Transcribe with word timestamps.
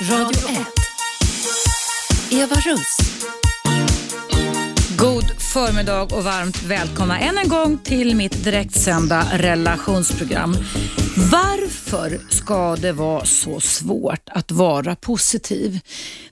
Radio 0.00 0.48
1. 0.48 0.66
Eva 2.30 2.54
Russ. 2.54 2.98
God 4.98 5.24
förmiddag 5.52 6.02
och 6.02 6.24
varmt 6.24 6.62
välkomna 6.62 7.18
än 7.20 7.38
en 7.38 7.48
gång 7.48 7.78
till 7.78 8.16
mitt 8.16 8.44
direktsända 8.44 9.26
relationsprogram. 9.32 10.56
Varför 11.32 12.20
ska 12.28 12.76
det 12.76 12.92
vara 12.92 13.24
så 13.24 13.60
svårt 13.60 14.28
att 14.28 14.52
vara 14.52 14.96
positiv? 14.96 15.80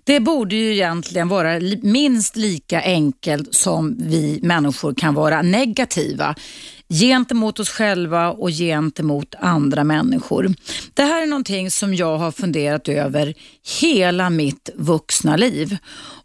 Det 0.05 0.21
borde 0.21 0.57
ju 0.57 0.73
egentligen 0.73 1.29
vara 1.29 1.61
minst 1.83 2.37
lika 2.37 2.83
enkelt 2.83 3.55
som 3.55 3.97
vi 3.99 4.41
människor 4.43 4.95
kan 4.95 5.15
vara 5.15 5.43
negativa 5.43 6.35
gentemot 6.89 7.61
oss 7.61 7.69
själva 7.69 8.31
och 8.31 8.51
gentemot 8.51 9.35
andra 9.41 9.85
människor. 9.85 10.55
Det 10.95 11.03
här 11.03 11.23
är 11.23 11.27
någonting 11.27 11.71
som 11.71 11.95
jag 11.95 12.19
har 12.19 12.33
funderat 12.33 12.89
över 12.89 13.35
hela 13.81 14.31
mitt 14.31 14.71
vuxna 14.75 15.37
liv 15.37 15.77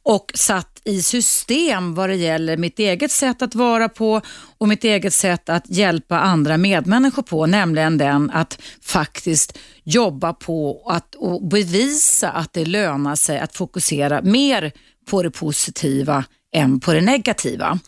och 0.03 0.31
satt 0.36 0.81
i 0.84 1.02
system 1.02 1.95
vad 1.95 2.09
det 2.09 2.16
gäller 2.16 2.58
mitt 2.58 2.80
eget 2.80 3.12
sätt 3.12 3.41
att 3.41 3.55
vara 3.55 3.90
på 3.90 4.22
och 4.58 4.67
mitt 4.67 4.84
eget 4.84 5.14
sätt 5.14 5.50
att 5.50 5.70
hjälpa 5.70 6.20
andra 6.20 6.58
medmänniskor 6.58 7.23
på, 7.23 7.45
nämligen 7.45 7.98
den 7.98 8.31
att 8.31 8.62
faktiskt 8.81 9.58
jobba 9.84 10.34
på 10.34 10.84
att, 10.89 11.16
och 11.16 11.48
bevisa 11.48 12.30
att 12.30 12.53
det 12.53 12.66
lönar 12.66 13.16
sig 13.16 13.39
att 13.39 13.55
fokusera 13.55 14.22
mer 14.22 14.72
på 15.09 15.23
det 15.23 15.31
positiva 15.31 16.23
än 16.53 16.80
på 16.80 16.94
det 16.94 17.02
negativa. 17.02 17.80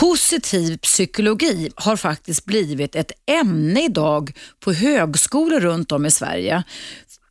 Positiv 0.00 0.76
psykologi 0.76 1.70
har 1.74 1.96
faktiskt 1.96 2.44
blivit 2.44 2.96
ett 2.96 3.12
ämne 3.26 3.84
idag 3.84 4.32
på 4.60 4.72
högskolor 4.72 5.60
runt 5.60 5.92
om 5.92 6.06
i 6.06 6.10
Sverige. 6.10 6.62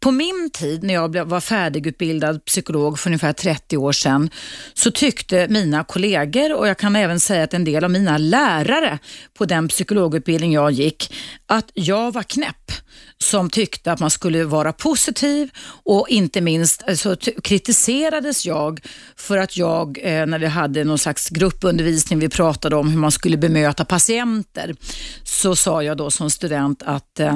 På 0.06 0.12
min 0.12 0.50
tid 0.54 0.84
när 0.84 0.94
jag 0.94 1.26
var 1.26 1.40
färdigutbildad 1.40 2.46
psykolog 2.46 3.00
för 3.00 3.10
ungefär 3.10 3.34
30 3.34 3.78
år 3.78 3.92
sedan 3.92 4.30
så 4.74 4.92
tyckte 4.92 5.48
mina 5.50 5.84
kollegor 5.84 6.54
och 6.54 6.68
jag 6.68 6.78
kan 6.78 6.96
även 6.96 7.20
säga 7.20 7.44
att 7.44 7.54
en 7.54 7.64
del 7.64 7.84
av 7.84 7.92
mina 7.92 8.18
lärare 8.18 9.00
på 9.38 9.46
den 9.46 9.68
psykologutbildning 9.68 10.54
jag 10.54 10.72
gick 10.72 11.14
att 11.48 11.72
jag 11.74 12.14
var 12.14 12.24
knäpp 12.24 12.72
som 13.18 13.50
tyckte 13.50 13.92
att 13.92 14.00
man 14.00 14.10
skulle 14.10 14.44
vara 14.44 14.74
positiv 14.74 15.50
och 15.84 16.10
inte 16.10 16.42
minst 16.42 16.84
eh, 16.88 16.96
så 16.96 17.16
kritiserades 17.44 18.46
jag 18.46 18.80
för 19.16 19.38
att 19.38 19.58
jag, 19.58 20.00
eh, 20.04 20.26
när 20.26 20.40
vi 20.40 20.48
hade 20.48 20.84
någon 20.84 21.00
slags 21.00 21.30
gruppundervisning, 21.30 22.20
vi 22.20 22.30
pratade 22.30 22.76
om 22.76 22.90
hur 22.90 23.00
man 23.00 23.12
skulle 23.12 23.38
bemöta 23.38 23.86
patienter, 23.86 24.76
så 25.24 25.56
sa 25.56 25.84
jag 25.84 25.98
då 25.98 26.12
som 26.12 26.30
student 26.30 26.84
att 26.84 27.20
eh 27.20 27.36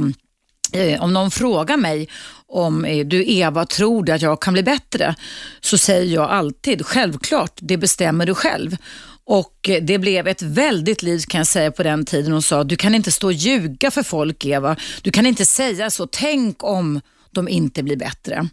Eh, 0.73 1.03
om 1.03 1.13
någon 1.13 1.31
frågar 1.31 1.77
mig 1.77 2.09
om 2.47 2.85
eh, 2.85 3.05
du 3.05 3.31
Eva 3.31 3.65
tror 3.65 4.03
du 4.03 4.11
att 4.11 4.21
jag 4.21 4.41
kan 4.41 4.53
bli 4.53 4.63
bättre, 4.63 5.15
så 5.61 5.77
säger 5.77 6.15
jag 6.15 6.29
alltid 6.29 6.85
självklart, 6.85 7.53
det 7.55 7.77
bestämmer 7.77 8.25
du 8.25 8.35
själv. 8.35 8.77
Och 9.25 9.69
eh, 9.69 9.83
det 9.83 9.97
blev 9.97 10.27
ett 10.27 10.41
väldigt 10.41 11.03
liv 11.03 11.19
kan 11.27 11.37
jag 11.37 11.47
säga 11.47 11.71
på 11.71 11.83
den 11.83 12.05
tiden. 12.05 12.31
Hon 12.31 12.41
sa, 12.41 12.63
du 12.63 12.75
kan 12.75 12.95
inte 12.95 13.11
stå 13.11 13.27
och 13.27 13.33
ljuga 13.33 13.91
för 13.91 14.03
folk 14.03 14.45
Eva. 14.45 14.75
Du 15.01 15.11
kan 15.11 15.25
inte 15.25 15.45
säga 15.45 15.89
så. 15.89 16.07
Tänk 16.07 16.63
om 16.63 17.01
de 17.31 17.47
inte 17.47 17.83
blir 17.83 17.97
bättre. 17.97 18.47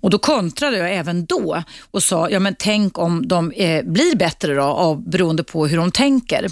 Och 0.00 0.10
Då 0.10 0.18
kontrade 0.18 0.76
jag 0.76 0.94
även 0.94 1.26
då 1.26 1.62
och 1.90 2.02
sa, 2.02 2.30
ja 2.30 2.40
men 2.40 2.54
tänk 2.58 2.98
om 2.98 3.28
de 3.28 3.52
eh, 3.52 3.84
blir 3.84 4.16
bättre 4.16 4.54
då, 4.54 4.62
av, 4.62 5.08
beroende 5.08 5.44
på 5.44 5.66
hur 5.66 5.76
de 5.76 5.92
tänker. 5.92 6.46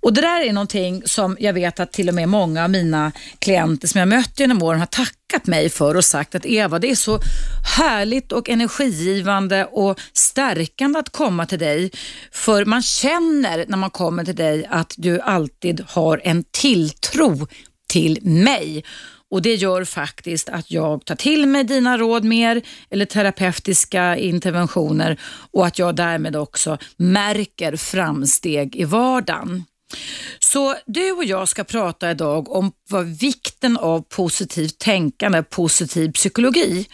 Och 0.00 0.12
Det 0.12 0.20
där 0.20 0.40
är 0.40 0.52
någonting 0.52 1.02
som 1.04 1.36
jag 1.40 1.52
vet 1.52 1.80
att 1.80 1.92
till 1.92 2.08
och 2.08 2.14
med 2.14 2.28
många 2.28 2.64
av 2.64 2.70
mina 2.70 3.12
klienter 3.38 3.88
som 3.88 3.98
jag 3.98 4.08
mött 4.08 4.40
genom 4.40 4.62
åren 4.62 4.80
har 4.80 4.86
tackat 4.86 5.46
mig 5.46 5.70
för 5.70 5.94
och 5.94 6.04
sagt 6.04 6.34
att 6.34 6.46
Eva, 6.46 6.78
det 6.78 6.90
är 6.90 6.94
så 6.94 7.18
härligt 7.76 8.32
och 8.32 8.48
energigivande 8.48 9.64
och 9.64 10.00
stärkande 10.12 10.98
att 10.98 11.10
komma 11.10 11.46
till 11.46 11.58
dig. 11.58 11.90
För 12.32 12.64
man 12.64 12.82
känner 12.82 13.64
när 13.68 13.76
man 13.76 13.90
kommer 13.90 14.24
till 14.24 14.36
dig 14.36 14.66
att 14.70 14.94
du 14.96 15.20
alltid 15.20 15.84
har 15.88 16.20
en 16.24 16.44
tilltro 16.50 17.46
till 17.88 18.18
mig. 18.22 18.84
Och 19.34 19.42
Det 19.42 19.54
gör 19.54 19.84
faktiskt 19.84 20.48
att 20.48 20.70
jag 20.70 21.04
tar 21.04 21.14
till 21.14 21.46
mig 21.46 21.64
dina 21.64 21.98
råd 21.98 22.24
mer 22.24 22.62
eller 22.90 23.04
terapeutiska 23.04 24.16
interventioner 24.16 25.20
och 25.52 25.66
att 25.66 25.78
jag 25.78 25.96
därmed 25.96 26.36
också 26.36 26.78
märker 26.96 27.76
framsteg 27.76 28.76
i 28.76 28.84
vardagen. 28.84 29.64
Så 30.38 30.74
du 30.86 31.12
och 31.12 31.24
jag 31.24 31.48
ska 31.48 31.64
prata 31.64 32.10
idag 32.10 32.56
om 32.56 32.72
vad 32.90 33.06
vikten 33.06 33.76
av 33.76 34.00
positivt 34.00 34.78
tänkande, 34.78 35.42
positiv 35.42 36.12
psykologi. 36.12 36.86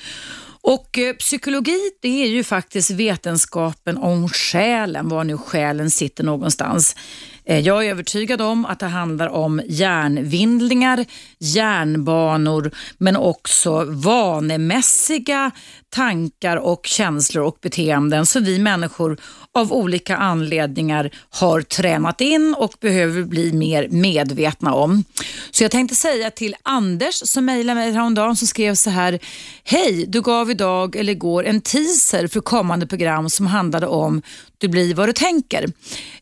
Och 0.62 0.98
eh, 0.98 1.15
Psykologi 1.15 1.91
det 2.03 2.22
är 2.22 2.28
ju 2.28 2.44
faktiskt 2.44 2.91
vetenskapen 2.91 3.98
om 3.98 4.28
själen, 4.28 5.09
var 5.09 5.25
nu 5.25 5.38
själen 5.38 5.91
sitter 5.91 6.25
någonstans. 6.25 6.97
Eh, 7.44 7.59
jag 7.59 7.87
är 7.87 7.91
övertygad 7.91 8.41
om 8.41 8.66
att 8.66 8.78
det 8.78 8.87
handlar 8.87 9.28
om 9.28 9.62
hjärnvindlingar, 9.66 11.04
hjärnbanor 11.38 12.71
men 12.98 13.16
också 13.16 13.84
vanemässiga 13.84 15.50
tankar 15.88 16.56
och 16.56 16.87
känslor 16.87 17.44
och 17.44 17.59
beteenden 17.62 18.27
som 18.27 18.44
vi 18.44 18.59
människor 18.59 19.16
av 19.54 19.72
olika 19.72 20.16
anledningar 20.16 21.10
har 21.30 21.62
tränat 21.62 22.20
in 22.20 22.54
och 22.58 22.74
behöver 22.80 23.22
bli 23.22 23.52
mer 23.52 23.88
medvetna 23.88 24.74
om. 24.74 25.04
Så 25.50 25.64
jag 25.64 25.70
tänkte 25.70 25.96
säga 25.96 26.30
till 26.30 26.56
Anders 26.62 27.14
som 27.14 27.44
mejlade 27.44 27.80
mig 27.80 27.92
häromdagen 27.92 28.36
som 28.36 28.46
skrev 28.48 28.74
så 28.74 28.90
här. 28.90 29.18
Hej, 29.64 30.06
du 30.08 30.22
gav 30.22 30.50
idag 30.50 30.96
eller 30.96 31.12
igår 31.12 31.44
en 31.44 31.60
teaser 31.60 32.26
för 32.26 32.40
kommande 32.40 32.86
program 32.86 33.30
som 33.30 33.46
handlade 33.46 33.86
om 33.86 34.22
du 34.60 34.69
blir 34.69 34.94
vad 34.94 35.09
du 35.09 35.12
tänker. 35.12 35.66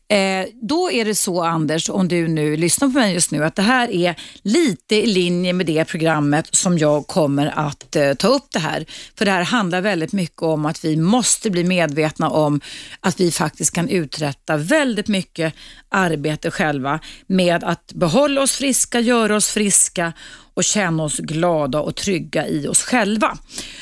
Eh, 0.07 0.45
då 0.61 0.91
är 0.91 1.05
det 1.05 1.15
så 1.15 1.43
Anders, 1.43 1.89
om 1.89 2.07
du 2.07 2.27
nu 2.27 2.57
lyssnar 2.57 2.87
på 2.87 2.93
mig 2.93 3.13
just 3.13 3.31
nu, 3.31 3.43
att 3.43 3.55
det 3.55 3.61
här 3.61 3.91
är 3.91 4.15
lite 4.41 4.95
i 4.95 5.05
linje 5.05 5.53
med 5.53 5.65
det 5.65 5.85
programmet 5.85 6.47
som 6.51 6.77
jag 6.77 7.07
kommer 7.07 7.47
att 7.55 7.95
eh, 7.95 8.13
ta 8.13 8.27
upp 8.27 8.45
det 8.51 8.59
här. 8.59 8.85
För 9.17 9.25
det 9.25 9.31
här 9.31 9.43
handlar 9.43 9.81
väldigt 9.81 10.13
mycket 10.13 10.41
om 10.41 10.65
att 10.65 10.85
vi 10.85 10.97
måste 10.97 11.49
bli 11.49 11.63
medvetna 11.63 12.29
om 12.29 12.61
att 12.99 13.19
vi 13.19 13.31
faktiskt 13.31 13.73
kan 13.73 13.89
uträtta 13.89 14.57
väldigt 14.57 15.07
mycket 15.07 15.53
arbete 15.89 16.51
själva 16.51 16.99
med 17.27 17.63
att 17.63 17.93
behålla 17.93 18.41
oss 18.41 18.51
friska, 18.51 18.99
göra 18.99 19.35
oss 19.35 19.49
friska 19.49 20.13
och 20.59 20.63
känna 20.63 21.03
oss 21.03 21.17
glada 21.17 21.79
och 21.79 21.95
trygga 21.95 22.47
i 22.47 22.67
oss 22.67 22.83
själva. 22.83 23.37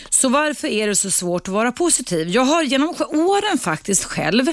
Så 0.09 0.29
varför 0.29 0.67
är 0.67 0.87
det 0.87 0.95
så 0.95 1.11
svårt 1.11 1.47
att 1.47 1.53
vara 1.53 1.71
positiv? 1.71 2.29
Jag 2.29 2.41
har 2.41 2.63
genom 2.63 2.95
åren 3.11 3.57
faktiskt 3.59 4.03
själv 4.03 4.45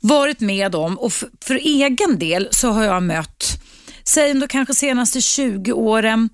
varit 0.00 0.40
med 0.40 0.74
om 0.74 0.98
och 0.98 1.12
för, 1.12 1.54
egen 1.54 2.18
del 2.18 2.48
så 2.50 2.68
har 2.68 2.84
jag 2.84 3.02
mött 3.02 3.60
säg 4.04 4.34
de 4.34 4.48
kanske 4.48 4.74
senaste 4.74 5.20
20 5.20 5.72
åren, 5.72 6.28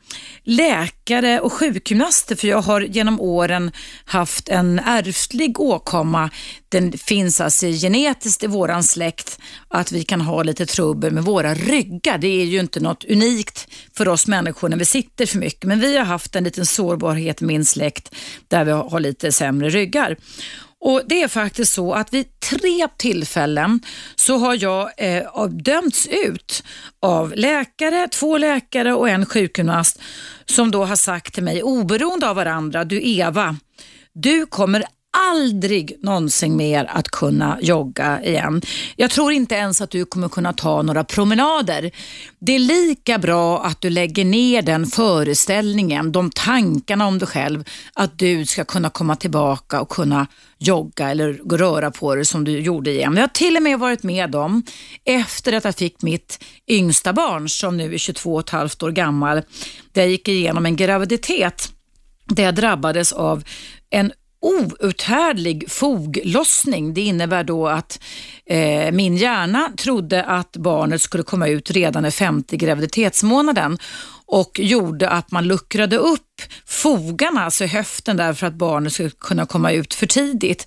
läkare 0.45 1.41
och 1.41 1.53
sjukgymnaster, 1.53 2.37
för 2.37 2.49
jag 2.49 2.63
har 2.63 2.81
genom 2.81 3.21
åren 3.21 3.73
haft 4.05 4.49
en 4.49 4.79
ärftlig 4.79 5.61
åkomma. 5.61 6.31
Den 6.69 6.93
finns 6.93 7.41
alltså 7.41 7.67
genetiskt 7.67 8.45
i 8.45 8.47
våran 8.47 8.83
släkt 8.83 9.39
att 9.69 9.93
vi 9.93 10.05
kan 10.05 10.21
ha 10.21 10.43
lite 10.43 10.67
trubbel 10.67 11.13
med 11.13 11.25
våra 11.25 11.55
ryggar. 11.55 12.19
Det 12.19 12.41
är 12.43 12.45
ju 12.45 12.61
inte 12.61 12.81
något 12.81 13.05
unikt 13.05 13.69
för 13.97 14.09
oss 14.09 14.27
människor 14.27 14.69
när 14.69 14.77
vi 14.77 14.85
sitter 14.85 15.27
för 15.27 15.39
mycket, 15.39 15.65
men 15.65 15.81
vi 15.81 15.97
har 15.97 16.05
haft 16.05 16.37
en 16.37 16.45
liten 16.45 16.67
sårbarhet 16.67 17.43
i 17.43 17.45
min 17.45 17.65
släkt 17.65 18.15
där 18.49 18.65
vi 18.65 18.71
har 18.71 19.01
lite 19.01 19.33
sämre 19.33 19.71
ryggar. 19.71 20.17
Och 20.81 21.03
Det 21.07 21.23
är 21.23 21.29
faktiskt 21.29 21.73
så 21.73 21.93
att 21.93 22.15
vid 22.15 22.41
tre 22.41 22.89
tillfällen 22.97 23.81
så 24.17 24.39
har 24.39 24.63
jag 24.63 24.91
eh, 24.97 25.45
dömts 25.47 26.09
ut 26.27 26.63
av 27.01 27.33
läkare, 27.37 28.09
två 28.09 28.39
läkare 28.39 28.95
och 28.95 29.09
en 29.09 29.27
sjukgymnast 29.27 30.01
som 30.47 30.71
då 30.71 30.85
har 30.85 30.97
sagt 30.97 31.35
till 31.35 31.45
mig, 31.45 31.63
oberoende 31.63 32.29
av 32.31 32.37
varandra, 32.37 32.85
du 32.85 33.03
Eva, 33.03 33.57
du 34.13 34.47
kommer 34.47 34.85
aldrig 35.13 35.97
någonsin 36.03 36.57
mer 36.57 36.85
att 36.85 37.09
kunna 37.09 37.59
jogga 37.63 38.23
igen. 38.23 38.63
Jag 38.97 39.11
tror 39.11 39.33
inte 39.33 39.55
ens 39.55 39.81
att 39.81 39.91
du 39.91 40.05
kommer 40.05 40.29
kunna 40.29 40.53
ta 40.53 40.83
några 40.83 41.05
promenader. 41.05 41.91
Det 42.39 42.55
är 42.55 42.59
lika 42.59 43.19
bra 43.19 43.65
att 43.65 43.81
du 43.81 43.91
lägger 43.91 44.25
ner 44.25 44.63
den 44.63 44.87
föreställningen, 44.87 46.13
de 46.13 46.31
tankarna 46.31 47.07
om 47.07 47.19
dig 47.19 47.29
själv, 47.29 47.65
att 47.95 48.19
du 48.19 48.47
ska 48.47 48.65
kunna 48.65 48.91
komma 48.91 49.17
tillbaka 49.17 49.81
och 49.81 49.89
kunna 49.89 50.27
jogga 50.59 51.11
eller 51.11 51.33
röra 51.33 51.91
på 51.91 52.15
dig 52.15 52.25
som 52.25 52.45
du 52.45 52.61
gjorde 52.61 52.91
igen. 52.91 53.15
Jag 53.15 53.23
har 53.23 53.29
till 53.29 53.57
och 53.57 53.63
med 53.63 53.79
varit 53.79 54.03
med 54.03 54.35
om, 54.35 54.63
efter 55.05 55.53
att 55.53 55.65
jag 55.65 55.75
fick 55.75 56.03
mitt 56.03 56.45
yngsta 56.69 57.13
barn 57.13 57.49
som 57.49 57.77
nu 57.77 57.95
är 57.95 57.99
22 57.99 58.35
och 58.35 58.41
ett 58.41 58.51
halvt 58.51 58.83
år 58.83 58.91
gammal, 58.91 59.43
där 59.93 60.03
jag 60.03 60.11
gick 60.11 60.29
igenom 60.29 60.67
en 60.67 60.77
graviditet 60.77 61.73
där 62.35 62.43
jag 62.43 62.55
drabbades 62.55 63.13
av 63.13 63.45
en 63.91 64.13
outhärdlig 64.41 65.71
foglossning. 65.71 66.95
Det 66.95 67.01
innebär 67.01 67.45
då 67.45 67.69
att 67.69 68.01
eh, 68.47 68.93
min 68.93 69.17
hjärna 69.17 69.73
trodde 69.77 70.25
att 70.25 70.57
barnet 70.57 71.03
skulle 71.03 71.23
komma 71.23 71.49
ut 71.49 71.71
redan 71.71 72.05
i 72.05 72.11
femte 72.11 72.57
graviditetsmånaden 72.57 73.79
och 74.27 74.61
gjorde 74.61 75.09
att 75.09 75.31
man 75.31 75.49
luckrade 75.49 75.97
upp 75.97 76.43
fogarna, 76.67 77.45
alltså 77.45 77.65
höften 77.65 78.17
där 78.17 78.33
för 78.33 78.47
att 78.47 78.55
barnet 78.55 78.93
skulle 78.93 79.11
kunna 79.11 79.47
komma 79.47 79.73
ut 79.73 79.95
för 79.95 80.07
tidigt. 80.07 80.67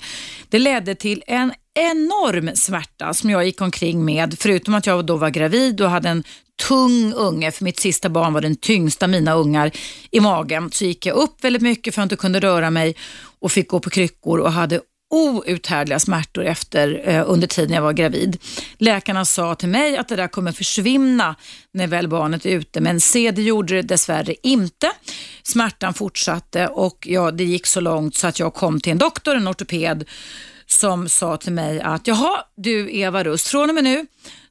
Det 0.49 0.59
ledde 0.59 0.95
till 0.95 1.23
en 1.27 1.53
enorm 1.73 2.55
smärta 2.55 3.13
som 3.13 3.29
jag 3.29 3.45
gick 3.45 3.61
omkring 3.61 4.05
med, 4.05 4.35
förutom 4.39 4.73
att 4.73 4.85
jag 4.85 5.05
då 5.05 5.17
var 5.17 5.29
gravid 5.29 5.81
och 5.81 5.89
hade 5.89 6.09
en 6.09 6.23
tung 6.67 7.13
unge, 7.13 7.51
för 7.51 7.63
mitt 7.63 7.79
sista 7.79 8.09
barn 8.09 8.33
var 8.33 8.41
den 8.41 8.55
tyngsta 8.55 9.07
mina 9.07 9.33
ungar 9.33 9.71
i 10.11 10.19
magen, 10.19 10.71
så 10.71 10.85
gick 10.85 11.05
jag 11.05 11.15
upp 11.15 11.43
väldigt 11.43 11.61
mycket 11.61 11.95
för 11.95 12.01
att 12.01 12.03
jag 12.03 12.05
inte 12.05 12.15
kunde 12.15 12.39
röra 12.39 12.69
mig 12.69 12.95
och 13.43 13.51
fick 13.51 13.67
gå 13.67 13.79
på 13.79 13.89
kryckor 13.89 14.39
och 14.39 14.51
hade 14.51 14.81
outhärdliga 15.09 15.99
smärtor 15.99 16.45
efter, 16.45 17.01
eh, 17.05 17.23
under 17.27 17.47
tiden 17.47 17.75
jag 17.75 17.81
var 17.81 17.93
gravid. 17.93 18.37
Läkarna 18.77 19.25
sa 19.25 19.55
till 19.55 19.69
mig 19.69 19.97
att 19.97 20.07
det 20.07 20.15
där 20.15 20.27
kommer 20.27 20.51
försvinna 20.51 21.35
när 21.71 21.87
väl 21.87 22.07
barnet 22.07 22.45
är 22.45 22.49
ute, 22.49 22.81
men 22.81 23.01
se 23.01 23.31
det 23.31 23.41
gjorde 23.41 23.75
det 23.75 23.81
dessvärre 23.81 24.35
inte. 24.43 24.91
Smärtan 25.43 25.93
fortsatte 25.93 26.67
och 26.67 27.07
ja, 27.09 27.31
det 27.31 27.43
gick 27.43 27.67
så 27.67 27.79
långt 27.79 28.15
så 28.15 28.27
att 28.27 28.39
jag 28.39 28.53
kom 28.53 28.79
till 28.79 28.91
en 28.91 28.97
doktor, 28.97 29.35
en 29.35 29.47
ortoped, 29.47 30.05
som 30.73 31.09
sa 31.09 31.37
till 31.37 31.53
mig 31.53 31.81
att 31.81 32.07
jaha, 32.07 32.43
du 32.55 32.91
Eva 32.91 33.23
Rust, 33.23 33.47
från 33.47 33.69
och 33.69 33.75
med 33.75 33.83
nu 33.83 34.05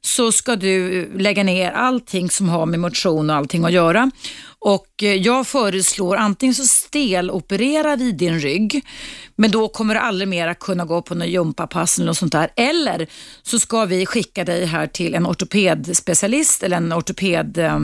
så 0.05 0.31
ska 0.31 0.55
du 0.55 1.01
eh, 1.01 1.21
lägga 1.21 1.43
ner 1.43 1.71
allting 1.71 2.29
som 2.29 2.49
har 2.49 2.65
med 2.65 2.79
motion 2.79 3.29
och 3.29 3.35
allting 3.35 3.65
att 3.65 3.71
göra. 3.71 4.11
Och 4.59 5.03
eh, 5.03 5.13
jag 5.13 5.47
föreslår 5.47 6.15
antingen 6.15 6.55
så 6.55 6.63
stelopererar 6.63 7.97
vid 7.97 8.15
din 8.15 8.39
rygg, 8.39 8.85
men 9.35 9.51
då 9.51 9.67
kommer 9.67 9.93
du 9.93 9.99
aldrig 9.99 10.27
mer 10.27 10.53
kunna 10.53 10.85
gå 10.85 11.01
på 11.01 11.15
någon 11.15 11.29
gympapass 11.29 11.97
eller 11.97 12.05
något 12.05 12.17
sånt 12.17 12.31
där. 12.31 12.49
Eller 12.55 13.07
så 13.43 13.59
ska 13.59 13.85
vi 13.85 14.05
skicka 14.05 14.43
dig 14.43 14.65
här 14.65 14.87
till 14.87 15.15
en 15.15 15.27
ortopedspecialist 15.27 16.63
eller 16.63 16.77
en 16.77 16.93
ortoped 16.93 17.57
eh, 17.57 17.79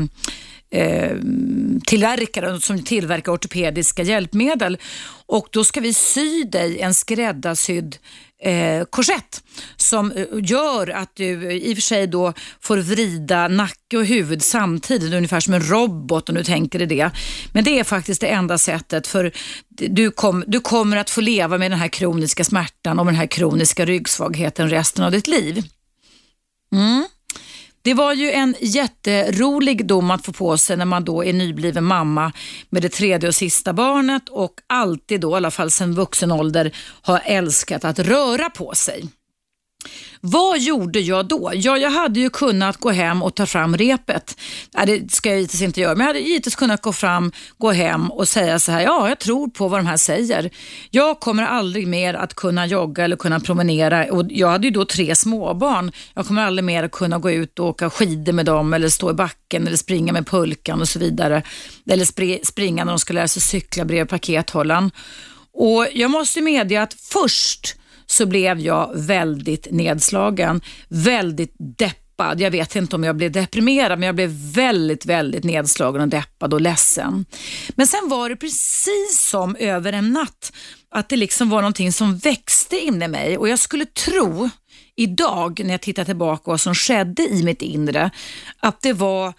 eh 0.71 1.17
tillverkare 1.85 2.59
som 2.59 2.83
tillverkar 2.83 3.31
ortopediska 3.31 4.03
hjälpmedel 4.03 4.77
och 5.25 5.47
då 5.51 5.63
ska 5.63 5.79
vi 5.79 5.93
sy 5.93 6.43
dig 6.43 6.79
en 6.79 6.93
skräddarsydd 6.93 7.97
eh, 8.43 8.85
korsett 8.85 9.43
som 9.77 10.11
eh, 10.11 10.25
gör 10.43 10.89
att 10.89 11.15
du 11.15 11.47
eh, 11.47 11.55
i 11.55 11.73
och 11.73 11.77
för 11.77 11.81
sig 11.81 12.07
då 12.07 12.33
får 12.61 12.77
vrida 12.77 13.47
nacke 13.47 13.97
och 13.97 14.05
huvud 14.05 14.43
samtidigt, 14.43 15.13
ungefär 15.13 15.39
som 15.39 15.53
en 15.53 15.69
robot 15.69 16.29
om 16.29 16.35
du 16.35 16.43
tänker 16.43 16.79
dig 16.79 16.87
det. 16.87 17.11
Men 17.53 17.63
det 17.63 17.79
är 17.79 17.83
faktiskt 17.83 18.21
det 18.21 18.27
enda 18.27 18.57
sättet 18.57 19.07
för 19.07 19.31
du, 19.69 20.11
kom, 20.11 20.43
du 20.47 20.59
kommer 20.59 20.97
att 20.97 21.09
få 21.09 21.21
leva 21.21 21.57
med 21.57 21.71
den 21.71 21.79
här 21.79 21.87
kroniska 21.87 22.43
smärtan 22.43 22.99
och 22.99 23.05
den 23.05 23.15
här 23.15 23.27
kroniska 23.27 23.85
ryggsvagheten 23.85 24.69
resten 24.69 25.03
av 25.03 25.11
ditt 25.11 25.27
liv. 25.27 25.63
Mm. 26.73 27.07
Det 27.81 27.93
var 27.93 28.13
ju 28.13 28.31
en 28.31 28.55
jätterolig 28.59 29.85
dom 29.85 30.11
att 30.11 30.25
få 30.25 30.33
på 30.33 30.57
sig 30.57 30.77
när 30.77 30.85
man 30.85 31.03
då 31.03 31.23
är 31.25 31.33
nybliven 31.33 31.83
mamma 31.83 32.31
med 32.69 32.81
det 32.81 32.89
tredje 32.89 33.27
och 33.29 33.35
sista 33.35 33.73
barnet 33.73 34.29
och 34.29 34.53
alltid 34.67 35.21
då, 35.21 35.31
i 35.31 35.35
alla 35.35 35.51
fall 35.51 35.71
sedan 35.71 35.93
vuxen 35.93 36.31
ålder, 36.31 36.75
har 37.01 37.21
älskat 37.25 37.85
att 37.85 37.99
röra 37.99 38.49
på 38.49 38.75
sig. 38.75 39.03
Vad 40.21 40.59
gjorde 40.59 40.99
jag 40.99 41.27
då? 41.27 41.51
Ja, 41.55 41.77
jag 41.77 41.91
hade 41.91 42.19
ju 42.19 42.29
kunnat 42.29 42.77
gå 42.77 42.89
hem 42.89 43.23
och 43.23 43.35
ta 43.35 43.45
fram 43.45 43.77
repet. 43.77 44.37
Nej, 44.73 44.99
det 44.99 45.11
ska 45.11 45.29
jag 45.29 45.37
givetvis 45.37 45.61
inte 45.61 45.81
göra, 45.81 45.95
men 45.95 45.99
jag 46.01 46.07
hade 46.07 46.19
givetvis 46.19 46.55
kunnat 46.55 46.81
gå 46.81 46.93
fram, 46.93 47.31
gå 47.57 47.71
hem 47.71 48.11
och 48.11 48.27
säga 48.27 48.59
så 48.59 48.71
här, 48.71 48.81
ja, 48.81 49.09
jag 49.09 49.19
tror 49.19 49.47
på 49.47 49.67
vad 49.67 49.79
de 49.79 49.85
här 49.85 49.97
säger. 49.97 50.49
Jag 50.91 51.19
kommer 51.19 51.43
aldrig 51.43 51.87
mer 51.87 52.13
att 52.13 52.33
kunna 52.33 52.65
jogga 52.65 53.03
eller 53.03 53.15
kunna 53.15 53.39
promenera 53.39 54.05
och 54.13 54.25
jag 54.29 54.47
hade 54.47 54.67
ju 54.67 54.71
då 54.71 54.85
tre 54.85 55.15
småbarn. 55.15 55.91
Jag 56.13 56.25
kommer 56.27 56.45
aldrig 56.45 56.63
mer 56.63 56.83
att 56.83 56.91
kunna 56.91 57.19
gå 57.19 57.31
ut 57.31 57.59
och 57.59 57.65
åka 57.65 57.89
skidor 57.89 58.33
med 58.33 58.45
dem 58.45 58.73
eller 58.73 58.89
stå 58.89 59.11
i 59.11 59.13
backen 59.13 59.67
eller 59.67 59.77
springa 59.77 60.13
med 60.13 60.27
pulkan 60.27 60.81
och 60.81 60.89
så 60.89 60.99
vidare. 60.99 61.43
Eller 61.89 62.45
springa 62.45 62.85
när 62.85 62.91
de 62.91 62.99
ska 62.99 63.13
lära 63.13 63.27
sig 63.27 63.41
cykla 63.41 63.85
bredvid 63.85 64.09
pakethållaren. 64.09 64.91
Och 65.53 65.87
jag 65.93 66.11
måste 66.11 66.41
medge 66.41 66.81
att 66.81 66.93
först 66.93 67.78
så 68.11 68.25
blev 68.25 68.59
jag 68.59 68.91
väldigt 68.93 69.67
nedslagen, 69.71 70.61
väldigt 70.87 71.53
deppad. 71.57 72.41
Jag 72.41 72.51
vet 72.51 72.75
inte 72.75 72.95
om 72.95 73.03
jag 73.03 73.15
blev 73.15 73.31
deprimerad, 73.31 73.99
men 73.99 74.05
jag 74.05 74.15
blev 74.15 74.29
väldigt, 74.53 75.05
väldigt 75.05 75.43
nedslagen 75.43 76.01
och 76.01 76.07
deppad 76.07 76.53
och 76.53 76.61
ledsen. 76.61 77.25
Men 77.69 77.87
sen 77.87 78.09
var 78.09 78.29
det 78.29 78.35
precis 78.35 79.21
som 79.29 79.55
över 79.55 79.93
en 79.93 80.11
natt, 80.11 80.53
att 80.91 81.09
det 81.09 81.15
liksom 81.15 81.49
var 81.49 81.61
någonting 81.61 81.91
som 81.91 82.17
växte 82.17 82.79
inne 82.79 83.05
i 83.05 83.07
mig 83.07 83.37
och 83.37 83.49
jag 83.49 83.59
skulle 83.59 83.85
tro 83.85 84.49
idag 84.95 85.61
när 85.63 85.71
jag 85.71 85.81
tittar 85.81 86.05
tillbaka 86.05 86.43
vad 86.45 86.61
som 86.61 86.75
skedde 86.75 87.23
i 87.23 87.43
mitt 87.43 87.61
inre, 87.61 88.11
att 88.59 88.81
det 88.81 88.93
var 88.93 89.33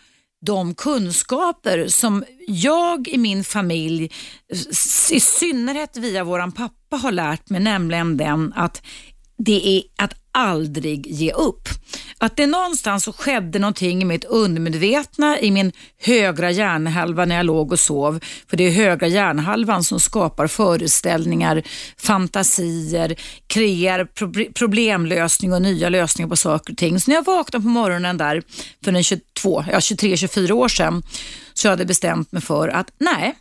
de 0.47 0.75
kunskaper 0.75 1.89
som 1.89 2.25
jag 2.47 3.09
i 3.09 3.19
min 3.19 3.45
familj, 3.45 4.11
i 5.11 5.21
synnerhet 5.21 5.97
via 5.97 6.25
våran 6.25 6.53
pappa 6.53 6.97
har 6.97 7.13
lärt 7.13 7.51
mig, 7.51 7.61
nämligen 7.61 8.17
den 8.17 8.53
att 8.57 8.83
det 9.39 9.79
är 9.79 9.83
att 10.05 10.15
aldrig 10.33 11.07
ge 11.07 11.33
upp. 11.33 11.69
Att 12.19 12.37
det 12.37 12.47
någonstans 12.47 13.05
så 13.05 13.13
skedde 13.13 13.59
någonting 13.59 14.03
i 14.03 14.05
mitt 14.05 14.25
undermedvetna, 14.25 15.41
i 15.41 15.51
min 15.51 15.73
högra 15.99 16.51
hjärnhalva 16.51 17.25
när 17.25 17.37
jag 17.37 17.47
låg 17.47 17.73
och 17.73 17.81
sov. 17.81 18.21
För 18.51 18.57
det 18.57 18.65
är 18.65 18.71
högra 18.71 19.07
hjärnhalvan 19.07 19.85
som 19.85 20.01
skapar 20.01 20.47
föreställningar, 20.47 21.63
fantasier, 21.97 23.17
kreerar 23.47 24.05
problemlösning 24.53 25.53
och 25.53 25.63
nya 25.63 25.89
lösningar 25.89 26.29
på 26.29 26.37
saker 26.37 26.73
och 26.73 26.79
ting. 26.79 27.01
Så 27.01 27.11
när 27.11 27.17
jag 27.17 27.25
vaknade 27.25 27.63
på 27.63 27.69
morgonen 27.69 28.17
där 28.17 28.43
för 28.85 28.93
den 28.93 29.05
22, 29.41 29.65
ja, 29.73 29.79
23-24 29.79 30.53
år 30.53 30.69
sedan 30.69 31.03
så 31.55 31.67
jag 31.67 31.73
hade 31.73 31.85
bestämt 31.85 32.33
mig 32.33 32.43
för 32.43 32.69
att 32.69 32.93
nej, 32.99 33.35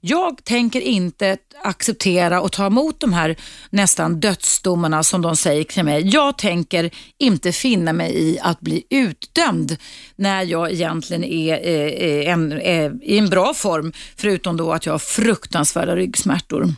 jag 0.00 0.44
tänker 0.44 0.80
inte 0.80 1.36
acceptera 1.62 2.40
och 2.40 2.52
ta 2.52 2.66
emot 2.66 3.00
de 3.00 3.12
här 3.12 3.36
nästan 3.70 4.20
dödsdomarna 4.20 5.02
som 5.02 5.22
de 5.22 5.36
säger 5.36 5.64
till 5.64 5.84
mig. 5.84 6.08
Jag 6.08 6.38
tänker 6.38 6.90
inte 7.18 7.52
finna 7.52 7.92
mig 7.92 8.18
i 8.18 8.38
att 8.40 8.60
bli 8.60 8.82
utdömd 8.90 9.76
när 10.16 10.42
jag 10.42 10.72
egentligen 10.72 11.24
är, 11.24 11.54
är, 11.54 12.22
en, 12.32 12.52
är 12.52 13.04
i 13.04 13.18
en 13.18 13.28
bra 13.28 13.54
form, 13.54 13.92
förutom 14.16 14.56
då 14.56 14.72
att 14.72 14.86
jag 14.86 14.92
har 14.92 14.98
fruktansvärda 14.98 15.96
ryggsmärtor. 15.96 16.74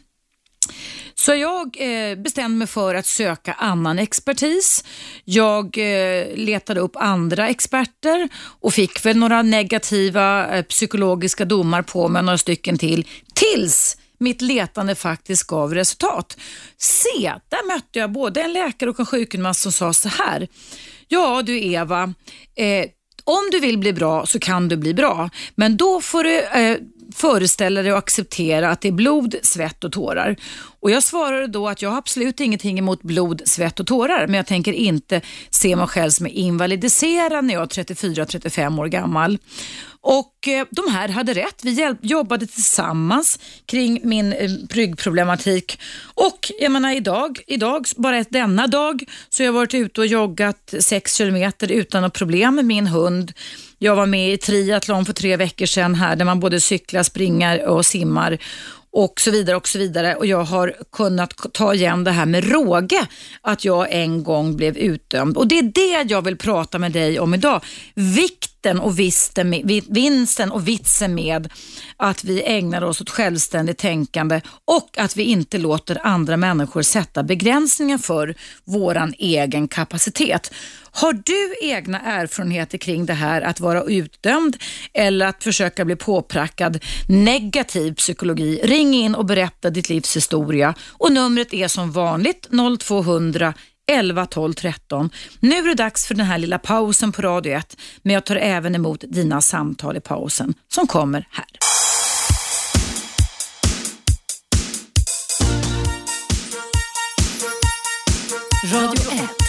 Så 1.14 1.34
jag 1.34 1.76
eh, 1.78 2.18
bestämde 2.18 2.58
mig 2.58 2.66
för 2.66 2.94
att 2.94 3.06
söka 3.06 3.52
annan 3.52 3.98
expertis. 3.98 4.84
Jag 5.24 5.78
eh, 5.78 6.26
letade 6.36 6.80
upp 6.80 6.96
andra 6.96 7.48
experter 7.48 8.28
och 8.60 8.74
fick 8.74 9.06
väl 9.06 9.16
några 9.16 9.42
negativa 9.42 10.56
eh, 10.56 10.64
psykologiska 10.64 11.44
domar 11.44 11.82
på 11.82 12.08
mig, 12.08 12.22
några 12.22 12.38
stycken 12.38 12.78
till, 12.78 13.06
tills 13.34 13.96
mitt 14.18 14.42
letande 14.42 14.94
faktiskt 14.94 15.46
gav 15.46 15.74
resultat. 15.74 16.36
Se, 16.78 17.32
där 17.48 17.74
mötte 17.74 17.98
jag 17.98 18.12
både 18.12 18.42
en 18.42 18.52
läkare 18.52 18.90
och 18.90 19.00
en 19.00 19.06
sjukgymnast 19.06 19.60
som 19.60 19.72
sa 19.72 19.92
så 19.92 20.08
här. 20.08 20.48
Ja 21.08 21.42
du 21.42 21.64
Eva, 21.64 22.14
eh, 22.54 22.86
om 23.24 23.48
du 23.52 23.60
vill 23.60 23.78
bli 23.78 23.92
bra 23.92 24.26
så 24.26 24.38
kan 24.38 24.68
du 24.68 24.76
bli 24.76 24.94
bra, 24.94 25.30
men 25.54 25.76
då 25.76 26.00
får 26.00 26.24
du 26.24 26.40
eh, 26.40 26.78
föreställa 27.14 27.82
dig 27.82 27.92
och 27.92 27.98
acceptera 27.98 28.70
att 28.70 28.80
det 28.80 28.88
är 28.88 28.92
blod, 28.92 29.34
svett 29.42 29.84
och 29.84 29.92
tårar. 29.92 30.36
Och 30.80 30.90
Jag 30.90 31.02
svarade 31.02 31.46
då 31.46 31.68
att 31.68 31.82
jag 31.82 31.90
har 31.90 31.98
absolut 31.98 32.40
ingenting 32.40 32.78
emot 32.78 33.02
blod, 33.02 33.42
svett 33.44 33.80
och 33.80 33.86
tårar, 33.86 34.26
men 34.26 34.34
jag 34.34 34.46
tänker 34.46 34.72
inte 34.72 35.20
se 35.50 35.76
mig 35.76 35.86
själv 35.86 36.10
som 36.10 36.26
invalidiserad 36.26 37.44
när 37.44 37.54
jag 37.54 37.62
är 37.62 37.84
34-35 37.84 38.80
år 38.80 38.86
gammal. 38.86 39.38
Och 40.04 40.48
eh, 40.48 40.66
de 40.70 40.92
här 40.92 41.08
hade 41.08 41.34
rätt. 41.34 41.64
Vi 41.64 41.94
jobbade 42.00 42.46
tillsammans 42.46 43.38
kring 43.66 44.00
min 44.04 44.32
eh, 44.32 44.50
ryggproblematik. 44.70 45.80
Och 46.14 46.52
jag 46.58 46.72
menar 46.72 46.96
idag, 46.96 47.40
idag, 47.46 47.86
bara 47.96 48.22
denna 48.22 48.66
dag, 48.66 49.04
så 49.28 49.42
har 49.42 49.44
jag 49.44 49.52
varit 49.52 49.74
ute 49.74 50.00
och 50.00 50.06
joggat 50.06 50.74
6 50.80 51.14
kilometer 51.14 51.72
utan 51.72 52.02
något 52.02 52.12
problem 52.12 52.54
med 52.54 52.64
min 52.64 52.86
hund. 52.86 53.32
Jag 53.82 53.96
var 53.96 54.06
med 54.06 54.32
i 54.32 54.38
triathlon 54.38 55.04
för 55.04 55.12
tre 55.12 55.36
veckor 55.36 55.66
sedan 55.66 55.94
här 55.94 56.16
där 56.16 56.24
man 56.24 56.40
både 56.40 56.60
cyklar, 56.60 57.02
springer 57.02 57.66
och 57.66 57.86
simmar 57.86 58.38
och 58.90 59.20
så 59.20 59.30
vidare 59.30 59.56
och 59.56 59.68
så 59.68 59.78
vidare. 59.78 60.14
Och 60.14 60.26
jag 60.26 60.44
har 60.44 60.74
kunnat 60.92 61.52
ta 61.52 61.74
igen 61.74 62.04
det 62.04 62.10
här 62.10 62.26
med 62.26 62.52
råge, 62.52 63.06
att 63.40 63.64
jag 63.64 63.86
en 63.90 64.24
gång 64.24 64.56
blev 64.56 64.76
utdömd. 64.76 65.36
Och 65.36 65.46
det 65.46 65.58
är 65.58 65.62
det 65.62 66.10
jag 66.10 66.22
vill 66.22 66.36
prata 66.36 66.78
med 66.78 66.92
dig 66.92 67.20
om 67.20 67.34
idag. 67.34 67.64
Vikten 67.94 68.80
och 68.80 68.98
vinsten 68.98 70.52
och 70.52 70.68
vitsen 70.68 71.14
med 71.14 71.48
att 71.96 72.24
vi 72.24 72.42
ägnar 72.42 72.84
oss 72.84 73.00
åt 73.00 73.10
självständigt 73.10 73.78
tänkande 73.78 74.40
och 74.64 74.98
att 74.98 75.16
vi 75.16 75.22
inte 75.22 75.58
låter 75.58 76.06
andra 76.06 76.36
människor 76.36 76.82
sätta 76.82 77.22
begränsningar 77.22 77.98
för 77.98 78.34
våran 78.64 79.14
egen 79.18 79.68
kapacitet. 79.68 80.52
Har 80.94 81.12
du 81.12 81.54
egna 81.60 82.00
erfarenheter 82.00 82.78
kring 82.78 83.06
det 83.06 83.12
här 83.12 83.42
att 83.42 83.60
vara 83.60 83.82
utdömd 83.82 84.56
eller 84.94 85.26
att 85.26 85.44
försöka 85.44 85.84
bli 85.84 85.96
påprackad 85.96 86.84
negativ 87.08 87.94
psykologi? 87.94 88.60
Ring 88.64 88.94
in 88.94 89.14
och 89.14 89.24
berätta 89.24 89.70
ditt 89.70 89.88
livs 89.88 90.16
historia 90.16 90.74
och 90.92 91.12
numret 91.12 91.54
är 91.54 91.68
som 91.68 91.92
vanligt 91.92 92.48
0200 92.80 93.54
11 93.90 94.26
12 94.26 94.52
13. 94.52 95.10
Nu 95.40 95.56
är 95.56 95.68
det 95.68 95.74
dags 95.74 96.06
för 96.06 96.14
den 96.14 96.26
här 96.26 96.38
lilla 96.38 96.58
pausen 96.58 97.12
på 97.12 97.22
Radio 97.22 97.52
1 97.52 97.76
men 98.02 98.14
jag 98.14 98.24
tar 98.24 98.36
även 98.36 98.74
emot 98.74 99.04
dina 99.08 99.40
samtal 99.40 99.96
i 99.96 100.00
pausen 100.00 100.54
som 100.68 100.86
kommer 100.86 101.28
här. 101.30 101.46
Radio 108.72 109.12
1. 109.12 109.41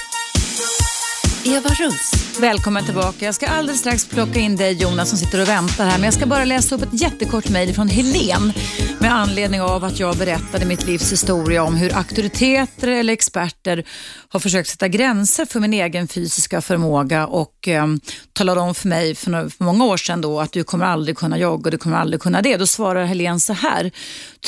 Eva 1.45 1.69
Russ. 1.69 2.38
Välkommen 2.39 2.85
tillbaka. 2.85 3.25
Jag 3.25 3.35
ska 3.35 3.47
alldeles 3.47 3.79
strax 3.79 4.05
plocka 4.05 4.39
in 4.39 4.55
dig 4.55 4.73
Jonas 4.73 5.09
som 5.09 5.17
sitter 5.17 5.41
och 5.41 5.47
väntar 5.47 5.85
här. 5.85 5.97
Men 5.97 6.03
jag 6.03 6.13
ska 6.13 6.25
bara 6.25 6.45
läsa 6.45 6.75
upp 6.75 6.81
ett 6.81 7.01
jättekort 7.01 7.50
mejl 7.50 7.73
från 7.73 7.88
Helen 7.88 8.53
med 9.00 9.13
anledning 9.13 9.62
av 9.62 9.83
att 9.83 10.00
jag 10.00 10.17
berättade 10.17 10.65
mitt 10.65 10.85
livs 10.85 11.12
historia 11.12 11.63
om 11.63 11.75
hur 11.75 11.97
auktoriteter 11.97 12.88
eller 12.88 13.13
experter 13.13 13.85
har 14.29 14.39
försökt 14.39 14.69
sätta 14.69 14.88
gränser 14.88 15.45
för 15.45 15.59
min 15.59 15.73
egen 15.73 16.07
fysiska 16.07 16.62
förmåga 16.62 17.27
och 17.27 17.67
eh, 17.67 17.88
talade 18.33 18.62
om 18.62 18.75
för 18.75 18.88
mig 18.88 19.15
för, 19.15 19.31
några, 19.31 19.50
för 19.50 19.63
många 19.63 19.85
år 19.85 19.97
sedan 19.97 20.21
då 20.21 20.39
att 20.39 20.51
du 20.51 20.63
kommer 20.63 20.85
aldrig 20.85 21.17
kunna 21.17 21.38
jogga 21.38 21.67
och 21.67 21.71
du 21.71 21.77
kommer 21.77 21.97
aldrig 21.97 22.21
kunna 22.21 22.41
det. 22.41 22.57
Då 22.57 22.67
svarar 22.67 23.05
Helen 23.05 23.39
så 23.39 23.53
här. 23.53 23.91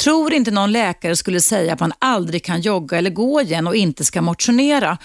Tror 0.03 0.33
inte 0.33 0.51
någon 0.51 0.71
läkare 0.71 1.15
skulle 1.15 1.41
säga 1.41 1.73
att 1.73 1.79
man 1.79 1.93
aldrig 1.99 2.43
kan 2.43 2.61
jogga 2.61 2.97
eller 2.97 3.09
gå 3.09 3.41
igen 3.41 3.67
och 3.67 3.75
inte 3.75 4.05
ska 4.05 4.21
motionera. 4.21 4.97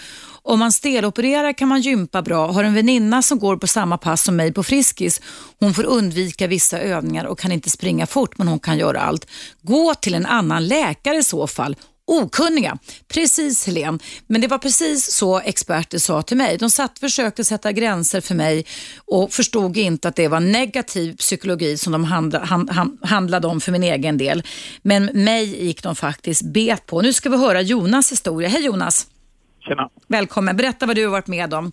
Om 0.43 0.59
man 0.59 0.73
stelopererar 0.73 1.53
kan 1.53 1.69
man 1.69 1.81
gympa 1.81 2.23
bra. 2.23 2.53
Har 2.53 2.65
en 2.65 2.75
väninna 2.75 3.23
som 3.23 3.39
går 3.39 3.57
på 3.57 3.67
samma 3.67 3.99
pass 3.99 4.23
som 4.23 4.37
mig 4.37 4.53
på 4.53 4.63
Friskis. 4.63 5.21
Hon 5.61 5.75
får 5.75 5.85
undvika 5.85 6.47
vissa 6.47 6.79
övningar 6.79 7.25
och 7.25 7.39
kan 7.39 7.53
inte 7.53 7.71
springa 7.71 8.07
fort 8.07 8.39
men 8.39 8.49
hon 8.49 8.59
kan 8.59 8.79
göra 8.79 9.01
allt. 9.01 9.27
Gå 9.63 9.95
till 9.95 10.15
en 10.15 10.27
annan 10.27 10.67
läkare 10.67 11.17
i 11.17 11.23
så 11.23 11.47
fall 11.47 11.77
okunniga. 12.11 12.79
Precis 13.09 13.67
Helen, 13.67 14.01
men 14.27 14.41
det 14.41 14.49
var 14.49 14.59
precis 14.59 15.13
så 15.13 15.41
experter 15.41 15.99
sa 15.99 16.23
till 16.23 16.37
mig. 16.37 16.57
De 16.59 16.71
satt 16.71 16.99
försökte 16.99 17.45
sätta 17.45 17.73
gränser 17.73 18.21
för 18.21 18.35
mig 18.35 18.67
och 19.07 19.33
förstod 19.33 19.77
inte 19.77 20.09
att 20.09 20.17
det 20.17 20.29
var 20.29 20.41
negativ 20.41 21.17
psykologi 21.17 21.79
som 21.79 21.93
de 21.93 22.05
handla, 22.05 22.45
hand, 22.45 22.99
handlade 23.03 23.47
om 23.47 23.61
för 23.61 23.73
min 23.73 23.83
egen 23.83 24.19
del. 24.19 24.43
Men 24.83 25.05
mig 25.05 25.65
gick 25.65 25.83
de 25.83 25.97
faktiskt 25.97 26.43
bet 26.43 26.87
på. 26.87 27.03
Nu 27.03 27.13
ska 27.13 27.31
vi 27.31 27.37
höra 27.37 27.61
Jonas 27.61 28.13
historia. 28.13 28.49
Hej 28.49 28.65
Jonas! 28.65 29.07
Tjena. 29.71 29.89
Välkommen. 30.09 30.57
Berätta 30.57 30.87
vad 30.87 30.97
du 30.97 31.05
har 31.05 31.13
varit 31.13 31.27
med 31.27 31.55
om. 31.55 31.73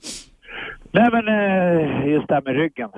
Nej 0.91 1.09
men 1.11 1.27
eh, 1.27 2.07
just 2.07 2.27
det 2.27 2.33
här 2.33 2.41
med 2.41 2.55
ryggen. 2.55 2.89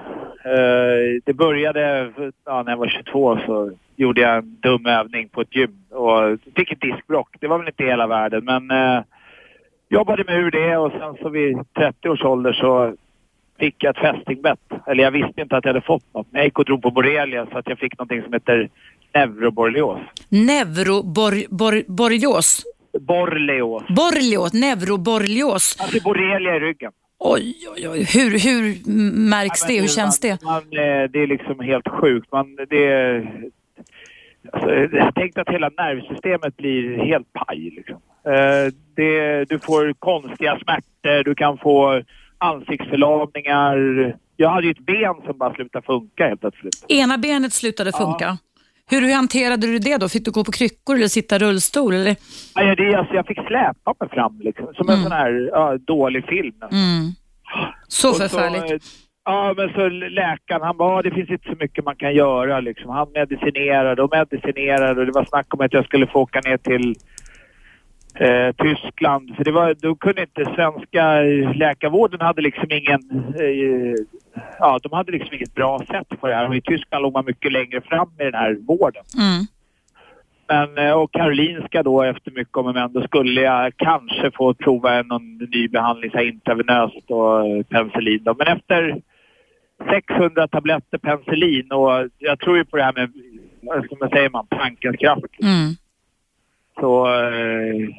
Eh, 0.45 1.21
det 1.25 1.33
började 1.33 2.11
ja, 2.45 2.63
när 2.63 2.71
jag 2.71 2.77
var 2.77 2.87
22 2.87 3.39
så 3.45 3.71
gjorde 3.95 4.21
jag 4.21 4.37
en 4.37 4.57
dum 4.61 4.85
övning 4.85 5.29
på 5.29 5.41
ett 5.41 5.55
gym 5.55 5.83
och 5.89 6.39
fick 6.55 6.71
ett 6.71 6.81
diskbrock. 6.81 7.35
Det 7.39 7.47
var 7.47 7.57
väl 7.57 7.67
inte 7.67 7.83
hela 7.83 8.07
världen 8.07 8.45
men 8.45 8.71
eh, 8.71 9.01
jobbade 9.89 10.23
mig 10.23 10.35
ur 10.35 10.51
det 10.51 10.77
och 10.77 10.91
sen 10.91 11.15
så 11.21 11.29
vid 11.29 11.57
30 11.73 12.09
års 12.09 12.23
ålder 12.23 12.53
så 12.53 12.93
fick 13.59 13.83
jag 13.83 13.95
ett 13.95 14.01
fästingbett. 14.01 14.71
Eller 14.87 15.03
jag 15.03 15.11
visste 15.11 15.41
inte 15.41 15.57
att 15.57 15.65
jag 15.65 15.73
hade 15.73 15.85
fått 15.85 16.13
något. 16.13 16.27
Jag 16.31 16.43
gick 16.43 16.59
och 16.59 16.65
drog 16.65 16.81
på 16.81 16.91
borrelia 16.91 17.47
så 17.51 17.57
att 17.57 17.69
jag 17.69 17.79
fick 17.79 17.97
någonting 17.97 18.23
som 18.23 18.33
heter 18.33 18.69
neuroborrelios. 19.13 19.99
Neuroborrelios? 20.29 22.65
Borrelios. 23.00 23.84
Borrelios, 23.88 24.53
neuroborrelios. 24.53 25.77
Alltså 25.79 26.03
borrelia 26.03 26.55
i 26.55 26.60
ryggen. 26.60 26.91
Oj, 27.19 27.55
oj, 27.75 27.89
oj. 27.89 28.03
Hur, 28.13 28.31
hur 28.39 28.89
märks 29.29 29.62
ja, 29.62 29.67
det? 29.67 29.81
Hur 29.81 29.88
känns 29.88 30.19
det? 30.19 30.43
Man, 30.43 30.62
eh, 30.62 31.10
det 31.10 31.19
är 31.19 31.27
liksom 31.27 31.60
helt 31.60 31.88
sjukt. 31.88 32.31
Man, 32.31 32.55
det, 32.69 33.15
alltså, 34.51 34.69
jag 34.98 35.15
tänkte 35.15 35.41
att 35.41 35.50
hela 35.50 35.69
nervsystemet 35.69 36.58
blir 36.58 36.98
helt 37.05 37.34
paj. 37.34 37.60
Liksom. 37.60 38.01
Eh, 38.25 38.74
det, 38.96 39.46
du 39.50 39.60
får 39.60 39.93
konstiga 39.93 40.60
smärtor, 40.63 41.24
du 41.24 41.36
kan 41.36 41.58
få 41.58 42.01
ansiktsförlamningar. 42.38 43.77
Jag 44.36 44.50
hade 44.50 44.67
ju 44.67 44.72
ett 44.72 44.86
ben 44.86 45.15
som 45.25 45.38
bara 45.38 45.53
slutade 45.53 45.86
funka 45.86 46.27
helt 46.27 46.41
plötsligt. 46.41 46.86
Ena 46.88 47.17
benet 47.17 47.53
slutade 47.53 47.91
funka? 47.91 48.25
Ja. 48.25 48.38
Hur, 48.89 49.01
hur 49.01 49.13
hanterade 49.13 49.67
du 49.67 49.79
det 49.79 49.98
då? 49.98 50.10
Fick 50.10 50.25
du 50.25 50.31
gå 50.31 50.43
på 50.43 50.51
kryckor 50.51 50.96
eller 50.96 51.08
sitta 51.08 51.36
i 51.36 51.39
rullstol? 51.39 51.93
Eller? 51.93 52.15
Ja, 52.55 52.75
det, 52.75 52.96
alltså, 52.96 53.13
jag 53.13 53.27
fick 53.27 53.39
släpa 53.48 53.93
mig 54.00 54.10
fram 54.10 54.39
liksom, 54.39 54.74
som 54.74 54.89
mm. 54.89 54.96
en 54.96 55.03
sån 55.03 55.12
här 55.12 55.50
ja, 55.51 55.77
dålig 55.77 56.25
film. 56.25 56.55
Mm. 56.72 57.12
Så 57.88 58.13
förfärligt. 58.13 58.84
Så, 58.84 58.89
ja, 59.25 59.53
men 59.58 59.69
så 59.69 59.89
läkaren 59.89 60.62
han 60.62 60.77
bara, 60.77 61.01
det 61.01 61.12
finns 61.12 61.29
inte 61.29 61.50
så 61.50 61.55
mycket 61.60 61.86
man 61.86 61.96
kan 61.96 62.13
göra 62.13 62.60
liksom. 62.60 62.89
Han 62.89 63.12
medicinerade 63.12 64.03
och 64.03 64.12
medicinerade 64.12 65.00
och 65.00 65.05
det 65.05 65.12
var 65.12 65.25
snack 65.25 65.53
om 65.53 65.62
att 65.62 65.74
jag 65.74 65.86
skulle 65.86 66.08
få 66.08 66.19
åka 66.19 66.39
ner 66.39 66.58
till 66.58 66.96
eh, 68.19 68.51
Tyskland. 68.51 69.35
För 69.35 69.43
det 69.43 69.51
var, 69.51 69.73
då 69.73 69.95
kunde 69.95 70.21
inte 70.21 70.45
svenska 70.55 71.21
läkarvården 71.55 72.21
hade 72.21 72.41
liksom 72.41 72.71
ingen... 72.71 73.33
Eh, 73.39 73.95
ja, 74.59 74.79
de 74.83 74.91
hade 74.91 75.11
liksom 75.11 75.35
inget 75.35 75.55
bra 75.55 75.79
sätt 75.79 76.19
på 76.19 76.27
det 76.27 76.35
här. 76.35 76.47
Och 76.47 76.55
i 76.55 76.61
Tyskland 76.61 77.01
låg 77.03 77.13
man 77.13 77.25
mycket 77.25 77.51
längre 77.51 77.81
fram 77.81 78.09
i 78.19 78.23
den 78.23 78.33
här 78.33 78.57
vården. 78.67 79.03
Mm. 79.17 79.45
Men, 80.47 80.88
eh, 80.88 80.93
och 80.93 81.11
Karolinska 81.11 81.83
då 81.83 82.03
efter 82.03 82.31
mycket 82.31 82.57
om 82.57 82.65
och 82.65 82.73
men, 82.73 82.93
då 82.93 83.01
skulle 83.01 83.41
jag 83.41 83.73
kanske 83.77 84.31
få 84.31 84.53
prova 84.53 85.01
någon 85.01 85.38
ny 85.38 85.67
behandling, 85.67 86.11
så 86.11 86.17
här 86.17 86.25
intravenöst 86.25 87.11
och 87.11 87.67
penicillin 87.69 88.23
då. 88.23 88.35
Men 88.38 88.47
efter 88.47 89.01
600 89.89 90.47
tabletter 90.47 90.97
penicillin 90.97 91.71
och 91.71 92.09
jag 92.17 92.39
tror 92.39 92.57
ju 92.57 92.65
på 92.65 92.77
det 92.77 92.83
här 92.83 92.93
med, 92.93 93.11
vad 93.99 94.09
säger 94.09 94.29
man, 94.29 94.47
tankens 94.47 94.97
kraft. 94.97 95.23
Mm. 95.41 95.75
Så, 96.79 97.07
eh, 97.07 97.89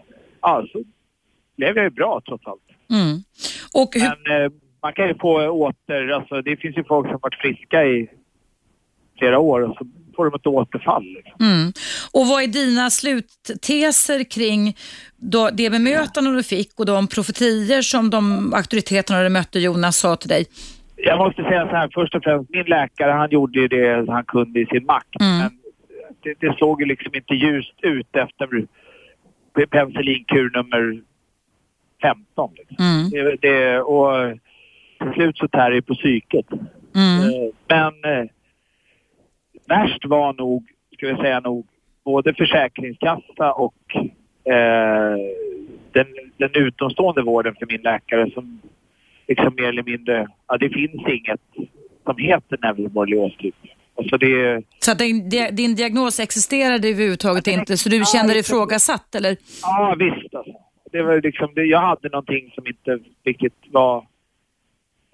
ja, 0.43 0.67
så 0.73 0.83
blev 1.57 1.77
jag 1.77 1.85
ju 1.85 1.91
bra 1.91 2.21
trots 2.27 2.47
allt. 2.47 2.61
Mm. 2.91 3.23
Och 3.75 3.95
hur... 3.95 4.01
Men 4.01 4.45
eh, 4.45 4.53
man 4.83 4.93
kan 4.93 5.09
ju 5.09 5.15
få 5.15 5.49
åter, 5.49 6.11
alltså 6.13 6.43
det 6.43 6.57
finns 6.57 6.77
ju 6.77 6.85
folk 6.85 7.09
som 7.09 7.19
varit 7.23 7.35
friska 7.35 7.85
i 7.85 8.09
flera 9.19 9.39
år 9.39 9.61
och 9.61 9.77
så 9.77 9.87
får 10.17 10.25
de 10.25 10.35
ett 10.35 10.47
återfall. 10.47 11.05
Liksom. 11.05 11.37
Mm. 11.41 11.73
Och 12.13 12.27
vad 12.27 12.43
är 12.43 12.47
dina 12.47 12.91
slutteser 12.91 14.31
kring 14.31 14.77
då, 15.17 15.51
det 15.53 15.71
bemötande 15.71 16.33
du 16.33 16.43
fick 16.43 16.81
och 16.81 16.87
de 16.87 17.09
profetier 17.09 17.83
som 17.83 18.11
de 18.11 18.55
auktoriteterna 18.55 19.23
du 19.23 19.29
mötte 19.29 19.59
Jonas 19.59 19.97
sa 19.97 20.17
till 20.17 20.29
dig? 20.29 20.45
Jag 20.97 21.19
måste 21.19 21.43
säga 21.43 21.69
så 21.69 21.77
här, 21.77 21.91
först 21.95 22.15
och 22.15 22.23
främst, 22.25 22.51
min 22.51 22.65
läkare 22.65 23.13
han 23.13 23.31
gjorde 23.31 23.61
ju 23.61 23.69
det 23.69 24.13
han 24.13 24.25
kunde 24.25 24.61
i 24.61 24.67
sin 24.67 24.85
makt. 24.85 25.21
Mm. 25.21 25.39
Men 25.39 25.51
det, 26.23 26.35
det, 26.41 26.57
såg 26.59 26.81
ju 26.81 26.87
liksom 26.87 27.15
inte 27.15 27.35
ljust 27.35 27.75
ut 27.83 28.17
efter 28.17 28.47
penicillinkur 29.71 30.51
nummer 30.57 31.01
15. 32.03 32.51
Liksom. 32.57 32.77
Mm. 32.79 33.11
Det, 33.11 33.37
det, 33.41 33.81
och 33.81 34.39
till 34.99 35.13
slut 35.13 35.39
så 35.39 35.49
tär 35.49 35.71
det 35.71 35.83
på 35.83 35.95
psyket. 35.95 36.47
Mm. 36.95 37.23
Eh, 37.23 37.51
men 37.69 38.13
eh, 38.15 38.27
värst 39.69 40.05
var 40.05 40.33
nog, 40.33 40.65
ska 40.97 41.07
vi 41.07 41.17
säga 41.17 41.41
nog, 41.41 41.67
både 42.05 42.35
Försäkringskassa 42.35 43.53
och 43.53 43.97
eh, 44.53 45.17
den, 45.93 46.07
den 46.37 46.51
utomstående 46.55 47.23
vården 47.23 47.55
för 47.59 47.67
min 47.67 47.83
läkare 47.83 48.31
som 48.31 48.61
liksom 49.29 49.55
mer 49.57 49.65
eller 49.69 49.83
mindre, 49.83 50.27
ja 50.49 50.57
det 50.57 50.69
finns 50.69 51.09
inget 51.09 51.41
som 52.05 52.17
heter 52.19 52.59
neuroborrelios 52.63 53.37
typ. 53.37 53.55
Alltså 54.01 54.17
det, 54.17 54.63
så 54.79 54.93
att 54.93 54.99
din, 54.99 55.29
din 55.53 55.75
diagnos 55.75 56.21
existerade 56.21 56.89
överhuvudtaget 56.89 57.47
inte, 57.47 57.77
så 57.77 57.89
du 57.89 58.05
kände 58.05 58.33
dig 58.33 58.41
ifrågasatt 58.41 59.15
eller? 59.15 59.37
Ja 59.63 59.97
visst 59.99 60.35
alltså. 60.35 60.53
Det 60.93 61.03
var 61.03 61.21
liksom, 61.21 61.53
det, 61.55 61.65
jag 61.65 61.81
hade 61.81 62.09
någonting 62.09 62.53
som 62.55 62.67
inte 62.67 62.99
riktigt 63.25 63.55
var 63.71 64.07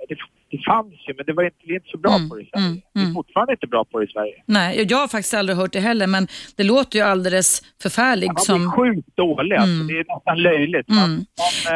det, 0.08 0.16
det 0.50 0.58
fanns 0.66 0.94
ju, 1.08 1.14
men 1.16 1.26
det 1.26 1.32
var 1.32 1.44
inte, 1.44 1.56
vi 1.64 1.72
är 1.72 1.76
inte 1.76 1.90
så 1.90 1.98
bra 1.98 2.14
mm, 2.16 2.28
på 2.28 2.36
det 2.36 2.42
i 2.42 2.46
Sverige. 2.46 2.66
Mm, 2.66 2.80
vi 2.94 3.00
är 3.00 3.04
mm. 3.04 3.14
fortfarande 3.14 3.52
inte 3.52 3.66
bra 3.66 3.84
på 3.84 3.98
det 3.98 4.04
i 4.04 4.08
Sverige. 4.08 4.34
Nej, 4.46 4.86
jag 4.90 4.98
har 4.98 5.08
faktiskt 5.08 5.34
aldrig 5.34 5.58
hört 5.58 5.72
det 5.72 5.80
heller, 5.80 6.06
men 6.06 6.28
det 6.56 6.64
låter 6.64 6.98
ju 6.98 7.04
alldeles 7.04 7.62
förfärligt. 7.82 8.32
Ja, 8.36 8.42
som... 8.42 8.66
är 8.66 8.70
sjukt 8.70 9.16
dålig, 9.16 9.56
alltså. 9.56 9.74
Mm. 9.74 9.86
det 9.86 9.92
är 9.92 10.04
nästan 10.14 10.42
löjligt. 10.42 10.88
Mm. 10.88 11.00
Man, 11.00 11.10
man, 11.10 11.26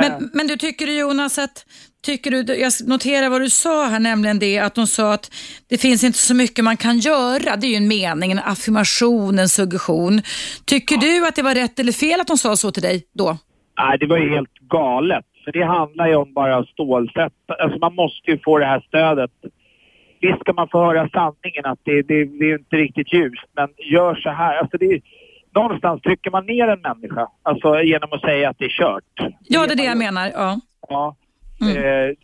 men, 0.00 0.12
äh... 0.12 0.28
men 0.34 0.46
du, 0.46 0.56
tycker 0.56 0.86
du 0.86 0.98
Jonas 0.98 1.38
att 1.38 1.66
Tycker 2.02 2.30
du, 2.30 2.54
jag 2.54 2.72
noterar 2.86 3.28
vad 3.28 3.40
du 3.40 3.50
sa 3.50 3.84
här, 3.86 4.00
nämligen 4.00 4.38
det 4.38 4.58
att 4.58 4.74
de 4.74 4.86
sa 4.86 5.12
att 5.14 5.30
det 5.68 5.78
finns 5.78 6.04
inte 6.04 6.18
så 6.18 6.34
mycket 6.34 6.64
man 6.64 6.76
kan 6.76 6.98
göra. 6.98 7.56
Det 7.56 7.66
är 7.66 7.68
ju 7.68 7.76
en 7.76 7.88
mening, 7.88 8.32
en 8.32 8.38
affirmation, 8.38 9.38
en 9.38 9.48
suggestion. 9.48 10.22
Tycker 10.66 10.94
ja. 10.94 11.00
du 11.00 11.26
att 11.26 11.36
det 11.36 11.42
var 11.42 11.54
rätt 11.54 11.78
eller 11.78 11.92
fel 11.92 12.20
att 12.20 12.26
de 12.26 12.38
sa 12.38 12.56
så 12.56 12.70
till 12.70 12.82
dig 12.82 13.02
då? 13.14 13.38
Nej, 13.78 13.98
det 13.98 14.06
var 14.06 14.18
ju 14.18 14.30
helt 14.30 14.54
galet. 14.70 15.24
För 15.52 15.59
det 15.59 15.64
handlar 15.64 16.09
ju 16.09 16.14
om 16.14 16.33
bara 16.33 16.64
stålsätt. 16.64 17.33
Alltså 17.47 17.78
man 17.78 17.95
måste 17.95 18.30
ju 18.30 18.38
få 18.38 18.59
det 18.59 18.66
här 18.66 18.80
stödet 18.80 19.30
visst 20.21 20.40
ska 20.40 20.52
man 20.52 20.69
få 20.69 20.85
höra 20.85 21.09
sanningen 21.09 21.64
att 21.64 21.78
det, 21.83 22.02
det, 22.02 22.25
det 22.25 22.45
är 22.50 22.59
inte 22.59 22.76
riktigt 22.76 23.12
ljust, 23.12 23.47
men 23.52 23.69
gör 23.78 24.14
så 24.14 24.30
här. 24.30 24.57
Alltså 24.57 24.76
det 24.76 25.00
någonstans 25.54 26.02
trycker 26.02 26.30
man 26.30 26.47
ner 26.47 26.69
en 26.69 26.80
människa, 26.80 27.28
alltså 27.42 27.83
genom 27.83 28.12
att 28.12 28.21
säga 28.21 28.50
att 28.50 28.59
det 28.59 28.64
är 28.64 28.69
kört. 28.69 29.35
Ja, 29.49 29.66
det 29.66 29.73
är 29.73 29.76
det 29.76 29.85
jag 29.85 29.99
menar. 29.99 30.30
Ja. 30.35 30.61
Ja. 30.88 31.16
Mm. 31.61 31.76
Eh, 31.76 32.14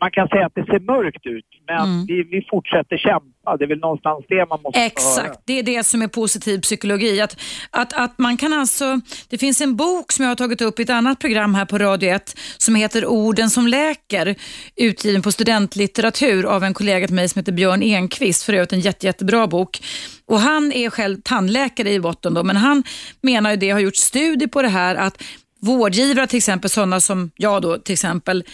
man 0.00 0.10
kan 0.10 0.28
säga 0.28 0.46
att 0.46 0.54
det 0.54 0.64
ser 0.64 0.80
mörkt 0.80 1.26
ut, 1.26 1.44
men 1.66 1.84
mm. 1.84 2.06
vi, 2.06 2.22
vi 2.22 2.46
fortsätter 2.50 2.96
kämpa. 2.96 3.56
Det 3.58 3.64
är 3.64 3.68
väl 3.68 3.78
någonstans 3.78 4.24
det 4.28 4.48
man 4.48 4.62
måste 4.62 4.80
Exakt, 4.80 5.26
höra. 5.26 5.36
det 5.46 5.58
är 5.58 5.62
det 5.62 5.84
som 5.84 6.02
är 6.02 6.08
positiv 6.08 6.60
psykologi. 6.60 7.20
Att, 7.20 7.36
att, 7.70 7.92
att 7.92 8.18
man 8.18 8.36
kan 8.36 8.52
alltså, 8.52 9.00
det 9.28 9.38
finns 9.38 9.60
en 9.60 9.76
bok 9.76 10.12
som 10.12 10.22
jag 10.22 10.30
har 10.30 10.36
tagit 10.36 10.60
upp 10.60 10.78
i 10.78 10.82
ett 10.82 10.90
annat 10.90 11.18
program 11.18 11.54
här 11.54 11.64
på 11.64 11.78
Radio 11.78 12.10
1 12.10 12.38
som 12.58 12.74
heter 12.74 13.06
Orden 13.06 13.50
som 13.50 13.66
läker, 13.66 14.34
utgiven 14.76 15.22
på 15.22 15.32
studentlitteratur 15.32 16.44
av 16.46 16.64
en 16.64 16.74
kollega 16.74 17.06
till 17.06 17.16
mig 17.16 17.28
som 17.28 17.40
heter 17.40 17.52
Björn 17.52 17.82
Enqvist, 17.82 18.42
för 18.42 18.52
övrigt 18.52 18.72
en 18.72 18.80
jätte, 18.80 19.06
jättebra 19.06 19.46
bok. 19.46 19.80
Och 20.26 20.40
Han 20.40 20.72
är 20.72 20.90
själv 20.90 21.20
tandläkare 21.24 21.92
i 21.92 22.00
botten, 22.00 22.34
då, 22.34 22.44
men 22.44 22.56
han 22.56 22.82
menar 23.22 23.50
ju 23.50 23.56
det, 23.56 23.70
har 23.70 23.80
gjort 23.80 23.96
studier 23.96 24.48
på 24.48 24.62
det 24.62 24.68
här, 24.68 24.94
att 24.94 25.22
vårdgivare, 25.60 26.26
till 26.26 26.36
exempel 26.36 26.70
sådana 26.70 27.00
som 27.00 27.30
jag 27.36 27.62
då 27.62 27.78
till 27.78 27.92
exempel, 27.92 28.44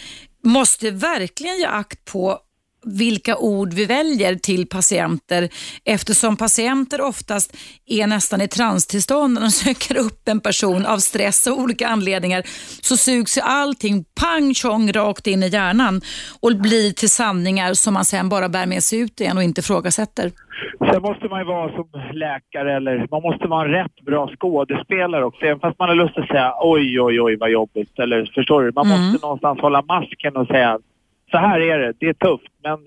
måste 0.45 0.91
verkligen 0.91 1.57
ge 1.57 1.65
akt 1.65 2.05
på 2.05 2.39
vilka 2.85 3.37
ord 3.37 3.73
vi 3.73 3.85
väljer 3.85 4.35
till 4.35 4.67
patienter 4.67 5.49
eftersom 5.85 6.37
patienter 6.37 7.01
oftast 7.01 7.57
är 7.85 8.07
nästan 8.07 8.41
i 8.41 8.47
transtillstånd 8.47 9.33
när 9.33 9.41
de 9.41 9.51
söker 9.65 9.97
upp 9.97 10.27
en 10.27 10.39
person 10.39 10.85
av 10.85 10.97
stress 10.97 11.47
och 11.47 11.59
olika 11.59 11.87
anledningar 11.87 12.43
så 12.81 12.97
sugs 12.97 13.37
allting 13.37 14.03
pang 14.21 14.53
tjong 14.53 14.91
rakt 14.91 15.27
in 15.27 15.43
i 15.43 15.47
hjärnan 15.47 16.01
och 16.41 16.55
blir 16.55 16.91
till 16.91 17.09
sanningar 17.09 17.73
som 17.73 17.93
man 17.93 18.05
sen 18.05 18.29
bara 18.29 18.49
bär 18.49 18.65
med 18.65 18.83
sig 18.83 18.99
ut 18.99 19.21
igen 19.21 19.37
och 19.37 19.43
inte 19.43 19.59
ifrågasätter. 19.59 20.31
Sen 20.91 21.01
måste 21.01 21.27
man 21.27 21.39
ju 21.39 21.45
vara 21.45 21.71
som 21.75 21.87
läkare 22.13 22.75
eller 22.75 23.07
man 23.11 23.21
måste 23.21 23.47
vara 23.47 23.65
en 23.65 23.71
rätt 23.71 24.05
bra 24.05 24.29
skådespelare 24.39 25.25
också. 25.25 25.45
Även 25.45 25.59
fast 25.59 25.79
man 25.79 25.89
har 25.89 25.95
lust 25.95 26.17
att 26.17 26.27
säga 26.27 26.53
oj, 26.61 27.01
oj, 27.01 27.21
oj 27.21 27.37
vad 27.37 27.49
jobbigt. 27.49 27.99
Eller 27.99 28.31
förstår 28.35 28.63
du? 28.63 28.71
Man 28.75 28.85
mm. 28.85 29.01
måste 29.01 29.25
någonstans 29.25 29.59
hålla 29.59 29.81
masken 29.81 30.35
och 30.37 30.47
säga 30.47 30.79
så 31.35 31.39
här 31.39 31.59
är 31.59 31.79
det, 31.79 31.93
det 31.99 32.05
är 32.05 32.13
tufft. 32.13 32.53
Men 32.63 32.79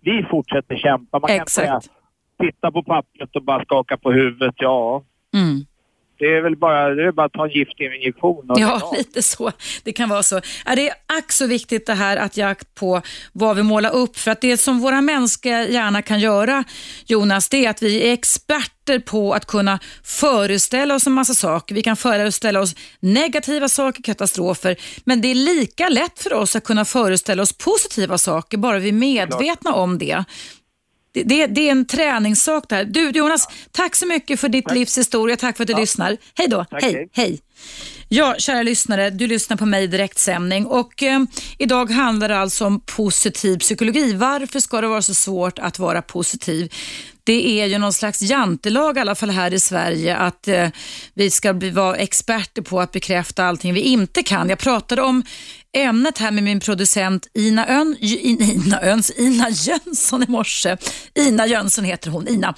vi 0.00 0.26
fortsätter 0.30 0.76
kämpa. 0.76 1.18
Man 1.18 1.28
kan 1.28 1.36
inte 1.36 1.50
säga 1.50 1.80
titta 2.40 2.72
på 2.72 2.82
pappret 2.82 3.36
och 3.36 3.42
bara 3.42 3.64
skaka 3.64 3.96
på 3.96 4.12
huvudet. 4.12 4.54
Ja, 4.58 5.04
mm. 5.34 5.60
Det 6.24 6.36
är 6.36 6.40
väl 6.40 6.56
bara, 6.56 6.94
det 6.94 7.04
är 7.04 7.12
bara 7.12 7.26
att 7.26 7.32
ta 7.32 7.44
en 7.44 7.50
giftig 7.50 7.94
injektion. 7.94 8.44
Ja, 8.48 8.94
lite 8.96 9.22
så. 9.22 9.52
Det 9.82 9.92
kan 9.92 10.08
vara 10.08 10.22
så. 10.22 10.40
Är 10.64 10.76
det 10.76 10.88
är 10.88 10.94
ack 11.18 11.32
så 11.32 11.46
viktigt 11.46 11.86
det 11.86 11.94
här 11.94 12.16
att 12.16 12.36
jakt 12.36 12.74
på 12.74 13.02
vad 13.32 13.56
vi 13.56 13.62
målar 13.62 13.94
upp. 13.94 14.16
För 14.16 14.30
att 14.30 14.40
det 14.40 14.56
som 14.56 14.80
våra 14.80 15.00
mänskliga 15.00 15.68
hjärna 15.68 16.02
kan 16.02 16.20
göra, 16.20 16.64
Jonas, 17.06 17.48
det 17.48 17.66
är 17.66 17.70
att 17.70 17.82
vi 17.82 18.08
är 18.08 18.12
experter 18.12 18.98
på 18.98 19.32
att 19.32 19.46
kunna 19.46 19.78
föreställa 20.04 20.94
oss 20.94 21.06
en 21.06 21.12
massa 21.12 21.34
saker. 21.34 21.74
Vi 21.74 21.82
kan 21.82 21.96
föreställa 21.96 22.60
oss 22.60 22.74
negativa 23.00 23.68
saker, 23.68 24.02
katastrofer, 24.02 24.76
men 25.04 25.20
det 25.20 25.28
är 25.28 25.34
lika 25.34 25.88
lätt 25.88 26.18
för 26.18 26.32
oss 26.32 26.56
att 26.56 26.64
kunna 26.64 26.84
föreställa 26.84 27.42
oss 27.42 27.52
positiva 27.52 28.18
saker, 28.18 28.58
bara 28.58 28.78
vi 28.78 28.88
är 28.88 28.92
medvetna 28.92 29.74
om 29.74 29.98
det 29.98 30.24
det, 31.14 31.22
det, 31.22 31.46
det, 31.46 31.68
är 31.68 31.70
en 31.70 31.86
träningssak 31.86 32.68
där. 32.68 32.84
Du 32.84 33.10
Jonas, 33.10 33.48
tack 33.72 33.96
så 33.96 34.06
mycket 34.06 34.40
för 34.40 34.48
ditt 34.48 34.64
tack. 34.64 34.74
livs 34.74 34.98
historia. 34.98 35.36
Tack 35.36 35.56
för 35.56 35.64
att 35.64 35.68
du 35.68 35.72
ja. 35.72 35.78
lyssnar. 35.78 36.16
Hej 36.34 36.48
då. 36.48 36.64
Tack, 36.64 36.82
hej, 36.82 37.08
hej. 37.12 37.40
Ja, 38.08 38.34
kära 38.38 38.62
lyssnare, 38.62 39.10
du 39.10 39.26
lyssnar 39.26 39.56
på 39.56 39.66
mig 39.66 39.84
i 39.84 39.86
direktsändning 39.86 40.66
och 40.66 41.02
eh, 41.02 41.22
idag 41.58 41.90
handlar 41.90 42.28
det 42.28 42.38
alltså 42.38 42.66
om 42.66 42.80
positiv 42.80 43.58
psykologi. 43.58 44.12
Varför 44.12 44.60
ska 44.60 44.80
det 44.80 44.88
vara 44.88 45.02
så 45.02 45.14
svårt 45.14 45.58
att 45.58 45.78
vara 45.78 46.02
positiv? 46.02 46.72
det 47.24 47.60
är 47.60 47.66
ju 47.66 47.78
någon 47.78 47.92
slags 47.92 48.22
jantelag 48.22 48.96
i 48.96 49.00
alla 49.00 49.14
fall 49.14 49.30
här 49.30 49.54
i 49.54 49.60
Sverige 49.60 50.16
att 50.16 50.48
eh, 50.48 50.68
vi 51.14 51.30
ska 51.30 51.54
bli, 51.54 51.70
vara 51.70 51.96
experter 51.96 52.62
på 52.62 52.80
att 52.80 52.92
bekräfta 52.92 53.44
allting 53.44 53.74
vi 53.74 53.80
inte 53.80 54.22
kan. 54.22 54.48
Jag 54.48 54.58
pratade 54.58 55.02
om 55.02 55.22
ämnet 55.74 56.18
här 56.18 56.30
med 56.30 56.42
min 56.42 56.60
producent 56.60 57.28
Ina, 57.34 57.68
Ön, 57.68 57.96
Ina, 58.00 58.80
Öns, 58.80 59.10
Ina 59.10 59.50
Jönsson 59.50 60.22
i 60.22 60.26
morse. 60.26 60.76
Ina 61.14 61.46
Jönsson 61.46 61.84
heter 61.84 62.10
hon, 62.10 62.28
Ina. 62.28 62.54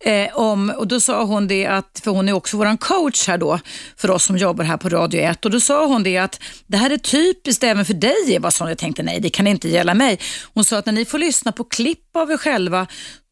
Eh, 0.00 0.36
om, 0.36 0.70
och 0.70 0.88
Då 0.88 1.00
sa 1.00 1.24
hon 1.24 1.48
det 1.48 1.66
att, 1.66 2.00
för 2.04 2.10
hon 2.10 2.28
är 2.28 2.32
också 2.32 2.56
vår 2.56 2.76
coach 2.76 3.28
här 3.28 3.38
då, 3.38 3.60
för 3.96 4.10
oss 4.10 4.24
som 4.24 4.36
jobbar 4.36 4.64
här 4.64 4.76
på 4.76 4.88
Radio 4.88 5.20
1. 5.20 5.44
Och 5.44 5.50
Då 5.50 5.60
sa 5.60 5.86
hon 5.86 6.02
det 6.02 6.18
att 6.18 6.40
det 6.66 6.76
här 6.76 6.90
är 6.90 6.98
typiskt 6.98 7.64
även 7.64 7.84
för 7.84 7.94
dig 7.94 8.14
Eva, 8.28 8.50
som 8.50 8.68
jag 8.68 8.78
tänkte 8.78 9.02
nej, 9.02 9.20
det 9.20 9.30
kan 9.30 9.46
inte 9.46 9.68
gälla 9.68 9.94
mig. 9.94 10.18
Hon 10.54 10.64
sa 10.64 10.78
att 10.78 10.86
när 10.86 10.92
ni 10.92 11.04
får 11.04 11.18
lyssna 11.18 11.52
på 11.52 11.64
klipp 11.64 12.16
av 12.16 12.30
er 12.30 12.36
själva 12.36 12.86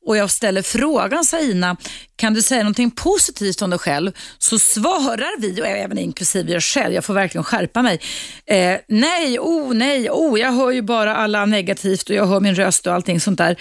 och 0.06 0.16
jag 0.16 0.30
ställer 0.30 0.62
frågan, 0.62 1.25
sa 1.25 1.40
Ina, 1.40 1.76
kan 2.16 2.34
du 2.34 2.42
säga 2.42 2.62
någonting 2.62 2.90
positivt 2.90 3.62
om 3.62 3.71
dig 3.71 3.78
själv? 3.78 4.12
Så 4.38 4.58
svarar 4.58 5.40
vi, 5.40 5.62
och 5.62 5.66
även 5.66 5.99
inklusive 5.99 6.52
jag 6.52 6.62
själv, 6.62 6.95
jag 6.95 7.04
får 7.04 7.14
verkligen 7.14 7.45
skärpa 7.45 7.82
mig. 7.82 8.00
Eh, 8.47 8.78
nej, 8.88 9.38
oh 9.38 9.75
nej, 9.75 10.10
oh 10.10 10.40
jag 10.40 10.52
hör 10.52 10.71
ju 10.71 10.82
bara 10.82 11.16
alla 11.16 11.47
negativt 11.47 12.10
och 12.10 12.16
jag 12.16 12.26
hör 12.26 12.40
min 12.40 12.54
röst 12.54 12.86
och 12.86 12.95
allting 12.95 13.21
sånt 13.21 13.38
där. 13.38 13.56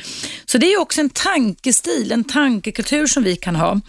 Så 0.46 0.58
det 0.58 0.74
är 0.74 0.82
också 0.82 1.02
en 1.02 1.10
tankestil, 1.10 2.12
en 2.12 2.24
tankekultur 2.24 3.08
som 3.08 3.24
vi 3.24 3.36
kan 3.36 3.56
ha. 3.56 3.80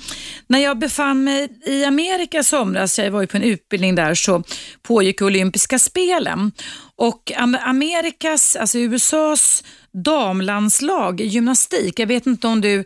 När 0.46 0.58
jag 0.58 0.78
befann 0.78 1.24
mig 1.24 1.48
i 1.66 1.84
Amerika 1.84 2.38
i 2.38 2.44
somras, 2.44 2.98
jag 2.98 3.10
var 3.10 3.20
ju 3.20 3.26
på 3.26 3.36
en 3.36 3.42
utbildning 3.42 3.94
där, 3.94 4.14
så 4.14 4.42
pågick 4.82 5.22
olympiska 5.22 5.78
spelen. 5.78 6.52
Och 6.98 7.32
Amerikas, 7.64 8.56
alltså 8.56 8.78
USAs 8.78 9.64
damlandslag 9.92 11.20
i 11.20 11.24
gymnastik. 11.24 11.98
Jag 11.98 12.06
vet 12.06 12.26
inte 12.26 12.46
om 12.46 12.60
du 12.60 12.84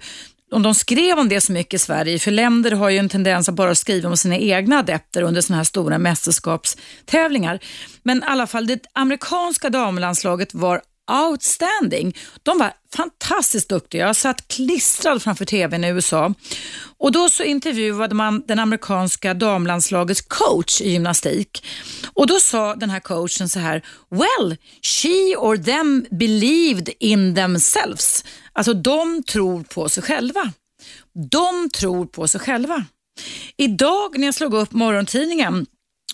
om 0.52 0.62
de 0.62 0.74
skrev 0.74 1.18
om 1.18 1.28
det 1.28 1.40
så 1.40 1.52
mycket 1.52 1.74
i 1.74 1.78
Sverige, 1.78 2.18
för 2.18 2.30
länder 2.30 2.70
har 2.70 2.90
ju 2.90 2.98
en 2.98 3.08
tendens 3.08 3.48
att 3.48 3.54
bara 3.54 3.74
skriva 3.74 4.08
om 4.08 4.16
sina 4.16 4.36
egna 4.36 4.78
adepter 4.78 5.22
under 5.22 5.40
sådana 5.40 5.56
här 5.56 5.64
stora 5.64 5.98
mästerskapstävlingar. 5.98 7.58
Men 8.02 8.18
i 8.18 8.22
alla 8.26 8.46
fall, 8.46 8.66
det 8.66 8.86
amerikanska 8.92 9.70
damlandslaget 9.70 10.54
var 10.54 10.80
outstanding. 11.10 12.16
De 12.42 12.58
var 12.58 12.72
fantastiskt 12.94 13.68
duktiga. 13.68 14.06
Jag 14.06 14.16
satt 14.16 14.48
klistrad 14.48 15.22
framför 15.22 15.44
tvn 15.44 15.84
i 15.84 15.88
USA 15.88 16.34
och 16.98 17.12
då 17.12 17.30
så 17.30 17.42
intervjuade 17.42 18.14
man 18.14 18.42
den 18.46 18.58
amerikanska 18.58 19.34
damlandslagets 19.34 20.20
coach 20.20 20.80
i 20.80 20.90
gymnastik 20.90 21.66
och 22.14 22.26
då 22.26 22.40
sa 22.40 22.74
den 22.74 22.90
här 22.90 23.00
coachen 23.00 23.48
så 23.48 23.58
här, 23.58 23.84
well, 24.10 24.56
she 24.82 25.36
or 25.36 25.56
them 25.56 26.06
believed 26.10 26.88
in 27.00 27.34
themselves. 27.34 28.24
Alltså 28.52 28.74
de 28.74 29.22
tror 29.22 29.62
på 29.62 29.88
sig 29.88 30.02
själva. 30.02 30.52
De 31.30 31.70
tror 31.70 32.06
på 32.06 32.28
sig 32.28 32.40
själva. 32.40 32.84
Idag 33.56 34.18
när 34.18 34.26
jag 34.26 34.34
slog 34.34 34.54
upp 34.54 34.72
morgontidningen 34.72 35.66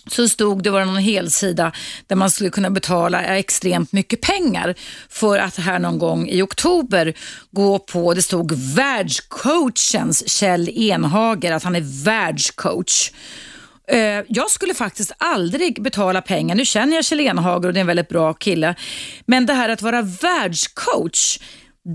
så 0.07 0.29
stod 0.29 0.63
det 0.63 0.69
var 0.69 0.85
någon 0.85 0.97
helsida 0.97 1.71
där 2.07 2.15
man 2.15 2.31
skulle 2.31 2.49
kunna 2.49 2.69
betala 2.69 3.21
extremt 3.21 3.91
mycket 3.91 4.21
pengar 4.21 4.75
för 5.09 5.39
att 5.39 5.57
här 5.57 5.79
någon 5.79 5.99
gång 5.99 6.27
i 6.29 6.41
oktober 6.41 7.13
gå 7.51 7.79
på, 7.79 8.13
det 8.13 8.21
stod 8.21 8.51
världscoachens 8.75 10.29
Kjell 10.29 10.69
Enhager, 10.69 11.51
att 11.51 11.63
han 11.63 11.75
är 11.75 12.03
världscoach. 12.05 13.11
Eh, 13.87 14.23
jag 14.27 14.51
skulle 14.51 14.73
faktiskt 14.73 15.11
aldrig 15.17 15.81
betala 15.81 16.21
pengar. 16.21 16.55
Nu 16.55 16.65
känner 16.65 16.95
jag 16.95 17.05
Kjell 17.05 17.19
Enhager 17.19 17.67
och 17.67 17.73
det 17.73 17.79
är 17.79 17.81
en 17.81 17.87
väldigt 17.87 18.09
bra 18.09 18.33
kille. 18.33 18.75
Men 19.25 19.45
det 19.45 19.53
här 19.53 19.69
att 19.69 19.81
vara 19.81 20.01
världscoach, 20.01 21.39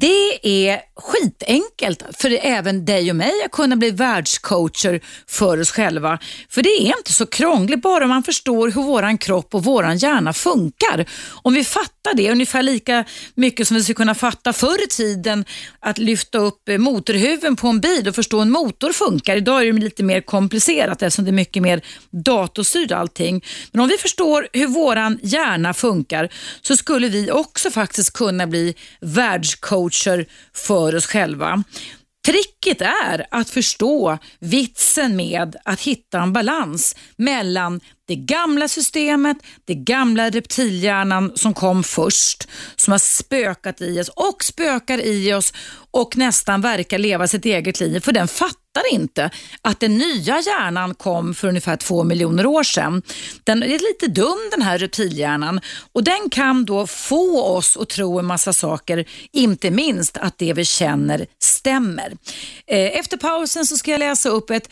det 0.01 0.49
är 0.67 0.81
skitenkelt 0.97 2.03
för 2.13 2.39
även 2.43 2.85
dig 2.85 3.11
och 3.11 3.17
mig 3.17 3.33
att 3.45 3.51
kunna 3.51 3.77
bli 3.77 3.91
världscoacher 3.91 5.01
för 5.27 5.61
oss 5.61 5.71
själva. 5.71 6.19
För 6.49 6.63
det 6.63 6.69
är 6.69 6.97
inte 6.99 7.13
så 7.13 7.27
krångligt, 7.27 7.83
bara 7.83 8.07
man 8.07 8.23
förstår 8.23 8.71
hur 8.71 8.83
våran 8.83 9.19
kropp 9.19 9.55
och 9.55 9.65
våran 9.65 9.99
hjärna 9.99 10.33
funkar. 10.33 11.07
Om 11.43 11.55
vi 11.55 11.65
fattar 11.65 12.15
det 12.15 12.31
ungefär 12.31 12.63
lika 12.63 13.05
mycket 13.35 13.69
som 13.69 13.77
vi 13.77 13.83
skulle 13.83 13.95
kunna 13.95 14.15
fatta 14.15 14.53
förr 14.53 14.85
i 14.85 14.89
tiden 14.89 15.45
att 15.81 15.99
lyfta 15.99 16.39
upp 16.39 16.63
motorhuven 16.79 17.57
på 17.57 17.69
en 17.69 17.81
bil 17.81 18.09
och 18.09 18.15
förstå 18.15 18.37
hur 18.37 18.43
en 18.43 18.51
motor 18.51 18.93
funkar. 18.93 19.37
Idag 19.37 19.63
är 19.63 19.73
det 19.73 19.81
lite 19.81 20.03
mer 20.03 20.21
komplicerat 20.21 21.03
eftersom 21.03 21.25
det 21.25 21.31
är 21.31 21.33
mycket 21.33 21.63
mer 21.63 21.81
datorstyrt 22.11 22.91
allting. 22.91 23.45
Men 23.73 23.81
om 23.81 23.89
vi 23.89 23.99
förstår 23.99 24.49
hur 24.53 24.67
våran 24.67 25.19
hjärna 25.23 25.75
funkar 25.75 26.29
så 26.63 26.77
skulle 26.77 27.09
vi 27.09 27.31
också 27.31 27.71
faktiskt 27.71 28.13
kunna 28.13 28.47
bli 28.47 28.75
världscoacher 29.01 29.82
för 30.53 30.95
oss 30.95 31.07
själva. 31.07 31.65
Tricket 32.27 32.81
är 32.81 33.27
att 33.31 33.51
förstå 33.51 34.19
vitsen 34.39 35.17
med 35.17 35.57
att 35.65 35.81
hitta 35.81 36.21
en 36.21 36.33
balans 36.33 36.97
mellan 37.17 37.81
det 38.09 38.17
gamla 38.17 38.69
systemet, 38.69 39.37
det 39.65 39.75
gamla 39.75 40.31
reptilhjärnan 40.31 41.33
som 41.35 41.55
kom 41.55 41.85
först, 41.85 42.49
som 42.77 42.93
har 42.93 42.99
spökat 42.99 43.81
i 43.81 44.01
oss 44.01 44.09
och 44.09 44.45
spökar 44.45 45.01
i 45.01 45.35
oss 45.35 45.53
och 45.91 46.17
nästan 46.17 46.61
verkar 46.61 46.99
leva 46.99 47.29
sitt 47.29 47.45
eget 47.45 47.81
liv, 47.81 48.01
för 48.01 48.13
den 48.13 48.29
fattar 48.29 48.62
fattar 48.73 48.93
inte 48.93 49.31
att 49.63 49.81
den 49.81 49.99
nya 49.99 50.41
hjärnan 50.41 50.95
kom 50.95 51.35
för 51.35 51.49
ungefär 51.49 51.77
två 51.77 52.05
miljoner 52.05 52.47
år 52.47 52.63
sedan. 52.63 53.03
Den 53.45 53.63
är 53.63 53.69
lite 53.69 54.07
dum 54.21 54.39
den 54.51 54.63
här 54.63 54.79
reptilhjärnan 54.79 55.61
och 55.93 56.05
den 56.05 56.31
kan 56.31 56.65
då 56.65 56.87
få 56.87 57.43
oss 57.43 57.77
att 57.77 57.89
tro 57.89 58.19
en 58.19 58.27
massa 58.27 58.53
saker, 58.53 59.05
inte 59.33 59.71
minst 59.71 60.17
att 60.17 60.39
det 60.39 60.53
vi 60.53 60.65
känner 60.65 61.27
stämmer. 61.43 62.13
Eh, 62.67 62.99
efter 62.99 63.17
pausen 63.17 63.67
så 63.67 63.77
ska 63.77 63.91
jag 63.91 63.99
läsa 63.99 64.29
upp 64.29 64.51
ett, 64.51 64.69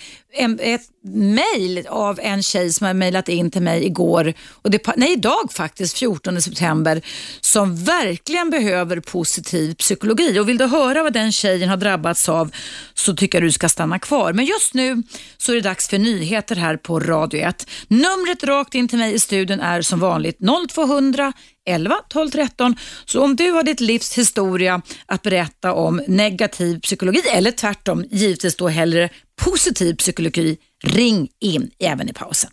ett 0.59 0.83
mejl 1.05 1.87
av 1.89 2.21
en 2.23 2.43
tjej 2.43 2.73
som 2.73 2.87
har 2.87 2.95
mejlat 2.95 3.29
in 3.29 3.51
till 3.51 3.63
mig 3.63 3.85
igår, 3.87 4.35
och 4.63 4.71
det, 4.71 4.97
nej 4.97 5.13
idag 5.13 5.53
faktiskt, 5.53 5.99
14 5.99 6.43
september, 6.43 7.03
som 7.41 7.85
verkligen 7.85 8.51
behöver 8.51 9.01
positiv 9.01 9.75
psykologi. 9.75 10.39
Och 10.39 10.49
vill 10.49 10.59
du 10.59 10.67
höra 10.67 11.03
vad 11.03 11.13
den 11.13 11.33
tjejen 11.33 11.69
har 11.69 11.77
drabbats 11.77 12.29
av 12.29 12.51
så 12.95 13.17
tycker 13.17 13.39
jag 13.39 13.49
du 13.49 13.53
ska 13.53 13.69
stanna 13.69 13.99
kvar. 13.99 14.33
Men 14.33 14.45
just 14.45 14.75
nu 14.75 15.03
så 15.37 15.53
är 15.53 15.57
det 15.57 15.63
dags 15.63 15.89
för 15.89 15.99
nyheter 15.99 16.57
här 16.57 16.77
på 16.77 17.01
Radio 17.01 17.41
1. 17.41 17.67
Numret 17.89 18.45
rakt 18.45 18.75
in 18.75 18.89
till 18.89 18.99
mig 18.99 19.15
i 19.15 19.19
studion 19.19 19.61
är 19.61 19.83
som 19.83 20.01
vanligt 20.01 20.39
0200 20.71 21.33
11 21.67 21.97
12 22.09 22.31
13. 22.31 22.77
Så 23.05 23.25
om 23.25 23.37
du 23.37 23.51
har 23.51 23.63
ditt 23.63 23.81
livs 23.81 24.19
historia 24.19 24.83
att 25.07 25.23
berätta 25.23 25.73
om 25.73 26.03
negativ 26.07 26.81
psykologi 26.81 27.21
eller 27.33 27.51
tvärtom, 27.51 28.05
givetvis 28.11 28.57
då 28.57 28.69
hellre 28.69 29.09
positiv 29.45 29.97
psykologi, 29.97 30.57
ring 30.83 31.29
in 31.41 31.71
även 31.79 32.09
i 32.09 32.13
pausen. 32.13 32.51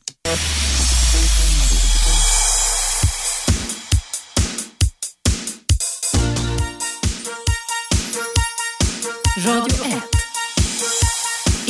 Radio 9.46 9.86
1. 9.86 10.17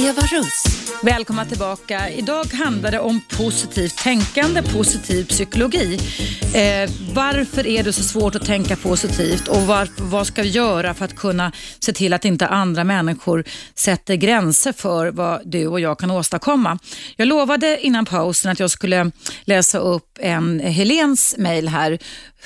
Eva 0.07 0.21
Russ. 0.21 0.63
Välkomna 1.03 1.45
tillbaka. 1.45 2.09
Idag 2.09 2.45
handlar 2.45 2.91
det 2.91 2.99
om 2.99 3.21
positivt 3.29 3.97
tänkande, 3.97 4.63
positiv 4.63 5.25
psykologi. 5.25 5.99
Eh, 6.41 6.89
varför 7.13 7.67
är 7.67 7.83
det 7.83 7.93
så 7.93 8.03
svårt 8.03 8.35
att 8.35 8.45
tänka 8.45 8.75
positivt 8.75 9.47
och 9.47 9.61
var, 9.61 9.87
vad 9.97 10.27
ska 10.27 10.41
vi 10.41 10.49
göra 10.49 10.93
för 10.93 11.05
att 11.05 11.15
kunna 11.15 11.51
se 11.79 11.93
till 11.93 12.13
att 12.13 12.25
inte 12.25 12.47
andra 12.47 12.83
människor 12.83 13.43
sätter 13.75 14.15
gränser 14.15 14.73
för 14.73 15.11
vad 15.11 15.41
du 15.45 15.67
och 15.67 15.79
jag 15.79 15.99
kan 15.99 16.11
åstadkomma? 16.11 16.79
Jag 17.15 17.27
lovade 17.27 17.79
innan 17.81 18.05
pausen 18.05 18.51
att 18.51 18.59
jag 18.59 18.71
skulle 18.71 19.11
läsa 19.43 19.77
upp 19.77 20.19
en 20.21 20.59
Helens 20.59 21.35
mejl 21.37 21.67
här 21.67 21.99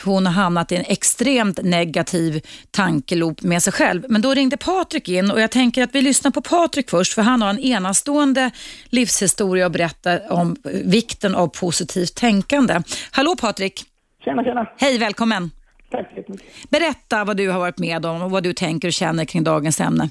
hon 0.06 0.25
har 0.25 0.34
hamnat 0.34 0.71
i 0.71 0.75
en 0.75 0.86
extremt 0.88 1.60
negativ 1.63 2.41
tankeloop 2.71 3.41
med 3.41 3.63
sig 3.63 3.73
själv. 3.73 4.06
Men 4.10 4.21
då 4.21 4.34
ringde 4.34 4.58
Patrik 4.58 5.10
in 5.10 5.32
och 5.32 5.41
jag 5.41 5.51
tänker 5.51 5.84
att 5.84 5.95
vi 5.95 6.01
lyssnar 6.01 6.32
på 6.32 6.41
Patrik 6.41 6.89
först 6.89 7.13
för 7.13 7.21
han 7.21 7.41
har 7.41 7.49
en 7.49 7.60
enastående 7.60 8.51
livshistoria 8.89 9.65
att 9.65 9.71
berätta 9.71 10.19
om 10.30 10.56
vikten 10.86 11.36
av 11.36 11.47
positivt 11.47 12.15
tänkande. 12.15 12.82
Hallå 13.12 13.36
Patrik! 13.41 13.84
Tjena, 14.23 14.43
tjena! 14.43 14.67
Hej, 14.77 14.97
välkommen! 14.97 15.51
Tack 15.91 16.10
så 16.10 16.17
jättemycket. 16.17 16.69
Berätta 16.69 17.23
vad 17.23 17.38
du 17.38 17.49
har 17.49 17.60
varit 17.60 17.80
med 17.80 18.06
om 18.06 18.21
och 18.21 18.32
vad 18.32 18.43
du 18.43 18.54
tänker 18.54 18.88
och 18.88 18.93
känner 18.93 19.25
kring 19.25 19.43
dagens 19.43 19.80
ämne. 19.82 20.10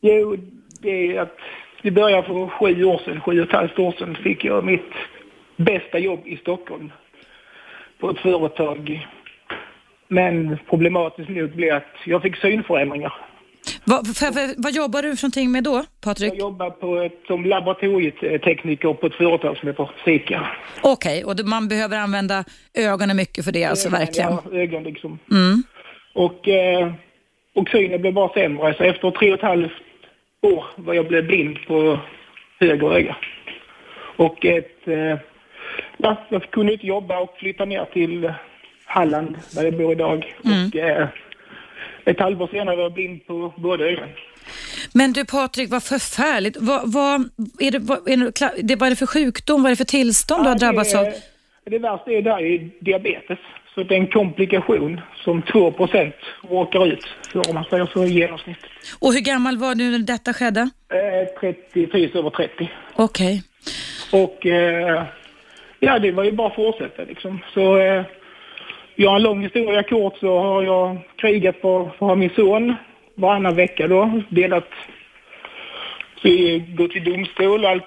Jo, 0.00 0.36
det 0.80 1.16
är 1.16 1.20
att 1.20 1.36
det 1.82 1.90
började 1.90 2.22
för 2.22 2.48
sju 2.58 2.84
år 2.84 3.00
sedan, 3.04 3.20
sju 3.20 3.40
och 3.40 3.46
ett 3.48 3.52
halvt 3.52 3.78
år 3.78 3.92
sedan, 3.92 4.16
fick 4.22 4.44
jag 4.44 4.64
mitt 4.64 4.92
bästa 5.56 5.98
jobb 5.98 6.20
i 6.26 6.36
Stockholm 6.36 6.92
på 8.00 8.10
ett 8.10 8.18
företag 8.18 9.08
men 10.08 10.58
problematiskt 10.68 11.28
nog 11.28 11.50
blev 11.50 11.74
att 11.74 11.94
jag 12.04 12.22
fick 12.22 12.36
synförändringar. 12.36 13.12
Vad, 13.84 14.06
för, 14.06 14.32
för, 14.32 14.62
vad 14.62 14.72
jobbar 14.72 15.02
du 15.02 15.16
för 15.16 15.24
någonting 15.24 15.52
med 15.52 15.64
då, 15.64 15.84
Patrik? 16.04 16.32
Jag 16.32 16.38
jobbar 16.38 16.70
på 16.70 16.96
ett, 16.96 17.20
som 17.26 17.44
laboratorietekniker 17.44 18.92
på 18.94 19.06
ett 19.06 19.14
företag 19.14 19.56
som 19.56 19.68
heter 19.68 19.90
Sika. 20.04 20.46
Okej, 20.82 21.24
okay, 21.24 21.42
och 21.42 21.48
man 21.48 21.68
behöver 21.68 21.98
använda 21.98 22.44
ögonen 22.74 23.16
mycket 23.16 23.44
för 23.44 23.52
det, 23.52 23.64
alltså 23.64 23.88
verkligen? 23.88 24.30
Ja, 24.30 24.42
ögon 24.52 24.82
liksom. 24.82 25.18
Mm. 25.30 25.62
Och, 26.14 26.48
eh, 26.48 26.92
och 27.54 27.68
synen 27.68 28.00
blev 28.00 28.14
bara 28.14 28.32
sämre. 28.32 28.74
Så 28.74 28.82
efter 28.82 29.10
tre 29.10 29.32
och 29.32 29.38
ett 29.38 29.44
halvt 29.44 29.72
år 30.42 30.64
var 30.76 30.94
jag 30.94 31.08
blev 31.08 31.26
blind 31.26 31.58
på 31.66 31.98
höger 32.60 32.92
öga. 32.92 33.16
Och 34.16 34.46
ett, 34.46 34.88
eh, 34.88 35.18
ja, 35.96 36.16
jag 36.28 36.50
kunde 36.50 36.72
inte 36.72 36.86
jobba 36.86 37.20
och 37.20 37.36
flytta 37.38 37.64
ner 37.64 37.84
till 37.84 38.32
Halland, 38.88 39.38
där 39.54 39.64
jag 39.64 39.76
bor 39.76 39.92
idag. 39.92 40.34
Mm. 40.44 40.66
Och, 40.66 40.76
eh, 40.76 41.08
ett 42.04 42.20
halvår 42.20 42.48
senare 42.52 42.76
var 42.76 42.82
jag 42.82 42.92
blind 42.92 43.26
på 43.26 43.54
båda 43.56 43.84
ögonen. 43.84 44.08
Men 44.92 45.12
du 45.12 45.24
Patrik, 45.24 45.70
vad 45.70 45.82
förfärligt. 45.82 46.56
Vad, 46.60 46.92
vad, 46.92 47.20
är 47.60 47.70
det, 47.70 47.78
vad, 47.78 48.08
är 48.08 48.16
det, 48.62 48.76
vad 48.76 48.86
är 48.86 48.90
det 48.90 48.96
för 48.96 49.06
sjukdom, 49.06 49.62
vad 49.62 49.70
är 49.70 49.72
det 49.72 49.76
för 49.76 49.84
tillstånd 49.84 50.44
du 50.44 50.48
har 50.48 50.58
drabbats 50.58 50.94
av? 50.94 51.06
Det 51.64 51.78
värsta 51.78 52.10
är 52.10 52.22
där 52.22 52.40
är 52.42 52.70
diabetes. 52.80 53.38
Så 53.74 53.82
det 53.82 53.94
är 53.94 53.98
en 53.98 54.06
komplikation 54.06 55.00
som 55.24 55.42
2% 55.42 56.12
råkar 56.50 56.86
ut 56.86 57.04
för, 57.32 57.48
om 57.48 57.54
man 57.54 57.64
säger 57.64 57.86
så, 57.86 58.04
i 58.04 58.08
genomsnitt. 58.08 58.58
Och 58.98 59.12
hur 59.12 59.20
gammal 59.20 59.56
var 59.56 59.74
du 59.74 59.90
när 59.90 59.98
detta 59.98 60.32
skedde? 60.32 60.60
Eh, 60.60 61.40
30, 61.40 61.86
precis 61.86 62.14
över 62.14 62.30
30. 62.30 62.70
Okej. 62.94 63.42
Okay. 64.12 64.22
Och 64.22 64.46
eh, 64.46 65.04
ja, 65.80 65.98
det 65.98 66.12
var 66.12 66.24
ju 66.24 66.32
bara 66.32 66.48
att 66.48 66.54
fortsätta 66.54 67.02
liksom. 67.02 67.40
Så 67.54 67.78
eh, 67.78 68.04
jag 69.00 69.10
har 69.10 69.16
en 69.16 69.22
lång 69.22 69.42
historia 69.42 69.82
kort 69.82 70.16
så 70.20 70.38
har 70.38 70.62
jag 70.62 70.98
krigat 71.16 71.56
för, 71.60 71.84
för 71.84 71.90
att 71.90 71.98
ha 71.98 72.14
min 72.14 72.30
son 72.30 72.74
varannan 73.14 73.54
vecka 73.54 73.88
då. 73.88 74.22
Delat, 74.28 74.68
så 76.22 76.28
gått 76.76 76.90
till 76.90 77.04
domstol 77.04 77.64
och 77.64 77.70
allt. 77.70 77.84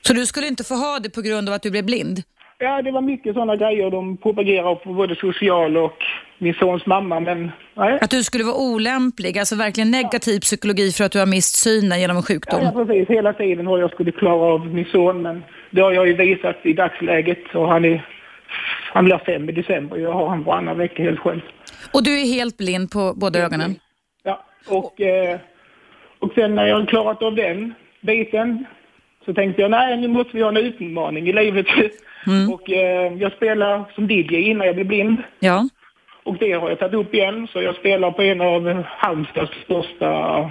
Så 0.00 0.12
du 0.12 0.26
skulle 0.26 0.46
inte 0.46 0.64
få 0.64 0.74
ha 0.74 0.98
det 0.98 1.10
på 1.10 1.22
grund 1.22 1.48
av 1.48 1.54
att 1.54 1.62
du 1.62 1.70
blev 1.70 1.84
blind? 1.84 2.22
Ja, 2.58 2.82
det 2.82 2.90
var 2.90 3.00
mycket 3.00 3.34
sådana 3.34 3.56
grejer. 3.56 3.90
De 3.90 4.16
propagerar 4.16 4.74
på 4.74 4.92
både 4.92 5.16
social 5.16 5.76
och 5.76 5.98
min 6.38 6.54
sons 6.54 6.86
mamma, 6.86 7.20
men 7.20 7.50
nej. 7.74 7.98
Att 8.00 8.10
du 8.10 8.22
skulle 8.22 8.44
vara 8.44 8.56
olämplig, 8.56 9.38
alltså 9.38 9.56
verkligen 9.56 9.90
negativ 9.90 10.34
ja. 10.34 10.40
psykologi 10.40 10.92
för 10.92 11.04
att 11.04 11.12
du 11.12 11.18
har 11.18 11.26
mist 11.26 11.54
synen 11.54 12.00
genom 12.00 12.16
en 12.16 12.22
sjukdom? 12.22 12.60
Ja, 12.62 12.70
precis. 12.70 13.08
Hela 13.08 13.32
tiden 13.32 13.66
har 13.66 13.78
jag 13.78 13.90
skulle 13.90 14.12
klara 14.12 14.54
av 14.54 14.66
min 14.66 14.84
son, 14.84 15.22
men 15.22 15.44
det 15.70 15.80
har 15.80 15.92
jag 15.92 16.06
ju 16.08 16.14
visat 16.14 16.56
i 16.62 16.72
dagsläget 16.72 17.54
och 17.54 17.68
han 17.68 17.84
är 17.84 18.06
han 18.92 19.04
blir 19.04 19.18
fem 19.18 19.48
i 19.48 19.52
december. 19.52 19.96
Jag 19.96 20.12
har 20.12 20.26
honom 20.26 20.44
varannan 20.44 20.78
vecka 20.78 21.02
helt 21.02 21.20
själv. 21.20 21.40
Och 21.92 22.04
du 22.04 22.20
är 22.20 22.26
helt 22.26 22.58
blind 22.58 22.90
på 22.90 23.14
båda 23.16 23.38
ögonen? 23.38 23.74
Ja, 24.22 24.44
och, 24.68 25.00
eh, 25.00 25.38
och 26.18 26.32
sen 26.34 26.54
när 26.54 26.66
jag 26.66 26.78
har 26.78 26.86
klarat 26.86 27.22
av 27.22 27.34
den 27.34 27.74
biten 28.00 28.64
så 29.24 29.34
tänkte 29.34 29.62
jag 29.62 29.70
nej, 29.70 29.96
nu 29.96 30.08
måste 30.08 30.36
vi 30.36 30.42
ha 30.42 30.48
en 30.48 30.56
utmaning 30.56 31.28
i 31.28 31.32
livet. 31.32 31.66
Mm. 32.26 32.52
Och 32.52 32.70
eh, 32.70 33.12
jag 33.14 33.32
spelar 33.32 33.84
som 33.94 34.10
DJ 34.10 34.36
innan 34.36 34.66
jag 34.66 34.74
blev 34.74 34.86
blind. 34.86 35.22
Ja. 35.38 35.68
Och 36.22 36.36
det 36.38 36.52
har 36.52 36.68
jag 36.68 36.78
tagit 36.78 36.94
upp 36.94 37.14
igen, 37.14 37.48
så 37.52 37.62
jag 37.62 37.76
spelar 37.76 38.10
på 38.10 38.22
en 38.22 38.40
av 38.40 38.82
Halmstads 38.86 39.52
största 39.64 40.50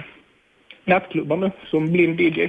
nattklubbar 0.84 1.36
nu 1.36 1.50
som 1.70 1.92
blind 1.92 2.20
DJ. 2.20 2.48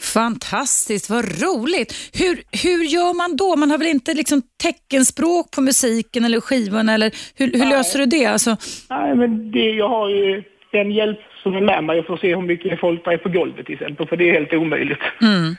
Fantastiskt, 0.00 1.10
vad 1.10 1.24
roligt. 1.24 2.10
Hur, 2.14 2.42
hur 2.62 2.84
gör 2.84 3.14
man 3.14 3.36
då? 3.36 3.56
Man 3.56 3.70
har 3.70 3.78
väl 3.78 3.86
inte 3.86 4.14
liksom 4.14 4.42
teckenspråk 4.62 5.50
på 5.50 5.60
musiken 5.60 6.24
eller 6.24 6.40
skivan 6.40 6.88
eller 6.88 7.10
hur, 7.34 7.52
hur 7.52 7.70
löser 7.70 7.98
du 7.98 8.06
det? 8.06 8.26
Alltså... 8.26 8.56
Nej, 8.90 9.14
men 9.14 9.50
det, 9.50 9.70
jag 9.70 9.88
har 9.88 10.08
ju 10.08 10.42
den 10.72 10.90
hjälp 10.90 11.18
som 11.42 11.56
är 11.56 11.60
med 11.60 11.84
mig 11.84 12.02
för 12.02 12.14
att 12.14 12.20
se 12.20 12.34
hur 12.34 12.42
mycket 12.42 12.80
folk 12.80 13.04
det 13.04 13.12
är 13.12 13.16
på 13.16 13.28
golvet 13.28 13.66
till 13.66 13.74
exempel, 13.74 14.08
för 14.08 14.16
det 14.16 14.28
är 14.28 14.32
helt 14.32 14.52
omöjligt. 14.52 15.02
Mm. 15.22 15.56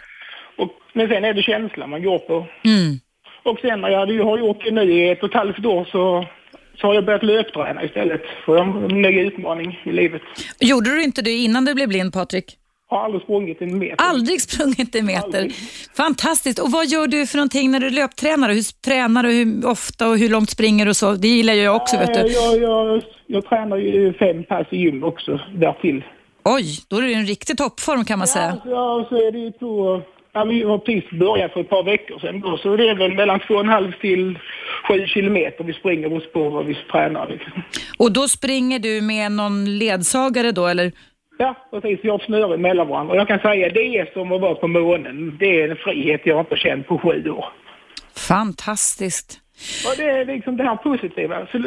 Och, 0.58 0.71
men 0.93 1.08
sen 1.08 1.26
är 1.26 1.34
det 1.34 1.41
känslan 1.41 1.89
man 1.89 2.04
går 2.04 2.19
på. 2.19 2.47
Mm. 2.63 3.00
Och 3.43 3.60
sen 3.60 3.82
när 3.82 3.89
jag 3.89 4.23
har 4.23 4.38
gjort 4.38 4.63
det 4.63 4.71
nu 4.71 4.93
i 4.93 5.10
ett 5.10 5.23
och 5.23 5.30
ett 5.30 5.36
halvt 5.36 5.65
år 5.65 5.88
så 5.91 6.26
så 6.82 6.88
har 6.88 6.93
jag 6.93 7.06
börjat 7.06 7.23
löpträna 7.23 7.84
istället 7.84 8.21
för 8.45 8.58
en 8.58 9.02
ny 9.02 9.19
utmaning 9.19 9.82
i 9.84 9.91
livet. 9.91 10.21
Gjorde 10.60 10.89
du 10.89 11.04
inte 11.04 11.21
det 11.21 11.32
innan 11.32 11.65
du 11.65 11.73
blev 11.73 11.88
blind, 11.88 12.13
Patrik? 12.13 12.58
Har 12.89 13.04
aldrig 13.06 13.21
sprungit 13.23 13.62
en 13.62 13.80
meter. 13.80 13.95
Aldrig 13.97 14.41
sprungit 14.41 14.95
en 14.95 15.06
meter. 15.06 15.23
Aldrig. 15.23 15.54
Fantastiskt. 15.97 16.60
Och 16.60 16.71
vad 16.71 16.86
gör 16.88 17.08
du 17.08 17.28
för 17.28 17.38
någonting 17.38 17.71
när 17.71 17.80
du 17.80 17.89
löptränar? 17.89 18.50
Hur 18.50 18.82
tränar 18.82 19.23
du? 19.23 19.30
Hur 19.30 19.65
ofta 19.65 20.08
och 20.10 20.17
hur 20.17 20.30
långt 20.30 20.50
springer 20.50 20.86
du? 20.86 20.93
Så? 20.93 21.12
Det 21.13 21.28
gillar 21.28 21.54
jag 21.54 21.76
också. 21.76 21.97
vet 21.97 22.13
du. 22.13 22.34
Jag, 22.34 22.62
jag, 22.62 23.02
jag 23.28 23.45
tränar 23.45 23.78
ju 23.78 24.13
fem 24.13 24.43
pass 24.43 24.67
i 24.71 24.78
gym 24.78 25.04
också 25.04 25.39
därtill. 25.56 26.04
Oj, 26.45 26.80
då 26.88 26.97
är 26.97 27.02
du 27.02 27.12
i 27.12 27.13
en 27.13 27.26
riktig 27.26 27.58
toppform 27.58 28.06
kan 28.06 28.19
man 28.19 28.28
säga. 28.28 28.58
Ja, 28.65 29.06
så 29.10 29.15
är 29.15 29.32
det 29.32 29.39
ju 29.39 29.52
på... 29.52 30.02
Ja, 30.34 30.43
vi 30.43 30.63
har 30.63 30.78
precis 30.78 31.10
börjat 31.19 31.54
för 31.54 31.62
ett 31.62 31.69
par 31.69 31.84
veckor 31.84 32.19
sedan 32.19 32.39
då, 32.41 32.58
så 32.58 32.76
det 32.76 32.89
är 32.89 32.95
väl 32.95 33.13
mellan 33.13 33.39
två 33.39 33.54
och 33.54 33.60
en 33.60 33.69
halv 33.69 33.91
till 34.02 34.39
sju 34.88 35.06
kilometer 35.08 35.63
vi 35.63 35.73
springer 35.73 36.17
oss 36.17 36.32
på 36.34 36.50
vad 36.50 36.65
vi 36.65 36.78
tränar. 36.91 37.28
Liksom. 37.28 37.52
Och 37.97 38.12
då 38.12 38.28
springer 38.28 38.80
du 38.80 39.02
med 39.02 39.32
någon 39.32 39.78
ledsagare 39.78 40.52
då 40.52 40.67
eller? 40.67 40.91
Ja, 41.38 41.56
precis. 41.71 42.00
Vi 42.04 42.10
har 42.10 42.19
snöre 42.19 42.58
mellan 42.58 42.88
varandra. 42.88 43.13
Och 43.13 43.19
jag 43.19 43.28
kan 43.28 43.39
säga 43.39 43.69
det 43.69 43.97
är 43.97 44.13
som 44.13 44.32
att 44.32 44.41
vara 44.41 44.56
på 44.56 44.67
månen. 44.67 45.38
Det 45.39 45.62
är 45.62 45.69
en 45.69 45.76
frihet 45.76 46.21
jag 46.23 46.39
inte 46.39 46.56
känt 46.56 46.88
på 46.88 46.97
sju 46.97 47.30
år. 47.30 47.45
Fantastiskt. 48.30 49.41
Och 49.86 49.97
det 49.97 50.04
är 50.04 50.26
liksom 50.26 50.58
det 50.58 50.63
här 50.63 50.76
positiva. 50.76 51.47
Så, 51.52 51.58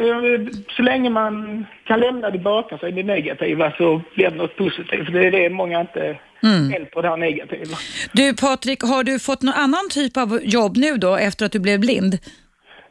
så 0.76 0.82
länge 0.82 1.10
man 1.10 1.66
kan 1.84 2.00
lämna 2.00 2.30
det 2.30 2.38
bakom 2.38 2.78
sig, 2.78 2.92
det 2.92 3.02
negativa, 3.02 3.72
så 3.78 4.00
blir 4.14 4.30
det 4.30 4.36
något 4.36 4.56
positivt. 4.56 5.12
Det 5.12 5.26
är 5.26 5.30
det 5.30 5.50
många 5.50 5.80
inte 5.80 6.18
mm. 6.42 6.70
hjälper, 6.70 7.02
det 7.02 7.08
här 7.08 7.16
negativa. 7.16 7.76
Du 8.12 8.34
Patrik, 8.36 8.82
har 8.82 9.04
du 9.04 9.18
fått 9.18 9.42
någon 9.42 9.54
annan 9.54 9.88
typ 9.90 10.16
av 10.16 10.40
jobb 10.42 10.76
nu 10.76 10.96
då, 10.96 11.16
efter 11.16 11.46
att 11.46 11.52
du 11.52 11.60
blev 11.60 11.80
blind? 11.80 12.14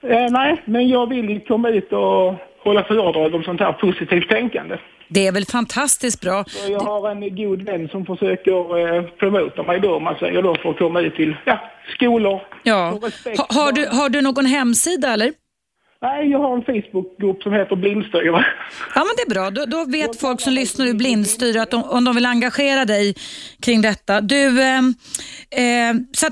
Eh, 0.04 0.28
nej, 0.30 0.62
men 0.66 0.88
jag 0.88 1.10
vill 1.10 1.40
komma 1.48 1.70
ut 1.70 1.94
och 1.94 2.36
hålla 2.64 2.84
föredrag 2.84 3.36
om 3.36 3.44
sånt 3.44 3.60
här 3.60 3.74
positivt 3.74 4.30
tänkande. 4.30 4.78
Det 5.10 5.28
är 5.28 5.32
väl 5.32 5.46
fantastiskt 5.46 6.22
bra. 6.22 6.44
Så 6.48 6.72
jag 6.72 6.80
har 6.80 7.12
en 7.12 7.36
god 7.36 7.62
vän 7.62 7.88
som 7.88 8.06
försöker 8.06 8.96
eh, 8.98 9.04
promota 9.04 9.64
mig 9.64 9.80
då, 9.80 9.96
om 9.96 10.04
man 10.04 10.16
säger 10.16 10.42
då, 10.42 10.56
för 10.56 10.70
att 10.70 10.78
komma 10.78 11.02
ut 11.02 11.16
till 11.16 11.36
ja, 11.46 11.60
skolor. 11.96 12.42
Ja. 12.64 13.00
Ha, 13.38 13.48
har, 13.50 13.72
du, 13.72 13.86
har 13.86 14.10
du 14.10 14.22
någon 14.22 14.46
hemsida 14.46 15.14
eller? 15.14 15.32
Nej, 16.02 16.30
jag 16.32 16.40
har 16.40 16.58
en 16.58 16.64
Facebookgrupp 16.64 17.44
som 17.44 17.54
heter 17.54 17.76
Blindstyre. 17.76 18.46
Ja, 18.96 19.06
men 19.06 19.14
det 19.18 19.24
är 19.24 19.30
bra. 19.30 19.50
Då, 19.50 19.66
då 19.66 19.86
vet 19.86 20.20
folk 20.20 20.42
som 20.42 20.54
lyssnar 20.54 20.86
i 20.86 20.94
Blindstyre 20.94 21.62
att 21.62 21.72
de, 21.72 21.84
om 21.84 22.04
de 22.04 22.16
vill 22.16 22.26
engagera 22.26 22.86
dig 22.86 23.16
kring 23.62 23.82
detta. 23.82 24.22
Du, 24.22 24.62
eh, 24.62 24.80
eh, 25.52 25.96
så 26.12 26.28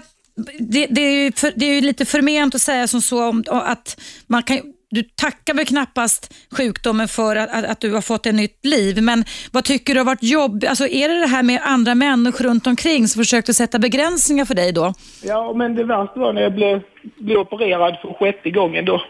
det, 0.59 0.87
det, 0.89 1.01
är 1.01 1.31
för, 1.39 1.51
det 1.55 1.65
är 1.65 1.81
lite 1.81 2.05
förment 2.05 2.55
att 2.55 2.61
säga 2.61 2.87
som 2.87 3.01
så 3.01 3.29
om, 3.29 3.43
att 3.47 4.01
man 4.27 4.43
kan 4.43 4.57
du 4.89 5.03
tackar 5.03 5.53
väl 5.53 5.65
knappast 5.65 6.33
sjukdomen 6.57 7.07
för 7.07 7.35
att, 7.35 7.53
att, 7.53 7.65
att, 7.65 7.81
du 7.81 7.93
har 7.93 8.01
fått 8.01 8.25
ett 8.25 8.35
nytt 8.35 8.65
liv, 8.65 9.03
men 9.03 9.23
vad 9.51 9.63
tycker 9.63 9.93
du 9.93 9.99
har 9.99 10.05
varit 10.05 10.23
jobbigt? 10.23 10.69
Alltså, 10.69 10.87
är 10.87 11.09
det 11.09 11.19
det 11.19 11.27
här 11.27 11.43
med 11.43 11.61
andra 11.63 11.95
människor 11.95 12.45
runt 12.45 12.67
omkring 12.67 13.07
som 13.07 13.19
försökte 13.19 13.53
sätta 13.53 13.79
begränsningar 13.79 14.45
för 14.45 14.55
dig 14.55 14.71
då? 14.71 14.93
Ja, 15.23 15.53
men 15.53 15.75
det 15.75 15.83
värsta 15.83 16.19
var 16.19 16.33
när 16.33 16.41
jag 16.41 16.53
blev, 16.53 16.81
blev 17.17 17.37
opererad 17.37 17.97
för 18.01 18.13
sjätte 18.13 18.49
gången 18.49 18.85
då 18.85 19.01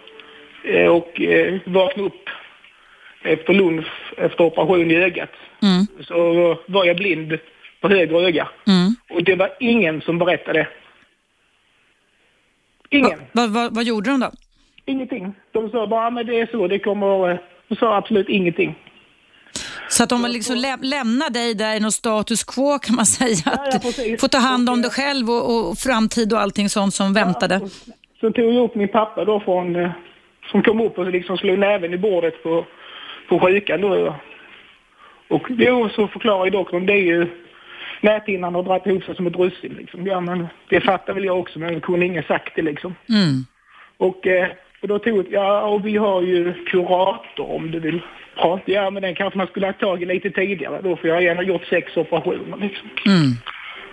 eh, 0.63 0.87
och 0.87 1.21
eh, 1.21 1.59
vaknade 1.65 2.07
upp 2.07 2.29
efter 3.23 3.53
lunch 3.53 4.13
efter 4.17 4.43
operation 4.43 4.91
i 4.91 4.95
ögat. 4.95 5.31
Mm. 5.61 5.87
Så 6.07 6.15
var 6.67 6.85
jag 6.85 6.97
blind 6.97 7.37
på 7.81 7.89
höger 7.89 8.21
öga. 8.27 8.47
Mm. 8.67 8.95
Och 9.09 9.23
det 9.23 9.35
var 9.35 9.49
ingen 9.59 10.01
som 10.01 10.17
berättade. 10.17 10.67
Ingen. 12.89 13.19
Va, 13.31 13.47
va, 13.47 13.47
va, 13.47 13.69
vad 13.71 13.83
gjorde 13.83 14.09
de 14.09 14.19
då? 14.19 14.31
Ingenting. 14.87 15.33
De 15.51 15.69
sa 15.69 15.87
bara, 15.87 16.09
men 16.09 16.25
det 16.25 16.39
är 16.39 16.47
så, 16.51 16.67
det 16.67 16.79
kommer... 16.79 17.41
De 17.67 17.75
sa 17.75 17.97
absolut 17.97 18.29
ingenting. 18.29 18.75
Så 19.89 20.03
att 20.03 20.09
de 20.09 20.25
liksom 20.25 20.55
lä 20.55 20.77
lämnar 20.81 21.29
dig 21.29 21.53
där 21.55 21.75
i 21.75 21.79
någon 21.79 21.91
status 21.91 22.43
quo 22.43 22.79
kan 22.79 22.95
man 22.95 23.05
säga. 23.19 23.51
Att 23.51 23.83
ja, 23.83 24.03
ja, 24.05 24.17
få 24.19 24.27
ta 24.27 24.37
hand 24.37 24.69
om 24.69 24.81
dig 24.81 24.91
själv 24.91 25.29
och, 25.29 25.69
och, 25.69 25.77
framtid 25.77 26.33
och 26.33 26.39
allting 26.39 26.69
sånt 26.69 26.93
som 26.93 27.07
ja, 27.07 27.25
väntade. 27.25 27.59
Så 28.19 28.31
tog 28.31 28.53
jag 28.53 28.63
upp 28.63 28.75
min 28.75 28.87
pappa 28.87 29.25
då 29.25 29.39
från, 29.39 29.75
eh, 29.75 29.91
som 30.51 30.63
kom 30.63 30.81
upp 30.81 30.97
och 30.97 31.11
liksom 31.11 31.37
slog 31.37 31.59
näven 31.59 31.93
i 31.93 31.97
bordet 31.97 32.43
på, 32.43 32.65
på 33.29 33.39
sjukan 33.39 33.81
då. 33.81 34.15
Och 35.29 35.47
jo, 35.49 35.89
så 35.95 36.07
förklarade 36.07 36.49
doktorn, 36.49 36.85
det 36.85 36.93
är 36.93 37.03
ju 37.03 37.27
näthinnan 38.01 38.55
har 38.55 38.63
dragit 38.63 38.87
ihop 38.87 39.03
sig 39.03 39.15
som 39.15 39.27
ett 39.27 39.35
russin 39.35 39.73
liksom. 39.77 40.07
Ja, 40.07 40.19
men 40.19 40.47
det 40.69 40.81
fattar 40.81 41.13
väl 41.13 41.25
jag 41.25 41.39
också, 41.39 41.59
men 41.59 41.73
det 41.73 41.81
kunde 41.81 42.05
ingen 42.05 42.23
sagt 42.23 42.55
det 42.55 42.61
liksom. 42.61 42.95
Mm. 43.09 43.45
Och 43.97 44.27
eh, 44.27 44.47
och 44.81 44.87
då 44.87 44.99
tog 44.99 45.27
ja 45.31 45.61
och 45.61 45.85
vi 45.85 45.97
har 45.97 46.21
ju 46.21 46.53
kurator 46.65 47.51
om 47.51 47.71
du 47.71 47.79
vill 47.79 48.01
prata. 48.35 48.63
Ja 48.65 48.89
men 48.89 49.01
den 49.01 49.15
kanske 49.15 49.37
man 49.37 49.47
skulle 49.47 49.65
ha 49.65 49.73
tagit 49.73 50.07
lite 50.07 50.29
tidigare 50.29 50.81
då 50.81 50.95
för 50.95 51.07
jag 51.07 51.15
har 51.15 51.21
gärna 51.21 51.43
gjort 51.43 51.65
sex 51.65 51.97
operationer 51.97 52.57
liksom. 52.57 52.89
Mm. 53.05 53.31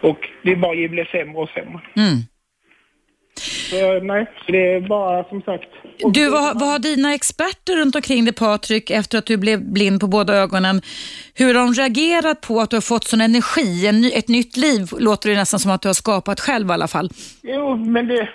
Och 0.00 0.28
det 0.42 0.56
bara 0.56 0.88
blev 0.88 1.06
sämre 1.06 1.42
och 1.42 1.48
sämre. 1.48 1.80
Mm. 1.96 2.18
Så, 3.70 4.00
nej, 4.00 4.26
så 4.46 4.52
det 4.52 4.72
är 4.72 4.80
bara 4.80 5.24
som 5.24 5.42
sagt. 5.42 5.68
Du, 5.98 6.30
vad, 6.30 6.60
vad 6.60 6.68
har 6.68 6.78
dina 6.78 7.14
experter 7.14 7.76
runt 7.76 7.94
omkring 7.94 8.24
dig 8.24 8.34
Patrik 8.34 8.90
efter 8.90 9.18
att 9.18 9.26
du 9.26 9.36
blev 9.36 9.72
blind 9.72 10.00
på 10.00 10.06
båda 10.06 10.34
ögonen, 10.34 10.82
hur 11.34 11.54
har 11.54 11.64
de 11.64 11.74
reagerat 11.74 12.40
på 12.40 12.60
att 12.60 12.70
du 12.70 12.76
har 12.76 12.80
fått 12.80 13.04
sån 13.04 13.20
energi, 13.20 13.86
en, 13.86 14.04
ett 14.04 14.28
nytt 14.28 14.56
liv 14.56 14.88
låter 14.98 15.30
det 15.30 15.36
nästan 15.36 15.60
som 15.60 15.70
att 15.70 15.82
du 15.82 15.88
har 15.88 15.94
skapat 15.94 16.40
själv 16.40 16.68
i 16.68 16.72
alla 16.72 16.88
fall. 16.88 17.10
Jo, 17.42 17.76
men 17.76 18.08
det, 18.08 18.28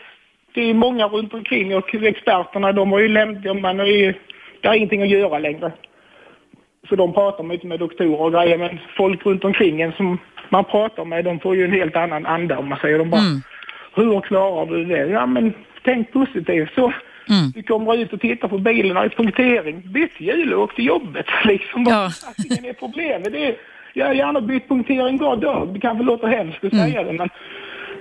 det 0.54 0.70
är 0.70 0.74
många 0.74 1.08
runt 1.08 1.34
omkring 1.34 1.76
och 1.76 1.96
experterna 1.96 2.72
de 2.72 2.92
har 2.92 3.00
ju 3.00 3.08
lämnat, 3.08 3.62
man 3.62 3.80
har 3.80 3.86
ju, 3.86 4.14
det 4.62 4.68
har 4.68 4.76
ingenting 4.76 5.02
att 5.02 5.10
göra 5.10 5.40
längre. 5.40 5.72
Så 6.90 6.96
de 6.96 7.14
pratar 7.14 7.44
man 7.44 7.54
inte 7.54 7.68
med 7.68 7.80
doktorer 7.80 8.22
och 8.22 8.32
grejer 8.32 8.58
men 8.58 8.80
folk 8.98 9.26
runt 9.26 9.44
omkring 9.44 9.82
en 9.82 9.92
som 9.92 10.18
man 10.50 10.64
pratar 10.64 11.06
med 11.06 11.26
de 11.26 11.40
får 11.40 11.56
ju 11.56 11.66
en 11.66 11.72
helt 11.72 11.96
annan 11.96 12.26
anda 12.26 12.58
om 12.58 12.70
man 12.70 12.80
säger. 12.80 12.98
De 12.98 13.10
bara, 13.10 13.22
mm. 13.22 13.42
hur 13.96 14.22
klarar 14.22 14.66
du 14.66 14.86
det? 14.86 15.06
Ja 15.08 15.26
men 15.26 15.54
tänk 15.84 16.12
positivt 16.12 16.74
så. 16.76 16.94
Mm. 17.30 17.52
Du 17.56 17.64
kommer 17.64 17.98
ut 17.98 18.14
och 18.14 18.22
tittar 18.22 18.48
på 18.48 18.58
bilen 18.58 18.98
och 18.98 19.06
i 19.06 19.10
punktering. 19.10 19.82
Byt 19.86 20.22
hjul 20.22 20.54
och 20.54 20.64
åk 20.64 20.76
till 20.76 20.86
jobbet. 20.86 21.26
Liksom. 21.46 21.86
Ja. 21.90 22.10
Vad 22.50 22.66
är 22.66 22.74
problemet? 22.74 23.32
Det 23.32 23.46
är, 23.46 23.56
jag 23.94 24.06
har 24.06 24.14
gärna 24.14 24.42
bytt 24.42 24.68
punktering 24.68 25.18
god 25.18 25.42
dag. 25.42 25.74
Det 25.74 25.80
kanske 25.80 26.04
låter 26.04 26.28
hemskt 26.28 26.64
att 26.64 26.74
mm. 26.74 26.86
säga 26.86 27.04
det 27.04 27.14
men 27.14 27.30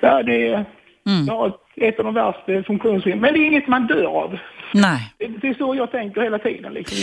ja, 0.00 0.22
det 0.22 0.48
är 0.48 0.64
Mm. 1.08 1.28
Har 1.28 1.52
ett 1.76 1.98
av 1.98 2.04
de 2.04 2.14
värsta 2.14 2.62
funktionshinder. 2.62 3.20
Men 3.20 3.34
det 3.34 3.40
är 3.40 3.46
inget 3.46 3.68
man 3.68 3.86
dör 3.86 4.04
av. 4.04 4.38
Nej. 4.74 5.14
Det, 5.40 5.48
är 5.48 5.54
så 5.54 5.74
jag 5.74 5.90
tänker 5.90 6.20
hela 6.20 6.38
tiden. 6.38 6.72
Liksom. 6.72 6.96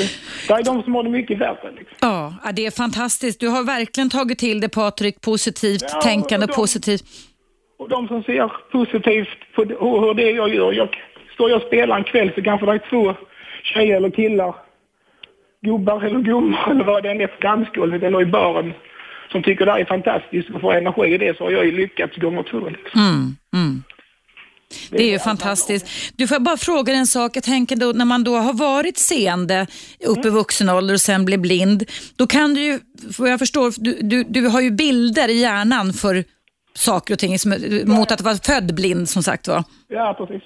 Det, 0.47 0.53
är 0.53 0.63
de 0.63 0.83
som 0.83 0.95
har 0.95 1.03
det 1.03 1.09
mycket 1.09 1.37
värre. 1.37 1.71
Liksom. 1.77 1.97
Ja, 2.01 2.33
det 2.53 2.65
är 2.65 2.71
fantastiskt. 2.71 3.39
Du 3.39 3.47
har 3.47 3.63
verkligen 3.63 4.09
tagit 4.09 4.39
till 4.39 4.59
det 4.59 4.69
Patrik, 4.69 5.21
positivt 5.21 5.83
ja, 5.93 6.01
tänkande, 6.01 6.47
de, 6.47 6.53
positivt. 6.53 7.03
Och 7.79 7.89
de 7.89 8.07
som 8.07 8.23
ser 8.23 8.51
positivt 8.71 9.53
på 9.55 9.63
hur 9.99 10.13
det 10.13 10.31
jag 10.31 10.55
gör. 10.55 10.71
Jag, 10.71 10.89
står 11.33 11.49
jag 11.49 11.61
och 11.61 11.67
spelar 11.67 11.97
en 11.97 12.03
kväll 12.03 12.31
så 12.35 12.41
kanske 12.41 12.65
det 12.65 12.71
är 12.71 12.89
två 12.89 13.15
tjejer 13.63 13.97
eller 13.97 14.09
killar, 14.09 14.55
gubbar 15.61 16.03
eller 16.03 16.19
gummor 16.19 16.59
eller 16.71 16.83
vad 16.83 17.03
det 17.03 17.11
än 17.11 17.21
är 17.21 17.27
på 17.27 17.41
dansgolvet 17.41 18.03
eller 18.03 18.21
i 18.21 18.25
baren 18.25 18.73
som 19.31 19.43
tycker 19.43 19.65
det 19.65 19.71
här 19.71 19.79
är 19.79 19.85
fantastiskt 19.85 20.49
och 20.49 20.61
får 20.61 20.73
energi 20.73 21.13
i 21.13 21.17
det 21.17 21.37
så 21.37 21.43
har 21.43 21.51
jag 21.51 21.65
ju 21.65 21.71
lyckats 21.71 22.15
gånger 22.17 22.43
två. 22.43 22.69
Liksom. 22.69 23.01
Mm, 23.01 23.35
mm. 23.53 23.83
Det 24.89 25.03
är 25.03 25.11
ju 25.11 25.19
fantastiskt. 25.19 25.87
Du 26.15 26.27
får 26.27 26.39
bara 26.39 26.57
fråga 26.57 26.93
en 26.93 27.07
sak. 27.07 27.37
Jag 27.37 27.43
tänker 27.43 27.75
då 27.75 27.91
när 27.91 28.05
man 28.05 28.23
då 28.23 28.35
har 28.35 28.53
varit 28.53 28.97
seende 28.97 29.67
upp 30.05 30.17
mm. 30.17 30.27
i 30.27 30.29
vuxen 30.29 30.69
ålder 30.69 30.93
och 30.93 31.01
sen 31.01 31.25
blir 31.25 31.37
blind. 31.37 31.83
Då 32.15 32.27
kan 32.27 32.53
du 32.53 32.61
ju, 32.61 32.79
vad 33.17 33.29
jag 33.29 33.39
förstår, 33.39 33.73
du, 33.77 33.99
du, 34.01 34.23
du 34.23 34.47
har 34.47 34.61
ju 34.61 34.71
bilder 34.71 35.27
i 35.29 35.39
hjärnan 35.39 35.93
för 35.93 36.23
saker 36.73 37.13
och 37.13 37.19
ting 37.19 37.39
som, 37.39 37.55
mot 37.85 38.11
att 38.11 38.21
vara 38.21 38.35
född 38.35 38.75
blind 38.75 39.09
som 39.09 39.23
sagt 39.23 39.47
var. 39.47 39.63
Ja, 39.87 40.15
precis. 40.17 40.43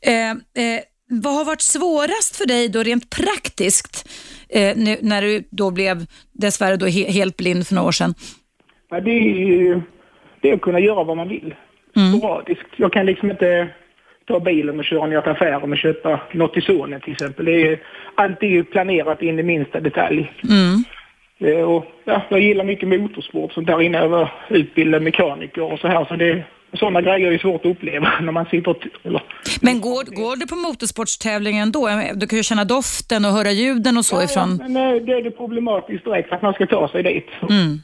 Eh, 0.00 0.30
eh, 0.30 0.80
vad 1.10 1.34
har 1.34 1.44
varit 1.44 1.60
svårast 1.60 2.36
för 2.36 2.46
dig 2.46 2.68
då 2.68 2.82
rent 2.82 3.10
praktiskt 3.10 4.08
eh, 4.48 4.76
nu, 4.76 4.98
när 5.02 5.22
du 5.22 5.44
då 5.50 5.70
blev 5.70 6.06
dessvärre 6.32 6.76
då 6.76 6.86
he 6.86 7.10
helt 7.10 7.36
blind 7.36 7.66
för 7.66 7.74
några 7.74 7.88
år 7.88 7.92
sedan? 7.92 8.14
Det, 8.90 8.96
är, 8.96 9.82
det 10.42 10.50
är 10.50 10.54
att 10.54 10.60
kunna 10.60 10.80
göra 10.80 11.04
vad 11.04 11.16
man 11.16 11.28
vill. 11.28 11.54
Mm. 11.98 12.56
Jag 12.76 12.92
kan 12.92 13.06
liksom 13.06 13.30
inte 13.30 13.68
ta 14.28 14.40
bilen 14.40 14.78
och 14.78 14.84
köra 14.84 15.06
ner 15.06 15.20
till 15.20 15.32
affären 15.32 15.72
och 15.72 15.78
köpa 15.78 16.20
något 16.32 16.52
till 16.52 16.62
sonen 16.62 17.00
till 17.00 17.12
exempel. 17.12 17.44
Det 17.44 17.68
är 17.68 17.80
alltid 18.14 18.70
planerat 18.70 19.22
in 19.22 19.38
i 19.38 19.42
minsta 19.42 19.80
detalj. 19.80 20.32
Mm. 20.42 20.84
Eh, 21.40 21.64
och, 21.64 21.84
ja, 22.04 22.22
jag 22.28 22.40
gillar 22.40 22.64
mycket 22.64 22.88
motorsport, 22.88 23.52
sånt 23.52 23.66
där 23.66 23.82
innan 23.82 24.00
jag 24.02 24.08
var 24.08 24.32
utbildad 24.48 25.02
mekaniker 25.02 25.72
och 25.72 25.78
så 25.78 25.88
här. 25.88 26.04
Så 26.04 26.16
det, 26.16 26.44
sådana 26.72 27.00
grejer 27.02 27.32
är 27.32 27.38
svårt 27.38 27.64
att 27.64 27.70
uppleva 27.70 28.12
när 28.20 28.32
man 28.32 28.46
sitter 28.46 28.76
eller, 29.02 29.22
Men 29.60 29.80
går, 29.80 30.04
går 30.14 30.36
du 30.36 30.46
på 30.46 30.56
motorsportstävlingen 30.56 31.72
då? 31.72 31.88
Du 32.14 32.26
kan 32.26 32.36
ju 32.36 32.42
känna 32.42 32.64
doften 32.64 33.24
och 33.24 33.30
höra 33.30 33.50
ljuden 33.50 33.96
och 33.96 34.04
så 34.04 34.16
ja, 34.16 34.24
ifrån. 34.24 34.58
Ja, 34.60 34.68
men 34.68 34.96
eh, 34.96 35.02
det 35.02 35.12
är 35.12 35.22
det 35.22 35.30
problematiskt 35.30 36.04
direkt 36.04 36.32
att 36.32 36.42
man 36.42 36.54
ska 36.54 36.66
ta 36.66 36.88
sig 36.88 37.02
dit. 37.02 37.28
Mm. 37.50 37.80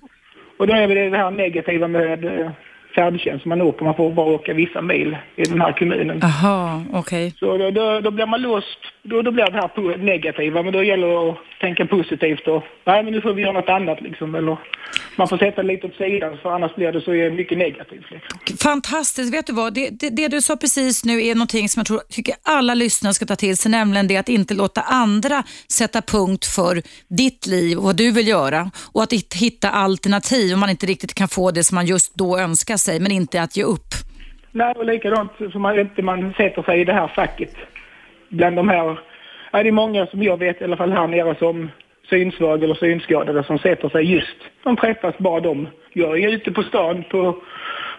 Och 0.58 0.66
då 0.66 0.74
är 0.74 0.88
det 0.88 1.10
det 1.10 1.16
här 1.16 1.30
negativa 1.30 1.88
med 1.88 2.52
färdtjänst 2.94 3.44
man 3.44 3.62
åker. 3.62 3.84
Man 3.84 3.94
får 3.94 4.10
bara 4.10 4.26
åka 4.26 4.54
vissa 4.54 4.82
mil 4.82 5.16
i 5.36 5.42
den 5.42 5.60
här 5.60 5.72
kommunen. 5.72 6.20
Okej. 6.92 7.26
Okay. 7.26 7.30
Så 7.30 7.58
då, 7.58 7.70
då, 7.70 8.00
då, 8.00 8.10
blir 8.10 8.26
man 8.26 8.42
låst. 8.42 8.78
Då, 9.06 9.22
då 9.22 9.30
blir 9.30 9.44
det 9.44 9.52
här 9.52 9.96
negativa. 9.96 10.62
Men 10.62 10.72
då 10.72 10.82
gäller 10.82 11.08
det 11.08 11.30
att 11.30 11.38
tänka 11.60 11.86
positivt 11.86 12.48
och 12.48 12.62
nej 12.84 13.02
men 13.02 13.12
nu 13.12 13.20
får 13.20 13.32
vi 13.32 13.42
göra 13.42 13.52
något 13.52 13.68
annat 13.68 14.00
liksom. 14.00 14.34
Eller 14.34 14.56
man 15.16 15.28
får 15.28 15.38
sätta 15.38 15.62
lite 15.62 15.86
åt 15.86 15.94
sidan 15.94 16.38
för 16.42 16.50
annars 16.50 16.74
blir 16.74 16.92
det 16.92 17.00
så 17.00 17.10
mycket 17.10 17.58
negativt. 17.58 18.04
Liksom. 18.10 18.56
Fantastiskt. 18.62 19.34
Vet 19.34 19.46
du 19.46 19.52
vad? 19.52 19.74
Det, 19.74 19.90
det, 19.90 20.10
det, 20.10 20.28
du 20.28 20.40
sa 20.40 20.56
precis 20.56 21.04
nu 21.04 21.26
är 21.26 21.34
någonting 21.34 21.68
som 21.68 21.80
jag 21.80 21.86
tror, 21.86 22.00
tycker 22.10 22.34
alla 22.42 22.74
lyssnare 22.74 23.14
ska 23.14 23.26
ta 23.26 23.36
till 23.36 23.56
sig, 23.56 23.70
nämligen 23.70 24.08
det 24.08 24.16
att 24.16 24.28
inte 24.28 24.54
låta 24.54 24.80
andra 24.80 25.42
sätta 25.72 26.02
punkt 26.02 26.44
för 26.56 26.82
ditt 27.08 27.46
liv 27.46 27.78
och 27.78 27.84
vad 27.84 27.96
du 27.96 28.10
vill 28.10 28.28
göra 28.28 28.70
och 28.92 29.02
att 29.02 29.12
hitta 29.34 29.70
alternativ 29.70 30.54
om 30.54 30.60
man 30.60 30.70
inte 30.70 30.86
riktigt 30.86 31.14
kan 31.14 31.28
få 31.28 31.50
det 31.50 31.64
som 31.64 31.74
man 31.74 31.86
just 31.86 32.14
då 32.14 32.38
önskar 32.38 32.76
sig, 32.76 33.00
men 33.00 33.12
inte 33.12 33.42
att 33.42 33.56
ge 33.56 33.62
upp. 33.64 33.88
Nej, 34.52 34.74
och 34.76 34.84
likadant 34.84 35.32
som 35.52 35.62
man 35.62 35.78
inte 35.78 36.02
man 36.02 36.32
sätter 36.36 36.62
sig 36.62 36.80
i 36.80 36.84
det 36.84 36.92
här 36.92 37.08
facket 37.08 37.54
bland 38.28 38.56
de 38.56 38.68
här, 38.68 38.98
ja, 39.52 39.62
det 39.62 39.68
är 39.68 39.72
många 39.72 40.06
som 40.06 40.22
jag 40.22 40.38
vet 40.38 40.60
i 40.60 40.64
alla 40.64 40.76
fall 40.76 40.92
här 40.92 41.06
nere 41.06 41.34
som 41.38 41.70
synsvaga 42.10 42.64
eller 42.64 42.74
synskadade 42.74 43.44
som 43.44 43.58
sätter 43.58 43.88
sig 43.88 44.12
just, 44.12 44.36
de 44.62 44.76
träffas 44.76 45.18
bara 45.18 45.40
de. 45.40 45.68
Jag 45.92 46.20
är 46.20 46.28
ute 46.28 46.52
på 46.52 46.62
stan, 46.62 47.04
på, 47.10 47.42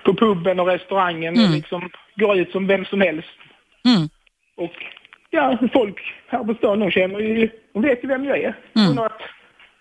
på 0.04 0.14
puben 0.14 0.60
och 0.60 0.68
restaurangen 0.68 1.36
mm. 1.36 1.46
och 1.46 1.56
liksom 1.56 1.90
går 2.16 2.38
ut 2.38 2.52
som 2.52 2.68
vem 2.68 2.86
som 2.86 3.02
helst. 3.02 3.38
Mm. 3.86 4.10
Och 4.58 4.74
ja, 5.30 5.58
folk 5.74 6.14
här 6.28 6.44
på 6.44 6.54
stan, 6.54 6.80
de 6.80 6.92
känner 6.92 7.20
ju, 7.20 7.50
de 7.74 7.82
vet 7.82 8.04
ju 8.04 8.08
vem 8.08 8.26
jag 8.26 8.38
är. 8.38 8.54
Mm. 8.76 8.98
Att, 8.98 9.22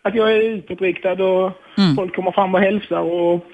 att 0.02 0.14
jag 0.14 0.33
är 0.33 0.42
utåtriktad 0.42 1.12
och 1.24 1.52
mm. 1.78 1.96
folk 1.96 2.16
kommer 2.16 2.33
fram 2.33 2.54
och 2.54 2.61
hälsar 2.61 3.00
och 3.00 3.46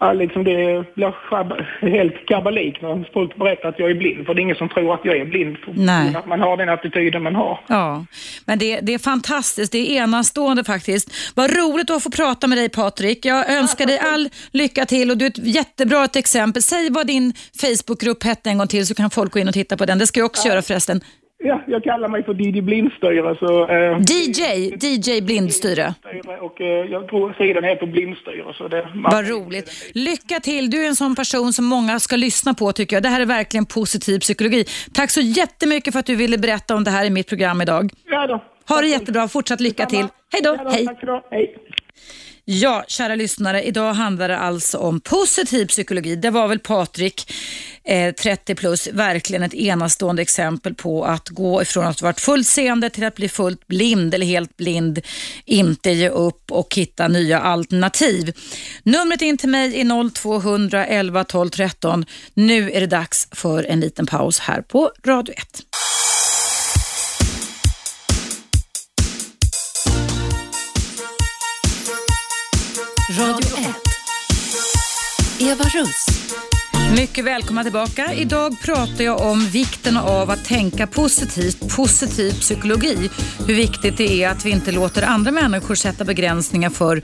Ja, 0.00 0.12
liksom 0.12 0.44
det 0.44 0.84
blir 0.94 1.90
helt 1.90 2.26
kabalik 2.26 2.82
när 2.82 3.10
folk 3.12 3.36
berättar 3.36 3.68
att 3.68 3.78
jag 3.78 3.90
är 3.90 3.94
blind. 3.94 4.26
För 4.26 4.34
det 4.34 4.40
är 4.40 4.42
ingen 4.42 4.56
som 4.56 4.68
tror 4.68 4.94
att 4.94 5.04
jag 5.04 5.16
är 5.16 5.24
blind. 5.24 5.56
Nej. 5.74 6.16
Att 6.16 6.26
man 6.26 6.40
har 6.40 6.56
den 6.56 6.68
attityden 6.68 7.22
man 7.22 7.34
har. 7.34 7.60
Ja, 7.66 8.04
men 8.44 8.58
det, 8.58 8.80
det 8.80 8.94
är 8.94 8.98
fantastiskt. 8.98 9.72
Det 9.72 9.78
är 9.78 10.02
enastående 10.02 10.64
faktiskt. 10.64 11.14
Vad 11.34 11.56
roligt 11.56 11.90
att 11.90 12.02
få 12.02 12.10
prata 12.10 12.46
med 12.46 12.58
dig 12.58 12.68
Patrik. 12.68 13.24
Jag 13.24 13.50
önskar 13.50 13.86
dig 13.86 13.98
all 13.98 14.28
lycka 14.50 14.84
till 14.84 15.10
och 15.10 15.16
du 15.18 15.24
är 15.24 15.30
ett 15.30 15.46
jättebra 15.46 16.04
ett 16.04 16.16
exempel. 16.16 16.62
Säg 16.62 16.90
vad 16.90 17.06
din 17.06 17.32
Facebookgrupp 17.60 18.22
hette 18.22 18.50
en 18.50 18.58
gång 18.58 18.68
till 18.68 18.86
så 18.86 18.94
kan 18.94 19.10
folk 19.10 19.32
gå 19.32 19.38
in 19.38 19.48
och 19.48 19.54
titta 19.54 19.76
på 19.76 19.86
den. 19.86 19.98
Det 19.98 20.06
ska 20.06 20.20
jag 20.20 20.26
också 20.26 20.48
ja. 20.48 20.52
göra 20.52 20.62
förresten. 20.62 21.00
Ja, 21.42 21.62
jag 21.66 21.84
kallar 21.84 22.08
mig 22.08 22.22
för 22.24 22.34
DJ 22.34 22.60
Blindstyre. 22.62 23.36
Så, 23.38 23.68
eh, 23.68 23.98
DJ, 24.00 24.40
DJ 24.80 25.20
Blindstyre. 25.22 25.94
Och 26.40 26.60
eh, 26.60 26.66
jag 26.66 27.08
tror 27.08 27.32
sidan 27.32 27.64
heter 27.64 27.86
Blindstyre. 27.86 28.54
Så 28.54 28.68
det, 28.68 28.88
Vad 28.94 29.28
roligt. 29.28 29.90
Lycka 29.94 30.40
till. 30.40 30.70
Du 30.70 30.84
är 30.84 30.88
en 30.88 30.96
sån 30.96 31.14
person 31.14 31.52
som 31.52 31.64
många 31.64 32.00
ska 32.00 32.16
lyssna 32.16 32.54
på 32.54 32.72
tycker 32.72 32.96
jag. 32.96 33.02
Det 33.02 33.08
här 33.08 33.20
är 33.20 33.26
verkligen 33.26 33.66
positiv 33.66 34.18
psykologi. 34.18 34.64
Tack 34.94 35.10
så 35.10 35.20
jättemycket 35.20 35.92
för 35.92 36.00
att 36.00 36.06
du 36.06 36.16
ville 36.16 36.38
berätta 36.38 36.74
om 36.74 36.84
det 36.84 36.90
här 36.90 37.04
i 37.04 37.10
mitt 37.10 37.28
program 37.28 37.60
idag. 37.60 37.90
Ja 38.06 38.26
då. 38.26 38.44
Ha 38.68 38.80
det 38.80 38.88
jättebra. 38.88 39.28
Fortsatt 39.28 39.60
lycka 39.60 39.86
till. 39.86 40.06
Hej 40.32 40.42
då. 40.42 40.56
Ja 40.58 40.64
då. 40.64 40.70
Hej. 40.70 40.86
Tack 40.86 41.02
då. 41.02 41.22
Hej. 41.30 41.56
Ja, 42.52 42.84
kära 42.88 43.14
lyssnare. 43.14 43.62
Idag 43.62 43.92
handlar 43.92 44.28
det 44.28 44.38
alltså 44.38 44.78
om 44.78 45.00
positiv 45.00 45.66
psykologi. 45.66 46.16
Det 46.16 46.30
var 46.30 46.48
väl 46.48 46.58
Patrik, 46.58 47.32
eh, 47.84 48.14
30 48.14 48.54
plus, 48.54 48.88
verkligen 48.92 49.42
ett 49.42 49.54
enastående 49.54 50.22
exempel 50.22 50.74
på 50.74 51.04
att 51.04 51.28
gå 51.28 51.62
ifrån 51.62 51.86
att 51.86 52.00
ha 52.00 52.08
varit 52.08 52.20
fullt 52.20 52.46
seende 52.46 52.90
till 52.90 53.04
att 53.04 53.14
bli 53.14 53.28
fullt 53.28 53.66
blind 53.66 54.14
eller 54.14 54.26
helt 54.26 54.56
blind, 54.56 55.00
inte 55.44 55.90
ge 55.90 56.08
upp 56.08 56.50
och 56.50 56.74
hitta 56.74 57.08
nya 57.08 57.40
alternativ. 57.40 58.32
Numret 58.82 59.22
in 59.22 59.38
till 59.38 59.48
mig 59.48 59.80
är 59.80 60.10
0200 60.10 60.86
11 60.86 61.24
12 61.24 61.50
13. 61.50 62.06
Nu 62.34 62.70
är 62.70 62.80
det 62.80 62.86
dags 62.86 63.28
för 63.32 63.64
en 63.64 63.80
liten 63.80 64.06
paus 64.06 64.38
här 64.38 64.62
på 64.62 64.92
Radio 65.04 65.34
1. 65.34 65.89
Radio 73.18 73.56
1. 73.56 73.74
Eva 75.40 75.64
Russ. 75.64 76.06
Mycket 76.96 77.24
välkomna 77.24 77.62
tillbaka. 77.62 78.12
Idag 78.12 78.60
pratar 78.62 79.04
jag 79.04 79.20
om 79.20 79.46
vikten 79.46 79.96
av 79.96 80.30
att 80.30 80.44
tänka 80.44 80.86
positivt, 80.86 81.76
positiv 81.76 82.32
psykologi. 82.32 83.10
Hur 83.46 83.54
viktigt 83.54 83.96
det 83.96 84.22
är 84.22 84.28
att 84.28 84.46
vi 84.46 84.50
inte 84.50 84.72
låter 84.72 85.02
andra 85.02 85.30
människor 85.30 85.74
sätta 85.74 86.04
begränsningar 86.04 86.70
för 86.70 87.02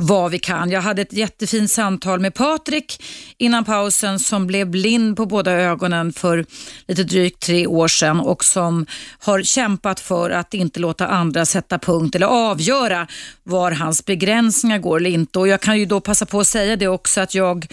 vad 0.00 0.30
vi 0.30 0.38
kan. 0.38 0.70
Jag 0.70 0.80
hade 0.80 1.02
ett 1.02 1.12
jättefint 1.12 1.70
samtal 1.70 2.20
med 2.20 2.34
Patrik 2.34 3.02
innan 3.38 3.64
pausen 3.64 4.18
som 4.18 4.46
blev 4.46 4.70
blind 4.70 5.16
på 5.16 5.26
båda 5.26 5.52
ögonen 5.52 6.12
för 6.12 6.44
lite 6.88 7.04
drygt 7.04 7.40
tre 7.40 7.66
år 7.66 7.88
sedan 7.88 8.20
och 8.20 8.44
som 8.44 8.86
har 9.18 9.42
kämpat 9.42 10.00
för 10.00 10.30
att 10.30 10.54
inte 10.54 10.80
låta 10.80 11.06
andra 11.06 11.46
sätta 11.46 11.78
punkt 11.78 12.14
eller 12.14 12.26
avgöra 12.26 13.06
var 13.42 13.70
hans 13.70 14.04
begränsningar 14.04 14.78
går 14.78 14.96
eller 14.96 15.10
inte. 15.10 15.38
Och 15.38 15.48
jag 15.48 15.60
kan 15.60 15.78
ju 15.78 15.86
då 15.86 16.00
passa 16.00 16.26
på 16.26 16.40
att 16.40 16.46
säga 16.46 16.76
det 16.76 16.88
också 16.88 17.20
att 17.20 17.34
jag 17.34 17.66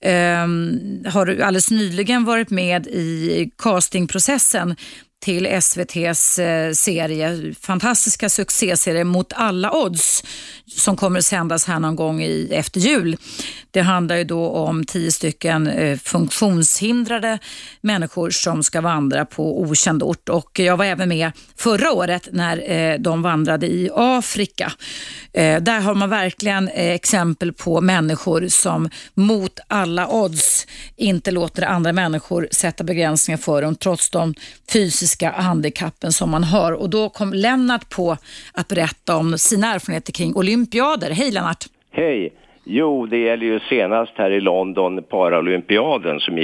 eh, 0.00 0.46
har 1.12 1.26
alldeles 1.26 1.70
nyligen 1.70 2.24
varit 2.24 2.50
med 2.50 2.86
i 2.86 3.50
castingprocessen 3.58 4.76
till 5.22 5.46
SVTs 5.46 6.38
eh, 6.38 6.72
serie, 6.72 7.54
fantastiska 7.60 8.28
succéserie 8.28 9.04
Mot 9.04 9.32
alla 9.32 9.72
odds 9.72 10.24
som 10.76 10.96
kommer 10.96 11.18
att 11.18 11.24
sändas 11.24 11.64
här 11.64 11.78
någon 11.78 11.96
gång 11.96 12.22
i, 12.22 12.48
efter 12.52 12.80
jul. 12.80 13.16
Det 13.70 13.80
handlar 13.80 14.16
ju 14.16 14.24
då 14.24 14.48
om 14.48 14.84
tio 14.84 15.12
stycken 15.12 15.66
eh, 15.66 15.98
funktionshindrade 15.98 17.38
människor 17.80 18.30
som 18.30 18.62
ska 18.62 18.80
vandra 18.80 19.24
på 19.24 19.60
okänd 19.60 20.02
ort 20.02 20.28
och 20.28 20.58
jag 20.58 20.76
var 20.76 20.84
även 20.84 21.08
med 21.08 21.32
förra 21.56 21.92
året 21.92 22.28
när 22.32 22.70
eh, 22.70 22.98
de 22.98 23.22
vandrade 23.22 23.66
i 23.66 23.90
Afrika. 23.94 24.72
Där 25.60 25.80
har 25.80 25.94
man 25.94 26.10
verkligen 26.10 26.68
exempel 26.68 27.52
på 27.52 27.80
människor 27.80 28.48
som 28.48 28.90
mot 29.14 29.60
alla 29.66 30.08
odds 30.08 30.66
inte 30.96 31.30
låter 31.30 31.62
andra 31.62 31.92
människor 31.92 32.48
sätta 32.50 32.84
begränsningar 32.84 33.38
för 33.38 33.62
dem 33.62 33.74
trots 33.74 34.10
de 34.10 34.34
fysiska 34.72 35.11
handikappen 35.20 36.12
som 36.12 36.30
man 36.30 36.44
har. 36.44 36.72
Och 36.72 36.90
då 36.90 37.08
kom 37.08 37.32
Lennart 37.32 37.90
på 37.96 38.16
att 38.54 38.68
berätta 38.68 39.16
om 39.16 39.38
sina 39.38 39.74
erfarenheter 39.74 40.12
kring 40.12 40.36
olympiader. 40.36 41.10
Hej 41.10 41.30
Lennart! 41.30 41.64
Hej! 41.90 42.32
Jo, 42.64 43.06
det 43.06 43.18
gäller 43.18 43.46
ju 43.46 43.60
senast 43.60 44.12
här 44.14 44.30
i 44.30 44.40
London, 44.40 45.02
Paralympiaden, 45.02 46.20
som 46.20 46.34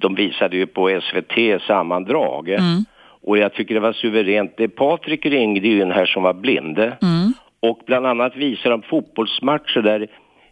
de 0.00 0.14
visade 0.14 0.56
ju 0.56 0.66
på 0.66 1.00
SVT 1.02 1.62
sammandrag. 1.66 2.48
Mm. 2.48 2.84
Och 3.22 3.38
jag 3.38 3.54
tycker 3.54 3.74
det 3.74 3.80
var 3.80 3.92
suveränt. 3.92 4.54
Det 4.56 4.68
Patrik 4.68 5.26
ringde 5.26 5.68
ju 5.68 5.82
in 5.82 5.90
här 5.90 6.06
som 6.06 6.22
var 6.22 6.34
blind. 6.34 6.78
Mm. 6.78 7.32
Och 7.60 7.80
bland 7.86 8.06
annat 8.06 8.36
visade 8.36 8.70
de 8.70 8.82
fotbollsmatcher 8.82 9.82
där 9.82 10.06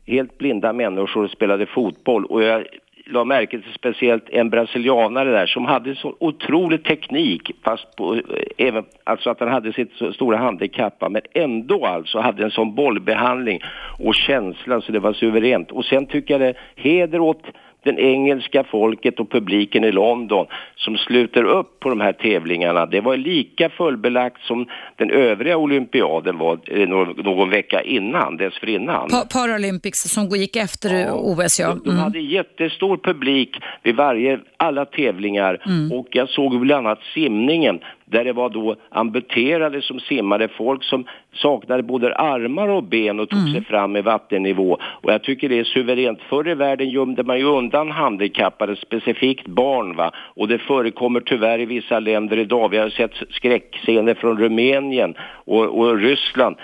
helt 0.07 0.39
blinda 0.39 0.73
människor 0.73 1.29
spelade 1.29 1.67
fotboll. 1.67 2.25
Och 2.25 2.43
jag 2.43 2.67
la 3.11 3.25
märke 3.25 3.59
till 3.61 3.73
speciellt 3.73 4.29
en 4.31 4.51
brasilianare 4.51 5.31
där 5.31 5.47
som 5.47 5.65
hade 5.65 5.95
så 5.95 6.17
otrolig 6.21 6.85
teknik 6.85 7.51
fast 7.65 7.97
på, 7.97 8.15
eh, 8.15 8.21
även, 8.57 8.85
alltså 9.05 9.31
att 9.31 9.41
han 9.41 9.49
hade 9.49 9.73
sitt 9.73 9.93
stora 10.15 10.37
handikapp 10.37 11.11
men 11.11 11.23
ändå 11.35 11.87
alltså 11.87 12.19
hade 12.19 12.45
en 12.45 12.51
sån 12.51 12.75
bollbehandling 12.75 13.61
och 13.99 14.15
känsla 14.15 14.81
så 14.81 14.93
det 14.93 14.99
var 14.99 15.13
suveränt. 15.13 15.71
Och 15.71 15.85
sen 15.85 16.07
tycker 16.07 16.35
jag 16.35 16.41
det 16.41 16.55
heder 16.77 17.21
åt 17.21 17.43
den 17.85 17.99
engelska 17.99 18.65
folket 18.65 19.21
och 19.21 19.31
publiken 19.31 19.85
i 19.85 19.93
London 19.93 20.47
som 20.77 20.99
sluter 20.99 21.45
upp 21.45 21.81
på 21.81 21.89
de 21.89 22.01
här 22.01 22.13
tävlingarna. 22.13 22.87
Det 22.87 23.01
var 23.01 23.17
lika 23.17 23.71
fullbelagt 23.71 24.43
som 24.43 24.67
den 24.97 25.11
övriga 25.11 25.57
olympiaden 25.57 26.39
var 26.39 26.59
eh, 26.67 26.89
någon, 26.89 27.51
vecka 27.51 27.83
innan, 27.83 28.37
dessförinnan. 28.37 29.09
Pa 29.09 29.25
Paralympics 29.33 30.03
som 30.03 30.29
gick 30.29 30.57
efter 30.57 30.95
ja, 30.95 31.13
OS, 31.13 31.61
ja. 31.61 31.71
Mm. 31.71 31.83
De 31.85 31.97
hade 31.97 32.21
jättestor 32.21 32.97
publik 32.97 33.57
vid 33.83 33.97
varje, 33.97 34.41
alla 34.57 34.85
tävlingar 34.85 35.63
mm. 35.67 35.93
och 35.93 36.07
jag 36.11 36.29
såg 36.29 36.61
bland 36.61 36.87
annat 36.87 37.01
simningen 37.15 37.81
där 38.11 38.25
det 38.25 38.33
var 38.33 38.49
då 38.49 38.77
amputerade 38.91 39.83
som 39.83 40.01
simmade, 40.01 40.49
folk 40.49 40.85
som 40.85 41.05
saknade 41.35 41.83
både 41.83 42.15
armar 42.15 42.69
och 42.69 42.85
ben 42.85 43.21
och 43.21 43.29
tog 43.29 43.39
mm. 43.39 43.53
sig 43.53 43.65
fram 43.65 43.97
i 43.97 44.01
vattennivå. 44.01 44.79
Och 44.83 45.13
jag 45.13 45.23
tycker 45.23 45.49
det 45.49 45.59
är 45.59 45.65
suveränt. 45.65 46.19
Förr 46.29 46.49
i 46.49 46.55
världen 46.55 46.89
gömde 46.89 47.23
man 47.23 47.39
ju 47.39 47.45
undan 47.45 47.91
handikappade, 47.91 48.77
specifikt 48.77 49.47
barn 49.47 49.97
va. 49.97 50.11
Och 50.17 50.49
det 50.49 50.59
förekommer 50.59 51.21
tyvärr 51.21 51.59
i 51.59 51.67
vissa 51.67 52.01
länder 52.01 52.37
idag. 52.37 52.69
Vi 52.69 52.79
har 52.79 52.89
sett 52.89 53.15
skräckscener 53.31 54.15
från 54.15 54.39
Rumänien 54.39 55.15
och, 55.45 55.79
och 55.79 55.99
Ryssland 55.99 56.57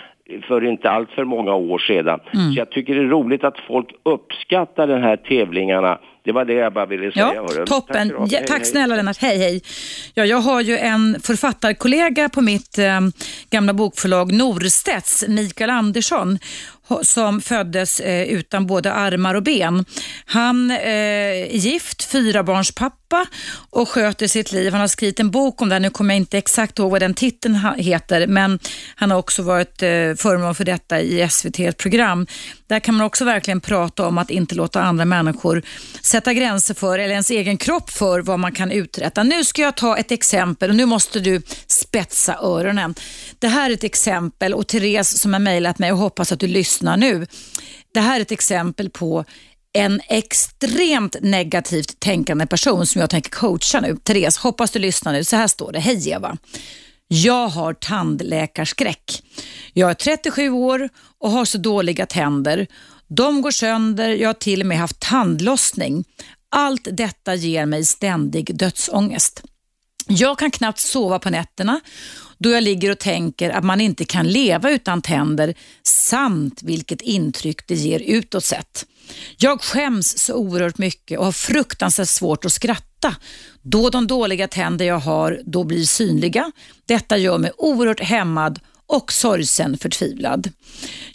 för 0.43 0.65
inte 0.65 0.91
allt 0.91 1.11
för 1.11 1.25
många 1.25 1.55
år 1.55 1.79
sedan. 1.79 2.21
Mm. 2.35 2.53
Så 2.53 2.59
jag 2.59 2.71
tycker 2.71 2.95
det 2.95 3.01
är 3.01 3.05
roligt 3.05 3.45
att 3.45 3.59
folk 3.59 3.95
uppskattar 4.03 4.87
de 4.87 5.03
här 5.03 5.17
tävlingarna 5.17 5.99
det 6.25 6.33
var 6.33 6.45
det 6.45 6.53
jag 6.53 6.73
bara 6.73 6.87
ville 6.87 7.13
säga. 7.13 7.35
Ja, 7.35 7.65
toppen. 7.67 8.11
Tack, 8.11 8.33
ja, 8.33 8.41
tack 8.47 8.67
snälla 8.67 8.97
Lennart. 8.97 9.19
Hej, 9.19 9.39
hej. 9.39 9.63
Ja, 10.15 10.25
jag 10.25 10.37
har 10.37 10.61
ju 10.61 10.79
en 10.79 11.21
författarkollega 11.23 12.29
på 12.29 12.41
mitt 12.41 12.79
eh, 12.79 13.01
gamla 13.51 13.73
bokförlag 13.73 14.33
Norstedts, 14.33 15.25
Mikael 15.29 15.71
Andersson 15.71 16.39
som 17.03 17.41
föddes 17.41 18.01
eh, 18.01 18.23
utan 18.29 18.67
både 18.67 18.93
armar 18.93 19.35
och 19.35 19.43
ben. 19.43 19.85
Han 20.25 20.71
eh, 20.71 20.79
är 20.79 21.57
gift, 21.57 22.05
fyrabarnspappa 22.05 23.27
och 23.71 23.89
sköter 23.89 24.27
sitt 24.27 24.53
liv. 24.53 24.73
Han 24.73 24.81
har 24.81 24.89
skrivit 24.89 25.21
en 25.21 25.31
bok 25.31 25.63
om 25.63 25.69
det, 25.69 25.79
nu 25.79 25.91
kommer 25.91 26.15
jag 26.15 26.17
inte 26.17 26.39
exakt 26.39 26.79
ihåg 26.79 26.91
vad 26.91 27.01
den 27.01 27.15
titeln 27.15 27.59
heter, 27.77 28.27
men 28.27 28.59
han 28.95 29.11
har 29.11 29.19
också 29.19 29.43
varit 29.43 29.83
eh, 29.83 29.89
föremål 30.17 30.55
för 30.55 30.65
detta 30.65 31.01
i 31.01 31.29
SVT 31.29 31.79
program. 31.79 32.27
Där 32.67 32.81
kan 32.81 32.95
man 32.95 33.07
också 33.07 33.25
verkligen 33.25 33.61
prata 33.61 34.07
om 34.07 34.19
att 34.19 34.31
inte 34.31 34.55
låta 34.55 34.83
andra 34.83 35.05
människor 35.05 35.63
sätta 36.14 36.35
gränser 36.35 36.74
för, 36.74 36.98
eller 36.98 37.12
ens 37.12 37.31
egen 37.31 37.57
kropp 37.57 37.90
för, 37.90 38.20
vad 38.20 38.38
man 38.38 38.53
kan 38.53 38.70
uträtta. 38.70 39.22
Nu 39.22 39.44
ska 39.44 39.62
jag 39.62 39.77
ta 39.77 39.96
ett 39.96 40.12
exempel 40.12 40.70
och 40.70 40.77
nu 40.77 40.87
måste 40.87 41.20
du 41.20 41.42
spetsa 41.66 42.38
öronen. 42.42 42.94
Det 43.38 43.48
här 43.48 43.70
är 43.70 43.74
ett 43.74 43.85
exempel 43.85 44.55
och 44.55 44.66
Therese 44.66 45.18
som 45.18 45.33
har 45.33 45.40
mejlat 45.40 45.79
mig 45.79 45.92
och 45.92 45.98
hoppas 45.98 46.33
att 46.33 46.40
du 46.40 46.46
lyssnar 46.46 46.96
nu. 46.96 47.27
Det 47.94 48.00
här 48.00 48.16
är 48.16 48.20
ett 48.20 48.33
exempel 48.33 48.90
på 48.90 49.24
en 49.72 50.00
extremt 50.09 51.16
negativt 51.20 52.00
tänkande 52.00 52.46
person 52.46 52.87
som 52.87 53.00
jag 53.00 53.11
tänker 53.11 53.31
coacha 53.31 53.81
nu. 53.81 53.96
Therese, 53.96 54.37
hoppas 54.37 54.70
du 54.70 54.79
lyssnar 54.79 55.12
nu. 55.12 55.24
Så 55.24 55.37
här 55.37 55.46
står 55.46 55.72
det. 55.72 55.81
Hej 55.81 56.11
Eva. 56.11 56.37
Jag 57.09 57.48
har 57.48 57.74
tandläkarskräck. 57.74 59.22
Jag 59.72 59.90
är 59.90 59.94
37 59.94 60.50
år 60.50 60.88
och 61.20 61.31
har 61.31 61.44
så 61.44 61.59
dåliga 61.59 62.07
tänder. 62.07 62.66
De 63.16 63.42
går 63.42 63.50
sönder, 63.50 64.09
jag 64.09 64.29
har 64.29 64.35
till 64.35 64.61
och 64.61 64.66
med 64.66 64.79
haft 64.79 65.00
tandlossning. 65.00 66.05
Allt 66.48 66.88
detta 66.92 67.35
ger 67.35 67.66
mig 67.66 67.85
ständig 67.85 68.57
dödsångest. 68.57 69.42
Jag 70.06 70.38
kan 70.38 70.50
knappt 70.50 70.79
sova 70.79 71.19
på 71.19 71.31
nätterna 71.31 71.81
då 72.38 72.50
jag 72.50 72.62
ligger 72.62 72.90
och 72.90 72.98
tänker 72.98 73.50
att 73.50 73.65
man 73.65 73.81
inte 73.81 74.04
kan 74.04 74.29
leva 74.29 74.71
utan 74.71 75.02
tänder 75.02 75.54
samt 75.83 76.62
vilket 76.62 77.00
intryck 77.00 77.67
det 77.67 77.75
ger 77.75 78.00
utåt 78.00 78.44
sett. 78.44 78.87
Jag 79.37 79.60
skäms 79.62 80.19
så 80.19 80.35
oerhört 80.35 80.79
mycket 80.79 81.19
och 81.19 81.25
har 81.25 81.33
fruktansvärt 81.33 82.08
svårt 82.08 82.44
att 82.44 82.52
skratta 82.52 83.17
då 83.62 83.90
de 83.90 84.06
dåliga 84.06 84.48
tänder 84.48 84.85
jag 84.85 84.98
har 84.98 85.40
då 85.44 85.65
blir 85.65 85.85
synliga. 85.85 86.52
Detta 86.87 87.17
gör 87.17 87.38
mig 87.38 87.50
oerhört 87.56 88.00
hämmad 88.00 88.60
och 88.87 89.13
sorgsen 89.13 89.79
förtvivlad. 89.79 90.51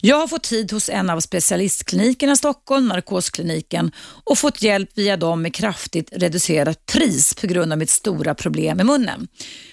Jag 0.02 0.16
har 0.16 0.28
fått 0.28 0.44
tid 0.44 0.72
hos 0.72 0.90
en 0.90 1.10
av 1.10 1.20
specialistklinikerna 1.20 2.34
i 2.34 2.38
Stockholm, 2.38 2.88
narkoskliniken, 2.88 3.92
och 4.24 4.38
fått 4.38 4.62
hjälp 4.62 4.90
via 4.96 5.18
dem 5.18 5.42
med 5.42 5.54
kraftigt 5.54 6.10
reducerat 6.12 6.86
pris 6.86 7.34
på 7.34 7.48
grund 7.48 7.72
av 7.72 7.78
mitt 7.78 7.90
stora 7.90 8.36
problem 8.36 8.78
med 8.78 8.86
munnen. 8.86 9.28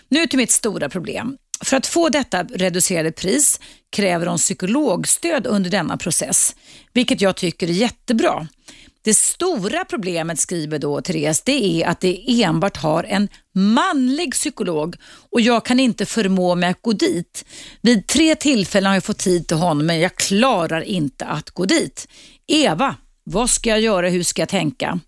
Nu 0.09 0.27
till 0.27 0.39
mitt 0.39 0.51
stora 0.51 0.89
problem. 0.89 1.37
För 1.65 1.77
att 1.77 1.87
få 1.87 2.09
detta 2.09 2.43
reducerade 2.43 3.13
pris 3.13 3.61
kräver 3.93 4.27
de 4.27 4.39
psykologstöd 4.39 5.47
under 5.47 5.71
denna 5.71 5.97
process, 5.97 6.57
vilket 6.93 7.21
jag 7.21 7.37
tycker 7.37 7.69
är 7.69 7.73
jättebra. 7.73 8.49
Det 9.07 9.15
stora 9.15 9.85
problemet, 9.85 10.41
skriver 10.41 10.79
då 10.79 11.01
Therese, 11.01 11.43
det 11.45 11.83
är 11.83 11.89
att 11.89 12.01
det 12.01 12.43
enbart 12.43 12.77
har 12.77 13.05
en 13.05 13.29
manlig 13.55 14.33
psykolog 14.33 14.97
och 15.31 15.41
jag 15.41 15.65
kan 15.65 15.81
inte 15.81 16.07
förmå 16.07 16.55
mig 16.55 16.71
att 16.71 16.83
gå 16.83 16.93
dit. 16.93 17.45
Vid 17.81 18.07
tre 18.07 18.35
tillfällen 18.35 18.87
har 18.87 18.97
jag 18.97 19.05
fått 19.05 19.19
tid 19.19 19.49
till 19.49 19.57
honom 19.57 19.87
men 19.87 20.01
jag 20.01 20.17
klarar 20.17 20.81
inte 20.81 21.25
att 21.25 21.51
gå 21.51 21.65
dit. 21.65 22.09
Eva, 22.47 22.95
vad 23.25 23.51
ska 23.51 23.71
jag 23.71 23.81
göra? 23.81 24.09
Hur 24.09 24.23
ska 24.23 24.43
jag 24.43 24.49
tänka? 24.49 25.01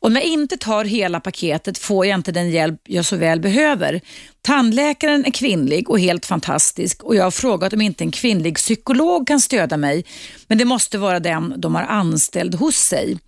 Om 0.00 0.14
jag 0.16 0.24
inte 0.24 0.56
tar 0.56 0.84
hela 0.84 1.20
paketet 1.20 1.78
får 1.78 2.06
jag 2.06 2.14
inte 2.14 2.32
den 2.32 2.50
hjälp 2.50 2.80
jag 2.84 3.04
så 3.04 3.16
väl 3.16 3.40
behöver. 3.40 4.00
Tandläkaren 4.42 5.24
är 5.24 5.30
kvinnlig 5.30 5.90
och 5.90 6.00
helt 6.00 6.26
fantastisk 6.26 7.02
och 7.02 7.16
jag 7.16 7.24
har 7.24 7.30
frågat 7.30 7.72
om 7.72 7.80
inte 7.80 8.04
en 8.04 8.10
kvinnlig 8.10 8.56
psykolog 8.56 9.26
kan 9.26 9.40
stödja 9.40 9.76
mig, 9.76 10.04
men 10.46 10.58
det 10.58 10.64
måste 10.64 10.98
vara 10.98 11.20
den 11.20 11.54
de 11.56 11.74
har 11.74 11.82
anställd 11.82 12.54
hos 12.54 12.76
sig. 12.76 13.18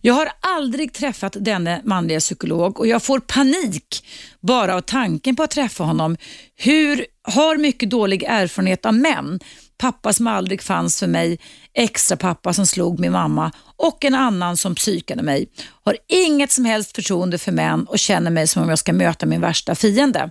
Jag 0.00 0.14
har 0.14 0.28
aldrig 0.40 0.92
träffat 0.92 1.36
denne 1.40 1.80
manliga 1.84 2.20
psykolog 2.20 2.80
och 2.80 2.86
jag 2.86 3.02
får 3.02 3.20
panik 3.20 4.04
bara 4.40 4.74
av 4.74 4.80
tanken 4.80 5.36
på 5.36 5.42
att 5.42 5.50
träffa 5.50 5.84
honom. 5.84 6.16
Hur 6.56 7.06
har 7.22 7.56
mycket 7.56 7.90
dålig 7.90 8.22
erfarenhet 8.22 8.86
av 8.86 8.94
män 8.94 9.40
pappa 9.80 10.12
som 10.12 10.26
aldrig 10.26 10.62
fanns 10.62 10.98
för 10.98 11.06
mig, 11.06 11.38
extra 11.74 12.16
pappa 12.16 12.52
som 12.52 12.66
slog 12.66 13.00
min 13.00 13.12
mamma 13.12 13.52
och 13.76 14.04
en 14.04 14.14
annan 14.14 14.56
som 14.56 14.74
psykade 14.74 15.22
mig. 15.22 15.48
Har 15.84 15.96
inget 16.08 16.52
som 16.52 16.64
helst 16.64 16.96
förtroende 16.96 17.38
för 17.38 17.52
män 17.52 17.84
och 17.84 17.98
känner 17.98 18.30
mig 18.30 18.46
som 18.46 18.62
om 18.62 18.68
jag 18.68 18.78
ska 18.78 18.92
möta 18.92 19.26
min 19.26 19.40
värsta 19.40 19.74
fiende. 19.74 20.30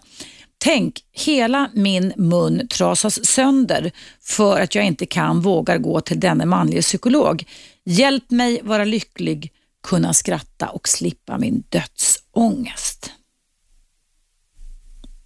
Tänk, 0.57 0.99
hela 1.11 1.69
min 1.73 2.13
mun 2.17 2.67
trasas 2.67 3.25
sönder 3.25 3.91
för 4.23 4.61
att 4.61 4.75
jag 4.75 4.85
inte 4.85 5.05
kan, 5.05 5.41
vågar 5.41 5.77
gå 5.77 6.01
till 6.01 6.19
denne 6.19 6.45
manlige 6.45 6.81
psykolog. 6.81 7.43
Hjälp 7.91 8.31
mig 8.31 8.61
vara 8.63 8.83
lycklig, 8.85 9.53
kunna 9.83 10.13
skratta 10.13 10.69
och 10.69 10.87
slippa 10.87 11.37
min 11.37 11.63
dödsångest. 11.69 13.11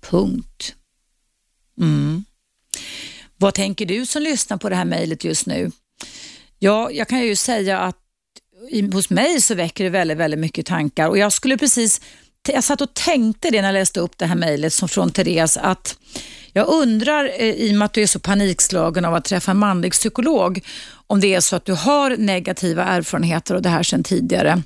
Punkt. 0.01 0.75
Mm. 1.79 2.25
Vad 3.37 3.53
tänker 3.53 3.85
du 3.85 4.05
som 4.05 4.21
lyssnar 4.21 4.57
på 4.57 4.69
det 4.69 4.75
här 4.75 4.85
mejlet 4.85 5.23
just 5.23 5.45
nu? 5.45 5.71
Ja, 6.59 6.91
jag 6.91 7.07
kan 7.07 7.21
ju 7.21 7.35
säga 7.35 7.79
att 7.79 7.97
hos 8.93 9.09
mig 9.09 9.41
så 9.41 9.55
väcker 9.55 9.83
det 9.83 9.89
väldigt, 9.89 10.17
väldigt 10.17 10.39
mycket 10.39 10.65
tankar 10.65 11.09
och 11.09 11.17
jag 11.17 11.33
skulle 11.33 11.57
precis, 11.57 12.01
jag 12.47 12.63
satt 12.63 12.81
och 12.81 12.93
tänkte 12.93 13.49
det 13.49 13.61
när 13.61 13.67
jag 13.67 13.79
läste 13.79 13.99
upp 13.99 14.17
det 14.17 14.25
här 14.25 14.35
mejlet 14.35 14.73
från 14.73 15.11
Therese 15.11 15.57
att 15.57 15.97
jag 16.53 16.67
undrar, 16.67 17.25
eh, 17.25 17.49
i 17.49 17.71
och 17.71 17.75
med 17.75 17.85
att 17.85 17.93
du 17.93 18.01
är 18.01 18.07
så 18.07 18.19
panikslagen 18.19 19.05
av 19.05 19.15
att 19.15 19.25
träffa 19.25 19.51
en 19.51 19.57
manlig 19.57 19.91
psykolog, 19.91 20.59
om 21.07 21.19
det 21.19 21.33
är 21.33 21.41
så 21.41 21.55
att 21.55 21.65
du 21.65 21.73
har 21.73 22.17
negativa 22.17 22.83
erfarenheter 22.83 23.55
av 23.55 23.61
det 23.61 23.69
här 23.69 23.83
sedan 23.83 24.03
tidigare. 24.03 24.63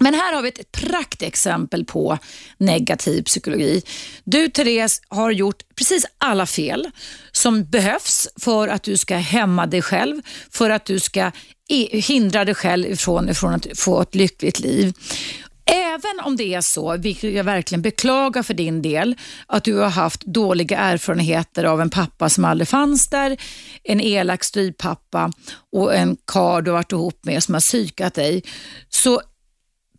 Men 0.00 0.14
här 0.14 0.34
har 0.34 0.42
vi 0.42 0.48
ett 0.48 0.72
praktexempel 0.72 1.84
på 1.84 2.18
negativ 2.58 3.22
psykologi. 3.22 3.82
Du 4.24 4.48
Therese 4.48 5.02
har 5.08 5.30
gjort 5.30 5.62
precis 5.76 6.06
alla 6.18 6.46
fel 6.46 6.90
som 7.32 7.64
behövs 7.64 8.28
för 8.40 8.68
att 8.68 8.82
du 8.82 8.96
ska 8.96 9.16
hämma 9.16 9.66
dig 9.66 9.82
själv, 9.82 10.22
för 10.50 10.70
att 10.70 10.84
du 10.84 11.00
ska 11.00 11.30
hindra 11.90 12.44
dig 12.44 12.54
själv 12.54 12.90
ifrån, 12.90 13.28
ifrån 13.28 13.54
att 13.54 13.66
få 13.74 14.00
ett 14.00 14.14
lyckligt 14.14 14.60
liv. 14.60 14.92
Även 15.70 16.20
om 16.24 16.36
det 16.36 16.54
är 16.54 16.60
så, 16.60 16.96
vilket 16.96 17.32
jag 17.32 17.44
verkligen 17.44 17.82
beklagar 17.82 18.42
för 18.42 18.54
din 18.54 18.82
del, 18.82 19.16
att 19.46 19.64
du 19.64 19.74
har 19.74 19.88
haft 19.88 20.20
dåliga 20.20 20.78
erfarenheter 20.78 21.64
av 21.64 21.80
en 21.80 21.90
pappa 21.90 22.28
som 22.28 22.44
aldrig 22.44 22.68
fanns 22.68 23.08
där, 23.08 23.36
en 23.82 24.00
elak 24.00 24.44
styvpappa 24.44 25.32
och 25.72 25.94
en 25.94 26.16
karl 26.24 26.64
du 26.64 26.70
har 26.70 26.78
varit 26.78 26.92
ihop 26.92 27.24
med 27.24 27.42
som 27.42 27.54
har 27.54 27.60
psykat 27.60 28.14
dig, 28.14 28.42
så 28.88 29.20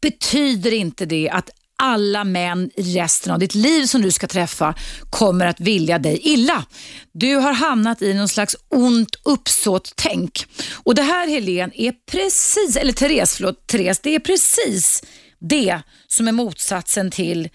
betyder 0.01 0.73
inte 0.73 1.05
det 1.05 1.29
att 1.29 1.49
alla 1.81 2.23
män 2.23 2.71
i 2.75 2.81
resten 2.81 3.33
av 3.33 3.39
ditt 3.39 3.55
liv 3.55 3.85
som 3.85 4.01
du 4.01 4.11
ska 4.11 4.27
träffa 4.27 4.73
kommer 5.09 5.45
att 5.45 5.59
vilja 5.59 5.99
dig 5.99 6.19
illa. 6.23 6.65
Du 7.11 7.35
har 7.35 7.53
hamnat 7.53 8.01
i 8.01 8.13
någon 8.13 8.29
slags 8.29 8.55
ont 8.69 9.15
uppsåt-tänk. 9.23 10.45
Och 10.83 10.95
det 10.95 11.01
här 11.01 11.27
Helen 11.27 11.71
är 11.75 11.93
precis, 12.11 12.75
eller 12.75 12.93
Therese, 12.93 13.35
förlåt, 13.35 13.67
Therese, 13.67 13.99
det 13.99 14.15
är 14.15 14.19
precis 14.19 15.03
det 15.39 15.81
som 16.07 16.27
är 16.27 16.31
motsatsen 16.31 17.11
till 17.11 17.49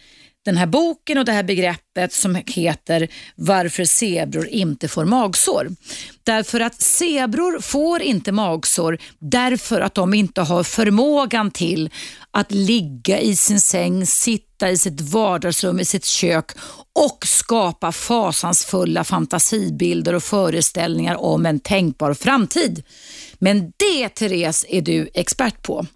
den 0.44 0.56
här 0.56 0.66
boken 0.66 1.18
och 1.18 1.24
det 1.24 1.32
här 1.32 1.42
begreppet 1.42 2.12
som 2.12 2.38
heter 2.46 3.08
Varför 3.34 3.84
zebror 3.84 4.46
inte 4.46 4.88
får 4.88 5.04
magsår. 5.04 5.70
Därför 6.22 6.60
att 6.60 6.82
zebror 6.82 7.60
får 7.60 8.02
inte 8.02 8.32
magsår 8.32 8.98
därför 9.18 9.80
att 9.80 9.94
de 9.94 10.14
inte 10.14 10.40
har 10.40 10.62
förmågan 10.62 11.50
till 11.50 11.90
att 12.30 12.52
ligga 12.52 13.20
i 13.20 13.36
sin 13.36 13.60
säng, 13.60 14.06
sitta 14.06 14.70
i 14.70 14.78
sitt 14.78 15.00
vardagsrum, 15.00 15.80
i 15.80 15.84
sitt 15.84 16.04
kök 16.04 16.50
och 16.92 17.18
skapa 17.26 17.92
fasansfulla 17.92 19.04
fantasibilder 19.04 20.14
och 20.14 20.22
föreställningar 20.22 21.14
om 21.16 21.46
en 21.46 21.60
tänkbar 21.60 22.14
framtid. 22.14 22.82
Men 23.38 23.72
det, 23.76 24.08
Therese, 24.08 24.66
är 24.68 24.82
du 24.82 25.10
expert 25.14 25.62
på. 25.62 25.86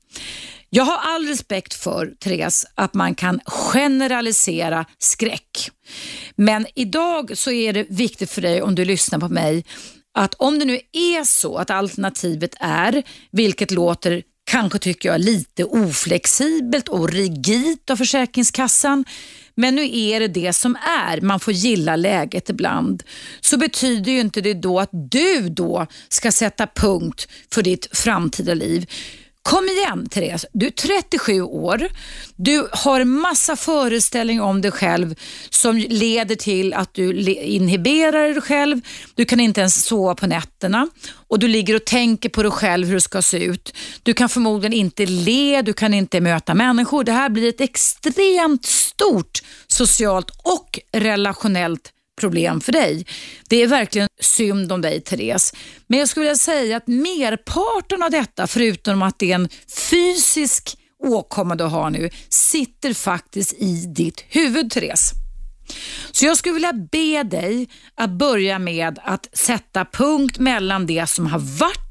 Jag 0.70 0.84
har 0.84 1.14
all 1.14 1.26
respekt 1.26 1.74
för, 1.74 2.06
Therese, 2.06 2.66
att 2.74 2.94
man 2.94 3.14
kan 3.14 3.40
generalisera 3.44 4.84
skräck. 4.98 5.70
Men 6.36 6.66
idag 6.74 7.38
så 7.38 7.50
är 7.50 7.72
det 7.72 7.86
viktigt 7.88 8.30
för 8.30 8.42
dig, 8.42 8.62
om 8.62 8.74
du 8.74 8.84
lyssnar 8.84 9.18
på 9.18 9.28
mig, 9.28 9.64
att 10.14 10.34
om 10.34 10.58
det 10.58 10.64
nu 10.64 10.80
är 10.92 11.24
så 11.24 11.56
att 11.56 11.70
alternativet 11.70 12.54
är, 12.60 13.02
vilket 13.30 13.70
låter 13.70 14.22
kanske 14.50 14.78
tycker 14.78 15.08
jag 15.08 15.20
lite 15.20 15.64
oflexibelt 15.64 16.88
och 16.88 17.10
rigidt 17.12 17.90
av 17.90 17.96
Försäkringskassan, 17.96 19.04
men 19.54 19.74
nu 19.74 19.98
är 19.98 20.20
det 20.20 20.28
det 20.28 20.52
som 20.52 20.76
är. 20.76 21.20
Man 21.20 21.40
får 21.40 21.54
gilla 21.54 21.96
läget 21.96 22.50
ibland. 22.50 23.02
Så 23.40 23.56
betyder 23.56 24.12
ju 24.12 24.20
inte 24.20 24.40
det 24.40 24.54
då 24.54 24.80
att 24.80 24.90
du 24.92 25.48
då 25.48 25.86
ska 26.08 26.32
sätta 26.32 26.66
punkt 26.66 27.28
för 27.52 27.62
ditt 27.62 27.88
framtida 27.92 28.54
liv. 28.54 28.86
Kom 29.48 29.68
igen 29.68 30.08
Therese, 30.08 30.46
du 30.52 30.66
är 30.66 30.70
37 30.70 31.42
år. 31.42 31.88
Du 32.36 32.68
har 32.72 33.04
massa 33.04 33.56
föreställningar 33.56 34.42
om 34.42 34.60
dig 34.60 34.70
själv 34.70 35.14
som 35.50 35.76
leder 35.76 36.34
till 36.34 36.74
att 36.74 36.94
du 36.94 37.32
inhiberar 37.32 38.28
dig 38.28 38.40
själv. 38.40 38.80
Du 39.14 39.24
kan 39.24 39.40
inte 39.40 39.60
ens 39.60 39.84
sova 39.84 40.14
på 40.14 40.26
nätterna 40.26 40.88
och 41.28 41.38
du 41.38 41.48
ligger 41.48 41.74
och 41.74 41.84
tänker 41.84 42.28
på 42.28 42.42
dig 42.42 42.52
själv 42.52 42.86
hur 42.86 42.94
du 42.94 43.00
ska 43.00 43.22
se 43.22 43.44
ut. 43.44 43.74
Du 44.02 44.14
kan 44.14 44.28
förmodligen 44.28 44.72
inte 44.72 45.06
le, 45.06 45.62
du 45.62 45.72
kan 45.72 45.94
inte 45.94 46.20
möta 46.20 46.54
människor. 46.54 47.04
Det 47.04 47.12
här 47.12 47.28
blir 47.28 47.48
ett 47.48 47.60
extremt 47.60 48.66
stort 48.66 49.42
socialt 49.66 50.30
och 50.42 50.78
relationellt 50.92 51.92
problem 52.18 52.60
för 52.60 52.72
dig. 52.72 53.06
Det 53.48 53.62
är 53.62 53.66
verkligen 53.66 54.08
synd 54.20 54.72
om 54.72 54.80
dig 54.80 55.00
Therese. 55.00 55.54
Men 55.86 55.98
jag 55.98 56.08
skulle 56.08 56.24
vilja 56.24 56.36
säga 56.36 56.76
att 56.76 56.86
merparten 56.86 58.02
av 58.02 58.10
detta, 58.10 58.46
förutom 58.46 59.02
att 59.02 59.18
det 59.18 59.30
är 59.30 59.34
en 59.34 59.48
fysisk 59.90 60.78
åkomma 61.04 61.54
du 61.54 61.64
har 61.64 61.90
nu, 61.90 62.10
sitter 62.28 62.94
faktiskt 62.94 63.52
i 63.52 63.86
ditt 63.86 64.24
huvud 64.28 64.70
Therese. 64.70 65.12
Så 66.12 66.26
jag 66.26 66.36
skulle 66.36 66.54
vilja 66.54 66.72
be 66.72 67.22
dig 67.22 67.68
att 67.94 68.10
börja 68.10 68.58
med 68.58 68.98
att 69.04 69.28
sätta 69.32 69.84
punkt 69.84 70.38
mellan 70.38 70.86
det 70.86 71.06
som 71.06 71.26
har 71.26 71.38
varit 71.38 71.87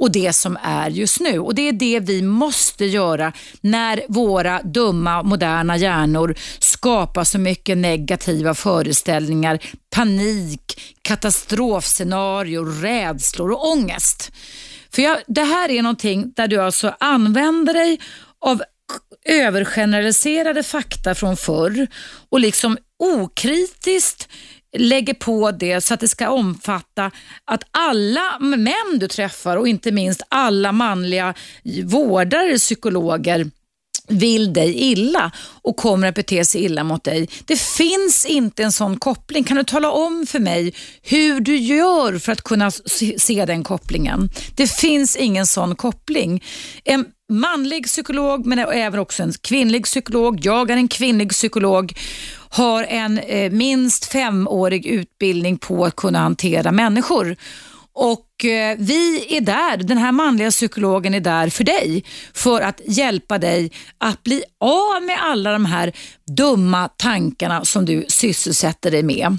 och 0.00 0.12
det 0.12 0.32
som 0.32 0.58
är 0.62 0.90
just 0.90 1.20
nu. 1.20 1.38
Och 1.38 1.54
Det 1.54 1.68
är 1.68 1.72
det 1.72 2.00
vi 2.00 2.22
måste 2.22 2.84
göra 2.84 3.32
när 3.60 4.02
våra 4.08 4.62
dumma 4.62 5.22
moderna 5.22 5.76
hjärnor 5.76 6.34
skapar 6.58 7.24
så 7.24 7.38
mycket 7.38 7.78
negativa 7.78 8.54
föreställningar, 8.54 9.58
panik, 9.94 10.80
katastrofscenarier, 11.02 12.80
rädslor 12.82 13.50
och 13.50 13.68
ångest. 13.68 14.32
För 14.92 15.02
jag, 15.02 15.18
Det 15.26 15.44
här 15.44 15.70
är 15.70 15.82
någonting 15.82 16.32
där 16.36 16.48
du 16.48 16.62
alltså 16.62 16.94
använder 17.00 17.74
dig 17.74 18.00
av 18.40 18.62
övergeneraliserade 19.24 20.62
fakta 20.62 21.14
från 21.14 21.36
förr 21.36 21.86
och 22.30 22.40
liksom 22.40 22.78
okritiskt 22.98 24.28
lägger 24.78 25.14
på 25.14 25.50
det 25.50 25.80
så 25.80 25.94
att 25.94 26.00
det 26.00 26.08
ska 26.08 26.30
omfatta 26.30 27.10
att 27.44 27.62
alla 27.70 28.38
män 28.38 28.98
du 28.98 29.08
träffar 29.08 29.56
och 29.56 29.68
inte 29.68 29.92
minst 29.92 30.22
alla 30.28 30.72
manliga 30.72 31.34
vårdare, 31.84 32.58
psykologer 32.58 33.50
vill 34.10 34.52
dig 34.52 34.74
illa 34.74 35.32
och 35.62 35.76
kommer 35.76 36.08
att 36.08 36.14
bete 36.14 36.44
sig 36.44 36.64
illa 36.64 36.84
mot 36.84 37.04
dig. 37.04 37.28
Det 37.44 37.60
finns 37.60 38.26
inte 38.26 38.62
en 38.62 38.72
sån 38.72 38.96
koppling. 38.96 39.44
Kan 39.44 39.56
du 39.56 39.64
tala 39.64 39.90
om 39.90 40.26
för 40.26 40.38
mig 40.38 40.74
hur 41.02 41.40
du 41.40 41.56
gör 41.56 42.18
för 42.18 42.32
att 42.32 42.42
kunna 42.42 42.70
se 43.18 43.44
den 43.44 43.64
kopplingen? 43.64 44.30
Det 44.54 44.66
finns 44.70 45.16
ingen 45.16 45.46
sån 45.46 45.76
koppling. 45.76 46.44
En 46.84 47.04
manlig 47.30 47.86
psykolog 47.86 48.46
men 48.46 48.58
även 48.58 49.00
också 49.00 49.22
en 49.22 49.32
kvinnlig 49.32 49.84
psykolog. 49.84 50.40
Jag 50.42 50.70
är 50.70 50.76
en 50.76 50.88
kvinnlig 50.88 51.30
psykolog 51.30 51.98
har 52.50 52.84
en 52.84 53.18
eh, 53.18 53.52
minst 53.52 54.04
femårig 54.04 54.86
utbildning 54.86 55.58
på 55.58 55.84
att 55.84 55.96
kunna 55.96 56.18
hantera 56.18 56.72
människor. 56.72 57.36
Och 57.92 58.44
eh, 58.44 58.76
vi 58.78 59.26
är 59.36 59.40
där, 59.40 59.76
den 59.76 59.98
här 59.98 60.12
manliga 60.12 60.50
psykologen 60.50 61.14
är 61.14 61.20
där 61.20 61.48
för 61.48 61.64
dig, 61.64 62.04
för 62.34 62.60
att 62.60 62.80
hjälpa 62.86 63.38
dig 63.38 63.72
att 63.98 64.22
bli 64.22 64.42
av 64.60 65.02
med 65.02 65.18
alla 65.20 65.52
de 65.52 65.64
här 65.64 65.92
dumma 66.36 66.88
tankarna 66.88 67.64
som 67.64 67.84
du 67.84 68.04
sysselsätter 68.08 68.90
dig 68.90 69.02
med. 69.02 69.38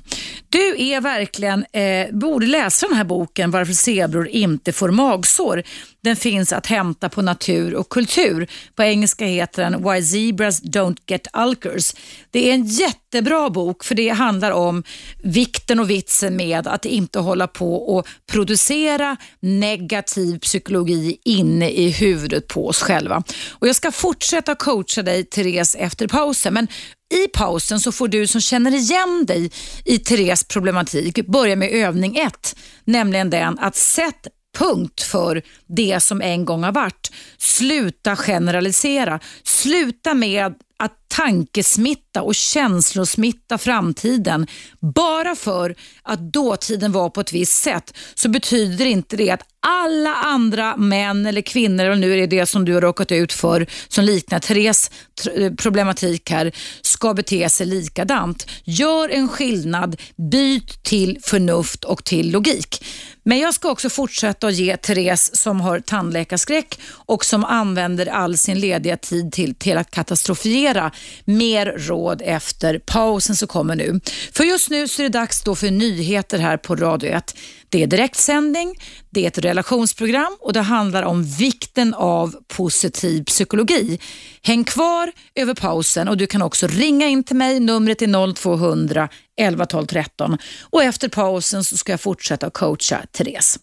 Du 0.50 0.82
är 0.82 1.02
verkligen, 1.02 1.66
eh, 1.74 2.16
borde 2.16 2.48
läsa 2.48 2.88
den 2.88 2.98
här 2.98 3.04
boken 3.04 3.52
Varför 3.52 3.74
zebror 3.74 4.28
inte 4.28 4.72
får 4.72 4.92
magsår. 4.92 5.64
Den 6.04 6.16
finns 6.16 6.54
att 6.54 6.68
hämta 6.68 7.10
på 7.10 7.22
Natur 7.22 7.76
och 7.76 7.90
kultur. 7.90 8.48
På 8.76 8.84
engelska 8.84 9.26
heter 9.26 9.64
den 9.64 9.90
Why 9.90 10.02
Zebras 10.02 10.64
Don't 10.64 10.98
Get 11.08 11.28
Ulcers. 11.34 11.96
Det 12.32 12.50
är 12.50 12.54
en 12.54 12.66
jättebra 12.66 13.50
bok 13.50 13.84
för 13.84 13.96
det 13.96 14.10
handlar 14.10 14.52
om 14.52 14.84
vikten 15.24 15.80
och 15.80 15.90
vitsen 15.90 16.36
med 16.36 16.68
att 16.68 16.86
inte 16.86 17.20
hålla 17.20 17.48
på 17.48 17.76
och 17.76 18.08
producera 18.32 19.18
negativ 19.40 20.40
psykologi 20.40 21.18
inne 21.26 21.70
i 21.70 21.90
huvudet 21.90 22.48
på 22.48 22.68
oss 22.68 22.82
själva. 22.82 23.24
Och 23.50 23.68
Jag 23.68 23.76
ska 23.76 23.92
fortsätta 23.92 24.56
coacha 24.56 25.02
dig 25.02 25.26
Therese 25.26 25.76
efter 25.80 26.08
pausen 26.08 26.54
men 26.54 26.68
i 27.12 27.28
pausen 27.28 27.80
så 27.80 27.92
får 27.92 28.08
du 28.08 28.28
som 28.28 28.42
känner 28.42 28.72
igen 28.76 29.26
dig 29.28 29.52
i 29.86 29.98
Theres 29.98 30.44
problematik 30.44 31.28
börja 31.28 31.56
med 31.56 31.72
övning 31.72 32.18
ett, 32.18 32.56
nämligen 32.86 33.30
den 33.30 33.60
att 33.60 33.76
sätt 33.76 34.28
punkt 34.58 35.02
för 35.02 35.42
det 35.68 36.00
som 36.00 36.22
en 36.22 36.46
gång 36.46 36.64
har 36.64 36.72
varit. 36.72 37.12
Sluta 37.38 38.16
generalisera. 38.16 39.20
Sluta 39.44 40.14
med 40.14 40.54
att 40.82 41.08
tankesmitta 41.08 42.22
och 42.22 42.36
känslosmitta 42.36 43.58
framtiden. 43.58 44.48
Bara 44.80 45.36
för 45.36 45.76
att 46.04 46.34
dåtiden 46.34 46.92
var 46.92 47.10
på 47.10 47.22
ett 47.22 47.34
visst 47.34 47.62
sätt 47.62 47.98
så 48.16 48.30
betyder 48.30 48.86
inte 48.86 49.16
det 49.16 49.32
att 49.32 49.42
alla 49.60 50.16
andra 50.16 50.78
män 50.78 51.26
eller 51.26 51.42
kvinnor, 51.42 51.90
och 51.90 51.98
nu 51.98 52.14
är 52.14 52.18
det 52.18 52.28
det 52.28 52.46
som 52.46 52.66
du 52.66 52.74
har 52.74 52.82
råkat 52.82 53.12
ut 53.12 53.34
för 53.34 53.68
som 53.88 54.04
liknar 54.06 54.40
Therese 54.40 54.92
eh, 55.36 55.54
problematik 55.54 56.30
här, 56.30 56.52
ska 56.82 57.14
bete 57.14 57.50
sig 57.50 57.68
likadant. 57.68 58.48
Gör 58.64 59.10
en 59.10 59.30
skillnad, 59.30 60.02
byt 60.32 60.84
till 60.84 61.20
förnuft 61.24 61.84
och 61.84 62.04
till 62.04 62.32
logik. 62.32 62.86
Men 63.24 63.40
jag 63.40 63.54
ska 63.54 63.70
också 63.70 63.90
fortsätta 63.90 64.48
att 64.48 64.54
ge 64.54 64.78
Therese 64.78 65.36
som 65.36 65.62
har 65.62 65.80
tandläkarskräck 65.80 66.80
och 66.94 67.26
som 67.26 67.44
använder 67.44 68.06
all 68.06 68.38
sin 68.38 68.60
lediga 68.60 68.98
tid 68.98 69.32
till, 69.32 69.56
till 69.56 69.78
att 69.78 69.92
katastrofiera, 69.92 70.92
mer 71.26 71.66
råd 71.66 72.22
efter 72.26 72.80
pausen 72.80 73.36
som 73.36 73.48
kommer 73.48 73.76
nu. 73.76 74.00
För 74.32 74.44
just 74.44 74.70
nu 74.70 74.88
så 74.88 75.02
är 75.02 75.04
det 75.04 75.20
dags 75.20 75.44
då 75.44 75.56
för 75.56 75.72
nyheter 75.72 76.40
här 76.40 76.58
på 76.58 76.76
Radio 76.76 77.10
1. 77.10 77.36
Det 77.72 77.84
är 77.84 77.88
direktsändning, 77.88 78.76
det 79.10 79.24
är 79.24 79.28
ett 79.28 79.38
relationsprogram 79.38 80.38
och 80.40 80.54
det 80.54 80.62
handlar 80.62 81.04
om 81.04 81.24
vikten 81.24 81.94
av 81.94 82.36
positiv 82.48 83.24
psykologi. 83.24 84.00
Häng 84.42 84.64
kvar 84.64 85.12
över 85.36 85.54
pausen 85.54 86.08
och 86.08 86.18
du 86.18 86.28
kan 86.28 86.42
också 86.42 86.68
ringa 86.68 87.08
in 87.08 87.24
till 87.24 87.36
mig. 87.36 87.60
Numret 87.60 88.02
är 88.02 88.34
0200 88.34 89.10
11 89.38 89.66
12 89.66 89.86
13 89.86 90.38
och 90.62 90.84
efter 90.84 91.10
pausen 91.10 91.64
så 91.64 91.78
ska 91.78 91.92
jag 91.92 92.02
fortsätta 92.02 92.48
att 92.48 92.54
coacha 92.54 93.02
Therese. 93.12 93.60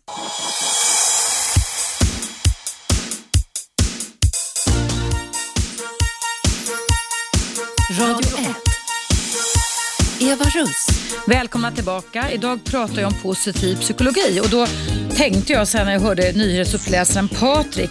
Radio 7.98 8.38
1. 8.38 8.67
Eva 10.20 10.44
Russ. 10.44 10.86
Välkomna 11.26 11.72
tillbaka. 11.72 12.30
Idag 12.32 12.64
pratar 12.64 13.00
jag 13.00 13.12
om 13.12 13.18
positiv 13.22 13.76
psykologi 13.76 14.40
och 14.42 14.50
då 14.50 14.66
tänkte 15.16 15.52
jag 15.52 15.68
sen 15.68 15.86
när 15.86 15.92
jag 15.92 16.00
hörde 16.00 16.32
nyhetsuppläsaren 16.32 17.28
Patrik 17.28 17.90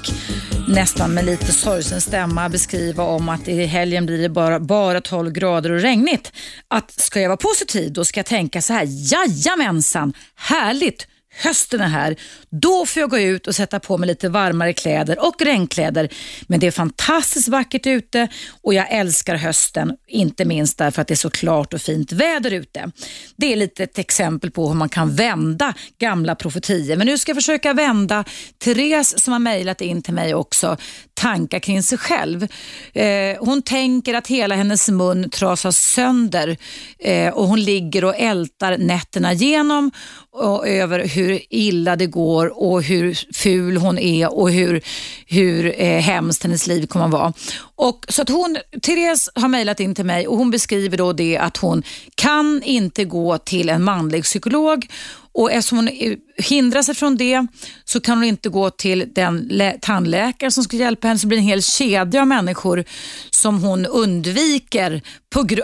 nästan 0.68 1.14
med 1.14 1.26
lite 1.26 1.52
sorgsen 1.52 2.02
stämma 2.02 2.50
beskriva 2.50 3.04
om 3.04 3.30
att 3.30 3.48
i 3.48 3.66
helgen 3.66 4.06
blir 4.06 4.22
det 4.22 4.30
bara, 4.30 4.60
bara 4.60 5.02
12 5.02 5.32
grader 5.32 5.72
och 5.72 5.82
regnigt. 5.82 6.34
Att 6.68 6.92
ska 6.92 7.22
jag 7.22 7.30
vara 7.30 7.38
positiv 7.38 7.94
då 7.94 8.06
ska 8.06 8.20
jag 8.20 8.26
tänka 8.26 8.62
så 8.62 8.74
här, 8.74 8.88
jajamensan, 8.88 10.14
härligt, 10.36 11.08
hösten 11.38 11.82
är 11.82 11.88
här. 11.88 12.16
Då 12.50 12.86
får 12.86 13.02
jag 13.02 13.10
gå 13.10 13.20
ut 13.20 13.48
och 13.48 13.56
sätta 13.56 13.80
på 13.80 13.98
mig 13.98 14.08
lite 14.08 14.30
varmare 14.30 14.74
kläder 14.74 15.26
och 15.26 15.42
regnkläder. 15.42 16.10
Men 16.48 16.60
det 16.60 16.68
är 16.68 16.72
fantastiskt 16.72 17.48
vackert 17.48 17.88
ute 17.88 18.28
och 18.62 18.74
jag 18.74 18.92
älskar 18.92 19.36
hösten, 19.36 19.94
inte 20.08 20.46
minst 20.46 20.78
därför 20.78 21.02
att 21.02 21.08
det 21.08 21.14
är 21.14 21.16
så 21.16 21.30
klart 21.30 21.74
och 21.74 21.82
fint 21.82 22.12
väder 22.12 22.52
ute. 22.52 22.92
Det 23.36 23.54
är 23.54 23.56
lite 23.56 23.84
ett 23.84 23.98
exempel 23.98 24.52
på 24.52 24.68
hur 24.68 24.76
man 24.76 24.90
kan 24.90 25.16
vända 25.16 25.74
gamla 26.00 26.36
profetier. 26.36 26.98
Men 26.98 27.08
nu 27.08 27.18
ska 27.18 27.30
jag 27.30 27.38
försöka 27.38 27.74
vända 27.74 28.24
Therese 28.64 29.20
som 29.20 29.34
har 29.34 29.40
mejlat 29.40 29.82
in 29.82 30.02
till 30.02 30.14
mig 30.14 30.36
också 30.36 30.78
tankar 31.14 31.60
kring 31.60 31.84
sig 31.84 31.98
själv. 31.98 32.48
Eh, 32.94 33.38
hon 33.40 33.62
tänker 33.62 34.14
att 34.14 34.28
hela 34.28 34.56
hennes 34.56 34.90
mun 34.90 35.30
trasas 35.30 35.78
sönder 35.78 36.58
eh, 37.00 37.34
och 37.34 37.48
hon 37.48 37.62
ligger 37.62 38.06
och 38.06 38.16
ältar 38.16 38.78
nätterna 38.78 39.34
igenom 39.34 39.92
och 40.32 40.68
över 40.68 41.08
hur 41.08 41.27
hur 41.28 41.42
illa 41.50 41.96
det 41.96 42.06
går 42.06 42.64
och 42.64 42.84
hur 42.84 43.34
ful 43.34 43.78
hon 43.78 43.98
är 43.98 44.34
och 44.34 44.52
hur, 44.52 44.82
hur 45.26 45.82
eh, 45.82 46.00
hemskt 46.00 46.44
hennes 46.44 46.68
liv 46.68 46.88
kommer 46.88 47.06
att 47.06 47.12
vara. 47.12 47.34
Och, 47.76 48.06
så 48.10 48.22
att 48.22 48.30
hon, 48.30 48.58
Therese 48.82 49.30
har 49.36 49.48
mejlat 49.48 49.80
in 49.80 49.96
till 49.96 50.06
mig 50.06 50.28
och 50.28 50.38
hon 50.38 50.52
beskriver 50.52 50.98
då 50.98 51.14
det 51.14 51.38
att 51.38 51.58
hon 51.58 51.84
kan 52.16 52.64
inte 52.64 53.04
gå 53.04 53.38
till 53.38 53.70
en 53.70 53.84
manlig 53.84 54.24
psykolog 54.24 54.88
och 55.32 55.52
eftersom 55.52 55.78
hon 55.78 55.88
eh, 55.88 56.18
hindrar 56.38 56.82
sig 56.82 56.96
från 56.96 57.18
det 57.18 57.48
så 57.86 58.00
kan 58.00 58.18
hon 58.18 58.24
inte 58.24 58.50
gå 58.50 58.70
till 58.70 59.14
den 59.16 59.52
tandläkare 59.82 60.52
som 60.52 60.64
ska 60.64 60.78
hjälpa 60.78 61.08
henne. 61.08 61.20
Så 61.20 61.28
blir 61.28 61.38
det 61.38 61.42
en 61.42 61.48
hel 61.48 61.64
kedja 61.64 62.22
av 62.22 62.28
människor 62.28 62.84
som 63.30 63.64
hon 63.64 63.86
undviker 63.86 65.02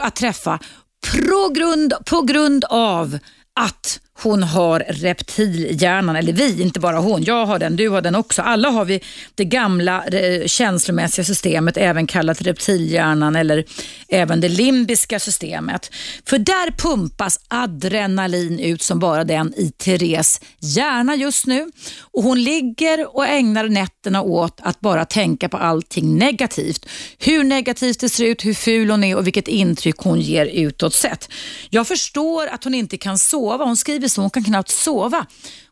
att 0.01 0.15
träffa 0.15 0.59
på 1.11 1.49
grund, 1.49 1.93
på 2.05 2.21
grund 2.21 2.65
av 2.65 3.17
att 3.59 3.99
hon 4.19 4.43
har 4.43 4.83
reptilhjärnan, 4.87 6.15
eller 6.15 6.33
vi, 6.33 6.61
inte 6.61 6.79
bara 6.79 6.99
hon. 6.99 7.23
Jag 7.23 7.45
har 7.45 7.59
den, 7.59 7.75
du 7.75 7.89
har 7.89 8.01
den 8.01 8.15
också. 8.15 8.41
Alla 8.41 8.69
har 8.69 8.85
vi 8.85 9.01
det 9.35 9.45
gamla 9.45 10.05
eh, 10.05 10.45
känslomässiga 10.45 11.25
systemet, 11.25 11.77
även 11.77 12.07
kallat 12.07 12.41
reptilhjärnan 12.41 13.35
eller 13.35 13.65
även 14.09 14.41
det 14.41 14.49
limbiska 14.49 15.19
systemet. 15.19 15.91
För 16.25 16.37
där 16.37 16.71
pumpas 16.77 17.39
adrenalin 17.47 18.59
ut 18.59 18.81
som 18.81 18.99
bara 18.99 19.23
den 19.23 19.53
i 19.53 19.71
Therese 19.71 20.41
hjärna 20.59 21.15
just 21.15 21.45
nu. 21.45 21.71
Och 21.99 22.23
Hon 22.23 22.43
ligger 22.43 23.15
och 23.15 23.27
ägnar 23.27 23.69
nätterna 23.69 24.21
åt 24.21 24.59
att 24.61 24.79
bara 24.79 25.05
tänka 25.05 25.49
på 25.49 25.57
allting 25.57 26.17
negativt. 26.17 26.85
Hur 27.19 27.43
negativt 27.43 27.99
det 27.99 28.09
ser 28.09 28.25
ut, 28.25 28.45
hur 28.45 28.53
ful 28.53 28.89
hon 28.89 29.03
är 29.03 29.17
och 29.17 29.27
vilket 29.27 29.47
intryck 29.47 29.97
hon 29.97 30.21
ger 30.21 30.45
utåt 30.45 30.93
sett. 30.93 31.29
Jag 31.69 31.87
förstår 31.87 32.47
att 32.47 32.63
hon 32.63 32.73
inte 32.73 32.97
kan 32.97 33.17
sova. 33.17 33.65
Hon 33.65 33.77
skriver 33.77 34.02
så, 34.09 34.21
hon 34.21 34.29
kan 34.29 34.43
knappt 34.43 34.71
sova. 34.71 35.25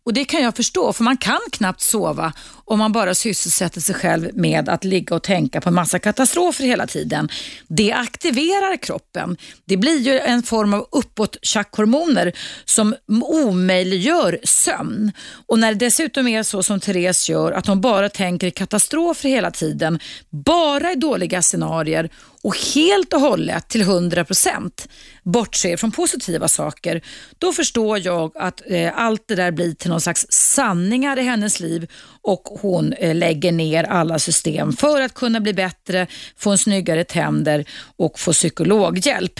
Och 0.03 0.13
Det 0.13 0.25
kan 0.25 0.43
jag 0.43 0.55
förstå, 0.55 0.93
för 0.93 1.03
man 1.03 1.17
kan 1.17 1.39
knappt 1.51 1.81
sova 1.81 2.33
om 2.65 2.79
man 2.79 2.91
bara 2.91 3.15
sysselsätter 3.15 3.81
sig 3.81 3.95
själv 3.95 4.29
med 4.33 4.69
att 4.69 4.83
ligga 4.83 5.15
och 5.15 5.23
tänka 5.23 5.61
på 5.61 5.69
en 5.69 5.75
massa 5.75 5.99
katastrofer 5.99 6.63
hela 6.63 6.87
tiden. 6.87 7.29
Det 7.67 7.91
aktiverar 7.91 8.77
kroppen. 8.77 9.37
Det 9.65 9.77
blir 9.77 9.99
ju 9.99 10.19
en 10.19 10.43
form 10.43 10.73
av 10.73 10.87
uppåt 10.91 11.37
hormoner 11.71 12.33
som 12.65 12.95
omöjliggör 13.21 14.39
sömn. 14.43 15.11
Och 15.47 15.59
när 15.59 15.73
det 15.73 15.85
dessutom 15.85 16.27
är 16.27 16.43
så 16.43 16.63
som 16.63 16.79
Therese 16.79 17.29
gör, 17.29 17.51
att 17.51 17.67
hon 17.67 17.81
bara 17.81 18.09
tänker 18.09 18.49
katastrofer 18.49 19.29
hela 19.29 19.51
tiden, 19.51 19.99
bara 20.29 20.91
i 20.91 20.95
dåliga 20.95 21.41
scenarier 21.41 22.09
och 22.43 22.57
helt 22.75 23.13
och 23.13 23.21
hållet 23.21 23.67
till 23.69 23.81
100 23.81 24.25
procent 24.25 24.87
bortser 25.23 25.77
från 25.77 25.91
positiva 25.91 26.47
saker, 26.47 27.01
då 27.37 27.53
förstår 27.53 27.99
jag 27.99 28.37
att 28.37 28.61
eh, 28.65 28.91
allt 28.95 29.23
det 29.27 29.35
där 29.35 29.51
blir 29.51 29.73
till 29.73 29.90
till 29.91 29.93
någon 29.93 30.01
slags 30.01 30.25
sanningar 30.29 31.19
i 31.19 31.23
hennes 31.23 31.59
liv 31.59 31.87
och 32.21 32.43
hon 32.61 32.93
eh, 32.93 33.15
lägger 33.15 33.51
ner 33.51 33.83
alla 33.83 34.19
system 34.19 34.73
för 34.73 35.01
att 35.01 35.13
kunna 35.13 35.39
bli 35.39 35.53
bättre, 35.53 36.07
få 36.37 36.51
en 36.51 36.57
snyggare 36.57 37.03
tänder 37.03 37.65
och 37.97 38.19
få 38.19 38.33
psykologhjälp. 38.33 39.39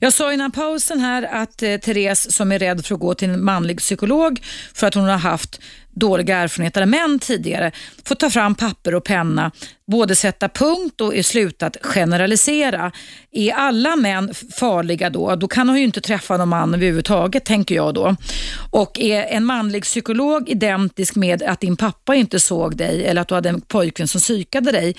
Jag 0.00 0.12
sa 0.12 0.32
innan 0.32 0.52
pausen 0.52 1.00
här 1.00 1.22
att 1.22 1.62
eh, 1.62 1.76
Therese 1.76 2.32
som 2.32 2.52
är 2.52 2.58
rädd 2.58 2.86
för 2.86 2.94
att 2.94 3.00
gå 3.00 3.14
till 3.14 3.30
en 3.30 3.44
manlig 3.44 3.78
psykolog 3.78 4.40
för 4.74 4.86
att 4.86 4.94
hon 4.94 5.04
har 5.04 5.18
haft 5.18 5.60
dåliga 5.96 6.36
erfarenheter 6.36 6.82
av 6.82 6.88
män 6.88 7.18
tidigare 7.18 7.72
får 8.04 8.14
ta 8.14 8.30
fram 8.30 8.54
papper 8.54 8.94
och 8.94 9.04
penna, 9.04 9.50
både 9.90 10.14
sätta 10.16 10.48
punkt 10.48 11.00
och 11.00 11.14
i 11.14 11.22
slutat 11.22 11.76
generalisera. 11.82 12.92
Är 13.32 13.52
alla 13.52 13.96
män 13.96 14.34
farliga 14.58 15.10
då, 15.10 15.36
då 15.36 15.48
kan 15.48 15.68
hon 15.68 15.78
ju 15.78 15.84
inte 15.84 16.00
träffa 16.00 16.36
någon 16.36 16.48
man 16.48 16.74
överhuvudtaget, 16.74 17.44
tänker 17.44 17.74
jag 17.74 17.94
då. 17.94 18.16
Och 18.70 19.00
är 19.00 19.22
en 19.22 19.44
manlig 19.44 19.82
psykolog 19.82 20.48
identisk 20.48 21.16
med 21.16 21.42
att 21.42 21.60
din 21.60 21.76
pappa 21.76 22.14
inte 22.14 22.40
såg 22.40 22.76
dig 22.76 23.06
eller 23.06 23.20
att 23.22 23.28
du 23.28 23.34
hade 23.34 23.48
en 23.48 23.60
pojkvän 23.60 24.08
som 24.08 24.20
psykade 24.20 24.72
dig, 24.72 24.94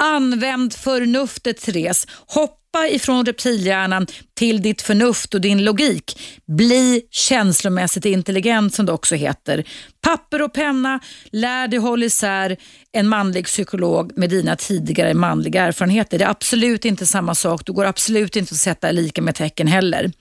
Använd 0.00 0.72
förnuftet 0.72 1.60
Therese. 1.60 2.06
Hoppa 2.26 2.88
ifrån 2.88 3.26
reptilhjärnan 3.26 4.06
till 4.34 4.62
ditt 4.62 4.82
förnuft 4.82 5.34
och 5.34 5.40
din 5.40 5.64
logik. 5.64 6.20
Bli 6.46 7.02
känslomässigt 7.10 8.04
intelligent 8.04 8.74
som 8.74 8.86
det 8.86 8.92
också 8.92 9.14
heter. 9.14 9.64
Papper 10.04 10.42
och 10.42 10.52
penna, 10.52 11.00
lär 11.32 11.68
dig 11.68 11.78
hålla 11.78 12.04
isär 12.04 12.56
en 12.92 13.08
manlig 13.08 13.44
psykolog 13.46 14.12
med 14.16 14.30
dina 14.30 14.56
tidigare 14.56 15.14
manliga 15.14 15.62
erfarenheter. 15.62 16.18
Det 16.18 16.24
är 16.24 16.28
absolut 16.28 16.84
inte 16.84 17.06
samma 17.06 17.34
sak. 17.34 17.66
Du 17.66 17.72
går 17.72 17.84
absolut 17.84 18.36
inte 18.36 18.52
att 18.52 18.58
sätta 18.58 18.90
lika 18.90 19.22
med 19.22 19.34
tecken 19.34 19.66
heller. 19.66 20.12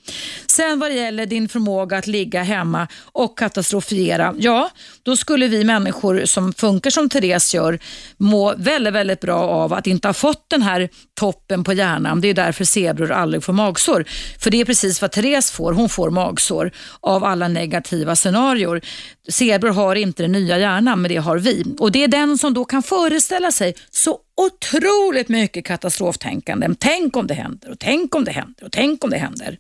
Sen 0.48 0.80
vad 0.80 0.92
det 0.92 0.96
gäller 0.96 1.26
din 1.26 1.50
förmåga 1.50 1.98
att 1.98 2.08
ligga 2.08 2.44
hemma 2.44 2.88
och 3.12 3.38
katastrofiera. 3.38 4.36
ja, 4.38 4.70
då 5.04 5.18
skulle 5.18 5.48
vi 5.48 5.64
människor 5.64 6.26
som 6.26 6.54
funkar 6.54 6.90
som 6.90 7.10
Therese 7.10 7.54
gör 7.54 7.80
må 8.18 8.54
väldigt, 8.58 8.94
väldigt 8.94 9.22
bra 9.22 9.40
av 9.40 9.74
att 9.74 9.88
inte 9.88 10.08
ha 10.08 10.14
fått 10.14 10.46
den 10.50 10.62
här 10.62 10.90
toppen 11.20 11.64
på 11.64 11.74
hjärnan. 11.74 12.22
Det 12.22 12.28
är 12.28 12.34
därför 12.34 12.66
zebror 12.66 13.12
aldrig 13.12 13.44
får 13.44 13.54
magsår. 13.54 14.06
För 14.40 14.52
det 14.52 14.62
är 14.62 14.66
precis 14.66 15.02
vad 15.02 15.12
Therese 15.12 15.52
får. 15.52 15.74
Hon 15.74 15.90
får 15.90 16.10
magsår 16.10 16.72
av 17.00 17.24
alla 17.24 17.48
negativa 17.48 18.16
scenarier. 18.16 18.82
Zebror 19.30 19.70
har 19.70 19.96
inte 19.96 20.24
den 20.24 20.32
nya 20.32 20.60
hjärnan, 20.60 21.02
men 21.02 21.10
det 21.10 21.18
har 21.18 21.38
vi. 21.38 21.76
Och 21.80 21.92
Det 21.92 22.04
är 22.04 22.08
den 22.08 22.38
som 22.38 22.54
då 22.54 22.66
kan 22.66 22.84
föreställa 22.84 23.52
sig 23.52 23.76
så 23.90 24.20
otroligt 24.38 25.30
mycket 25.30 25.66
katastroftänkande. 25.66 26.70
Tänk 26.80 27.18
om 27.18 27.28
det 27.28 27.34
händer 27.34 27.72
och 27.72 27.80
tänk 27.80 28.16
om 28.16 28.24
det 28.26 28.32
händer 28.32 28.64
och 28.66 28.72
tänk 28.72 29.04
om 29.04 29.10
det 29.10 29.18
händer. 29.18 29.58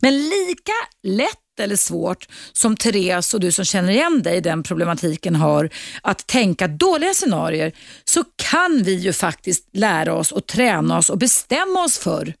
Men 0.00 0.28
lika 0.28 0.72
lätt 1.02 1.38
eller 1.60 1.76
svårt 1.76 2.28
som 2.52 2.76
Therese 2.76 3.34
och 3.34 3.40
du 3.40 3.52
som 3.52 3.64
känner 3.64 3.92
igen 3.92 4.22
dig 4.22 4.36
i 4.36 4.40
den 4.40 4.62
problematiken 4.62 5.36
har 5.36 5.70
att 6.02 6.26
tänka 6.26 6.68
dåliga 6.68 7.14
scenarier 7.14 7.72
så 8.04 8.24
kan 8.36 8.82
vi 8.84 8.94
ju 8.94 9.12
faktiskt 9.12 9.68
lära 9.72 10.14
oss 10.14 10.32
och 10.32 10.46
träna 10.46 10.98
oss 10.98 11.10
och 11.10 11.18
bestämma 11.18 11.84
oss 11.84 11.98
för 11.98 12.34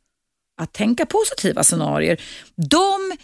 att 0.60 0.72
tänka 0.72 1.06
positiva 1.06 1.64
scenarier. 1.64 2.20
De 2.56 3.16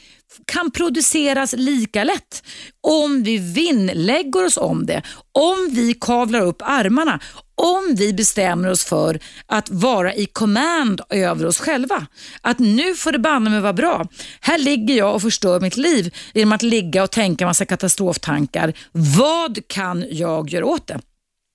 kan 0.45 0.71
produceras 0.71 1.55
lika 1.57 2.05
lätt 2.05 2.43
om 2.81 3.23
vi 3.23 3.39
vinnlägger 3.39 4.45
oss 4.45 4.57
om 4.57 4.87
det, 4.87 5.03
om 5.33 5.69
vi 5.73 5.95
kavlar 5.95 6.41
upp 6.41 6.63
armarna, 6.63 7.21
om 7.55 7.95
vi 7.97 8.13
bestämmer 8.13 8.71
oss 8.71 8.85
för 8.85 9.21
att 9.47 9.71
vara 9.71 10.15
i 10.15 10.27
command 10.27 11.01
över 11.11 11.47
oss 11.47 11.59
själva. 11.59 12.07
Att 12.41 12.59
nu 12.59 12.95
får 12.95 13.13
det 13.13 13.19
banne 13.19 13.51
mig 13.51 13.61
vara 13.61 13.73
bra. 13.73 14.07
Här 14.41 14.59
ligger 14.59 14.95
jag 14.95 15.15
och 15.15 15.23
förstör 15.23 15.61
mitt 15.61 15.77
liv 15.77 16.15
genom 16.35 16.53
att 16.53 16.63
ligga 16.63 17.03
och 17.03 17.11
tänka 17.11 17.47
massa 17.47 17.65
katastroftankar. 17.65 18.73
Vad 18.93 19.59
kan 19.67 20.05
jag 20.11 20.51
göra 20.51 20.67
åt 20.67 20.87
det? 20.87 21.01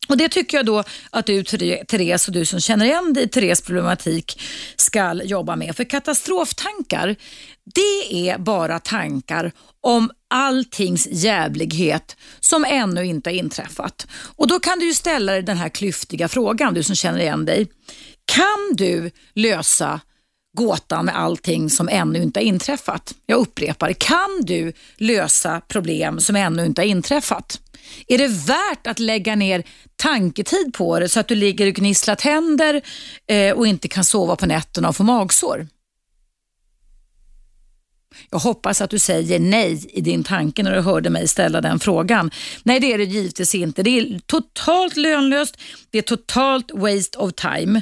Och 0.08 0.18
Det 0.18 0.30
tycker 0.30 0.58
jag 0.58 0.66
då 0.66 0.84
att 1.10 1.26
du, 1.26 1.44
Therese, 1.44 2.28
och 2.28 2.34
du 2.34 2.46
som 2.46 2.60
känner 2.60 2.86
igen 2.86 3.14
dig 3.14 3.24
i 3.24 3.28
Therese 3.28 3.62
problematik 3.62 4.42
ska 4.76 5.14
jobba 5.24 5.56
med. 5.56 5.76
För 5.76 5.84
katastroftankar, 5.84 7.16
det 7.66 8.30
är 8.30 8.38
bara 8.38 8.80
tankar 8.80 9.52
om 9.82 10.12
alltings 10.28 11.08
jävlighet 11.12 12.18
som 12.40 12.66
ännu 12.66 13.06
inte 13.06 13.30
har 13.30 13.36
inträffat. 13.36 14.08
Och 14.36 14.48
Då 14.48 14.60
kan 14.60 14.80
du 14.80 14.86
ju 14.86 14.94
ställa 14.94 15.32
dig 15.32 15.42
den 15.42 15.58
här 15.58 15.70
klyftiga 15.70 16.28
frågan, 16.28 16.74
du 16.74 16.84
som 16.84 16.96
känner 16.96 17.20
igen 17.20 17.46
dig. 17.46 17.68
Kan 18.26 18.76
du 18.76 19.12
lösa 19.34 20.00
gåtan 20.54 21.06
med 21.06 21.20
allting 21.20 21.70
som 21.70 21.90
ännu 21.90 22.24
inte 22.24 22.40
har 22.40 22.46
inträffat? 22.46 23.14
Jag 23.26 23.40
upprepar, 23.40 23.94
kan 23.94 24.42
du 24.42 24.74
lösa 24.98 25.62
problem 25.68 26.20
som 26.20 26.36
ännu 26.36 26.66
inte 26.66 26.82
har 26.82 26.88
inträffat? 26.88 27.60
Är 28.08 28.18
det 28.18 28.28
värt 28.28 28.88
att 28.88 29.00
lägga 29.00 29.36
ner 29.36 29.64
tanketid 29.96 30.74
på 30.74 31.00
det 31.00 31.10
så 31.10 31.20
att 31.20 31.28
du 31.28 31.36
ligger 31.36 31.68
och 31.68 31.74
gnisslar 31.74 32.16
tänder 32.16 32.82
eh, 33.28 33.54
och 33.54 33.68
inte 33.68 33.88
kan 33.88 34.04
sova 34.04 34.36
på 34.36 34.46
nätterna 34.46 34.90
och 34.90 34.96
få 34.96 35.04
magsår? 35.04 35.68
Jag 38.30 38.40
hoppas 38.40 38.82
att 38.82 38.90
du 38.90 39.00
säger 39.00 39.40
nej 39.40 39.86
i 39.90 40.02
din 40.02 40.24
tanke 40.24 40.64
när 40.64 40.76
du 40.76 40.82
hörde 40.82 41.10
mig 41.10 41.28
ställa 41.28 41.62
den 41.62 41.80
frågan. 41.80 42.32
Nej, 42.64 42.80
det 42.80 42.94
är 42.94 42.98
det 42.98 43.04
givetvis 43.04 43.56
inte. 43.56 43.84
Det 43.84 44.00
är 44.00 44.20
totalt 44.20 44.98
lönlöst. 44.98 45.58
Det 45.92 45.98
är 45.98 46.02
totalt 46.02 46.72
waste 46.74 47.18
of 47.18 47.34
time. 47.34 47.82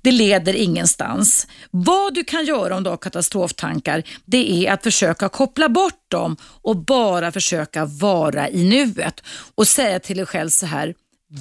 Det 0.00 0.12
leder 0.12 0.54
ingenstans. 0.54 1.46
Vad 1.70 2.14
du 2.14 2.24
kan 2.24 2.44
göra 2.44 2.76
om 2.76 2.82
du 2.82 2.90
har 2.90 2.96
katastroftankar, 2.96 4.02
det 4.24 4.66
är 4.66 4.72
att 4.72 4.82
försöka 4.82 5.28
koppla 5.28 5.68
bort 5.68 6.10
dem 6.10 6.36
och 6.62 6.76
bara 6.76 7.32
försöka 7.32 7.84
vara 7.84 8.48
i 8.48 8.64
nuet 8.64 9.22
och 9.54 9.68
säga 9.68 10.00
till 10.00 10.16
dig 10.16 10.26
själv 10.26 10.48
så 10.48 10.66
här, 10.66 10.94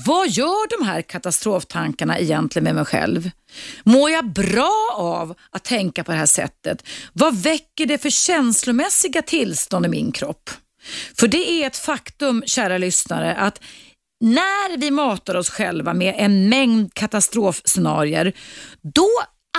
vad 0.05 0.29
gör 0.29 0.79
de 0.79 0.87
här 0.87 1.01
katastroftankarna 1.01 2.19
egentligen 2.19 2.63
med 2.63 2.75
mig 2.75 2.85
själv? 2.85 3.29
Mår 3.83 4.11
jag 4.11 4.25
bra 4.25 4.95
av 4.97 5.35
att 5.49 5.63
tänka 5.63 6.03
på 6.03 6.11
det 6.11 6.17
här 6.17 6.25
sättet? 6.25 6.87
Vad 7.13 7.41
väcker 7.41 7.85
det 7.85 7.97
för 7.97 8.09
känslomässiga 8.09 9.21
tillstånd 9.21 9.85
i 9.85 9.89
min 9.89 10.11
kropp? 10.11 10.49
För 11.19 11.27
det 11.27 11.51
är 11.51 11.67
ett 11.67 11.77
faktum, 11.77 12.43
kära 12.45 12.77
lyssnare, 12.77 13.35
att 13.35 13.61
när 14.21 14.77
vi 14.77 14.91
matar 14.91 15.35
oss 15.35 15.49
själva 15.49 15.93
med 15.93 16.15
en 16.17 16.49
mängd 16.49 16.93
katastrofscenarier, 16.93 18.33
då 18.81 19.09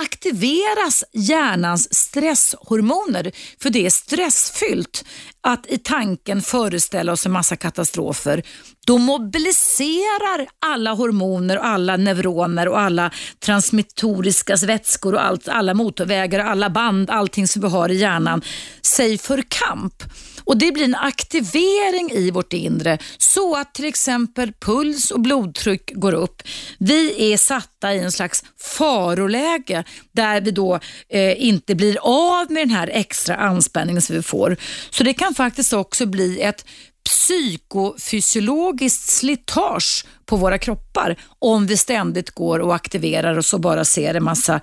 aktiveras 0.01 1.03
hjärnans 1.11 1.93
stresshormoner 1.93 3.31
för 3.59 3.69
det 3.69 3.85
är 3.85 3.89
stressfyllt 3.89 5.05
att 5.41 5.67
i 5.67 5.77
tanken 5.77 6.41
föreställa 6.41 7.11
oss 7.11 7.25
en 7.25 7.31
massa 7.31 7.55
katastrofer. 7.55 8.43
Då 8.85 8.97
mobiliserar 8.97 10.47
alla 10.65 10.93
hormoner, 10.93 11.57
alla 11.57 11.97
neuroner 11.97 12.67
och 12.67 12.79
alla 12.79 13.11
transmittoriska 13.39 14.55
vätskor 14.55 15.13
och 15.13 15.25
allt, 15.25 15.47
alla 15.47 15.73
motorvägar, 15.73 16.39
och 16.39 16.51
alla 16.51 16.69
band, 16.69 17.09
allting 17.09 17.47
som 17.47 17.61
vi 17.61 17.67
har 17.67 17.89
i 17.89 17.95
hjärnan 17.95 18.41
sig 18.81 19.17
för 19.17 19.43
kamp. 19.47 20.03
Och 20.45 20.57
Det 20.57 20.71
blir 20.71 20.83
en 20.83 20.95
aktivering 20.95 22.11
i 22.11 22.31
vårt 22.31 22.53
inre 22.53 22.97
så 23.17 23.55
att 23.55 23.73
till 23.73 23.85
exempel 23.85 24.53
puls 24.59 25.11
och 25.11 25.19
blodtryck 25.19 25.91
går 25.93 26.13
upp. 26.13 26.43
Vi 26.79 27.33
är 27.33 27.37
satta 27.37 27.93
i 27.93 27.99
en 27.99 28.11
slags 28.11 28.43
faroläge 28.59 29.83
där 30.11 30.41
vi 30.41 30.51
då 30.51 30.79
eh, 31.09 31.43
inte 31.43 31.75
blir 31.75 31.97
av 32.01 32.51
med 32.51 32.61
den 32.61 32.75
här 32.75 32.89
extra 32.93 33.35
anspänningen 33.35 34.01
som 34.01 34.15
vi 34.15 34.21
får. 34.21 34.57
Så 34.89 35.03
det 35.03 35.13
kan 35.13 35.35
faktiskt 35.35 35.73
också 35.73 36.05
bli 36.05 36.41
ett 36.41 36.65
psykofysiologiskt 37.05 39.09
slitage 39.09 40.05
på 40.25 40.35
våra 40.35 40.57
kroppar 40.57 41.15
om 41.39 41.65
vi 41.65 41.77
ständigt 41.77 42.31
går 42.31 42.59
och 42.59 42.75
aktiverar 42.75 43.37
oss 43.37 43.53
och 43.53 43.59
bara 43.59 43.85
ser 43.85 44.13
en 44.13 44.23
massa 44.23 44.59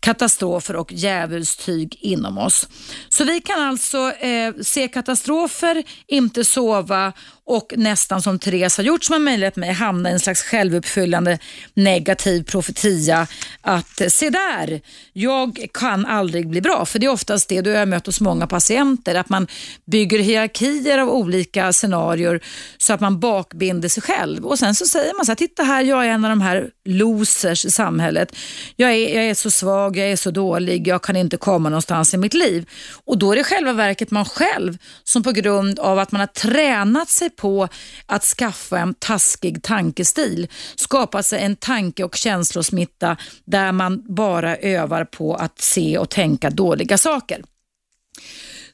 katastrofer 0.00 0.76
och 0.76 0.92
djävulstyg 0.92 1.98
inom 2.00 2.38
oss. 2.38 2.68
Så 3.08 3.24
vi 3.24 3.40
kan 3.40 3.60
alltså 3.60 4.12
eh, 4.12 4.54
se 4.62 4.88
katastrofer, 4.88 5.82
inte 6.06 6.44
sova 6.44 7.12
och 7.44 7.72
nästan 7.76 8.22
som 8.22 8.38
Therese 8.38 8.76
har 8.76 8.84
gjort 8.84 9.04
som 9.04 9.12
har 9.12 9.20
mejlat 9.20 9.56
mig 9.56 9.72
hamna 9.72 10.10
i 10.10 10.12
en 10.12 10.20
slags 10.20 10.42
självuppfyllande 10.42 11.38
negativ 11.74 12.42
profetia 12.42 13.26
att 13.60 14.00
eh, 14.00 14.08
se 14.08 14.30
där, 14.30 14.80
jag 15.12 15.66
kan 15.74 16.06
aldrig 16.06 16.48
bli 16.48 16.60
bra. 16.60 16.84
För 16.84 16.98
det 16.98 17.06
är 17.06 17.10
oftast 17.10 17.48
det 17.48 17.60
du 17.60 17.74
har 17.74 17.86
mött 17.86 18.06
hos 18.06 18.20
många 18.20 18.46
patienter, 18.46 19.14
att 19.14 19.28
man 19.28 19.46
bygger 19.84 20.18
hierarkier 20.18 20.98
av 20.98 21.08
olika 21.08 21.72
scenarier 21.72 22.40
så 22.78 22.92
att 22.92 23.00
man 23.00 23.20
bakbinder 23.20 23.88
sig 23.88 24.02
själv 24.02 24.46
och 24.46 24.58
sen 24.58 24.74
så 24.74 24.86
säger 25.02 25.14
man 25.14 25.26
så 25.26 25.30
här, 25.30 25.36
titta 25.36 25.62
här, 25.62 25.82
jag 25.82 26.06
är 26.06 26.08
en 26.08 26.24
av 26.24 26.30
de 26.30 26.40
här 26.40 26.70
losers 26.84 27.64
i 27.64 27.70
samhället. 27.70 28.36
Jag 28.76 28.92
är, 28.92 29.14
jag 29.14 29.24
är 29.24 29.34
så 29.34 29.50
svag, 29.50 29.96
jag 29.96 30.10
är 30.10 30.16
så 30.16 30.30
dålig, 30.30 30.88
jag 30.88 31.02
kan 31.02 31.16
inte 31.16 31.36
komma 31.36 31.68
någonstans 31.68 32.14
i 32.14 32.16
mitt 32.16 32.34
liv. 32.34 32.68
Och 33.04 33.18
då 33.18 33.32
är 33.32 33.36
det 33.36 33.44
själva 33.44 33.72
verket 33.72 34.10
man 34.10 34.24
själv 34.24 34.78
som 35.04 35.22
på 35.22 35.32
grund 35.32 35.78
av 35.78 35.98
att 35.98 36.12
man 36.12 36.20
har 36.20 36.26
tränat 36.26 37.08
sig 37.08 37.30
på 37.30 37.68
att 38.06 38.24
skaffa 38.24 38.78
en 38.78 38.94
taskig 38.94 39.62
tankestil 39.62 40.48
skapat 40.76 41.26
sig 41.26 41.42
en 41.42 41.56
tanke 41.56 42.04
och 42.04 42.16
känslosmitta 42.16 43.16
där 43.44 43.72
man 43.72 44.14
bara 44.14 44.56
övar 44.56 45.04
på 45.04 45.34
att 45.34 45.60
se 45.60 45.98
och 45.98 46.10
tänka 46.10 46.50
dåliga 46.50 46.98
saker. 46.98 47.42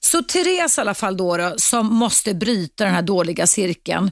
Så 0.01 0.23
Therese 0.23 0.79
i 0.79 0.81
alla 0.81 0.95
fall 0.95 1.17
då, 1.17 1.37
då, 1.37 1.55
som 1.57 1.95
måste 1.95 2.35
bryta 2.35 2.85
den 2.85 2.95
här 2.95 3.03
dåliga 3.03 3.47
cirkeln. 3.47 4.11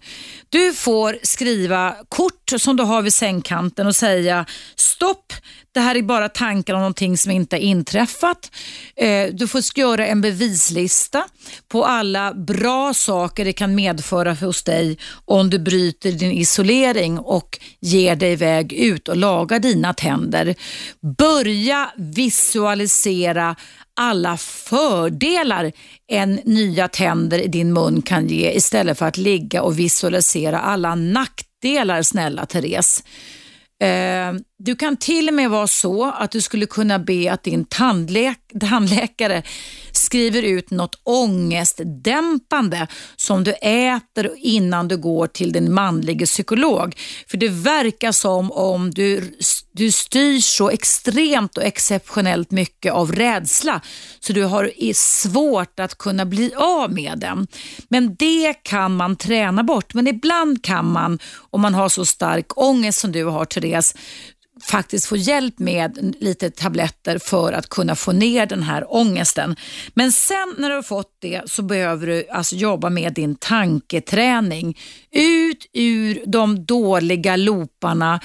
Du 0.48 0.72
får 0.72 1.18
skriva 1.22 1.96
kort 2.08 2.52
som 2.58 2.76
du 2.76 2.82
har 2.82 3.02
vid 3.02 3.14
sängkanten 3.14 3.86
och 3.86 3.96
säga 3.96 4.46
stopp, 4.76 5.32
det 5.72 5.80
här 5.80 5.94
är 5.94 6.02
bara 6.02 6.28
tankar 6.28 6.74
om 6.74 6.80
någonting 6.80 7.18
som 7.18 7.32
inte 7.32 7.56
har 7.56 7.60
inträffat. 7.60 8.50
Eh, 8.96 9.28
du 9.32 9.48
får 9.48 9.62
göra 9.74 10.06
en 10.06 10.20
bevislista 10.20 11.24
på 11.68 11.84
alla 11.84 12.34
bra 12.34 12.94
saker 12.94 13.44
det 13.44 13.52
kan 13.52 13.74
medföra 13.74 14.34
hos 14.34 14.62
dig 14.62 14.98
om 15.24 15.50
du 15.50 15.58
bryter 15.58 16.12
din 16.12 16.32
isolering 16.32 17.18
och 17.18 17.58
ger 17.80 18.16
dig 18.16 18.32
iväg 18.32 18.72
ut 18.72 19.08
och 19.08 19.16
lagar 19.16 19.58
dina 19.58 19.94
tänder. 19.94 20.54
Börja 21.18 21.90
visualisera 21.96 23.56
alla 23.96 24.36
fördelar 24.36 25.72
en 26.06 26.34
nya 26.44 26.88
tänder 26.88 27.38
i 27.38 27.46
din 27.46 27.72
mun 27.72 28.02
kan 28.02 28.26
ge 28.26 28.50
istället 28.50 28.98
för 28.98 29.06
att 29.06 29.16
ligga 29.16 29.62
och 29.62 29.78
visualisera 29.78 30.60
alla 30.60 30.94
nackdelar, 30.94 32.02
snälla 32.02 32.46
Therese. 32.46 33.04
Eh, 33.82 34.32
du 34.58 34.76
kan 34.76 34.96
till 34.96 35.28
och 35.28 35.34
med 35.34 35.50
vara 35.50 35.66
så 35.66 36.04
att 36.04 36.30
du 36.30 36.40
skulle 36.40 36.66
kunna 36.66 36.98
be 36.98 37.32
att 37.32 37.42
din 37.42 37.64
tandläk 37.64 38.38
tandläkare 38.60 39.42
skriver 39.92 40.42
ut 40.42 40.70
något 40.70 41.00
ångestdämpande 41.02 42.86
som 43.16 43.44
du 43.44 43.52
äter 43.52 44.30
innan 44.36 44.88
du 44.88 44.96
går 44.96 45.26
till 45.26 45.52
din 45.52 45.72
manliga 45.72 46.26
psykolog. 46.26 46.96
För 47.26 47.36
det 47.36 47.48
verkar 47.48 48.12
som 48.12 48.52
om 48.52 48.90
du, 48.90 49.36
du 49.72 49.92
styrs 49.92 50.44
så 50.44 50.70
extremt 50.70 51.56
och 51.56 51.64
exceptionellt 51.64 52.50
mycket 52.50 52.92
av 52.92 53.12
rädsla 53.12 53.80
så 54.20 54.32
du 54.32 54.44
har 54.44 54.92
svårt 54.92 55.80
att 55.80 55.98
kunna 55.98 56.24
bli 56.24 56.52
av 56.56 56.92
med 56.92 57.18
den. 57.18 57.46
Men 57.88 58.14
det 58.14 58.54
kan 58.62 58.96
man 58.96 59.16
träna 59.16 59.62
bort. 59.62 59.94
Men 59.94 60.06
ibland 60.06 60.64
kan 60.64 60.92
man, 60.92 61.18
om 61.50 61.60
man 61.60 61.74
har 61.74 61.88
så 61.88 62.04
stark 62.04 62.58
ångest 62.58 63.00
som 63.00 63.12
du 63.12 63.24
har 63.24 63.44
Therese, 63.44 63.94
faktiskt 64.62 65.06
få 65.06 65.16
hjälp 65.16 65.58
med 65.58 66.14
lite 66.20 66.50
tabletter 66.50 67.18
för 67.18 67.52
att 67.52 67.68
kunna 67.68 67.94
få 67.94 68.12
ner 68.12 68.46
den 68.46 68.62
här 68.62 68.94
ångesten. 68.94 69.56
Men 69.94 70.12
sen 70.12 70.54
när 70.58 70.68
du 70.68 70.74
har 70.74 70.82
fått 70.82 71.16
det 71.18 71.42
så 71.46 71.62
behöver 71.62 72.06
du 72.06 72.28
alltså 72.28 72.56
jobba 72.56 72.90
med 72.90 73.14
din 73.14 73.34
tanketräning. 73.36 74.78
Ut 75.12 75.66
ur 75.72 76.22
de 76.26 76.64
dåliga 76.64 77.36
looparna, 77.36 78.20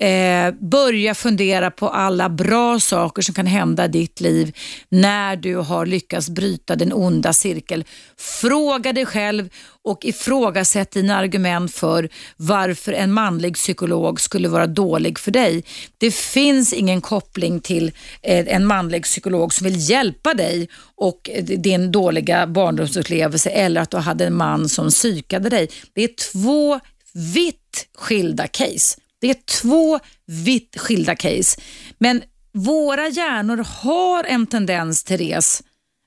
eh, 0.00 0.54
börja 0.60 1.14
fundera 1.14 1.70
på 1.70 1.88
alla 1.88 2.28
bra 2.28 2.80
saker 2.80 3.22
som 3.22 3.34
kan 3.34 3.46
hända 3.46 3.84
i 3.84 3.88
ditt 3.88 4.20
liv 4.20 4.56
när 4.88 5.36
du 5.36 5.56
har 5.56 5.86
lyckats 5.86 6.30
bryta 6.30 6.76
den 6.76 6.92
onda 6.92 7.32
cirkeln. 7.32 7.84
Fråga 8.16 8.92
dig 8.92 9.06
själv 9.06 9.48
och 9.84 10.04
ifrågasätt 10.04 10.90
dina 10.90 11.16
argument 11.16 11.74
för 11.74 12.08
varför 12.36 12.92
en 12.92 13.12
manlig 13.12 13.54
psykolog 13.54 14.20
skulle 14.20 14.48
vara 14.48 14.66
dålig 14.66 15.18
för 15.18 15.30
dig. 15.30 15.64
Det 15.98 16.14
finns 16.14 16.72
ingen 16.72 17.00
koppling 17.00 17.60
till 17.60 17.92
eh, 18.22 18.54
en 18.54 18.66
manlig 18.66 19.04
psykolog 19.04 19.54
som 19.54 19.64
vill 19.64 19.90
hjälpa 19.90 20.34
dig 20.34 20.68
och 20.96 21.30
din 21.42 21.92
dåliga 21.92 22.46
barndomsupplevelse 22.46 23.50
eller 23.50 23.80
att 23.80 23.90
du 23.90 23.96
hade 23.96 24.26
en 24.26 24.36
man 24.36 24.68
som 24.68 24.90
psykade 24.90 25.48
dig. 25.48 25.68
Det 25.92 26.04
är 26.04 26.32
två 26.32 26.80
vitt 27.12 27.88
skilda 27.98 28.46
case. 28.46 28.96
Det 29.20 29.30
är 29.30 29.36
två 29.60 30.00
vitt 30.26 30.76
skilda 30.78 31.14
case. 31.14 31.60
Men 31.98 32.22
våra 32.52 33.08
hjärnor 33.08 33.64
har 33.82 34.24
en 34.24 34.46
tendens, 34.46 35.04
Therese, 35.04 35.62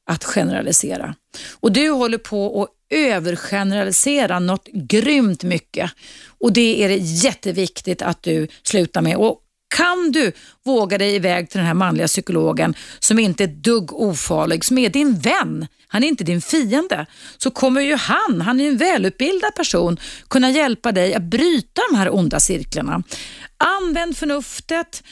att 0.09 0.23
generalisera. 0.23 1.15
Och 1.59 1.71
du 1.71 1.89
håller 1.89 2.17
på 2.17 2.63
att 2.63 2.69
övergeneralisera 2.97 4.39
något 4.39 4.67
grymt 4.67 5.43
mycket. 5.43 5.91
Och 6.39 6.53
det 6.53 6.83
är 6.83 6.89
det 6.89 6.97
jätteviktigt 6.97 8.01
att 8.01 8.23
du 8.23 8.47
slutar 8.63 9.01
med. 9.01 9.15
Och 9.15 9.39
kan 9.75 10.11
du 10.11 10.31
våga 10.65 10.97
dig 10.97 11.15
iväg 11.15 11.49
till 11.49 11.57
den 11.57 11.67
här 11.67 11.73
manliga 11.73 12.07
psykologen 12.07 12.75
som 12.99 13.19
inte 13.19 13.43
är 13.43 13.47
dugg 13.47 13.93
ofarlig, 13.93 14.65
som 14.65 14.77
är 14.77 14.89
din 14.89 15.19
vän, 15.19 15.67
han 15.93 16.03
är 16.03 16.07
inte 16.07 16.23
din 16.23 16.41
fiende, 16.41 17.05
så 17.37 17.51
kommer 17.51 17.81
ju 17.81 17.95
han, 17.95 18.41
han 18.41 18.59
är 18.59 18.63
ju 18.63 18.69
en 18.69 18.77
välutbildad 18.77 19.55
person, 19.55 19.99
kunna 20.27 20.49
hjälpa 20.49 20.91
dig 20.91 21.13
att 21.13 21.23
bryta 21.23 21.81
de 21.91 21.97
här 21.97 22.15
onda 22.15 22.39
cirklarna. 22.39 23.03
Använd 23.57 24.17
förnuftet, 24.17 25.03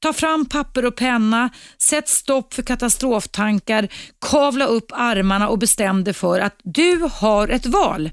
Ta 0.00 0.12
fram 0.12 0.46
papper 0.46 0.84
och 0.84 0.96
penna, 0.96 1.50
sätt 1.78 2.08
stopp 2.08 2.54
för 2.54 2.62
katastroftankar, 2.62 3.88
kavla 4.20 4.66
upp 4.66 4.92
armarna 4.92 5.48
och 5.48 5.58
bestäm 5.58 6.04
dig 6.04 6.14
för 6.14 6.40
att 6.40 6.60
du 6.64 7.08
har 7.12 7.48
ett 7.48 7.66
val. 7.66 8.10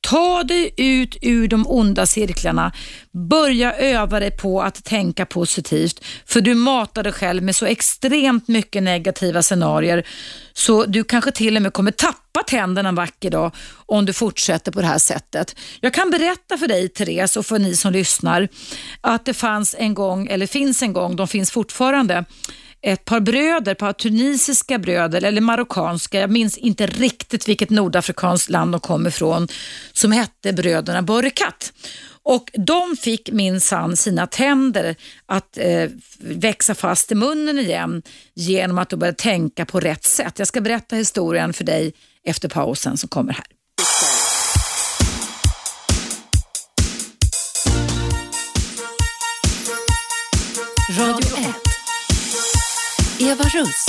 Ta 0.00 0.42
dig 0.42 0.74
ut 0.76 1.16
ur 1.22 1.48
de 1.48 1.66
onda 1.66 2.06
cirklarna. 2.06 2.72
Börja 3.12 3.74
öva 3.74 4.20
dig 4.20 4.30
på 4.30 4.62
att 4.62 4.84
tänka 4.84 5.26
positivt 5.26 6.04
för 6.26 6.40
du 6.40 6.54
matar 6.54 7.02
dig 7.02 7.12
själv 7.12 7.42
med 7.42 7.56
så 7.56 7.66
extremt 7.66 8.48
mycket 8.48 8.82
negativa 8.82 9.42
scenarier 9.42 10.06
så 10.52 10.84
du 10.84 11.04
kanske 11.04 11.30
till 11.30 11.56
och 11.56 11.62
med 11.62 11.72
kommer 11.72 11.90
tappa 11.90 12.42
tänderna 12.46 12.88
en 12.88 12.94
vacker 12.94 13.30
dag 13.30 13.52
om 13.86 14.06
du 14.06 14.12
fortsätter 14.12 14.72
på 14.72 14.80
det 14.80 14.86
här 14.86 14.98
sättet. 14.98 15.56
Jag 15.80 15.94
kan 15.94 16.10
berätta 16.10 16.58
för 16.58 16.68
dig 16.68 16.88
Therese 16.88 17.36
och 17.36 17.46
för 17.46 17.58
ni 17.58 17.76
som 17.76 17.92
lyssnar 17.92 18.48
att 19.00 19.24
det 19.24 19.34
fanns 19.34 19.74
en 19.78 19.94
gång, 19.94 20.26
eller 20.26 20.46
finns 20.46 20.82
en 20.82 20.92
gång, 20.92 21.16
de 21.16 21.28
finns 21.28 21.50
fortfarande, 21.50 22.24
ett 22.82 23.04
par 23.04 23.20
bröder, 23.20 23.72
ett 23.72 23.78
par 23.78 23.92
tunisiska 23.92 24.78
bröder 24.78 25.24
eller 25.24 25.40
marockanska, 25.40 26.20
jag 26.20 26.30
minns 26.30 26.58
inte 26.58 26.86
riktigt 26.86 27.48
vilket 27.48 27.70
nordafrikanskt 27.70 28.50
land 28.50 28.72
de 28.72 28.80
kom 28.80 29.06
ifrån, 29.06 29.48
som 29.92 30.12
hette 30.12 30.52
bröderna 30.52 31.02
Borkat. 31.02 31.72
Och 32.22 32.50
de 32.54 32.96
fick 32.96 33.30
minsann 33.32 33.96
sina 33.96 34.26
tänder 34.26 34.96
att 35.26 35.58
eh, 35.58 35.90
växa 36.18 36.74
fast 36.74 37.12
i 37.12 37.14
munnen 37.14 37.58
igen 37.58 38.02
genom 38.34 38.78
att 38.78 38.88
de 38.88 38.96
började 38.96 39.18
tänka 39.18 39.64
på 39.64 39.80
rätt 39.80 40.04
sätt. 40.04 40.38
Jag 40.38 40.48
ska 40.48 40.60
berätta 40.60 40.96
historien 40.96 41.52
för 41.52 41.64
dig 41.64 41.92
efter 42.24 42.48
pausen 42.48 42.96
som 42.96 43.08
kommer 43.08 43.32
här. 43.32 43.44
Radio 50.98 51.29
Eva 53.30 53.44
Russ. 53.44 53.86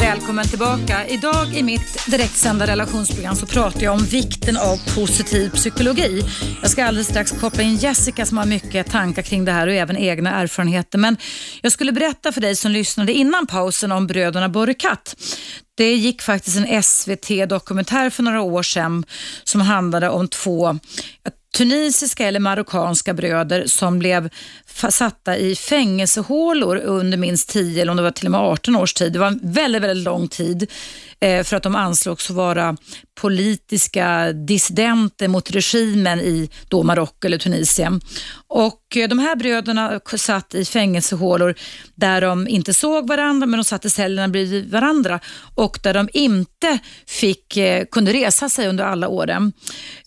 Välkommen 0.00 0.44
tillbaka. 0.44 1.06
Idag 1.06 1.56
i 1.56 1.62
mitt 1.62 2.06
direktsända 2.10 2.66
relationsprogram 2.66 3.36
så 3.36 3.46
pratar 3.46 3.80
jag 3.82 3.94
om 3.94 4.04
vikten 4.04 4.56
av 4.56 4.94
positiv 4.94 5.50
psykologi. 5.50 6.22
Jag 6.62 6.70
ska 6.70 6.84
alldeles 6.84 7.08
strax 7.08 7.32
koppla 7.32 7.62
in 7.62 7.76
Jessica 7.76 8.26
som 8.26 8.38
har 8.38 8.46
mycket 8.46 8.90
tankar 8.90 9.22
kring 9.22 9.44
det 9.44 9.52
här 9.52 9.66
och 9.66 9.72
även 9.72 9.96
egna 9.96 10.40
erfarenheter. 10.40 10.98
Men 10.98 11.16
jag 11.62 11.72
skulle 11.72 11.92
berätta 11.92 12.32
för 12.32 12.40
dig 12.40 12.56
som 12.56 12.70
lyssnade 12.70 13.12
innan 13.12 13.46
pausen 13.46 13.92
om 13.92 14.06
bröderna 14.06 14.48
Borrekat. 14.48 15.16
Det 15.76 15.94
gick 15.94 16.22
faktiskt 16.22 16.56
en 16.56 16.82
SVT-dokumentär 16.82 18.10
för 18.10 18.22
några 18.22 18.40
år 18.40 18.62
sedan 18.62 19.04
som 19.44 19.60
handlade 19.60 20.08
om 20.08 20.28
två, 20.28 20.78
tunisiska 21.58 22.28
eller 22.28 22.40
marockanska 22.40 23.14
bröder 23.14 23.66
som 23.66 23.98
blev 23.98 24.28
satta 24.90 25.36
i 25.36 25.56
fängelsehålor 25.56 26.76
under 26.76 27.18
minst 27.18 27.48
10 27.48 27.82
eller 27.82 27.90
om 27.90 27.96
det 27.96 28.02
var 28.02 28.10
till 28.10 28.26
och 28.26 28.30
med 28.30 28.40
18 28.40 28.76
års 28.76 28.94
tid. 28.94 29.12
Det 29.12 29.18
var 29.18 29.26
en 29.26 29.40
väldigt, 29.42 29.82
väldigt 29.82 30.04
lång 30.04 30.28
tid 30.28 30.70
Eh, 31.20 31.44
för 31.44 31.56
att 31.56 31.62
de 31.62 31.74
ansågs 31.74 32.30
vara 32.30 32.76
politiska 33.20 34.32
dissidenter 34.32 35.28
mot 35.28 35.50
regimen 35.50 36.20
i 36.20 36.50
då 36.68 36.82
Marocko 36.82 37.26
eller 37.26 37.38
Tunisien. 37.38 38.00
Och 38.46 38.96
eh, 38.96 39.08
de 39.08 39.18
här 39.18 39.36
bröderna 39.36 40.00
satt 40.16 40.54
i 40.54 40.64
fängelsehålor 40.64 41.54
där 41.94 42.20
de 42.20 42.48
inte 42.48 42.74
såg 42.74 43.08
varandra 43.08 43.46
men 43.46 43.58
de 43.58 43.64
satt 43.64 43.84
i 43.84 43.90
cellerna 43.90 44.28
bredvid 44.28 44.70
varandra 44.70 45.20
och 45.54 45.78
där 45.82 45.94
de 45.94 46.08
inte 46.12 46.78
fick, 47.06 47.56
eh, 47.56 47.84
kunde 47.90 48.12
resa 48.12 48.48
sig 48.48 48.68
under 48.68 48.84
alla 48.84 49.08
åren. 49.08 49.52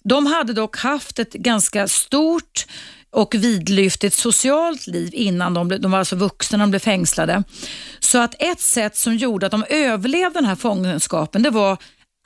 De 0.04 0.26
hade 0.26 0.54
dock 0.54 0.78
haft 0.78 1.20
ett 1.20 1.34
ganska 1.34 1.88
stort 1.88 2.66
och 3.12 3.36
vidlyftigt 3.36 4.16
socialt 4.16 4.88
liv 4.88 5.10
innan 5.14 5.54
de, 5.54 5.70
de 5.70 5.92
var 5.92 6.00
alltså 6.00 6.16
vuxna 6.16 6.58
när 6.58 6.66
de 6.66 6.70
blev 6.70 6.80
fängslade. 6.80 7.44
Så 8.00 8.18
att 8.22 8.36
ett 8.40 8.60
sätt 8.60 8.98
som 8.98 9.16
gjorde 9.16 9.46
att 9.46 9.52
de 9.52 9.64
överlevde 9.70 10.40
den 10.40 10.46
här 10.46 10.56
fångenskapen 10.56 11.44
det 11.44 11.50
var 11.50 11.78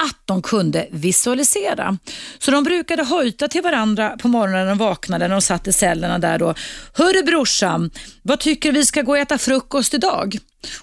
att 0.03 0.17
de 0.25 0.41
kunde 0.41 0.87
visualisera. 0.91 1.97
Så 2.39 2.51
de 2.51 2.63
brukade 2.63 3.03
hojta 3.03 3.47
till 3.47 3.61
varandra 3.61 4.17
på 4.17 4.27
morgonen 4.27 4.59
när 4.59 4.69
de 4.69 4.77
vaknade 4.77 5.27
när 5.27 5.35
de 5.35 5.41
satt 5.41 5.67
i 5.67 5.73
cellerna 5.73 6.19
där 6.19 6.39
då. 6.39 6.53
Hörru 6.93 7.23
brorsan, 7.23 7.91
vad 8.21 8.39
tycker 8.39 8.71
vi 8.71 8.85
ska 8.85 9.01
gå 9.01 9.11
och 9.11 9.17
äta 9.17 9.37
frukost 9.37 9.93
idag? 9.93 10.37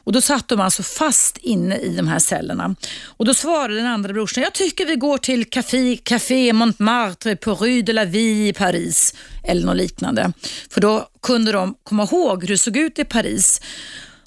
Och 0.04 0.12
Då 0.12 0.20
satt 0.20 0.48
de 0.48 0.60
alltså 0.60 0.82
fast 0.82 1.36
inne 1.36 1.76
i 1.76 1.96
de 1.96 2.08
här 2.08 2.18
cellerna. 2.18 2.76
Och 3.06 3.24
Då 3.24 3.34
svarade 3.34 3.74
den 3.74 3.86
andra 3.86 4.12
brorsan, 4.12 4.42
jag 4.42 4.52
tycker 4.52 4.86
vi 4.86 4.96
går 4.96 5.18
till 5.18 5.50
Café, 5.50 5.96
Café 5.96 6.52
Montmartre 6.52 7.36
på 7.36 7.54
Rue 7.54 7.82
de 7.82 7.92
la 7.92 8.04
Vie 8.04 8.48
i 8.48 8.52
Paris 8.52 9.14
eller 9.44 9.66
något 9.66 9.76
liknande. 9.76 10.32
För 10.70 10.80
då 10.80 11.08
kunde 11.22 11.52
de 11.52 11.74
komma 11.84 12.02
ihåg 12.02 12.42
hur 12.42 12.48
det 12.48 12.58
såg 12.58 12.76
ut 12.76 12.98
i 12.98 13.04
Paris. 13.04 13.60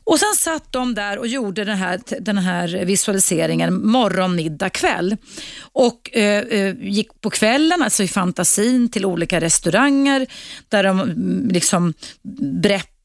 Och 0.05 0.19
sen 0.19 0.35
satt 0.37 0.71
de 0.71 0.95
där 0.95 1.17
och 1.17 1.27
gjorde 1.27 1.63
den 1.63 1.77
här, 1.77 1.99
den 2.19 2.37
här 2.37 2.85
visualiseringen 2.85 3.87
morgon, 3.87 4.35
middag, 4.35 4.69
kväll. 4.69 5.17
Och 5.61 6.17
eh, 6.17 6.43
eh 6.43 6.75
gick 6.79 7.21
på 7.21 7.29
kvällen, 7.29 7.81
alltså 7.81 8.03
i 8.03 8.07
fantasin, 8.07 8.89
till 8.89 9.05
olika 9.05 9.41
restauranger 9.41 10.27
där 10.69 10.83
de 10.83 10.99
mm, 10.99 11.47
liksom 11.47 11.75
liksom 11.75 11.93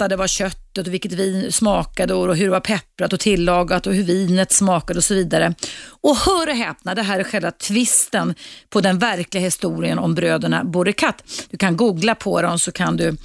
berättade 0.00 0.16
vad 0.16 0.30
köttet 0.30 0.86
och 0.86 0.94
vilket 0.94 1.12
vin 1.12 1.52
smakade 1.52 2.14
och 2.14 2.36
hur 2.36 2.44
det 2.44 2.50
var 2.50 2.60
pepprat 2.60 3.12
och 3.12 3.20
tillagat 3.20 3.86
och 3.86 3.94
hur 3.94 4.02
vinet 4.02 4.52
smakade 4.52 4.98
och 4.98 5.04
så 5.04 5.14
vidare. 5.14 5.54
Och 6.02 6.16
hör 6.16 6.48
och 6.48 6.56
häpna, 6.56 6.94
det 6.94 7.02
här 7.02 7.20
är 7.20 7.24
själva 7.24 7.50
twisten 7.50 8.34
på 8.70 8.80
den 8.80 8.98
verkliga 8.98 9.42
historien 9.42 9.98
om 9.98 10.14
bröderna 10.14 10.64
Borekat. 10.64 11.22
Du 11.50 11.56
kan 11.56 11.76
googla 11.76 12.14
på 12.14 12.42
dem 12.42 12.58
så 12.58 12.72
kan 12.72 12.96
du 12.96 13.16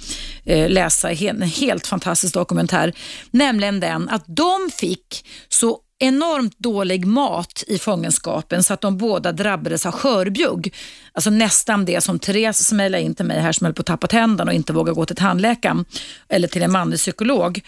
eh, 0.44 0.68
läsa 0.68 1.10
en 1.10 1.42
helt 1.42 1.86
fantastisk 1.86 2.34
dokumentär. 2.34 2.92
Nämligen 3.30 3.80
den 3.80 4.08
att 4.08 4.24
de 4.26 4.70
fick 4.78 5.26
så 5.48 5.78
enormt 5.98 6.58
dålig 6.58 7.06
mat 7.06 7.64
i 7.66 7.78
fångenskapen 7.78 8.64
så 8.64 8.74
att 8.74 8.80
de 8.80 8.98
båda 8.98 9.32
drabbades 9.32 9.86
av 9.86 9.92
skörbjugg. 9.92 10.74
Alltså 11.12 11.30
nästan 11.30 11.84
det 11.84 12.00
som 12.00 12.18
Therese 12.18 12.64
smällde 12.64 13.00
in 13.00 13.14
till 13.14 13.24
mig 13.24 13.40
här 13.40 13.52
som 13.52 13.64
höll 13.64 13.74
på 13.74 13.80
att 13.80 13.86
tappa 13.86 14.06
tänderna 14.06 14.50
och 14.50 14.54
inte 14.54 14.72
vågar 14.72 14.92
gå 14.92 15.06
till 15.06 15.16
tandläkaren 15.16 15.84
eller 16.28 16.48
till 16.48 16.62
en 16.62 16.72
manlig 16.72 16.98
psykolog. 16.98 17.60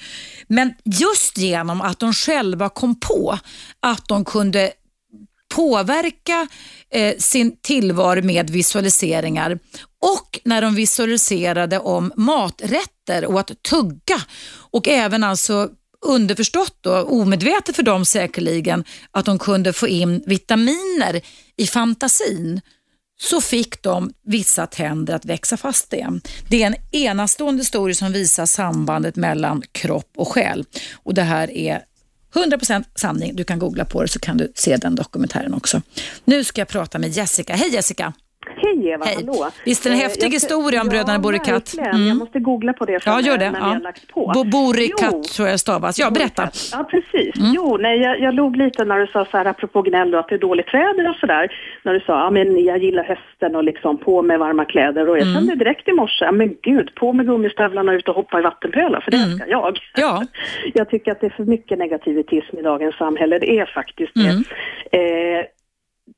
Men 0.49 0.75
just 0.85 1.39
genom 1.39 1.81
att 1.81 1.99
de 1.99 2.13
själva 2.13 2.69
kom 2.69 3.01
på 3.01 3.39
att 3.81 4.09
de 4.09 4.25
kunde 4.25 4.73
påverka 5.55 6.49
eh, 6.91 7.17
sin 7.19 7.57
tillvaro 7.61 8.23
med 8.23 8.51
visualiseringar 8.51 9.59
och 10.03 10.41
när 10.45 10.63
de 10.63 10.75
visualiserade 10.75 11.79
om 11.79 12.13
maträtter 12.17 13.25
och 13.25 13.41
att 13.41 13.63
tugga 13.63 14.21
och 14.71 14.89
även 14.89 15.25
alltså 15.25 15.69
underförstått 16.07 16.77
då, 16.81 17.03
omedvetet 17.03 17.77
för 17.77 17.83
dem 17.83 18.05
säkerligen, 18.05 18.85
att 19.11 19.25
de 19.25 19.39
kunde 19.39 19.73
få 19.73 19.89
in 19.89 20.23
vitaminer 20.27 21.21
i 21.57 21.67
fantasin 21.67 22.61
så 23.21 23.41
fick 23.41 23.83
de 23.83 24.13
vissa 24.25 24.67
tänder 24.67 25.15
att 25.15 25.25
växa 25.25 25.57
fast 25.57 25.93
igen. 25.93 26.21
Det 26.49 26.63
är 26.63 26.67
en 26.67 26.75
enastående 26.93 27.61
historia 27.61 27.95
som 27.95 28.13
visar 28.13 28.47
sambandet 28.47 29.17
mellan 29.17 29.63
kropp 29.73 30.13
och 30.17 30.29
själ. 30.29 30.65
Och 30.95 31.15
Det 31.15 31.23
här 31.23 31.51
är 31.51 31.85
100% 32.35 32.85
sanning. 32.95 33.37
Du 33.37 33.45
kan 33.45 33.59
googla 33.59 33.85
på 33.85 34.03
det 34.03 34.09
så 34.09 34.19
kan 34.19 34.37
du 34.37 34.53
se 34.55 34.77
den 34.77 34.95
dokumentären 34.95 35.55
också. 35.55 35.83
Nu 36.25 36.45
ska 36.45 36.61
jag 36.61 36.69
prata 36.69 36.99
med 36.99 37.11
Jessica. 37.11 37.55
Hej 37.55 37.71
Jessica! 37.73 38.13
Hej 38.57 38.89
Eva, 38.89 39.05
Hej. 39.05 39.15
hallå. 39.15 39.49
Visst 39.65 39.87
är 39.87 39.91
det 39.91 39.97
en 39.97 40.01
Eh, 40.01 40.07
häftig 40.07 40.31
historia 40.31 40.81
om 40.81 40.89
bröderna 40.89 41.13
ja, 41.13 41.19
Borikat? 41.19 41.75
Mm. 41.79 42.09
Jag 42.09 42.17
måste 42.17 42.39
googla 42.39 42.73
på 42.73 42.85
det 42.85 43.03
Ja, 43.07 43.21
gör 43.21 43.39
det. 43.39 43.51
när 43.51 43.61
har 43.61 43.75
Ja. 43.75 43.81
lagt 43.81 44.09
på. 44.09 44.31
Bo- 44.35 44.45
Borikat 44.45 45.11
Jo. 45.13 45.23
tror 45.23 45.49
jag 45.49 45.61
stavas. 45.61 45.99
Ja, 45.99 46.11
berätta. 46.11 46.43
Mm. 46.43 46.53
Ja, 46.73 46.85
precis. 46.91 47.35
Jo, 47.37 47.77
nej, 47.81 47.99
jag, 48.01 48.21
jag 48.21 48.35
log 48.35 48.57
lite 48.57 48.85
när 48.85 48.99
du 48.99 49.07
sa 49.07 49.25
så 49.25 49.37
här, 49.37 49.45
apropå 49.45 49.83
gnäll 49.83 50.11
då, 50.11 50.19
att 50.19 50.29
det 50.29 50.35
är 50.35 50.39
dåligt 50.39 50.75
väder 50.75 51.09
och 51.11 51.17
sådär. 51.17 51.53
När 51.83 51.95
du 51.95 52.01
sa, 52.01 52.13
ja 52.25 52.31
men 52.31 52.65
jag 52.65 52.79
gillar 52.79 53.05
hösten 53.05 53.57
och 53.57 53.65
liksom 53.65 53.99
på 53.99 54.23
med 54.23 54.39
varma 54.39 54.65
kläder. 54.65 55.09
Och 55.09 55.17
jag 55.19 55.23
Mm. 55.23 55.35
kände 55.35 55.55
direkt 55.65 55.89
i 55.89 55.93
morse, 55.93 56.25
ja 56.25 56.33
men 56.33 56.55
gud, 56.63 56.95
på 56.95 57.13
med 57.13 57.27
gummistövlarna 57.27 57.93
och 57.93 57.97
ut 57.97 58.09
och 58.09 58.15
hoppa 58.15 58.39
i 58.39 58.43
vattenpölar, 58.43 59.01
för 59.01 59.11
det 59.11 59.17
Mm. 59.17 59.41
jag. 59.49 59.79
Ja. 59.97 60.23
Jag 60.75 60.91
tycker 60.91 61.13
att 61.13 61.21
det 61.21 61.27
är 61.27 61.31
för 61.31 61.45
mycket 61.45 61.79
negativitism 61.79 62.59
i 62.59 62.63
dagens 62.63 62.95
samhälle, 62.97 63.39
det 63.39 63.59
är 63.59 63.67
faktiskt 63.67 64.13
det. 64.15 64.21
Mm. 64.21 64.45
Eh, 64.93 65.45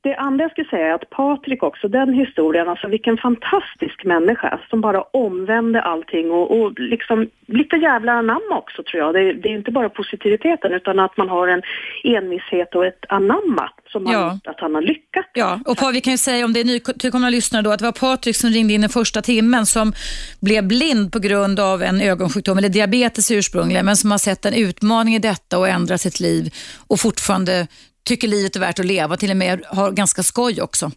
det 0.03 0.15
andra 0.15 0.43
jag 0.43 0.51
skulle 0.51 0.69
säga 0.69 0.87
är 0.87 0.93
att 0.93 1.09
Patrik 1.09 1.63
också, 1.63 1.87
den 1.87 2.13
historien, 2.13 2.69
alltså 2.69 2.87
vilken 2.87 3.17
fantastisk 3.17 4.03
människa 4.03 4.59
som 4.69 4.81
bara 4.81 5.01
omvände 5.01 5.81
allting 5.81 6.31
och, 6.31 6.61
och 6.61 6.79
liksom 6.79 7.29
lite 7.47 7.75
jävla 7.75 8.11
anamma 8.11 8.57
också 8.57 8.83
tror 8.83 9.03
jag. 9.03 9.13
Det, 9.13 9.19
är- 9.21 9.33
det 9.33 9.49
är 9.49 9.53
inte 9.57 9.71
bara 9.71 9.89
positiviteten 9.89 10.71
utan 10.73 10.99
att 10.99 11.17
man 11.17 11.29
har 11.29 11.47
en 11.47 11.61
envishet 12.03 12.75
och 12.75 12.85
ett 12.85 13.05
anamma 13.09 13.69
som 13.91 14.05
har 14.05 14.13
Ja. 14.13 14.33
gjort 14.33 14.47
att 14.47 14.59
han 14.59 14.75
har 14.75 14.81
lyckats. 14.81 15.27
Ja, 15.33 15.59
och 15.65 15.77
Pa, 15.77 15.91
vi 15.93 16.01
kan 16.01 16.11
ju 16.13 16.17
säga 16.17 16.45
om 16.45 16.53
det 16.53 16.59
är 16.59 16.65
nytillkomna 16.65 17.29
lyssnare 17.29 17.61
då 17.61 17.71
att 17.71 17.79
det 17.79 17.85
var 17.85 17.91
Patrik 17.91 18.35
som 18.35 18.49
ringde 18.49 18.73
in 18.73 18.81
den 18.81 18.89
första 18.89 19.21
timmen 19.21 19.65
som 19.65 19.93
blev 20.41 20.67
blind 20.67 21.11
på 21.13 21.19
grund 21.19 21.59
av 21.59 21.81
en 21.83 22.01
ögonsjukdom 22.01 22.57
eller 22.57 22.69
diabetes 22.69 23.31
ursprungligen 23.31 23.85
men 23.85 23.95
som 23.97 24.11
har 24.11 24.17
sett 24.17 24.45
en 24.45 24.53
utmaning 24.53 25.15
i 25.15 25.19
detta 25.19 25.59
och 25.59 25.67
ändrat 25.67 26.01
sitt 26.01 26.19
liv 26.19 26.53
och 26.87 26.99
fortfarande 26.99 27.67
tycker 28.05 28.27
livet 28.27 28.55
är 28.55 28.59
värt 28.59 28.79
att 28.79 28.85
leva, 28.85 29.17
till 29.17 29.31
och 29.31 29.37
med 29.37 29.61
har 29.67 29.91
ganska 29.91 30.23
skoj 30.23 30.61
också. 30.61 30.91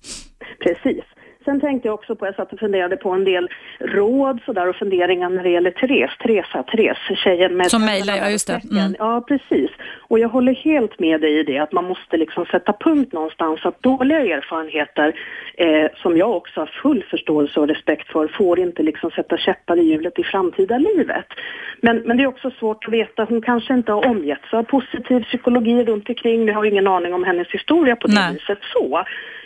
Precis. 0.65 1.04
Sen 1.45 1.61
tänkte 1.61 1.89
jag 1.89 1.95
också 1.95 2.17
på, 2.17 2.27
jag 2.27 2.35
satt 2.35 2.53
och 2.53 2.59
funderade 2.59 2.97
på 2.97 3.11
en 3.11 3.25
del 3.25 3.49
råd 3.79 4.41
sådär 4.47 4.69
och 4.69 4.77
funderingar 4.77 5.29
när 5.31 5.43
det 5.43 5.51
gäller 5.51 5.71
Therese, 5.71 6.19
Teresa, 6.19 6.63
Therese, 6.63 7.19
tjejen 7.25 7.57
med... 7.57 7.71
Som 7.71 7.85
mejlar, 7.85 8.17
ja, 8.17 8.31
just 8.31 8.47
det. 8.47 8.61
Mm. 8.71 8.95
Ja, 8.99 9.25
precis. 9.29 9.71
Och 10.09 10.19
jag 10.19 10.29
håller 10.29 10.55
helt 10.55 10.99
med 10.99 11.21
dig 11.21 11.39
i 11.39 11.43
det, 11.43 11.59
att 11.59 11.73
man 11.73 11.85
måste 11.85 12.17
liksom 12.17 12.47
sätta 12.47 12.73
punkt 12.73 13.13
någonstans, 13.13 13.61
att 13.65 13.83
dåliga 13.83 14.21
erfarenheter, 14.21 15.15
eh, 15.57 15.87
som 16.03 16.17
jag 16.17 16.37
också 16.37 16.61
har 16.61 16.67
full 16.83 17.05
förståelse 17.11 17.61
och 17.61 17.69
respekt 17.69 18.09
för, 18.09 18.29
får 18.29 18.59
inte 18.59 18.83
liksom 18.83 19.11
sätta 19.11 19.37
käppar 19.37 19.79
i 19.79 19.83
hjulet 19.83 20.19
i 20.19 20.23
framtida 20.25 20.79
livet. 20.79 21.27
Men, 21.81 21.97
men 21.99 22.17
det 22.17 22.23
är 22.23 22.27
också 22.27 22.51
svårt 22.51 22.85
att 22.85 22.93
veta, 22.93 23.25
hon 23.25 23.43
kanske 23.43 23.75
inte 23.75 23.93
har 23.93 24.07
omgetts 24.07 24.55
av 24.55 24.63
positiv 24.63 25.21
psykologi 25.25 25.85
runt 25.85 26.09
omkring, 26.09 26.47
vi 26.47 26.53
har 26.53 26.65
ingen 26.65 26.87
aning 26.87 27.15
om 27.15 27.25
hennes 27.25 27.49
historia 27.49 27.97
på 27.97 28.07
det 28.07 28.15
Nej. 28.15 28.33
viset 28.33 28.59
så. 28.73 29.05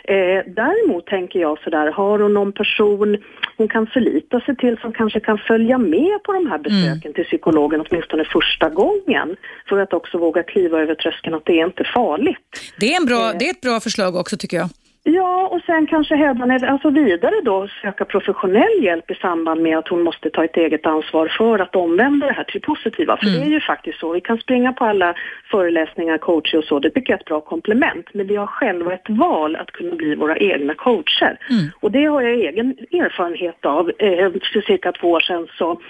Eh, 0.09 0.43
däremot 0.47 1.05
tänker 1.05 1.39
jag 1.39 1.59
sådär, 1.63 1.91
har 1.91 2.19
hon 2.19 2.33
någon 2.33 2.51
person 2.51 3.17
hon 3.57 3.67
kan 3.67 3.87
förlita 3.87 4.39
sig 4.39 4.55
till 4.55 4.77
som 4.77 4.93
kanske 4.93 5.19
kan 5.19 5.37
följa 5.37 5.77
med 5.77 6.23
på 6.23 6.33
de 6.33 6.47
här 6.47 6.57
besöken 6.57 7.13
till 7.13 7.25
psykologen 7.25 7.85
åtminstone 7.89 8.25
första 8.25 8.69
gången 8.69 9.35
för 9.69 9.79
att 9.79 9.93
också 9.93 10.17
våga 10.17 10.43
kliva 10.43 10.79
över 10.79 10.95
tröskeln 10.95 11.35
att 11.35 11.45
det 11.45 11.59
är 11.59 11.65
inte 11.65 11.83
farligt. 11.83 12.73
Det 12.79 12.93
är, 12.93 12.97
en 12.97 13.05
bra, 13.05 13.33
det 13.39 13.45
är 13.45 13.51
ett 13.51 13.61
bra 13.61 13.79
förslag 13.79 14.15
också 14.15 14.37
tycker 14.37 14.57
jag. 14.57 14.69
Ja, 15.03 15.47
och 15.51 15.61
sen 15.65 15.87
kanske 15.87 16.15
hädanefter, 16.15 16.67
alltså 16.67 16.89
vidare 16.89 17.35
då 17.43 17.67
söka 17.81 18.05
professionell 18.05 18.83
hjälp 18.83 19.11
i 19.11 19.15
samband 19.15 19.61
med 19.61 19.77
att 19.77 19.87
hon 19.87 20.01
måste 20.03 20.29
ta 20.29 20.43
ett 20.43 20.57
eget 20.57 20.85
ansvar 20.85 21.27
för 21.37 21.59
att 21.59 21.75
omvända 21.75 22.27
det 22.27 22.33
här 22.33 22.43
till 22.43 22.61
positiva. 22.61 23.17
För 23.17 23.25
det 23.25 23.41
är 23.41 23.49
ju 23.49 23.59
faktiskt 23.59 23.99
så, 23.99 24.13
vi 24.13 24.21
kan 24.21 24.37
springa 24.37 24.73
på 24.73 24.85
alla 24.85 25.13
föreläsningar, 25.51 26.17
coacher 26.17 26.57
och 26.57 26.63
så, 26.63 26.79
det 26.79 26.89
tycker 26.89 27.13
jag 27.13 27.17
är 27.17 27.21
ett 27.21 27.27
bra 27.27 27.41
komplement. 27.41 28.05
Men 28.13 28.27
vi 28.27 28.35
har 28.35 28.47
själva 28.47 28.93
ett 28.93 29.09
val 29.09 29.55
att 29.55 29.71
kunna 29.71 29.95
bli 29.95 30.15
våra 30.15 30.37
egna 30.37 30.73
coacher. 30.75 31.37
Och 31.79 31.91
det 31.91 32.05
har 32.05 32.21
jag 32.21 32.33
egen 32.33 32.67
erfarenhet 32.91 33.65
av. 33.65 33.91
Eh, 33.99 34.31
för 34.53 34.61
cirka 34.61 34.91
två 34.91 35.11
år 35.11 35.19
sedan 35.19 35.47
så 35.57 35.81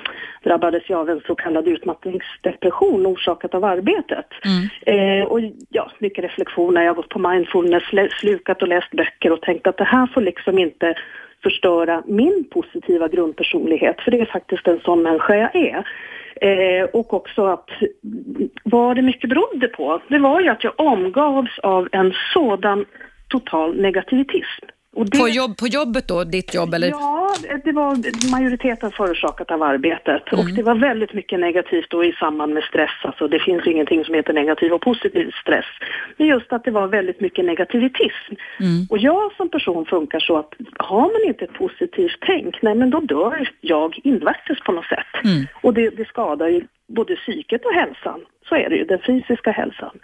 drabbades 0.43 0.83
jag 0.87 0.99
av 0.99 1.09
en 1.09 1.21
så 1.27 1.35
kallad 1.35 1.67
utmattningsdepression 1.67 3.05
orsakat 3.05 3.55
av 3.55 3.63
arbetet. 3.63 4.25
Eh, 4.85 5.27
och 5.27 5.39
ja, 5.69 5.91
mycket 5.99 6.23
reflektioner, 6.23 6.81
jag 6.81 6.89
har 6.89 6.95
gått 6.95 7.09
på 7.09 7.19
mindfulness, 7.19 7.83
slukat 8.19 8.61
och 8.61 8.67
läst 8.67 8.93
böcker 8.99 9.31
och 9.31 9.41
tänkt 9.41 9.67
att 9.67 9.77
det 9.77 9.83
här 9.95 10.07
får 10.13 10.21
liksom 10.21 10.57
inte 10.57 10.95
förstöra 11.43 12.03
min 12.05 12.43
positiva 12.51 13.07
grundpersonlighet, 13.07 14.01
för 14.01 14.11
det 14.11 14.19
är 14.19 14.25
faktiskt 14.25 14.67
en 14.67 14.79
sån 14.79 15.03
människa 15.03 15.35
jag 15.35 15.55
är. 15.55 15.83
Eh, 16.41 16.83
och 16.93 17.13
också 17.13 17.45
att 17.45 17.69
vad 18.63 18.95
det 18.95 19.01
mycket 19.01 19.29
berodde 19.29 19.67
på, 19.67 20.01
det 20.07 20.19
var 20.19 20.41
ju 20.41 20.49
att 20.49 20.63
jag 20.63 20.73
omgavs 20.79 21.59
av 21.59 21.87
en 21.91 22.13
sådan 22.33 22.85
total 23.27 23.81
negativitism. 23.81 24.65
Det, 24.95 25.17
På, 25.17 25.27
jobb, 25.29 25.57
på 25.57 25.67
jobbet 25.67 26.07
då, 26.07 26.23
ditt 26.23 26.53
jobb 26.53 26.73
eller? 26.73 26.87
Ja, 26.87 27.35
det 27.63 27.71
var 27.71 27.97
majoriteten 28.31 28.91
förorsakat 28.91 29.51
av 29.51 29.63
arbetet 29.63 30.33
och 30.33 30.45
det 30.55 30.63
var 30.63 30.75
väldigt 30.75 31.13
mycket 31.13 31.39
negativt 31.39 31.89
då 31.89 32.03
i 32.03 32.11
samband 32.11 32.53
med 32.53 32.63
stress. 32.63 32.91
Alltså 33.03 33.27
det 33.27 33.39
finns 33.39 33.67
ingenting 33.67 34.05
som 34.05 34.13
heter 34.13 34.33
negativ 34.33 34.73
och 34.73 34.81
positiv 34.81 35.31
stress. 35.41 35.65
Men 36.17 36.27
just 36.27 36.53
att 36.53 36.63
det 36.63 36.71
var 36.71 36.87
väldigt 36.87 37.21
mycket 37.21 37.45
negativitism. 37.45 38.33
Och 38.89 38.97
jag 38.97 39.33
som 39.33 39.49
person 39.49 39.85
funkar 39.85 40.19
så 40.19 40.37
att 40.37 40.53
har 40.77 41.01
man 41.01 41.27
inte 41.27 41.45
ett 41.45 41.53
positivt 41.53 42.17
tänk, 42.21 42.61
nej 42.61 42.75
men 42.75 42.89
då 42.89 42.99
dör 42.99 43.49
jag 43.61 43.99
invärtes 44.03 44.59
på 44.59 44.71
något 44.71 44.85
sätt. 44.85 45.13
Och 45.61 45.73
det, 45.73 45.89
det 45.89 46.07
skadar 46.07 46.47
ju 46.47 46.61
både 46.87 47.15
psyket 47.15 47.65
och 47.65 47.73
hälsan. 47.73 48.19
Så 48.49 48.55
är 48.55 48.69
det 48.69 48.75
ju, 48.75 48.85
den 48.85 48.99
fysiska 48.99 49.51
hälsan. 49.51 49.99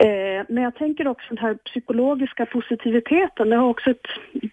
Eh, 0.00 0.44
men 0.48 0.64
jag 0.64 0.74
tänker 0.74 1.08
också 1.08 1.26
den 1.28 1.38
här 1.38 1.54
psykologiska 1.54 2.46
positiviteten, 2.46 3.50
det 3.50 3.56
har 3.56 3.68
också 3.68 3.90
ett, 3.90 4.06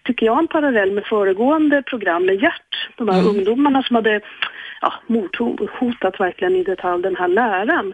tycker 0.04 0.26
jag, 0.26 0.38
en 0.38 0.48
parallell 0.48 0.92
med 0.92 1.04
föregående 1.04 1.82
program 1.82 2.26
med 2.26 2.42
Gert. 2.42 2.88
De 2.96 3.08
här 3.08 3.28
ungdomarna 3.28 3.82
som 3.82 3.96
hade 3.96 4.20
ja, 4.80 4.92
mordhotat 5.06 6.20
verkligen 6.20 6.56
i 6.56 6.64
detalj 6.64 7.02
den 7.02 7.16
här 7.16 7.28
läran. 7.28 7.92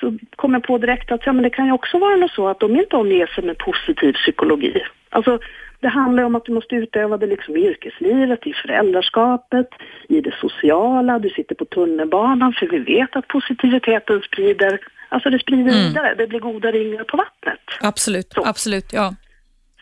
Så 0.00 0.18
kom 0.36 0.52
jag 0.52 0.62
på 0.62 0.78
direkt 0.78 1.12
att 1.12 1.26
ja, 1.26 1.32
men 1.32 1.42
det 1.42 1.50
kan 1.50 1.66
ju 1.66 1.72
också 1.72 1.98
vara 1.98 2.16
något 2.16 2.30
så 2.30 2.48
att 2.48 2.60
de 2.60 2.76
inte 2.76 2.96
omger 2.96 3.26
sig 3.26 3.44
med 3.44 3.58
positiv 3.58 4.12
psykologi. 4.12 4.82
Alltså, 5.10 5.38
det 5.80 5.88
handlar 5.88 6.22
om 6.22 6.34
att 6.34 6.44
du 6.44 6.52
måste 6.52 6.74
utöva 6.74 7.16
det 7.16 7.26
liksom 7.26 7.56
i 7.56 7.60
yrkeslivet, 7.60 8.46
i 8.46 8.52
föräldraskapet, 8.52 9.68
i 10.08 10.20
det 10.20 10.34
sociala, 10.40 11.18
du 11.18 11.30
sitter 11.30 11.54
på 11.54 11.64
tunnelbanan 11.64 12.52
för 12.52 12.66
vi 12.66 12.78
vet 12.78 13.16
att 13.16 13.28
positiviteten 13.28 14.22
sprider, 14.22 14.80
alltså 15.08 15.30
det 15.30 15.38
sprider 15.38 15.72
vidare, 15.72 16.14
det 16.14 16.26
blir 16.26 16.40
goda 16.40 16.70
ringar 16.70 17.04
på 17.04 17.16
vattnet. 17.16 17.60
Absolut, 17.80 18.32
Så. 18.32 18.44
absolut. 18.44 18.92
Ja. 18.92 19.14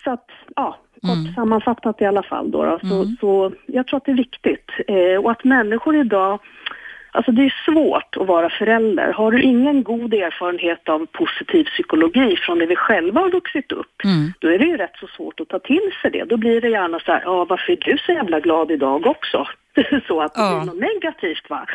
Så 0.04 0.10
att, 0.10 0.30
ja, 0.56 0.78
kort 1.02 1.34
sammanfattat 1.34 2.00
i 2.00 2.04
alla 2.04 2.22
fall 2.22 2.50
då, 2.50 2.64
då 2.64 2.78
så, 2.78 3.16
så 3.20 3.52
jag 3.66 3.86
tror 3.86 3.96
att 3.96 4.04
det 4.04 4.12
är 4.12 4.16
viktigt. 4.16 4.70
Eh, 4.88 5.24
och 5.24 5.30
att 5.30 5.44
människor 5.44 5.96
idag, 5.96 6.40
Alltså 7.16 7.32
det 7.32 7.42
är 7.44 7.54
svårt 7.64 8.16
att 8.16 8.26
vara 8.26 8.50
förälder. 8.50 9.12
Har 9.12 9.30
du 9.30 9.42
ingen 9.42 9.82
god 9.82 10.14
erfarenhet 10.14 10.88
av 10.88 11.06
positiv 11.06 11.64
psykologi 11.64 12.36
från 12.36 12.58
det 12.58 12.66
vi 12.66 12.76
själva 12.76 13.20
har 13.20 13.30
vuxit 13.30 13.72
upp, 13.72 14.04
Mm. 14.04 14.32
då 14.40 14.48
är 14.48 14.58
det 14.58 14.64
ju 14.64 14.76
rätt 14.76 14.96
så 15.00 15.06
svårt 15.06 15.40
att 15.40 15.48
ta 15.48 15.58
till 15.58 15.90
sig 16.02 16.10
det. 16.10 16.24
Då 16.24 16.36
blir 16.36 16.60
det 16.60 16.68
gärna 16.68 16.98
så 17.00 17.12
här, 17.12 17.22
ja 17.24 17.44
varför 17.44 17.72
är 17.72 17.76
du 17.76 17.98
så 17.98 18.12
jävla 18.12 18.40
glad 18.40 18.70
idag 18.70 19.06
också? 19.06 19.46
så 20.08 20.20
att 20.20 20.34
det 20.34 20.40
Ja. 20.40 20.60
blir 20.64 20.72
något 20.74 20.80
negativt 20.92 21.50
va. 21.50 21.66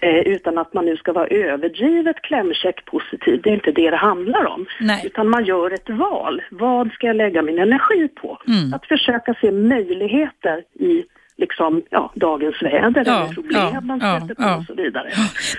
Eh, 0.00 0.18
utan 0.18 0.58
att 0.58 0.74
man 0.74 0.84
nu 0.86 0.96
ska 0.96 1.12
vara 1.12 1.26
överdrivet 1.26 2.22
klämkäck 2.22 2.84
positiv, 2.84 3.40
det 3.42 3.50
är 3.50 3.54
inte 3.54 3.72
det 3.72 3.90
det 3.90 3.96
handlar 3.96 4.46
om. 4.46 4.66
Nej. 4.80 5.02
Utan 5.06 5.28
man 5.28 5.44
gör 5.44 5.70
ett 5.70 5.90
val. 5.90 6.42
Vad 6.50 6.92
ska 6.92 7.06
jag 7.06 7.16
lägga 7.16 7.42
min 7.42 7.58
energi 7.58 8.08
på? 8.08 8.38
Mm. 8.48 8.74
Att 8.74 8.86
försöka 8.86 9.34
se 9.40 9.50
möjligheter 9.52 10.62
i 10.80 11.04
liksom, 11.36 11.82
ja, 11.90 12.12
dagens 12.14 12.62
väder 12.62 13.02
Ja, 13.06 13.24
eller 13.24 13.34
problem 13.34 13.70
ja, 13.74 13.80
man 13.80 13.98
ja, 14.00 14.20
stöter 14.20 14.34
på 14.34 14.42
ja. 14.42 14.56
och 14.56 14.64
så 14.64 14.74
vidare. 14.74 15.10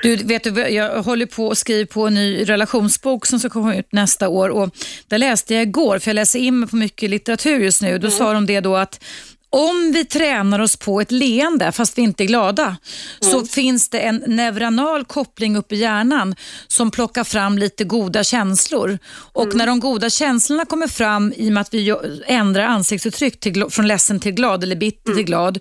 Du, 0.01 0.15
vet 0.15 0.43
du, 0.43 0.61
jag 0.61 1.03
håller 1.03 1.26
på 1.26 1.47
och 1.47 1.57
skriver 1.57 1.86
på 1.86 2.07
en 2.07 2.13
ny 2.13 2.43
relationsbok 2.43 3.26
som 3.26 3.39
ska 3.39 3.49
komma 3.49 3.76
ut 3.76 3.91
nästa 3.91 4.30
år 4.30 4.49
och 4.49 4.69
där 5.07 5.17
läste 5.17 5.53
jag 5.53 5.63
igår, 5.63 5.99
för 5.99 6.09
jag 6.09 6.15
läser 6.15 6.39
in 6.39 6.59
mig 6.59 6.69
på 6.69 6.76
mycket 6.76 7.09
litteratur 7.09 7.59
just 7.59 7.82
nu, 7.82 7.97
då 7.97 8.09
sa 8.09 8.34
de 8.34 8.45
det 8.45 8.59
då 8.59 8.76
att 8.76 9.03
om 9.50 9.91
vi 9.93 10.06
tränar 10.06 10.60
oss 10.60 10.78
på 10.78 11.02
ett 11.02 11.12
leende 11.12 11.72
fast 11.72 11.98
vi 11.98 12.02
inte 12.02 12.24
är 12.24 12.26
glada 12.26 12.78
så 13.20 13.46
finns 13.46 13.89
det 13.89 14.00
en 14.00 14.24
neuronal 14.28 15.06
koppling 15.06 15.56
upp 15.56 15.72
i 15.72 15.76
hjärnan 15.76 16.36
som 16.68 16.91
plockar 16.91 17.24
fram 17.24 17.58
lite 17.58 17.84
goda 17.84 18.24
känslor. 18.24 19.00
Och 19.14 19.56
när 19.56 19.68
de 19.68 19.80
goda 19.80 20.10
känslorna 20.10 20.66
kommer 20.66 20.88
fram 20.88 21.34
i 21.36 21.50
och 21.50 21.54
med 21.54 21.62
att 21.62 21.74
vi 21.74 21.96
ändrar 22.26 22.64
ansiktsuttryck 22.64 23.39
till, 23.39 23.66
från 23.70 23.88
ledsen 23.88 24.20
till 24.20 24.32
glad 24.32 24.64
eller 24.64 24.76
bitter 24.76 25.14
till 25.14 25.26
glad 25.26 25.60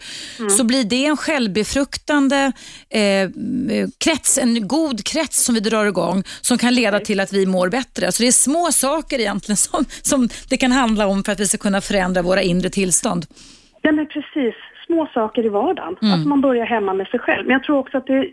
så 0.57 0.65
blir 0.65 0.85
det 0.85 1.07
en 1.07 1.17
självbefruktande 1.17 2.53
eh, 2.91 3.31
krets, 3.99 4.39
en 4.39 4.69
god 4.69 5.05
krets 5.05 5.45
som 5.45 5.55
vi 5.55 5.61
drar 5.61 5.87
igång 5.87 6.25
som 6.41 6.59
kan 6.59 6.75
leda 6.75 7.01
till 7.01 7.21
att 7.21 7.33
vi 7.33 7.47
mår 7.47 7.69
bättre. 7.69 8.13
Så 8.13 8.23
det 8.23 8.29
är 8.29 8.33
små 8.33 8.73
saker 8.73 9.19
egentligen 9.19 9.57
som, 9.57 9.85
som 10.03 10.29
det 10.49 10.57
kan 10.57 10.73
handla 10.73 11.07
om 11.07 11.25
för 11.25 11.33
att 11.33 11.41
vi 11.41 11.49
ska 11.49 11.59
kunna 11.59 11.81
förändra 11.81 12.23
våra 12.23 12.43
inre 12.43 12.71
tillstånd. 12.71 13.27
Ja 13.85 13.93
men 13.93 14.07
precis, 14.07 14.55
små 14.87 15.09
saker 15.15 15.47
i 15.47 15.49
vardagen. 15.49 15.97
Mm. 16.03 16.15
Att 16.15 16.27
man 16.27 16.41
börjar 16.41 16.67
hemma 16.67 16.95
med 16.95 17.07
sig 17.07 17.21
själv. 17.21 17.47
Men 17.47 17.53
jag 17.53 17.63
tror 17.63 17.79
också 17.79 17.99
att 17.99 18.07
det, 18.07 18.29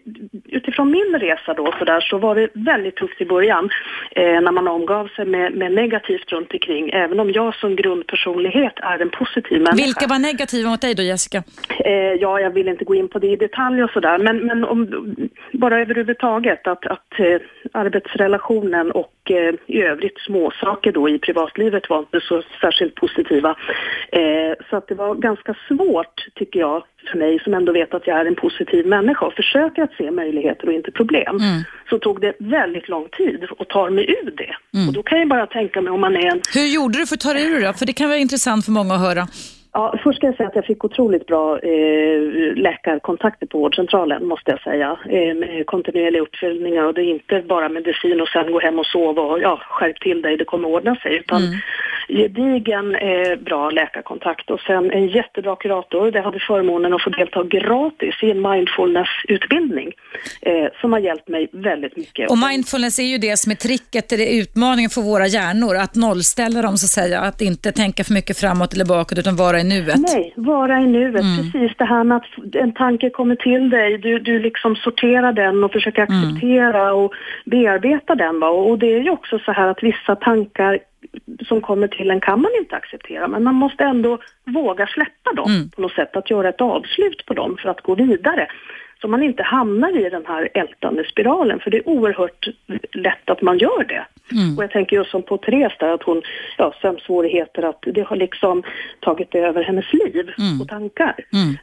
utifrån 0.45 0.91
min 0.91 1.19
resa 1.19 1.53
då 1.53 1.73
så, 1.79 1.85
där, 1.85 2.01
så 2.01 2.17
var 2.17 2.35
det 2.35 2.49
väldigt 2.53 2.95
tufft 2.95 3.21
i 3.21 3.25
början 3.25 3.69
eh, 4.15 4.41
när 4.41 4.51
man 4.51 4.67
omgav 4.67 5.07
sig 5.07 5.25
med, 5.25 5.53
med 5.53 5.71
negativt 5.71 6.31
runt 6.31 6.53
omkring. 6.53 6.89
Även 6.89 7.19
om 7.19 7.31
jag 7.31 7.55
som 7.55 7.75
grundpersonlighet 7.75 8.73
är 8.75 8.99
en 8.99 9.09
positiv 9.09 9.61
människa. 9.61 9.85
Vilka 9.85 10.07
var 10.07 10.19
negativa 10.19 10.69
mot 10.69 10.81
dig 10.81 10.95
då 10.95 11.03
Jessica? 11.03 11.43
Eh, 11.85 11.93
ja, 11.93 12.39
jag 12.39 12.51
vill 12.51 12.67
inte 12.67 12.85
gå 12.85 12.95
in 12.95 13.07
på 13.07 13.19
det 13.19 13.27
i 13.27 13.35
detalj 13.35 13.83
och 13.83 13.89
sådär, 13.89 14.17
men, 14.17 14.37
men 14.37 14.63
om, 14.63 14.81
bara 15.51 15.81
överhuvudtaget 15.81 16.67
att, 16.67 16.85
att 16.85 17.19
eh, 17.19 17.41
arbetsrelationen 17.71 18.91
och 18.91 19.13
eh, 19.31 19.53
i 19.67 19.81
övrigt 19.81 20.19
småsaker 20.19 20.91
då 20.91 21.09
i 21.09 21.19
privatlivet 21.19 21.89
var 21.89 21.99
inte 21.99 22.19
så 22.21 22.43
särskilt 22.61 22.95
positiva. 22.95 23.55
Eh, 24.11 24.53
så 24.69 24.75
att 24.77 24.87
det 24.87 24.95
var 24.95 25.15
ganska 25.15 25.55
svårt, 25.67 26.25
tycker 26.41 26.59
jag, 26.59 26.83
för 27.11 27.17
mig 27.17 27.39
som 27.43 27.53
ändå 27.53 27.71
vet 27.71 27.93
att 27.93 28.07
jag 28.07 28.19
är 28.21 28.25
en 28.25 28.35
positiv 28.35 28.85
människa 28.85 29.25
och 29.25 29.33
försöker 29.33 29.81
att 29.83 29.93
se 29.99 30.11
möjligheter 30.11 30.67
och 30.67 30.73
inte 30.73 30.91
problem, 30.91 31.35
så 31.89 31.99
tog 31.99 32.21
det 32.21 32.33
väldigt 32.39 32.87
lång 32.89 33.07
tid 33.17 33.39
att 33.59 33.69
ta 33.69 33.89
mig 33.89 34.05
ur 34.09 34.31
det. 34.41 34.53
Och 34.87 34.93
då 34.93 35.03
kan 35.03 35.19
jag 35.19 35.29
bara 35.29 35.47
tänka 35.47 35.81
mig 35.81 35.91
om 35.93 36.01
man 36.01 36.15
är 36.15 36.25
en 36.31 36.41
Hur 36.53 36.67
gjorde 36.75 36.99
du 36.99 37.05
för 37.07 37.15
att 37.15 37.21
ta 37.21 37.33
dig 37.33 37.45
ur 37.45 37.61
det? 37.61 37.73
För 37.73 37.85
det 37.85 37.93
kan 37.93 38.07
vara 38.07 38.17
intressant 38.17 38.65
för 38.65 38.71
många 38.71 38.93
att 38.93 39.01
höra. 39.07 39.27
Ja, 39.73 39.95
först 40.03 40.17
ska 40.17 40.27
jag 40.27 40.35
säga 40.35 40.49
att 40.49 40.55
jag 40.55 40.65
fick 40.65 40.83
otroligt 40.83 41.25
bra 41.25 41.59
eh, 41.59 42.19
läkarkontakter 42.55 43.45
på 43.45 43.57
vårdcentralen, 43.57 44.25
måste 44.25 44.51
jag 44.51 44.61
säga. 44.61 44.97
Eh, 45.09 45.35
med 45.35 45.65
kontinuerliga 45.65 46.21
uppföljningar 46.21 46.83
och 46.83 46.93
det 46.93 47.01
är 47.01 47.09
inte 47.09 47.41
bara 47.41 47.69
medicin 47.69 48.21
och 48.21 48.27
sen 48.27 48.51
gå 48.51 48.59
hem 48.59 48.79
och 48.79 48.85
sova 48.85 49.21
och 49.21 49.41
ja, 49.41 49.61
skärp 49.69 49.99
till 49.99 50.21
dig, 50.21 50.37
det 50.37 50.45
kommer 50.45 50.67
ordna 50.67 50.95
sig. 50.95 51.15
Utan 51.17 51.41
gedigen 52.07 52.95
eh, 52.95 53.35
bra 53.45 53.69
läkarkontakt 53.69 54.49
och 54.49 54.59
sen 54.59 54.91
en 54.91 55.07
jättebra 55.07 55.55
kurator. 55.55 56.11
Det 56.11 56.21
hade 56.21 56.39
förmånen 56.39 56.93
att 56.93 57.03
få 57.03 57.09
delta 57.09 57.43
gratis 57.43 58.15
i 58.23 58.31
en 58.31 58.41
mindfulness-utbildning 58.41 59.91
eh, 60.41 60.67
som 60.81 60.93
har 60.93 60.99
hjälpt 60.99 61.27
mig 61.27 61.49
väldigt 61.51 61.97
mycket. 61.97 62.29
Och 62.31 62.37
mindfulness 62.37 62.99
är 62.99 63.03
ju 63.03 63.17
det 63.17 63.37
som 63.37 63.51
är 63.51 63.55
tricket, 63.55 64.09
det 64.09 64.15
är 64.15 64.41
utmaningen 64.41 64.89
för 64.89 65.01
våra 65.01 65.27
hjärnor, 65.27 65.75
att 65.75 65.95
nollställa 65.95 66.61
dem 66.61 66.77
så 66.77 66.85
att 66.85 67.05
säga, 67.05 67.19
att 67.19 67.41
inte 67.41 67.71
tänka 67.71 68.03
för 68.03 68.13
mycket 68.13 68.37
framåt 68.37 68.73
eller 68.73 68.85
bakåt 68.85 69.17
utan 69.17 69.35
vara 69.35 69.60
i 69.61 69.63
nuet. 69.63 69.99
Nej, 70.13 70.33
vara 70.35 70.79
i 70.79 70.85
nuet. 70.85 71.23
Precis 71.37 71.71
det 71.77 71.85
här 71.85 72.03
med 72.03 72.17
att 72.17 72.55
en 72.55 72.73
tanke 72.73 73.09
kommer 73.09 73.35
till 73.35 73.69
dig, 73.69 73.97
du, 73.97 74.19
du 74.19 74.39
liksom 74.39 74.75
sorterar 74.75 75.33
den 75.33 75.63
och 75.63 75.71
försöker 75.71 76.01
acceptera 76.01 76.93
och 76.93 77.13
bearbeta 77.45 78.15
den. 78.15 78.39
Va? 78.39 78.49
Och 78.49 78.79
det 78.79 78.93
är 78.95 78.99
ju 78.99 79.09
också 79.09 79.39
så 79.39 79.51
här 79.51 79.67
att 79.67 79.83
vissa 79.83 80.15
tankar 80.15 80.79
som 81.47 81.61
kommer 81.61 81.87
till 81.87 82.11
en 82.11 82.21
kan 82.21 82.41
man 82.41 82.51
inte 82.59 82.75
acceptera, 82.75 83.27
men 83.27 83.43
man 83.43 83.55
måste 83.55 83.83
ändå 83.83 84.17
våga 84.45 84.87
släppa 84.87 85.33
dem 85.35 85.69
på 85.75 85.81
något 85.81 85.91
sätt, 85.91 86.15
att 86.15 86.29
göra 86.29 86.49
ett 86.49 86.61
avslut 86.61 87.25
på 87.25 87.33
dem 87.33 87.57
för 87.61 87.69
att 87.69 87.81
gå 87.81 87.95
vidare. 87.95 88.47
Så 89.01 89.07
man 89.07 89.23
inte 89.23 89.43
hamnar 89.43 90.05
i 90.05 90.09
den 90.09 90.25
här 90.27 90.49
ältande 90.53 91.03
spiralen, 91.03 91.59
för 91.59 91.71
det 91.71 91.77
är 91.77 91.89
oerhört 91.89 92.47
lätt 92.91 93.29
att 93.29 93.41
man 93.41 93.57
gör 93.57 93.83
det. 93.83 94.05
Och 94.57 94.63
jag 94.63 94.71
tänker 94.71 94.95
just 94.95 95.11
som 95.11 95.23
på 95.23 95.37
Therese 95.37 95.77
där, 95.79 95.93
att 95.93 96.03
hon, 96.03 96.21
ja, 96.57 96.73
sömnsvårigheter, 96.81 97.63
att 97.63 97.79
det 97.81 98.01
har 98.01 98.15
liksom 98.15 98.63
tagit 98.99 99.35
över 99.35 99.63
hennes 99.63 99.93
liv 99.93 100.29
och 100.61 100.67
tankar. 100.67 101.15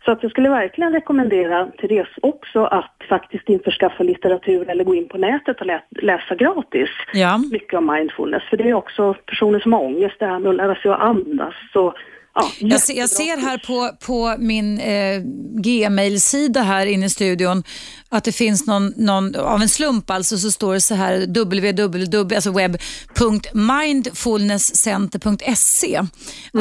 Så 0.04 0.10
att 0.10 0.22
jag 0.22 0.30
skulle 0.30 0.48
verkligen 0.48 0.92
rekommendera 0.92 1.66
Therese 1.80 2.18
också 2.22 2.64
att 2.64 2.94
faktiskt 3.08 3.48
införskaffa 3.48 4.02
litteratur 4.02 4.70
eller 4.70 4.84
gå 4.84 4.94
in 4.94 5.08
på 5.08 5.18
nätet 5.18 5.60
och 5.60 5.66
lä 5.66 5.80
läsa 5.90 6.34
gratis 6.34 6.88
Ja. 7.12 7.38
mycket 7.52 7.74
om 7.74 7.86
mindfulness. 7.86 8.42
För 8.50 8.56
det 8.56 8.68
är 8.68 8.74
också 8.74 9.14
personer 9.26 9.60
som 9.60 9.72
har 9.72 9.80
ångest, 9.80 10.16
det 10.18 10.26
här 10.26 10.38
med 10.38 10.50
att 10.50 10.56
lära 10.56 10.74
sig 10.74 10.90
att 10.90 11.00
andas. 11.00 11.54
Så, 11.72 11.94
ja, 12.40 12.50
Jag 12.58 12.80
ser, 12.80 12.94
jag 12.94 13.08
ser 13.10 13.36
här 13.36 13.58
på, 13.58 13.90
på 14.06 14.34
min 14.38 14.78
eh, 14.78 15.20
Gmail-sida 15.62 16.62
här 16.62 16.86
inne 16.86 17.06
i 17.06 17.10
studion 17.10 17.62
att 18.10 18.24
det 18.24 18.32
finns 18.32 18.66
någon, 18.66 18.92
någon, 18.96 19.36
av 19.36 19.62
en 19.62 19.68
slump 19.68 20.10
alltså 20.10 20.36
så 20.36 20.50
står 20.50 20.74
det 20.74 20.80
så 20.80 20.94
här 20.94 21.26
www, 21.26 22.34
alltså 22.34 22.52
mindfulnesscenter.se. 23.52 25.98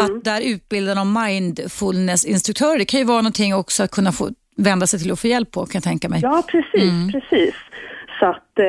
Att 0.01 0.23
där 0.23 0.41
utbildar 0.41 0.95
de 0.95 1.13
mindfulnessinstruktörer. 1.25 2.77
Det 2.77 2.85
kan 2.85 2.99
ju 2.99 3.05
vara 3.05 3.21
någonting 3.21 3.55
också 3.55 3.83
att 3.83 3.91
kunna 3.91 4.11
få 4.11 4.29
vända 4.57 4.87
sig 4.87 4.99
till 4.99 5.11
och 5.11 5.19
få 5.19 5.27
hjälp 5.27 5.51
på 5.51 5.65
kan 5.65 5.71
jag 5.73 5.83
tänka 5.83 6.09
mig. 6.09 6.19
Ja, 6.23 6.43
precis, 6.47 6.91
precis. 7.11 7.53
Så 8.19 8.25
att, 8.25 8.59
eh, 8.59 8.65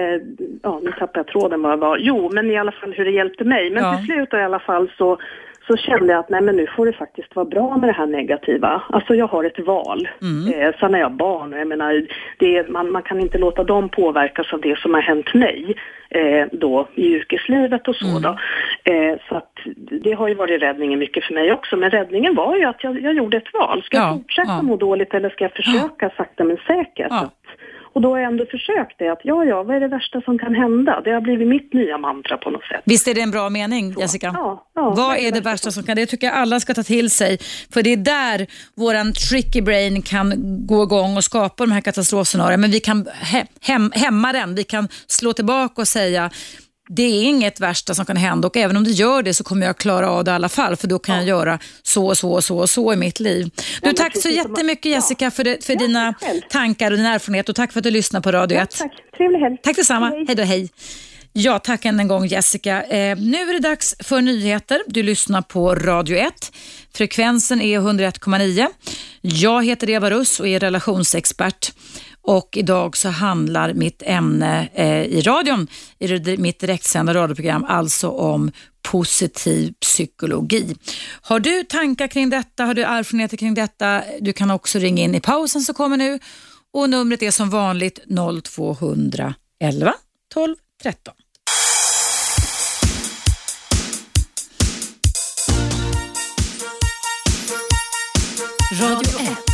ja 0.63 0.81
nu 0.85 0.91
tappade 0.93 1.19
jag 1.19 1.27
tråden 1.27 1.63
vad 1.63 1.73
det 1.73 1.77
var. 1.77 1.99
Jo, 1.99 2.31
men 2.33 2.51
i 2.51 2.59
alla 2.59 2.73
fall 2.73 2.93
hur 2.93 3.05
det 3.05 3.11
hjälpte 3.11 3.45
mig. 3.45 3.71
Men 3.71 3.83
Ja. 3.85 3.97
till 3.97 4.07
slut 4.07 4.33
i 4.33 4.37
alla 4.37 4.59
fall 4.59 4.91
så, 4.99 5.19
så 5.69 5.77
kände 5.77 6.13
jag 6.13 6.21
att 6.21 6.29
nej 6.29 6.41
men 6.41 6.57
nu 6.57 6.67
får 6.77 6.87
det 6.87 6.93
faktiskt 6.93 7.37
vara 7.37 7.47
bra 7.47 7.77
med 7.77 7.89
det 7.89 7.93
här 7.93 8.07
negativa. 8.07 8.83
Alltså 8.89 9.15
jag 9.15 9.27
har 9.27 9.45
ett 9.45 9.59
val. 9.67 10.09
Eh, 10.55 10.75
sen 10.81 10.95
är 10.95 10.99
jag 10.99 11.13
barn 11.13 11.53
och 11.53 11.59
jag 11.61 11.69
menar, 11.69 12.07
är, 12.39 12.69
man, 12.69 12.93
man 12.93 13.03
kan 13.03 13.21
inte 13.21 13.39
låta 13.39 13.65
dem 13.65 13.89
påverkas 13.89 14.53
av 14.53 14.61
det 14.61 14.79
som 14.79 14.95
har 14.95 15.01
hänt 15.01 15.35
mig 15.35 15.77
eh, 16.11 16.47
då 16.53 16.89
i 16.95 17.07
yrkeslivet 17.15 17.89
och 17.89 17.97
så 17.97 18.19
då. 18.19 18.39
Eh, 18.93 19.17
så 19.29 19.35
att 19.37 19.53
det 20.05 20.13
har 20.13 20.29
ju 20.29 20.35
varit 20.35 20.63
räddningen 20.63 20.99
mycket 20.99 21.25
för 21.25 21.35
mig 21.35 21.53
också. 21.53 21.77
Men 21.77 21.91
räddningen 21.91 22.35
var 22.35 22.57
ju 22.57 22.65
att 22.65 22.85
jag, 22.85 23.01
jag 23.01 23.15
gjorde 23.15 23.37
ett 23.37 23.53
val. 23.55 23.83
Ska 23.83 23.97
jag 23.97 24.07
Ja, 24.09 24.17
fortsätta 24.17 24.49
ja. 24.53 24.63
må 24.63 24.77
dåligt 24.77 25.15
eller 25.15 25.31
ska 25.31 25.45
jag 25.45 25.53
försöka 25.53 26.11
sakta 26.17 26.45
men 26.45 26.57
säkert? 26.67 27.07
Ja. 27.11 27.21
Att- 27.23 27.35
och 27.93 28.01
då 28.01 28.11
har 28.11 28.19
jag 28.19 28.33
ändå 28.33 28.47
försökt 28.47 28.99
det 28.99 29.09
att 29.09 29.21
ja, 29.23 29.45
ja, 29.45 29.63
vad 29.63 29.77
är 29.77 29.81
det 29.81 29.89
värsta 29.89 30.21
som 30.21 30.39
kan 30.39 30.55
hända? 30.55 31.01
Det 31.05 31.11
har 31.11 31.21
blivit 31.21 31.49
mitt 31.49 31.73
nya 31.73 31.99
mantra 31.99 32.37
på 32.37 32.51
något 32.51 32.65
sätt. 32.65 32.83
Visst 32.85 33.09
är 33.09 33.15
det 33.15 33.21
en 33.21 33.31
bra 33.31 33.51
mening 33.51 33.95
Jessica? 33.99 34.31
Ja, 34.35 34.67
ja, 34.75 34.91
Vad 34.91 35.17
är 35.17 35.33
det 35.33 35.41
värsta 35.41 35.71
som 35.71 35.83
kan, 35.83 35.97
det 35.97 36.07
tycker 36.07 36.27
jag 36.27 36.37
alla 36.37 36.61
ska 36.61 36.75
ta 36.75 36.83
till 36.83 37.11
sig. 37.11 37.39
För 37.73 37.83
det 37.83 37.93
är 37.93 37.97
där 37.97 38.47
våran 38.75 39.13
tricky 39.13 39.61
brain 39.61 40.03
kan 40.03 40.35
gå 40.67 40.83
igång 40.83 41.17
och 41.17 41.25
skapa 41.25 41.67
de 41.67 41.73
här 41.73 41.81
katastrofscenarierna. 41.81 42.61
Men 42.61 42.71
vi 42.71 42.81
kan 42.81 43.07
hem, 43.61 43.91
hämma 43.95 44.33
den, 44.33 44.55
vi 44.55 44.65
kan 44.65 44.89
slå 45.07 45.33
tillbaka 45.33 45.81
och 45.83 45.89
säga 45.89 46.31
det 46.89 47.03
är 47.03 47.23
inget 47.23 47.61
värsta 47.61 47.95
som 47.95 48.07
kan 48.07 48.17
hända 48.17 48.49
och 48.49 48.57
även 48.57 48.77
om 48.77 48.85
det 48.85 48.91
gör 48.91 49.23
det 49.23 49.35
så 49.35 49.45
kommer 49.45 49.67
jag 49.67 49.79
klara 49.79 50.11
av 50.11 50.25
det 50.25 50.31
i 50.31 50.35
alla 50.35 50.49
fall 50.49 50.77
för 50.77 50.89
då 50.89 50.99
kan 50.99 51.17
jag 51.17 51.25
göra 51.25 51.59
så 51.83 52.07
och 52.07 52.19
så 52.19 52.33
och 52.33 52.45
så 52.45 52.59
och 52.59 52.71
så 52.71 52.93
i 52.93 52.97
mitt 52.97 53.21
liv. 53.21 53.51
Du, 53.83 53.93
tack 53.93 54.23
så 54.23 54.29
jättemycket 54.29 54.87
ja. 54.87 54.97
Jessica 54.97 55.31
för, 55.31 55.45
det, 55.45 55.65
för 55.65 55.73
Ja, 55.73 55.79
dina 55.79 56.15
tankar 56.51 56.91
och 56.91 56.97
din 56.97 57.07
erfarenhet 57.07 57.49
och 57.49 57.57
tack 57.57 57.73
för 57.73 57.81
att 57.81 57.85
du 57.85 57.91
lyssnar 57.91 58.21
på 58.21 58.33
Radio 58.33 58.59
1. 58.59 58.71
Tack, 58.71 58.93
trevlig 59.17 59.39
helg. 59.39 59.57
Tack 59.63 59.77
detsamma. 59.77 60.09
Hej. 60.09 60.25
Hej 60.27 60.37
då, 60.37 60.43
hej. 60.43 60.69
Ja, 61.33 61.59
tack 61.59 61.85
än 61.85 62.01
en 62.01 62.09
gång 62.09 62.27
Jessica. 62.27 62.83
Eh, 62.83 63.19
nu 63.19 63.39
är 63.39 63.53
det 63.53 63.69
dags 63.69 63.95
för 64.01 64.21
nyheter. 64.21 64.83
Du 64.87 65.03
lyssnar 65.03 65.43
på 65.43 65.75
Radio 65.75 66.17
1. 66.17 66.53
Frekvensen 66.95 67.61
är 67.61 67.81
101,9. 67.81 68.67
Jag 69.21 69.65
heter 69.65 69.91
Eva 69.91 70.11
Russ 70.11 70.41
och 70.41 70.49
är 70.49 70.61
relationsexpert. 70.61 71.73
Och 72.29 72.57
idag 72.57 72.97
så 72.97 73.09
handlar 73.09 73.75
mitt 73.75 74.03
ämne 74.07 74.69
eh, 74.75 75.03
i 75.03 75.21
radion, 75.21 75.69
i 75.99 76.37
mitt 76.37 76.61
direktsända 76.61 77.15
radioprogram, 77.15 77.65
alltså 77.65 78.09
om 78.11 78.53
positiv 78.83 79.73
psykologi. 79.81 80.77
Har 81.21 81.41
du 81.41 81.65
tankar 81.65 82.09
kring 82.09 82.31
detta? 82.31 82.65
Har 82.65 82.75
du 82.75 82.83
erfarenheter 82.83 83.37
kring 83.37 83.55
detta? 83.55 84.03
Du 84.21 84.33
kan 84.33 84.51
också 84.51 84.79
ringa 84.79 85.03
in 85.03 85.15
i 85.15 85.21
pausen 85.21 85.63
som 85.63 85.75
kommer 85.75 85.97
nu 85.97 86.19
och 86.73 86.91
numret 86.91 87.23
är 87.23 87.31
som 87.31 87.51
vanligt 87.51 87.99
0211 88.45 89.95
12 90.35 90.57
13. 90.83 91.15
Radio 98.81 99.21
1. 99.21 99.48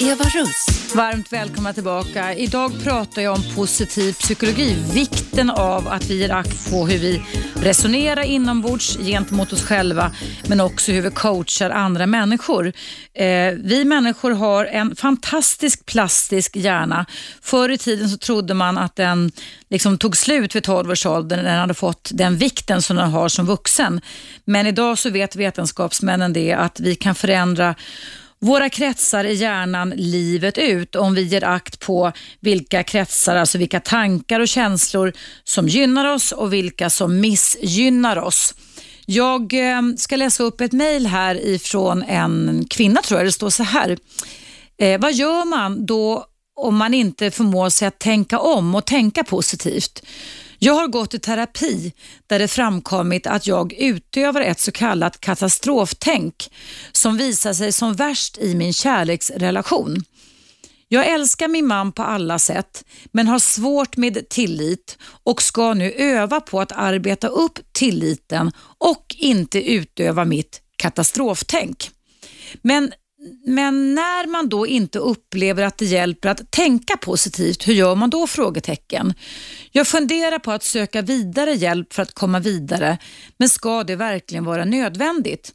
Eva 0.00 0.24
Russ. 0.24 0.94
Varmt 0.94 1.32
välkomna 1.32 1.72
tillbaka. 1.72 2.34
Idag 2.34 2.72
pratar 2.84 3.22
jag 3.22 3.34
om 3.34 3.42
positiv 3.54 4.12
psykologi. 4.12 4.76
Vikten 4.94 5.50
av 5.50 5.88
att 5.88 6.10
vi 6.10 6.18
ger 6.18 6.32
akt 6.32 6.70
på 6.70 6.86
hur 6.86 6.98
vi 6.98 7.22
resonerar 7.54 8.22
inombords 8.22 8.96
gentemot 8.96 9.52
oss 9.52 9.62
själva 9.62 10.12
men 10.48 10.60
också 10.60 10.92
hur 10.92 11.02
vi 11.02 11.10
coachar 11.10 11.70
andra 11.70 12.06
människor. 12.06 12.72
Eh, 13.14 13.52
vi 13.58 13.84
människor 13.84 14.30
har 14.30 14.64
en 14.64 14.96
fantastisk 14.96 15.86
plastisk 15.86 16.56
hjärna. 16.56 17.06
Förr 17.42 17.68
i 17.68 17.78
tiden 17.78 18.08
så 18.08 18.18
trodde 18.18 18.54
man 18.54 18.78
att 18.78 18.96
den 18.96 19.32
liksom 19.70 19.98
tog 19.98 20.16
slut 20.16 20.56
vid 20.56 20.62
12 20.62 20.90
års 20.90 21.06
ålder 21.06 21.36
när 21.36 21.44
den 21.44 21.60
hade 21.60 21.74
fått 21.74 22.10
den 22.14 22.36
vikten 22.36 22.82
som 22.82 22.96
den 22.96 23.10
har 23.10 23.28
som 23.28 23.46
vuxen. 23.46 24.00
Men 24.44 24.66
idag 24.66 24.98
så 24.98 25.10
vet 25.10 25.36
vetenskapsmännen 25.36 26.32
det 26.32 26.52
att 26.52 26.80
vi 26.80 26.94
kan 26.94 27.14
förändra 27.14 27.74
våra 28.40 28.68
kretsar 28.70 29.24
i 29.24 29.34
hjärnan 29.34 29.90
livet 29.96 30.58
ut 30.58 30.96
om 30.96 31.14
vi 31.14 31.22
ger 31.22 31.44
akt 31.44 31.80
på 31.80 32.12
vilka 32.40 32.82
kretsar, 32.82 33.36
alltså 33.36 33.58
vilka 33.58 33.80
tankar 33.80 34.40
och 34.40 34.48
känslor 34.48 35.12
som 35.44 35.68
gynnar 35.68 36.14
oss 36.14 36.32
och 36.32 36.52
vilka 36.52 36.90
som 36.90 37.20
missgynnar 37.20 38.16
oss. 38.16 38.54
Jag 39.06 39.52
eh, 39.52 39.82
ska 39.96 40.16
läsa 40.16 40.42
upp 40.42 40.60
ett 40.60 40.72
mejl 40.72 41.06
här 41.06 41.46
ifrån 41.46 42.02
en 42.02 42.64
kvinna 42.70 43.02
tror 43.02 43.20
jag. 43.20 43.26
Det 43.26 43.32
står 43.32 43.50
så 43.50 43.62
här. 43.62 43.98
Eh, 44.78 45.00
vad 45.00 45.12
gör 45.12 45.44
man 45.44 45.86
då 45.86 46.26
om 46.56 46.76
man 46.76 46.94
inte 46.94 47.30
förmår 47.30 47.68
sig 47.68 47.88
att 47.88 47.98
tänka 47.98 48.38
om 48.38 48.74
och 48.74 48.84
tänka 48.84 49.24
positivt? 49.24 50.02
Jag 50.58 50.74
har 50.74 50.86
gått 50.86 51.14
i 51.14 51.18
terapi 51.18 51.92
där 52.26 52.38
det 52.38 52.48
framkommit 52.48 53.26
att 53.26 53.46
jag 53.46 53.72
utövar 53.72 54.40
ett 54.40 54.60
så 54.60 54.72
kallat 54.72 55.20
katastroftänk 55.20 56.50
som 56.92 57.16
visar 57.16 57.52
sig 57.52 57.72
som 57.72 57.94
värst 57.94 58.38
i 58.38 58.54
min 58.54 58.72
kärleksrelation. 58.72 60.04
Jag 60.88 61.06
älskar 61.06 61.48
min 61.48 61.66
man 61.66 61.92
på 61.92 62.02
alla 62.02 62.38
sätt 62.38 62.84
men 63.12 63.26
har 63.26 63.38
svårt 63.38 63.96
med 63.96 64.28
tillit 64.28 64.98
och 65.24 65.42
ska 65.42 65.74
nu 65.74 65.92
öva 65.92 66.40
på 66.40 66.60
att 66.60 66.72
arbeta 66.72 67.28
upp 67.28 67.58
tilliten 67.72 68.52
och 68.78 69.16
inte 69.18 69.72
utöva 69.72 70.24
mitt 70.24 70.60
katastroftänk. 70.76 71.90
Men 72.62 72.92
men 73.46 73.94
när 73.94 74.26
man 74.26 74.48
då 74.48 74.66
inte 74.66 74.98
upplever 74.98 75.62
att 75.62 75.78
det 75.78 75.84
hjälper 75.84 76.28
att 76.28 76.50
tänka 76.50 76.96
positivt, 76.96 77.68
hur 77.68 77.74
gör 77.74 77.94
man 77.94 78.10
då? 78.10 78.26
frågetecken. 78.26 79.14
Jag 79.72 79.86
funderar 79.86 80.38
på 80.38 80.52
att 80.52 80.62
söka 80.62 81.02
vidare 81.02 81.52
hjälp 81.52 81.92
för 81.92 82.02
att 82.02 82.14
komma 82.14 82.40
vidare, 82.40 82.98
men 83.36 83.48
ska 83.48 83.84
det 83.84 83.96
verkligen 83.96 84.44
vara 84.44 84.64
nödvändigt? 84.64 85.52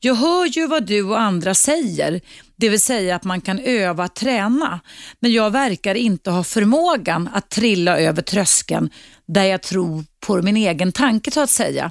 Jag 0.00 0.14
hör 0.14 0.46
ju 0.46 0.66
vad 0.66 0.86
du 0.86 1.02
och 1.02 1.20
andra 1.20 1.54
säger, 1.54 2.20
det 2.56 2.68
vill 2.68 2.80
säga 2.80 3.16
att 3.16 3.24
man 3.24 3.40
kan 3.40 3.58
öva, 3.58 4.08
träna, 4.08 4.80
men 5.20 5.32
jag 5.32 5.50
verkar 5.50 5.94
inte 5.94 6.30
ha 6.30 6.44
förmågan 6.44 7.28
att 7.34 7.50
trilla 7.50 7.98
över 7.98 8.22
tröskeln 8.22 8.90
där 9.26 9.44
jag 9.44 9.62
tror 9.62 10.04
på 10.26 10.42
min 10.42 10.56
egen 10.56 10.92
tanke 10.92 11.30
så 11.30 11.40
att 11.40 11.50
säga. 11.50 11.90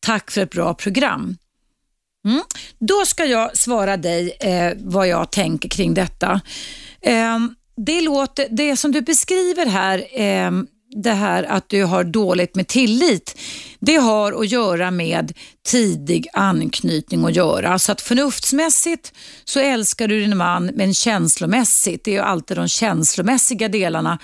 Tack 0.00 0.30
för 0.30 0.40
ett 0.40 0.50
bra 0.50 0.74
program. 0.74 1.36
Mm. 2.24 2.42
Då 2.78 3.06
ska 3.06 3.24
jag 3.24 3.56
svara 3.56 3.96
dig 3.96 4.36
eh, 4.40 4.72
vad 4.76 5.08
jag 5.08 5.30
tänker 5.30 5.68
kring 5.68 5.94
detta. 5.94 6.40
Eh, 7.00 7.38
det, 7.76 8.00
låter, 8.00 8.46
det 8.50 8.76
som 8.76 8.92
du 8.92 9.00
beskriver 9.00 9.66
här, 9.66 10.20
eh, 10.20 10.50
det 10.96 11.12
här 11.12 11.42
att 11.42 11.68
du 11.68 11.84
har 11.84 12.04
dåligt 12.04 12.54
med 12.54 12.68
tillit, 12.68 13.38
det 13.80 13.96
har 13.96 14.32
att 14.40 14.50
göra 14.50 14.90
med 14.90 15.32
tidig 15.66 16.26
anknytning 16.32 17.24
att 17.24 17.34
göra. 17.34 17.78
Så 17.78 17.92
att 17.92 18.00
förnuftsmässigt 18.00 19.12
så 19.44 19.60
älskar 19.60 20.08
du 20.08 20.20
din 20.20 20.36
man, 20.36 20.66
men 20.66 20.94
känslomässigt, 20.94 22.04
det 22.04 22.10
är 22.10 22.14
ju 22.14 22.20
alltid 22.20 22.56
de 22.56 22.68
känslomässiga 22.68 23.68
delarna, 23.68 24.18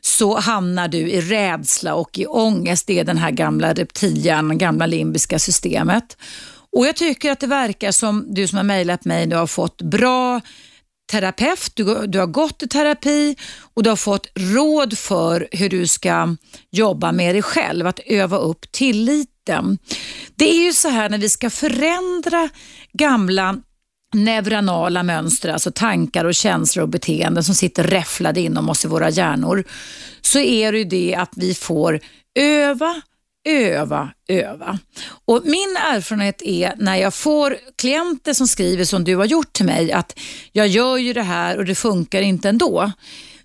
så 0.00 0.38
hamnar 0.38 0.88
du 0.88 0.98
i 0.98 1.20
rädsla 1.20 1.94
och 1.94 2.18
i 2.18 2.26
ångest. 2.26 2.86
Det 2.86 2.98
är 2.98 3.04
den 3.04 3.18
här 3.18 3.30
gamla 3.30 3.72
reptilhjärnan, 3.72 4.58
gamla 4.58 4.86
limbiska 4.86 5.38
systemet. 5.38 6.16
Och 6.76 6.86
Jag 6.86 6.96
tycker 6.96 7.32
att 7.32 7.40
det 7.40 7.46
verkar 7.46 7.92
som 7.92 8.34
du 8.34 8.48
som 8.48 8.56
har 8.56 8.64
mejlat 8.64 9.04
mig 9.04 9.26
nu 9.26 9.36
har 9.36 9.46
fått 9.46 9.82
bra 9.82 10.40
terapeut, 11.12 11.70
du, 11.74 12.06
du 12.06 12.18
har 12.18 12.26
gått 12.26 12.62
i 12.62 12.68
terapi 12.68 13.36
och 13.74 13.82
du 13.82 13.90
har 13.90 13.96
fått 13.96 14.26
råd 14.34 14.98
för 14.98 15.48
hur 15.52 15.68
du 15.68 15.86
ska 15.86 16.36
jobba 16.70 17.12
med 17.12 17.34
dig 17.34 17.42
själv, 17.42 17.86
att 17.86 18.00
öva 18.06 18.38
upp 18.38 18.72
tilliten. 18.72 19.78
Det 20.34 20.50
är 20.50 20.64
ju 20.64 20.72
så 20.72 20.88
här 20.88 21.08
när 21.08 21.18
vi 21.18 21.28
ska 21.28 21.50
förändra 21.50 22.48
gamla 22.92 23.56
neuronala 24.14 25.02
mönster, 25.02 25.48
alltså 25.48 25.70
tankar 25.70 26.24
och 26.24 26.34
känslor 26.34 26.82
och 26.82 26.88
beteenden 26.88 27.44
som 27.44 27.54
sitter 27.54 27.84
räfflade 27.84 28.40
inom 28.40 28.68
oss 28.68 28.84
i 28.84 28.88
våra 28.88 29.10
hjärnor, 29.10 29.64
så 30.20 30.38
är 30.38 30.72
det 30.72 30.78
ju 30.78 30.84
det 30.84 31.14
att 31.14 31.32
vi 31.36 31.54
får 31.54 32.00
öva, 32.34 33.02
öva, 33.44 34.10
öva. 34.28 34.78
Och 35.24 35.42
Min 35.44 35.76
erfarenhet 35.92 36.42
är 36.42 36.74
när 36.78 36.96
jag 36.96 37.14
får 37.14 37.56
klienter 37.76 38.32
som 38.32 38.48
skriver 38.48 38.84
som 38.84 39.04
du 39.04 39.16
har 39.16 39.24
gjort 39.24 39.52
till 39.52 39.66
mig, 39.66 39.92
att 39.92 40.18
jag 40.52 40.66
gör 40.66 40.96
ju 40.96 41.12
det 41.12 41.22
här 41.22 41.58
och 41.58 41.64
det 41.64 41.74
funkar 41.74 42.22
inte 42.22 42.48
ändå. 42.48 42.92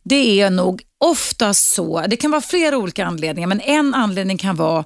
Det 0.04 0.42
är 0.42 0.50
nog 0.50 0.82
oftast 1.00 1.74
så, 1.74 2.06
det 2.08 2.16
kan 2.16 2.32
vara 2.32 2.42
flera 2.42 2.78
olika 2.78 3.06
anledningar, 3.06 3.48
men 3.48 3.62
en 3.62 3.94
anledning 3.94 4.38
kan 4.38 4.56
vara 4.56 4.84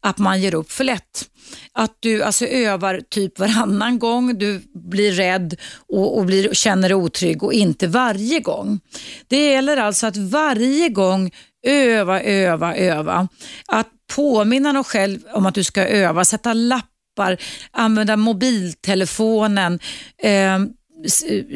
att 0.00 0.18
man 0.18 0.42
ger 0.42 0.54
upp 0.54 0.72
för 0.72 0.84
lätt. 0.84 1.24
Att 1.72 1.96
du 2.00 2.22
alltså 2.22 2.46
övar 2.46 3.00
typ 3.08 3.38
varannan 3.38 3.98
gång, 3.98 4.38
du 4.38 4.62
blir 4.74 5.12
rädd 5.12 5.56
och, 5.88 6.18
och 6.18 6.24
blir, 6.24 6.54
känner 6.54 6.88
dig 6.88 6.94
otrygg 6.94 7.42
och 7.42 7.52
inte 7.52 7.86
varje 7.86 8.40
gång. 8.40 8.80
Det 9.28 9.52
gäller 9.52 9.76
alltså 9.76 10.06
att 10.06 10.16
varje 10.16 10.88
gång 10.88 11.30
öva, 11.66 12.22
öva, 12.22 12.76
öva. 12.76 13.28
Att 13.66 13.88
påminna 14.06 14.72
dig 14.72 14.84
själv 14.84 15.20
om 15.32 15.46
att 15.46 15.54
du 15.54 15.64
ska 15.64 15.86
öva, 15.86 16.24
sätta 16.24 16.52
lappar, 16.52 17.36
använda 17.70 18.16
mobiltelefonen, 18.16 19.78
eh, 20.22 20.58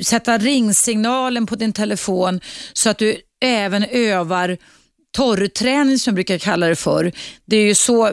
sätta 0.03 0.39
ringsignalen 0.39 1.47
på 1.47 1.57
din 1.57 1.73
telefon 1.73 2.41
så 2.73 2.91
att 2.91 2.99
du 2.99 3.17
även 3.41 3.85
övar 3.85 4.59
torrträning 5.17 5.99
som 5.99 6.11
jag 6.11 6.15
brukar 6.15 6.39
kalla 6.39 6.67
det 6.67 6.77
för. 6.77 7.13
Det 7.47 7.57
är 7.57 7.67
ju 7.67 7.75
så 7.75 8.13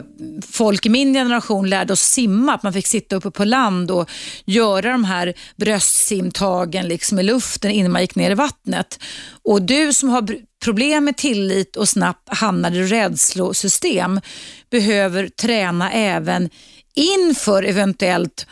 folk 0.51 0.85
i 0.85 0.89
min 0.89 1.13
generation 1.13 1.69
lärde 1.69 1.93
oss 1.93 2.01
simma, 2.01 2.53
att 2.53 2.63
man 2.63 2.73
fick 2.73 2.87
sitta 2.87 3.15
uppe 3.15 3.31
på 3.31 3.45
land 3.45 3.91
och 3.91 4.09
göra 4.45 4.91
de 4.91 5.03
här 5.03 5.33
bröstsimtagen 5.55 6.87
liksom 6.87 7.19
i 7.19 7.23
luften 7.23 7.71
innan 7.71 7.91
man 7.91 8.01
gick 8.01 8.15
ner 8.15 8.31
i 8.31 8.35
vattnet. 8.35 8.99
Och 9.43 9.61
du 9.61 9.93
som 9.93 10.09
har 10.09 10.21
problem 10.65 11.05
med 11.05 11.17
tillit 11.17 11.75
och 11.75 11.89
snabbt 11.89 12.29
hamnar 12.37 12.71
i 12.71 12.83
rädslosystem 12.83 14.21
behöver 14.69 15.27
träna 15.27 15.91
även 15.91 16.49
inför 16.95 17.63
eventuellt 17.63 18.47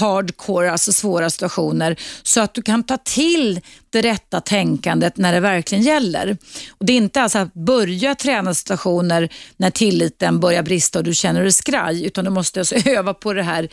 hardcore, 0.00 0.72
alltså 0.72 0.92
svåra 0.92 1.30
situationer, 1.30 1.96
så 2.22 2.40
att 2.40 2.54
du 2.54 2.62
kan 2.62 2.82
ta 2.82 2.96
till 2.96 3.60
det 3.90 4.02
rätta 4.02 4.40
tänkandet 4.40 5.16
när 5.16 5.32
det 5.32 5.40
verkligen 5.40 5.84
gäller. 5.84 6.36
Och 6.70 6.86
Det 6.86 6.92
är 6.92 6.96
inte 6.96 7.22
alltså 7.22 7.38
att 7.38 7.54
börja 7.54 8.14
träna 8.14 8.54
situationer 8.54 9.28
när 9.56 9.70
tilliten 9.70 10.40
börjar 10.40 10.62
brista 10.62 10.98
och 10.98 11.04
du 11.04 11.14
känner 11.14 11.42
dig 11.42 11.52
skraj, 11.52 12.06
utan 12.06 12.24
du 12.24 12.30
måste 12.30 12.60
alltså 12.60 12.74
öva 12.88 13.14
på 13.14 13.32
det 13.32 13.42
här 13.42 13.68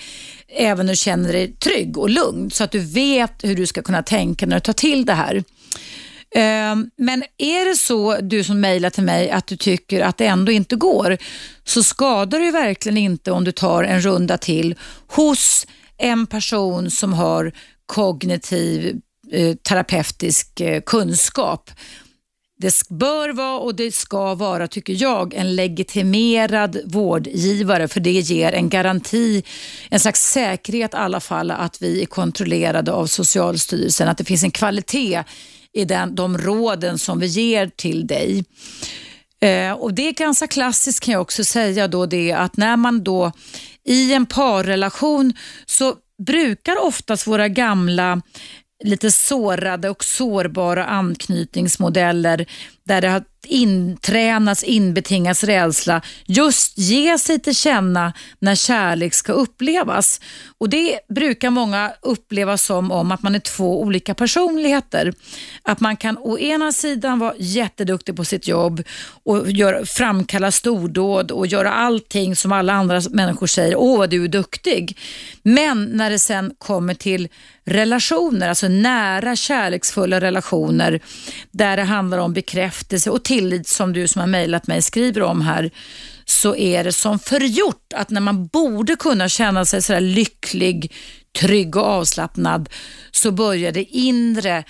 även 0.48 0.86
när 0.86 0.94
du 0.94 0.98
känner 0.98 1.34
dig 1.34 1.54
trygg 1.54 1.98
och 1.98 2.10
lugn, 2.10 2.52
så 2.52 2.64
att 2.64 2.72
du 2.72 2.80
vet 2.80 3.44
hur 3.44 3.56
du 3.56 3.66
ska 3.66 3.82
kunna 3.82 4.04
tänka 4.04 4.46
när 4.46 4.56
du 4.56 4.60
tar 4.60 4.74
till 4.74 5.06
det 5.06 5.14
här. 5.14 5.44
Ehm, 6.36 6.90
men 6.98 7.24
är 7.38 7.70
det 7.70 7.76
så, 7.76 8.18
du 8.22 8.44
som 8.44 8.60
mejlar 8.60 8.90
till 8.90 9.04
mig, 9.04 9.32
att 9.32 9.48
du 9.48 9.56
tycker 9.56 10.02
att 10.02 10.18
det 10.18 10.26
ändå 10.26 10.52
inte 10.52 10.76
går, 10.76 11.18
så 11.64 11.84
skadar 11.84 12.40
det 12.40 12.52
verkligen 12.52 12.98
inte 12.98 13.32
om 13.32 13.44
du 13.44 13.52
tar 13.52 13.84
en 13.84 14.02
runda 14.02 14.38
till 14.38 14.76
hos 15.08 15.68
en 15.98 16.28
person 16.28 16.92
som 16.92 17.14
har 17.14 17.52
kognitiv 17.86 19.02
eh, 19.32 19.56
terapeutisk 19.56 20.60
eh, 20.62 20.82
kunskap. 20.82 21.72
Det 22.62 22.90
bör 22.90 23.30
vara 23.30 23.60
och 23.60 23.76
det 23.76 23.92
ska 23.92 24.36
vara, 24.36 24.68
tycker 24.68 25.02
jag, 25.02 25.34
en 25.34 25.56
legitimerad 25.56 26.78
vårdgivare 26.86 27.88
för 27.88 28.00
det 28.00 28.12
ger 28.12 28.52
en 28.52 28.70
garanti, 28.70 29.44
en 29.90 30.00
slags 30.00 30.32
säkerhet 30.32 30.94
i 30.94 30.98
alla 30.98 31.20
fall 31.20 31.52
att 31.52 31.82
vi 31.82 32.02
är 32.02 32.06
kontrollerade 32.06 32.92
av 32.92 33.06
Socialstyrelsen, 33.06 34.08
att 34.08 34.18
det 34.18 34.24
finns 34.24 34.44
en 34.44 34.52
kvalitet 34.52 35.24
i 35.74 35.86
den, 35.86 36.16
de 36.16 36.38
råden 36.38 36.98
som 36.98 37.20
vi 37.20 37.28
ger 37.28 37.68
till 37.68 38.08
dig. 38.08 38.46
Eh, 39.42 39.72
och 39.72 39.94
Det 39.94 40.08
är 40.08 40.14
ganska 40.14 40.48
klassiskt 40.48 41.00
kan 41.00 41.12
jag 41.12 41.22
också 41.22 41.44
säga 41.44 41.88
då 41.88 42.06
det 42.06 42.32
att 42.32 42.58
när 42.58 42.78
man 42.78 43.04
då 43.04 43.32
i 43.86 44.14
en 44.14 44.26
parrelation 44.26 45.34
så 45.66 45.96
brukar 46.26 46.86
oftast 46.86 47.28
våra 47.28 47.48
gamla 47.48 48.22
lite 48.84 49.12
sårade 49.12 49.90
och 49.90 50.04
sårbara 50.04 50.86
anknytningsmodeller 50.86 52.46
där 52.90 53.02
det 53.02 53.10
har 53.10 53.24
intränats, 53.48 54.64
inbetingats 54.64 55.44
rädsla, 55.44 56.02
just 56.26 56.78
ge 56.78 57.18
sig 57.18 57.40
till 57.40 57.56
känna 57.56 58.14
när 58.40 58.56
kärlek 58.56 59.14
ska 59.14 59.34
upplevas. 59.34 60.22
Och 60.58 60.70
Det 60.70 61.00
brukar 61.10 61.50
många 61.50 61.92
uppleva 62.02 62.58
som 62.58 62.92
om 62.92 63.12
att 63.12 63.24
man 63.24 63.36
är 63.36 63.40
två 63.40 63.82
olika 63.82 64.14
personligheter. 64.14 65.14
Att 65.64 65.80
man 65.80 65.98
kan 65.98 66.18
å 66.18 66.40
ena 66.40 66.72
sidan 66.72 67.20
vara 67.20 67.34
jätteduktig 67.38 68.16
på 68.16 68.26
sitt 68.26 68.48
jobb 68.48 68.84
och 69.24 69.52
gör, 69.52 69.86
framkalla 69.86 70.52
stordåd 70.52 71.32
och 71.32 71.48
göra 71.48 71.74
allting 71.74 72.36
som 72.36 72.52
alla 72.52 72.74
andra 72.74 73.02
människor 73.10 73.48
säger, 73.48 73.76
åh 73.76 74.04
du 74.04 74.24
är 74.24 74.28
duktig. 74.28 74.98
Men 75.44 75.86
när 75.86 76.10
det 76.10 76.20
sen 76.20 76.54
kommer 76.58 76.94
till 76.94 77.28
relationer, 77.66 78.50
alltså 78.50 78.68
nära 78.68 79.36
kärleksfulla 79.36 80.22
relationer 80.22 81.00
där 81.52 81.78
det 81.78 81.84
handlar 81.84 82.18
om 82.18 82.34
bekräftelse 82.34 82.79
och 83.08 83.24
tillit 83.24 83.68
som 83.68 83.94
du 83.94 84.08
som 84.08 84.20
har 84.20 84.28
mejlat 84.28 84.68
mig 84.68 84.82
skriver 84.82 85.22
om 85.22 85.42
här 85.42 85.72
så 86.26 86.56
är 86.56 86.84
det 86.84 86.94
som 86.94 87.20
förgjort 87.20 87.94
att 87.96 88.10
när 88.10 88.22
man 88.22 88.48
borde 88.48 88.96
kunna 88.96 89.30
känna 89.30 89.66
sig 89.66 89.82
sådär 89.82 90.02
lycklig, 90.02 90.94
trygg 91.40 91.76
och 91.76 91.86
avslappnad 91.86 92.70
så 93.12 93.32
börjar 93.32 93.72
det 93.72 93.84
inre 93.84 94.64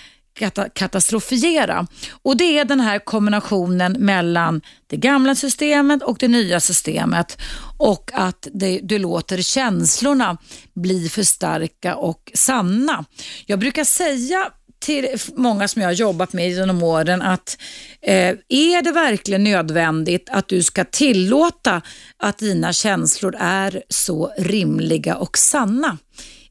katastrofiera. 0.74 1.86
Och 2.22 2.36
Det 2.36 2.58
är 2.58 2.64
den 2.64 2.80
här 2.80 2.98
kombinationen 2.98 3.92
mellan 3.92 4.60
det 4.86 4.96
gamla 4.96 5.34
systemet 5.34 6.02
och 6.02 6.16
det 6.20 6.28
nya 6.28 6.60
systemet 6.60 7.38
och 7.78 8.10
att 8.14 8.48
det, 8.52 8.80
du 8.82 8.98
låter 8.98 9.42
känslorna 9.42 10.36
bli 10.74 11.08
för 11.08 11.22
starka 11.22 11.96
och 11.96 12.30
sanna. 12.34 13.04
Jag 13.46 13.58
brukar 13.58 13.84
säga 13.84 14.50
till 14.80 15.08
många 15.34 15.68
som 15.68 15.82
jag 15.82 15.88
har 15.88 15.94
jobbat 15.94 16.32
med 16.32 16.50
genom 16.50 16.82
åren 16.82 17.22
att 17.22 17.58
eh, 18.02 18.34
är 18.48 18.82
det 18.82 18.92
verkligen 18.92 19.44
nödvändigt 19.44 20.28
att 20.30 20.48
du 20.48 20.62
ska 20.62 20.84
tillåta 20.84 21.82
att 22.16 22.38
dina 22.38 22.72
känslor 22.72 23.34
är 23.38 23.82
så 23.88 24.32
rimliga 24.38 25.16
och 25.16 25.38
sanna? 25.38 25.98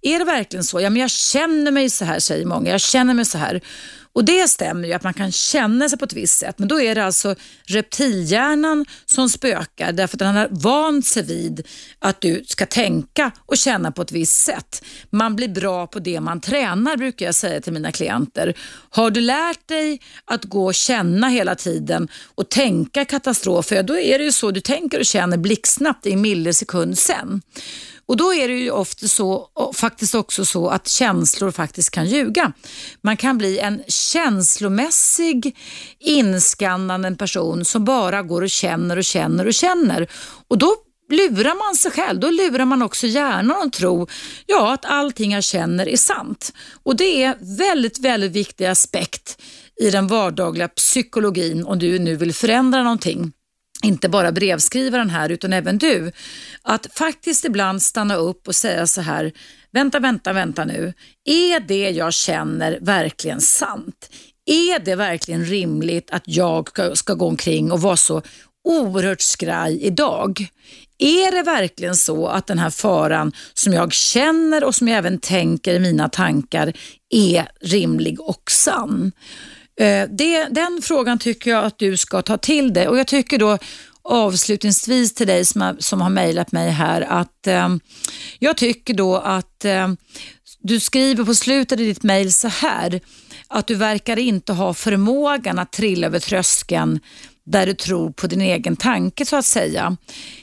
Är 0.01 0.19
det 0.19 0.25
verkligen 0.25 0.63
så? 0.63 0.81
Ja, 0.81 0.89
men 0.89 1.01
jag 1.01 1.11
känner 1.11 1.71
mig 1.71 1.89
så 1.89 2.05
här, 2.05 2.19
säger 2.19 2.45
många. 2.45 2.71
Jag 2.71 2.81
känner 2.81 3.13
mig 3.13 3.25
så 3.25 3.37
här. 3.37 3.61
Och 4.13 4.25
Det 4.25 4.47
stämmer 4.47 4.87
ju 4.87 4.93
att 4.93 5.03
man 5.03 5.13
kan 5.13 5.31
känna 5.31 5.89
sig 5.89 5.99
på 5.99 6.05
ett 6.05 6.13
visst 6.13 6.37
sätt 6.37 6.59
men 6.59 6.67
då 6.67 6.81
är 6.81 6.95
det 6.95 7.05
alltså 7.05 7.35
reptilhjärnan 7.63 8.85
som 9.05 9.29
spökar 9.29 9.91
därför 9.91 10.15
att 10.15 10.19
den 10.19 10.35
har 10.35 10.47
vant 10.51 11.05
sig 11.05 11.23
vid 11.23 11.67
att 11.99 12.21
du 12.21 12.43
ska 12.47 12.65
tänka 12.65 13.31
och 13.45 13.57
känna 13.57 13.91
på 13.91 14.01
ett 14.01 14.11
visst 14.11 14.45
sätt. 14.45 14.85
Man 15.09 15.35
blir 15.35 15.47
bra 15.47 15.87
på 15.87 15.99
det 15.99 16.19
man 16.19 16.41
tränar 16.41 16.97
brukar 16.97 17.25
jag 17.25 17.35
säga 17.35 17.61
till 17.61 17.73
mina 17.73 17.91
klienter. 17.91 18.57
Har 18.89 19.11
du 19.11 19.21
lärt 19.21 19.67
dig 19.67 20.01
att 20.25 20.45
gå 20.45 20.65
och 20.65 20.75
känna 20.75 21.29
hela 21.29 21.55
tiden 21.55 22.07
och 22.35 22.49
tänka 22.49 23.05
katastrofer, 23.05 23.83
då 23.83 23.97
är 23.97 24.19
det 24.19 24.25
ju 24.25 24.31
så 24.31 24.51
du 24.51 24.61
tänker 24.61 24.99
och 24.99 25.05
känner 25.05 25.37
blixtsnabbt 25.37 26.05
i 26.05 26.13
en 26.13 26.21
millisekund 26.21 26.97
sen. 26.97 27.41
Och 28.09 28.17
då 28.17 28.33
är 28.33 28.47
det 28.47 28.53
ju 28.53 28.71
ofta 28.71 29.07
så, 29.07 29.49
faktiskt 29.75 30.15
också 30.15 30.45
så 30.45 30.67
att 30.67 30.87
känslor 30.87 31.51
faktiskt 31.51 31.91
kan 31.91 32.05
ljuga. 32.05 32.53
Man 33.01 33.17
kan 33.17 33.37
bli 33.37 33.59
en 33.59 33.83
känslomässig 33.87 35.57
inskannande 35.99 37.15
person 37.15 37.65
som 37.65 37.85
bara 37.85 38.21
går 38.21 38.41
och 38.41 38.49
känner 38.49 38.97
och 38.97 39.03
känner 39.03 39.45
och 39.45 39.53
känner. 39.53 40.07
Och 40.47 40.57
då 40.57 40.75
lurar 41.11 41.67
man 41.67 41.75
sig 41.75 41.91
själv. 41.91 42.19
Då 42.19 42.29
lurar 42.29 42.65
man 42.65 42.81
också 42.81 43.07
hjärnan 43.07 43.67
att 43.67 43.73
tro 43.73 44.07
ja, 44.45 44.73
att 44.73 44.85
allting 44.85 45.31
jag 45.31 45.43
känner 45.43 45.89
är 45.89 45.97
sant. 45.97 46.53
Och 46.83 46.95
Det 46.95 47.23
är 47.23 47.57
väldigt, 47.57 47.99
väldigt 47.99 48.31
viktig 48.31 48.65
aspekt 48.65 49.41
i 49.81 49.89
den 49.89 50.07
vardagliga 50.07 50.67
psykologin 50.67 51.65
om 51.65 51.79
du 51.79 51.99
nu 51.99 52.15
vill 52.15 52.33
förändra 52.33 52.83
någonting 52.83 53.33
inte 53.83 54.09
bara 54.09 54.31
brevskrivaren 54.31 55.09
här 55.09 55.29
utan 55.29 55.53
även 55.53 55.77
du, 55.77 56.11
att 56.61 56.87
faktiskt 56.93 57.45
ibland 57.45 57.81
stanna 57.81 58.15
upp 58.15 58.47
och 58.47 58.55
säga 58.55 58.87
så 58.87 59.01
här, 59.01 59.31
vänta, 59.71 59.99
vänta, 59.99 60.33
vänta 60.33 60.65
nu. 60.65 60.93
Är 61.25 61.59
det 61.59 61.89
jag 61.89 62.13
känner 62.13 62.79
verkligen 62.81 63.41
sant? 63.41 64.09
Är 64.45 64.79
det 64.79 64.95
verkligen 64.95 65.45
rimligt 65.45 66.11
att 66.11 66.23
jag 66.25 66.69
ska 66.93 67.13
gå 67.13 67.27
omkring 67.27 67.71
och 67.71 67.81
vara 67.81 67.97
så 67.97 68.21
oerhört 68.63 69.21
skraj 69.21 69.81
idag? 69.81 70.47
Är 70.97 71.31
det 71.31 71.43
verkligen 71.43 71.95
så 71.95 72.27
att 72.27 72.47
den 72.47 72.59
här 72.59 72.69
faran 72.69 73.31
som 73.53 73.73
jag 73.73 73.93
känner 73.93 74.63
och 74.63 74.75
som 74.75 74.87
jag 74.87 74.97
även 74.97 75.19
tänker 75.19 75.73
i 75.73 75.79
mina 75.79 76.09
tankar 76.09 76.73
är 77.09 77.47
rimlig 77.61 78.21
och 78.21 78.51
sann? 78.51 79.11
Eh, 79.79 80.07
det, 80.09 80.47
den 80.51 80.79
frågan 80.83 81.19
tycker 81.19 81.51
jag 81.51 81.65
att 81.65 81.79
du 81.79 81.97
ska 81.97 82.21
ta 82.21 82.37
till 82.37 82.73
dig 82.73 82.87
och 82.87 82.99
jag 82.99 83.07
tycker 83.07 83.37
då 83.37 83.57
avslutningsvis 84.01 85.13
till 85.13 85.27
dig 85.27 85.45
som 85.45 85.61
har, 85.61 85.75
som 85.79 86.01
har 86.01 86.09
mejlat 86.09 86.51
mig 86.51 86.69
här 86.69 87.01
att 87.01 87.47
eh, 87.47 87.69
jag 88.39 88.57
tycker 88.57 88.93
då 88.93 89.15
att 89.15 89.65
eh, 89.65 89.87
du 90.59 90.79
skriver 90.79 91.25
på 91.25 91.35
slutet 91.35 91.79
i 91.79 91.85
ditt 91.85 92.03
mejl 92.03 92.33
så 92.33 92.47
här 92.47 93.01
att 93.47 93.67
du 93.67 93.75
verkar 93.75 94.19
inte 94.19 94.53
ha 94.53 94.73
förmågan 94.73 95.59
att 95.59 95.71
trilla 95.71 96.07
över 96.07 96.19
tröskeln 96.19 96.99
där 97.45 97.65
du 97.65 97.73
tror 97.73 98.11
på 98.11 98.27
din 98.27 98.41
egen 98.41 98.75
tanke 98.75 99.25
så 99.25 99.35
att 99.35 99.45
säga. 99.45 99.97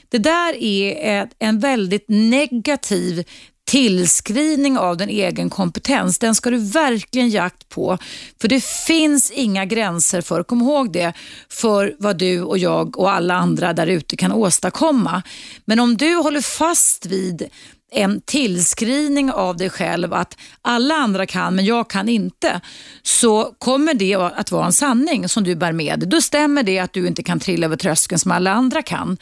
Det 0.09 0.19
där 0.19 0.63
är 0.63 1.29
en 1.39 1.61
väldigt 1.61 2.05
negativ 2.09 3.25
tillskrivning 3.67 4.79
av 4.79 4.97
din 4.97 5.09
egen 5.09 5.51
kompetens, 5.51 6.19
den 6.19 6.35
ska 6.35 6.51
du 6.51 6.59
verkligen 6.59 7.29
jakt 7.29 7.69
på. 7.69 7.99
För 8.41 8.49
det 8.49 8.65
finns 8.65 9.31
inga 9.31 9.65
gränser 9.65 10.21
för, 10.21 10.43
kom 10.43 10.63
ihåg 10.63 10.93
det, 10.93 11.13
för 11.49 11.95
vad 11.99 12.19
du 12.19 12.43
och 12.43 12.59
jag 12.59 12.99
och 12.99 13.13
alla 13.13 13.35
andra 13.35 13.73
där 13.73 13.87
ute 13.87 14.17
kan 14.17 14.33
åstadkomma. 14.33 15.23
Men 15.65 15.81
om 15.81 15.97
du 15.97 16.15
håller 16.15 16.41
fast 16.41 17.07
vid 17.07 17.49
en 17.91 18.21
tillskrivning 18.21 19.33
av 19.33 19.57
dig 19.57 19.71
själv 19.71 20.15
att 20.15 20.39
alla 20.63 20.95
andra 20.95 21.27
kan 21.27 21.55
men 21.55 21.65
jag 21.65 21.91
kan 21.91 22.09
inte 22.09 22.61
så 23.03 23.55
kommer 23.59 23.95
det 23.95 24.15
att 24.15 24.51
vara 24.51 24.67
en 24.67 24.73
sanning 24.73 25.29
som 25.29 25.45
du 25.45 25.55
bär 25.55 25.73
med 25.73 26.01
dig. 26.01 26.09
Då 26.09 26.21
stämmer 26.21 26.63
det 26.63 26.79
att 26.79 26.93
du 26.93 27.07
inte 27.07 27.23
kan 27.23 27.41
trilla 27.41 27.67
över 27.67 27.77
tröskeln 27.77 28.19
som 28.19 28.31
alla 28.31 28.53
andra 28.53 28.83
kan. 28.83 29.17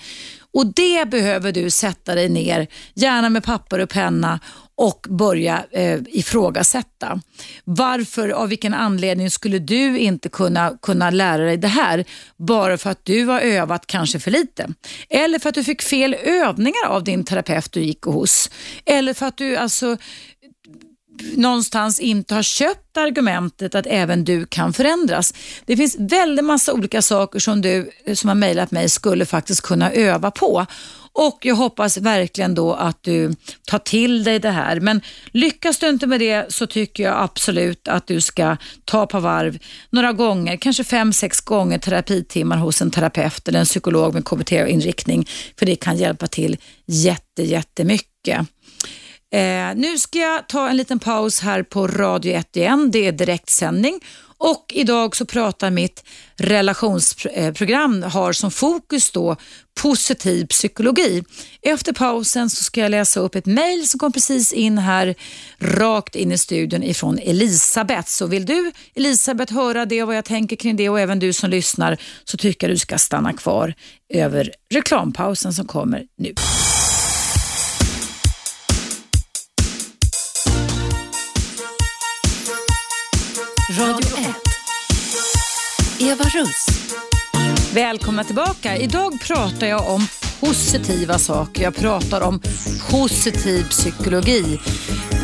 Och 0.55 0.67
Det 0.67 1.09
behöver 1.11 1.53
du 1.53 1.71
sätta 1.71 2.15
dig 2.15 2.29
ner, 2.29 2.67
gärna 2.95 3.29
med 3.29 3.45
papper 3.45 3.79
och 3.79 3.89
penna 3.89 4.41
och 4.77 5.07
börja 5.11 5.65
eh, 5.71 6.01
ifrågasätta. 6.07 7.21
Varför, 7.65 8.29
av 8.29 8.49
vilken 8.49 8.75
anledning 8.75 9.31
skulle 9.31 9.59
du 9.59 9.99
inte 9.99 10.29
kunna, 10.29 10.79
kunna 10.83 11.11
lära 11.11 11.45
dig 11.45 11.57
det 11.57 11.69
här 11.69 12.05
bara 12.37 12.79
för 12.79 12.91
att 12.91 13.05
du 13.05 13.25
har 13.25 13.41
övat 13.41 13.87
kanske 13.87 14.21
för 14.21 14.31
lite? 14.31 14.75
Eller 15.09 15.39
för 15.39 15.49
att 15.49 15.55
du 15.55 15.65
fick 15.65 15.83
fel 15.83 16.15
övningar 16.15 16.87
av 16.89 17.05
din 17.05 17.25
terapeut 17.25 17.73
du 17.73 17.81
gick 17.81 18.03
hos? 18.03 18.51
Eller 18.85 19.15
för 19.15 19.27
att 19.27 19.37
du 19.37 19.57
alltså 19.57 19.97
någonstans 21.37 22.01
inte 22.01 22.35
har 22.35 22.43
köpt 22.43 22.97
argumentet 22.97 23.75
att 23.75 23.87
även 23.87 24.25
du 24.25 24.47
kan 24.47 24.73
förändras. 24.73 25.35
Det 25.67 25.77
finns 25.77 25.97
väldigt 25.99 26.45
massa 26.45 26.73
olika 26.73 27.03
saker 27.03 27.39
som 27.39 27.61
du 27.61 27.91
som 28.15 28.29
har 28.29 28.35
mejlat 28.35 28.71
mig 28.71 28.89
skulle 28.89 29.27
faktiskt 29.27 29.61
kunna 29.61 29.93
öva 29.93 30.31
på. 30.31 30.67
Och 31.17 31.39
jag 31.43 31.55
hoppas 31.55 31.97
verkligen 31.97 32.55
då 32.55 32.73
att 32.73 33.03
du 33.03 33.35
tar 33.67 33.79
till 33.79 34.25
dig 34.25 34.39
det 34.39 34.51
här. 34.51 34.81
Men 34.81 35.01
lyckas 35.31 35.79
du 35.79 35.89
inte 35.89 36.07
med 36.07 36.21
det 36.21 36.53
så 36.53 36.67
tycker 36.67 37.03
jag 37.03 37.23
absolut 37.23 37.89
att 37.89 38.07
du 38.07 38.21
ska 38.21 38.57
ta 38.85 39.07
på 39.07 39.21
varv 39.21 39.59
några 39.91 40.13
gånger, 40.13 40.57
kanske 40.57 40.85
fem, 40.85 41.13
sex 41.13 41.41
gånger 41.41 41.79
terapitimmar 41.79 42.57
hos 42.57 42.83
en 42.83 42.91
terapeut 42.91 43.49
eller 43.49 43.61
en 43.61 43.67
psykolog 43.67 44.15
med 44.15 44.25
KBT-inriktning. 44.25 45.29
För 45.59 45.67
det 45.67 45.77
kan 45.77 45.97
hjälpa 45.97 46.27
till 46.27 46.57
jätte, 46.87 47.43
jättemycket. 47.43 48.47
Eh, 49.35 49.75
nu 49.77 49.99
ska 49.99 50.19
jag 50.19 50.49
ta 50.49 50.69
en 50.69 50.77
liten 50.77 50.99
paus 50.99 51.41
här 51.41 51.63
på 51.63 51.87
Radio 51.87 52.33
1 52.33 52.57
igen. 52.57 52.91
Det 52.91 53.07
är 53.07 53.13
direktsändning 53.13 54.01
och 54.39 54.73
idag 54.75 55.17
så 55.17 55.27
pratar 55.27 55.71
mitt 55.71 56.05
relationsprogram 56.37 58.03
eh, 58.03 58.11
har 58.11 58.33
som 58.33 58.51
fokus 58.51 59.11
då 59.11 59.37
positiv 59.81 60.47
psykologi. 60.47 61.25
Efter 61.63 61.93
pausen 61.93 62.51
så 62.51 62.63
ska 62.63 62.81
jag 62.81 62.91
läsa 62.91 63.21
upp 63.21 63.35
ett 63.35 63.47
mejl 63.47 63.89
som 63.89 64.01
kom 64.01 64.13
precis 64.13 64.53
in 64.53 64.79
här 64.79 65.15
rakt 65.59 66.17
in 66.17 66.33
i 66.33 66.39
studion 66.39 66.83
ifrån 66.83 67.19
Elisabeth. 67.19 68.09
Så 68.09 68.27
vill 68.27 68.47
du 68.47 68.73
Elisabeth 68.95 69.55
höra 69.55 69.87
det 69.87 70.03
och 70.03 70.07
vad 70.07 70.17
jag 70.17 70.25
tänker 70.25 70.57
kring 70.57 70.77
det 70.77 70.89
och 70.89 71.01
även 71.01 71.19
du 71.19 71.33
som 71.33 71.51
lyssnar 71.51 71.99
så 72.25 72.37
tycker 72.37 72.67
jag 72.69 72.75
du 72.75 72.79
ska 72.79 72.99
stanna 72.99 73.33
kvar 73.33 73.75
över 74.09 74.51
reklampausen 74.71 75.53
som 75.53 75.67
kommer 75.67 76.05
nu. 76.19 76.35
Radio 83.79 84.17
1. 84.19 84.35
Eva 86.01 86.25
Russ. 86.25 86.67
Välkomna 87.75 88.25
tillbaka. 88.25 88.77
Idag 88.77 89.21
pratar 89.21 89.67
jag 89.67 89.91
om 89.91 90.07
positiva 90.41 91.19
saker. 91.19 91.63
Jag 91.63 91.77
pratar 91.77 92.21
om 92.21 92.41
positiv 92.91 93.69
psykologi 93.69 94.61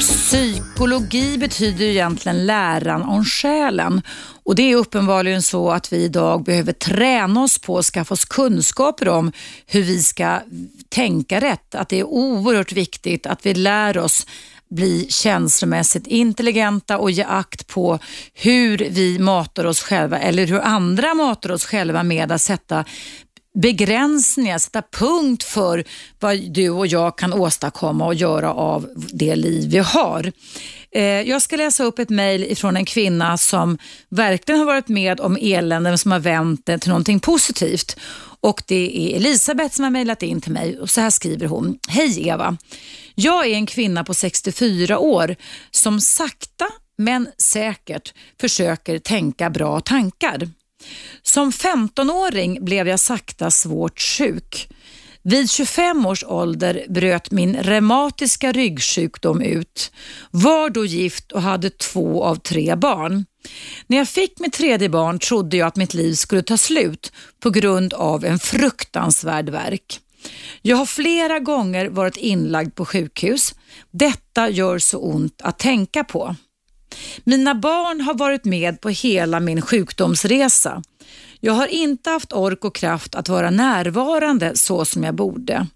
Psykologi 0.01 1.39
betyder 1.39 1.85
ju 1.85 1.91
egentligen 1.91 2.47
läran 2.47 3.03
om 3.03 3.25
själen 3.25 4.03
och 4.45 4.55
det 4.55 4.63
är 4.63 4.77
uppenbarligen 4.77 5.43
så 5.43 5.71
att 5.71 5.93
vi 5.93 5.97
idag 5.97 6.45
behöver 6.45 6.73
träna 6.73 7.43
oss 7.43 7.59
på 7.59 7.83
skaffa 7.83 8.15
oss 8.15 8.25
kunskaper 8.25 9.09
om 9.09 9.33
hur 9.67 9.83
vi 9.83 10.03
ska 10.03 10.41
tänka 10.89 11.41
rätt. 11.41 11.75
Att 11.75 11.89
det 11.89 11.99
är 12.01 12.05
oerhört 12.05 12.73
viktigt 12.73 13.27
att 13.27 13.47
vi 13.47 13.55
lär 13.55 13.99
oss 13.99 14.27
bli 14.71 15.07
känslomässigt 15.11 16.07
intelligenta 16.07 16.99
och 16.99 17.11
ge 17.11 17.25
akt 17.25 17.67
på 17.67 17.99
hur 18.35 18.79
vi 18.91 19.19
matar 19.19 19.65
oss 19.65 19.81
själva 19.81 20.19
eller 20.19 20.47
hur 20.47 20.61
andra 20.61 21.15
matar 21.15 21.53
oss 21.53 21.65
själva 21.65 22.03
med 22.03 22.33
att 22.33 22.43
sätta 22.43 22.85
begränsningar, 23.55 24.59
sätta 24.59 24.83
punkt 24.83 25.43
för 25.43 25.85
vad 26.21 26.53
du 26.53 26.71
och 26.71 26.87
jag 26.87 27.19
kan 27.19 27.33
åstadkomma 27.33 28.07
och 28.07 28.15
göra 28.15 28.53
av 28.53 28.89
det 29.13 29.37
liv 29.37 29.71
vi 29.71 29.79
har. 29.79 30.33
Eh, 30.95 31.03
jag 31.03 31.43
ska 31.43 31.57
läsa 31.57 31.85
upp 31.85 31.99
ett 31.99 32.11
mejl 32.11 32.57
från 32.57 32.77
en 32.77 32.85
kvinna 32.85 33.39
som 33.39 33.79
verkligen 34.09 34.59
har 34.59 34.67
varit 34.67 34.89
med 34.89 35.21
om 35.21 35.39
elände 35.41 35.99
som 35.99 36.13
har 36.13 36.19
vänt 36.19 36.67
det 36.67 36.79
till 36.79 36.89
någonting 36.89 37.21
positivt. 37.21 37.97
Och 38.41 38.63
Det 38.67 39.15
är 39.15 39.17
Elisabeth 39.17 39.75
som 39.75 39.83
har 39.83 39.91
mejlat 39.91 40.23
in 40.23 40.41
till 40.41 40.53
mig 40.53 40.79
och 40.79 40.91
så 40.91 41.01
här 41.01 41.11
skriver 41.11 41.47
hon. 41.47 41.79
Hej 41.89 42.29
Eva! 42.29 42.57
Jag 43.15 43.47
är 43.47 43.55
en 43.55 43.67
kvinna 43.67 44.05
på 44.05 44.15
64 44.15 44.99
år 44.99 45.37
som 45.71 46.01
sakta 46.01 46.67
men 46.99 47.29
säkert 47.39 48.15
försöker 48.41 48.99
tänka 48.99 49.51
bra 49.51 49.81
tankar. 49.81 50.49
Som 51.23 51.51
15-åring 51.51 52.65
blev 52.65 52.89
jag 52.89 53.01
sakta 53.01 53.51
svårt 53.51 54.01
sjuk. 54.01 54.69
Vid 55.23 55.51
25 55.51 56.07
års 56.07 56.25
ålder 56.25 56.87
bröt 56.89 57.31
min 57.31 57.57
reumatiska 57.57 58.53
ryggsjukdom 58.53 59.43
ut. 59.43 59.93
Var 60.31 60.71
då 60.71 60.85
gift 60.85 61.33
och 61.33 61.43
hade 61.43 61.71
två 61.71 62.25
av 62.25 62.37
tre 62.37 62.77
barn. 62.77 63.25
När 63.87 63.97
jag 63.99 64.09
fick 64.09 64.39
mitt 64.39 64.53
tredje 64.53 64.89
barn 64.89 65.19
trodde 65.19 65.57
jag 65.57 65.67
att 65.67 65.77
mitt 65.77 65.95
liv 65.95 66.15
skulle 66.15 66.43
ta 66.43 66.57
slut 66.57 67.13
på 67.41 67.51
grund 67.51 67.95
av 67.95 68.25
en 68.25 68.39
fruktansvärd 68.39 69.49
verk. 69.49 70.01
Jag 70.63 70.77
har 70.77 70.87
flera 70.87 71.39
gånger 71.39 71.89
varit 71.89 72.17
inlagd 72.17 72.75
på 72.75 72.85
sjukhus. 72.85 73.55
Detta 73.91 74.49
gör 74.49 74.79
så 74.79 74.99
ont 74.99 75.43
att 75.43 75.59
tänka 75.59 76.05
på. 76.05 76.37
Mina 77.25 77.55
barn 77.55 78.01
har 78.01 78.15
varit 78.15 78.45
med 78.45 78.81
på 78.81 78.89
hela 78.89 79.41
min 79.41 79.63
sjukdomsresa. 79.63 80.83
Jag 81.41 81.53
har 81.53 81.67
inte 81.67 82.11
haft 82.11 82.33
ork 82.33 82.65
och 82.65 82.75
kraft 82.75 83.15
att 83.15 83.29
vara 83.29 83.51
närvarande 83.51 84.57
så 84.57 84.85
som 84.85 85.05
jag 85.05 85.15
borde. 85.15 85.67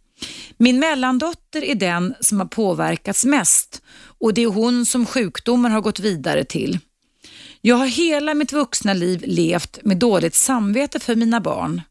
Min 0.57 0.79
mellandotter 0.79 1.65
är 1.65 1.75
den 1.75 2.15
som 2.21 2.41
har 2.41 2.47
påverkats 2.47 3.25
mest 3.25 3.83
och 4.21 4.35
det 4.35 4.43
är 4.43 4.47
hon 4.47 4.87
som 4.87 5.07
sjukdomen 5.07 5.73
har 5.73 5.81
gått 5.81 6.01
vidare 6.01 6.45
till. 6.45 6.79
Jag 7.61 7.77
har 7.77 7.87
hela 7.87 8.35
mitt 8.35 8.53
vuxna 8.53 8.95
liv 8.95 9.25
levt 9.27 9.79
med 9.83 9.97
dåligt 9.97 10.35
samvete 10.35 11.01
för 11.01 11.15
mina 11.15 11.41
barn. 11.41 11.83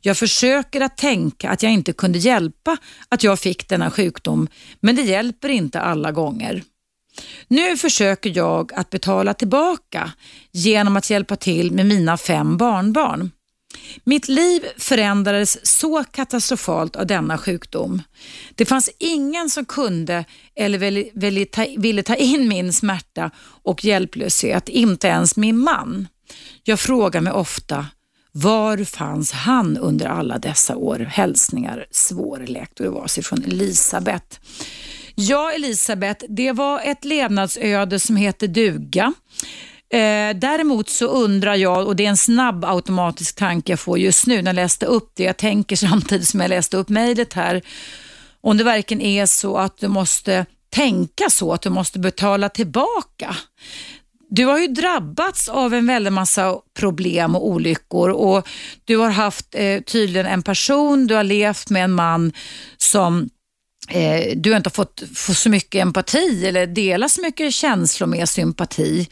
Jag 0.00 0.16
försöker 0.16 0.80
att 0.80 0.96
tänka 0.96 1.50
att 1.50 1.62
jag 1.62 1.72
inte 1.72 1.92
kunde 1.92 2.18
hjälpa 2.18 2.76
att 3.08 3.22
jag 3.22 3.38
fick 3.40 3.68
denna 3.68 3.90
sjukdom, 3.90 4.48
men 4.80 4.96
det 4.96 5.02
hjälper 5.02 5.48
inte 5.48 5.80
alla 5.80 6.12
gånger. 6.12 6.62
Nu 7.48 7.76
försöker 7.76 8.36
jag 8.36 8.72
att 8.74 8.90
betala 8.90 9.34
tillbaka 9.34 10.12
genom 10.52 10.96
att 10.96 11.10
hjälpa 11.10 11.36
till 11.36 11.72
med 11.72 11.86
mina 11.86 12.16
fem 12.16 12.56
barnbarn. 12.56 13.30
Mitt 14.04 14.28
liv 14.28 14.64
förändrades 14.76 15.66
så 15.78 16.04
katastrofalt 16.04 16.96
av 16.96 17.06
denna 17.06 17.38
sjukdom. 17.38 18.02
Det 18.54 18.64
fanns 18.64 18.90
ingen 18.98 19.50
som 19.50 19.64
kunde 19.64 20.24
eller 20.56 20.78
ville 21.78 22.02
ta 22.02 22.14
in 22.14 22.48
min 22.48 22.72
smärta 22.72 23.30
och 23.62 23.84
hjälplöshet, 23.84 24.68
inte 24.68 25.08
ens 25.08 25.36
min 25.36 25.58
man. 25.58 26.08
Jag 26.64 26.80
frågar 26.80 27.20
mig 27.20 27.32
ofta, 27.32 27.86
var 28.42 28.84
fanns 28.84 29.32
han 29.32 29.76
under 29.76 30.06
alla 30.06 30.38
dessa 30.38 30.76
år? 30.76 30.98
Hälsningar 30.98 31.86
svårläkt 31.90 32.80
och 32.80 32.84
det 32.84 32.90
var 32.90 33.06
sig 33.06 33.22
från 33.22 33.44
Elisabeth. 33.44 34.38
Ja, 35.14 35.52
Elisabeth, 35.52 36.24
det 36.28 36.52
var 36.52 36.80
ett 36.84 37.04
levnadsöde 37.04 38.00
som 38.00 38.16
heter 38.16 38.48
duga. 38.48 39.12
Eh, 39.90 40.36
däremot 40.36 40.88
så 40.88 41.06
undrar 41.06 41.54
jag, 41.54 41.86
och 41.86 41.96
det 41.96 42.04
är 42.04 42.08
en 42.08 42.16
snabb 42.16 42.64
automatisk 42.64 43.36
tanke 43.36 43.72
jag 43.72 43.80
får 43.80 43.98
just 43.98 44.26
nu 44.26 44.42
när 44.42 44.48
jag 44.48 44.56
läste 44.56 44.86
upp 44.86 45.12
det, 45.14 45.22
jag 45.22 45.36
tänker 45.36 45.76
samtidigt 45.76 46.28
som 46.28 46.40
jag 46.40 46.48
läste 46.48 46.76
upp 46.76 46.88
mejlet 46.88 47.32
här, 47.32 47.62
om 48.40 48.56
det 48.56 48.64
verkligen 48.64 49.00
är 49.00 49.26
så 49.26 49.56
att 49.56 49.78
du 49.78 49.88
måste 49.88 50.46
tänka 50.70 51.30
så, 51.30 51.52
att 51.52 51.62
du 51.62 51.70
måste 51.70 51.98
betala 51.98 52.48
tillbaka. 52.48 53.36
Du 54.30 54.44
har 54.44 54.58
ju 54.58 54.66
drabbats 54.66 55.48
av 55.48 55.74
en 55.74 55.86
väldig 55.86 56.12
massa 56.12 56.54
problem 56.78 57.34
och 57.34 57.46
olyckor 57.48 58.10
och 58.10 58.48
du 58.84 58.96
har 58.96 59.10
haft 59.10 59.46
eh, 59.54 59.80
tydligen 59.80 60.26
en 60.26 60.42
person, 60.42 61.06
du 61.06 61.14
har 61.14 61.24
levt 61.24 61.70
med 61.70 61.84
en 61.84 61.92
man 61.92 62.32
som 62.76 63.28
eh, 63.88 64.36
du 64.36 64.50
har 64.50 64.56
inte 64.56 64.70
fått, 64.70 65.02
fått 65.14 65.36
så 65.36 65.50
mycket 65.50 65.82
empati 65.82 66.46
eller 66.46 66.66
dela 66.66 67.08
så 67.08 67.22
mycket 67.22 67.54
känslor 67.54 68.06
med 68.06 68.28
sympati. 68.28 69.08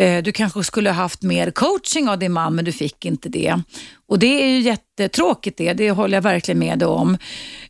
Eh, 0.00 0.22
du 0.22 0.32
kanske 0.32 0.64
skulle 0.64 0.90
ha 0.90 0.94
haft 0.94 1.22
mer 1.22 1.50
coaching 1.50 2.08
av 2.08 2.18
din 2.18 2.32
man 2.32 2.54
men 2.54 2.64
du 2.64 2.72
fick 2.72 3.04
inte 3.04 3.28
det. 3.28 3.62
Och 4.08 4.18
Det 4.18 4.42
är 4.42 4.48
ju 4.48 4.60
jättetråkigt 4.60 5.58
det, 5.58 5.72
det 5.72 5.90
håller 5.90 6.16
jag 6.16 6.22
verkligen 6.22 6.58
med 6.58 6.78
dig 6.78 6.88
om. 6.88 7.14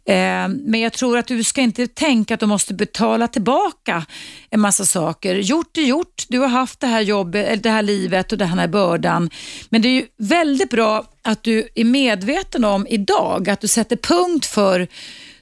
Eh, 0.05 0.49
men 0.49 0.81
jag 0.81 0.93
tror 0.93 1.19
att 1.19 1.27
du 1.27 1.45
ska 1.45 1.61
inte 1.61 1.87
tänka 1.87 2.35
att 2.35 2.41
du 2.41 2.47
måste 2.47 2.75
betala 2.75 3.29
tillbaka 3.29 4.07
en 4.51 4.61
massa 4.61 4.85
saker. 4.87 5.35
Gjort 5.35 5.77
är 5.77 5.83
gjort, 5.83 6.25
du 6.29 6.39
har 6.39 6.49
haft 6.49 6.81
det 6.81 6.87
här 6.87 7.01
jobbet, 7.01 7.63
det 7.63 7.71
här 7.71 7.83
livet 7.83 8.33
och 8.33 8.39
den 8.39 8.49
här 8.49 8.69
bördan. 8.69 9.31
Men 9.69 9.83
det 9.83 9.89
är 9.89 9.95
ju 9.95 10.07
väldigt 10.19 10.71
bra 10.71 11.05
att 11.23 11.43
du 11.43 11.69
är 11.75 11.85
medveten 11.85 12.65
om 12.65 12.87
idag 12.87 13.51
att 13.51 13.61
du 13.61 13.69
sätter 13.69 13.97
punkt 13.97 14.47
för 14.47 14.89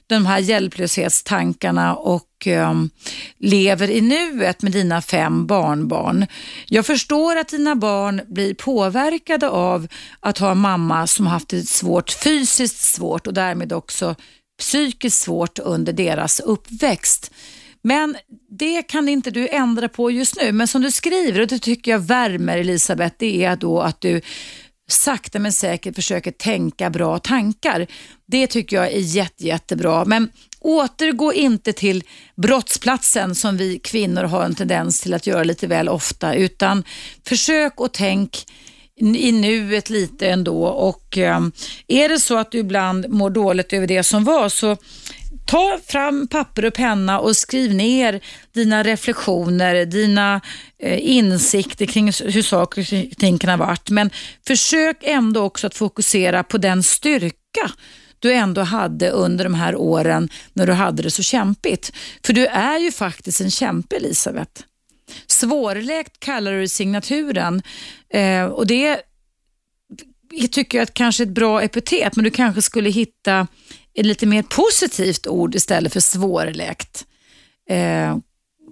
de 0.09 0.25
här 0.25 0.39
hjälplöshetstankarna 0.39 1.95
och 1.95 2.47
um, 2.47 2.89
lever 3.37 3.89
i 3.89 4.01
nuet 4.01 4.61
med 4.61 4.71
dina 4.71 5.01
fem 5.01 5.47
barnbarn. 5.47 6.25
Jag 6.67 6.85
förstår 6.85 7.35
att 7.35 7.49
dina 7.49 7.75
barn 7.75 8.21
blir 8.27 8.53
påverkade 8.53 9.49
av 9.49 9.87
att 10.19 10.37
ha 10.37 10.51
en 10.51 10.57
mamma 10.57 11.07
som 11.07 11.27
haft 11.27 11.49
det 11.49 11.61
svårt, 11.61 12.11
fysiskt 12.11 12.79
svårt 12.79 13.27
och 13.27 13.33
därmed 13.33 13.73
också 13.73 14.15
psykiskt 14.59 15.21
svårt 15.21 15.59
under 15.59 15.93
deras 15.93 16.39
uppväxt. 16.39 17.31
Men 17.81 18.17
det 18.49 18.83
kan 18.83 19.09
inte 19.09 19.31
du 19.31 19.47
ändra 19.47 19.89
på 19.89 20.11
just 20.11 20.41
nu. 20.41 20.51
Men 20.51 20.67
som 20.67 20.81
du 20.81 20.91
skriver, 20.91 21.41
och 21.41 21.47
det 21.47 21.59
tycker 21.59 21.91
jag 21.91 21.99
värmer 21.99 22.57
Elisabeth, 22.57 23.15
det 23.19 23.43
är 23.43 23.55
då 23.55 23.81
att 23.81 24.01
du 24.01 24.21
sakta 24.91 25.39
men 25.39 25.53
säkert 25.53 25.95
försöker 25.95 26.31
tänka 26.31 26.89
bra 26.89 27.19
tankar. 27.19 27.87
Det 28.31 28.47
tycker 28.47 28.75
jag 28.75 28.85
är 28.85 28.99
jätte, 28.99 29.47
jättebra. 29.47 30.05
Men 30.05 30.29
återgå 30.59 31.33
inte 31.33 31.73
till 31.73 32.03
brottsplatsen 32.35 33.35
som 33.35 33.57
vi 33.57 33.79
kvinnor 33.79 34.23
har 34.23 34.43
en 34.43 34.55
tendens 34.55 35.01
till 35.01 35.13
att 35.13 35.27
göra 35.27 35.43
lite 35.43 35.67
väl 35.67 35.89
ofta, 35.89 36.33
utan 36.33 36.83
försök 37.27 37.79
och 37.79 37.91
tänk 37.93 38.45
i 39.01 39.31
nuet 39.31 39.89
lite 39.89 40.29
ändå 40.29 40.63
och 40.65 41.17
ehm, 41.17 41.51
är 41.87 42.09
det 42.09 42.19
så 42.19 42.37
att 42.37 42.51
du 42.51 42.57
ibland 42.57 43.09
mår 43.09 43.29
dåligt 43.29 43.73
över 43.73 43.87
det 43.87 44.03
som 44.03 44.23
var 44.23 44.49
så 44.49 44.77
ta 45.45 45.79
fram 45.87 46.27
papper 46.27 46.65
och 46.65 46.73
penna 46.73 47.19
och 47.19 47.37
skriv 47.37 47.73
ner 47.73 48.21
dina 48.53 48.83
reflektioner, 48.83 49.85
dina 49.85 50.41
eh, 50.79 51.09
insikter 51.09 51.85
kring 51.85 52.05
hur 52.05 52.41
saker 52.41 52.81
och 52.81 53.17
ting 53.17 53.37
kan 53.37 53.49
ha 53.49 53.57
varit. 53.67 53.89
Men 53.89 54.09
försök 54.47 54.97
ändå 55.01 55.41
också 55.41 55.67
att 55.67 55.75
fokusera 55.75 56.43
på 56.43 56.57
den 56.57 56.83
styrka 56.83 57.71
du 58.19 58.33
ändå 58.33 58.61
hade 58.61 59.09
under 59.09 59.43
de 59.43 59.53
här 59.53 59.75
åren 59.75 60.29
när 60.53 60.67
du 60.67 60.73
hade 60.73 61.03
det 61.03 61.11
så 61.11 61.23
kämpigt. 61.23 61.91
För 62.25 62.33
du 62.33 62.45
är 62.45 62.79
ju 62.79 62.91
faktiskt 62.91 63.41
en 63.41 63.51
kämpe 63.51 63.95
Elisabeth. 63.95 64.61
Svårläkt 65.27 66.19
kallar 66.19 66.53
du 66.53 66.67
signaturen 66.67 67.61
eh, 68.13 68.45
och 68.45 68.67
det 68.67 69.01
jag 70.31 70.51
tycker 70.51 70.77
jag 70.77 70.93
kanske 70.93 71.23
är 71.23 71.27
ett 71.27 71.33
bra 71.33 71.61
epitet, 71.61 72.15
men 72.15 72.23
du 72.23 72.31
kanske 72.31 72.61
skulle 72.61 72.89
hitta 72.89 73.47
ett 73.93 74.05
lite 74.05 74.25
mer 74.25 74.43
positivt 74.43 75.27
ord 75.27 75.55
istället 75.55 75.93
för 75.93 75.99
svårläkt. 75.99 77.05
Eh, 77.69 78.17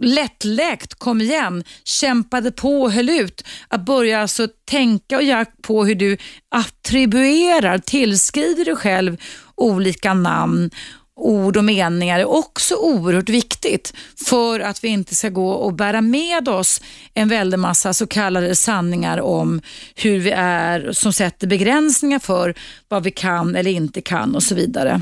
lättläkt, 0.02 0.96
kom 0.96 1.22
igen, 1.22 1.64
kämpade 1.84 2.52
på, 2.52 2.90
höll 2.90 3.10
ut. 3.10 3.44
Att 3.68 3.86
börja 3.86 4.22
alltså 4.22 4.48
tänka 4.66 5.18
och 5.18 5.24
göra 5.24 5.46
på 5.62 5.86
hur 5.86 5.96
du 5.96 6.18
attribuerar, 6.52 7.78
tillskriver 7.78 8.66
dig 8.66 8.76
själv 8.76 9.18
olika 9.56 10.14
namn 10.14 10.70
ord 11.18 11.58
och 11.58 11.64
meningar 11.64 12.20
är 12.20 12.26
också 12.26 12.76
oerhört 12.76 13.30
viktigt 13.30 13.94
för 14.28 14.60
att 14.60 14.84
vi 14.84 14.88
inte 14.88 15.16
ska 15.16 15.30
gå 15.30 15.52
och 15.52 15.74
bära 15.74 16.02
med 16.02 16.50
oss 16.50 16.82
en 17.14 17.30
väldig 17.30 17.60
massa 17.60 17.94
så 17.94 18.08
kallade 18.08 18.56
sanningar 18.56 19.22
om 19.22 19.62
hur 19.96 20.20
vi 20.20 20.32
är 20.32 20.92
som 20.92 21.14
sätter 21.14 21.48
begränsningar 21.48 22.20
för 22.20 22.56
vad 22.88 23.04
vi 23.04 23.12
kan 23.12 23.56
eller 23.56 23.72
inte 23.72 24.02
kan 24.02 24.36
och 24.36 24.44
så 24.44 24.56
vidare. 24.56 25.02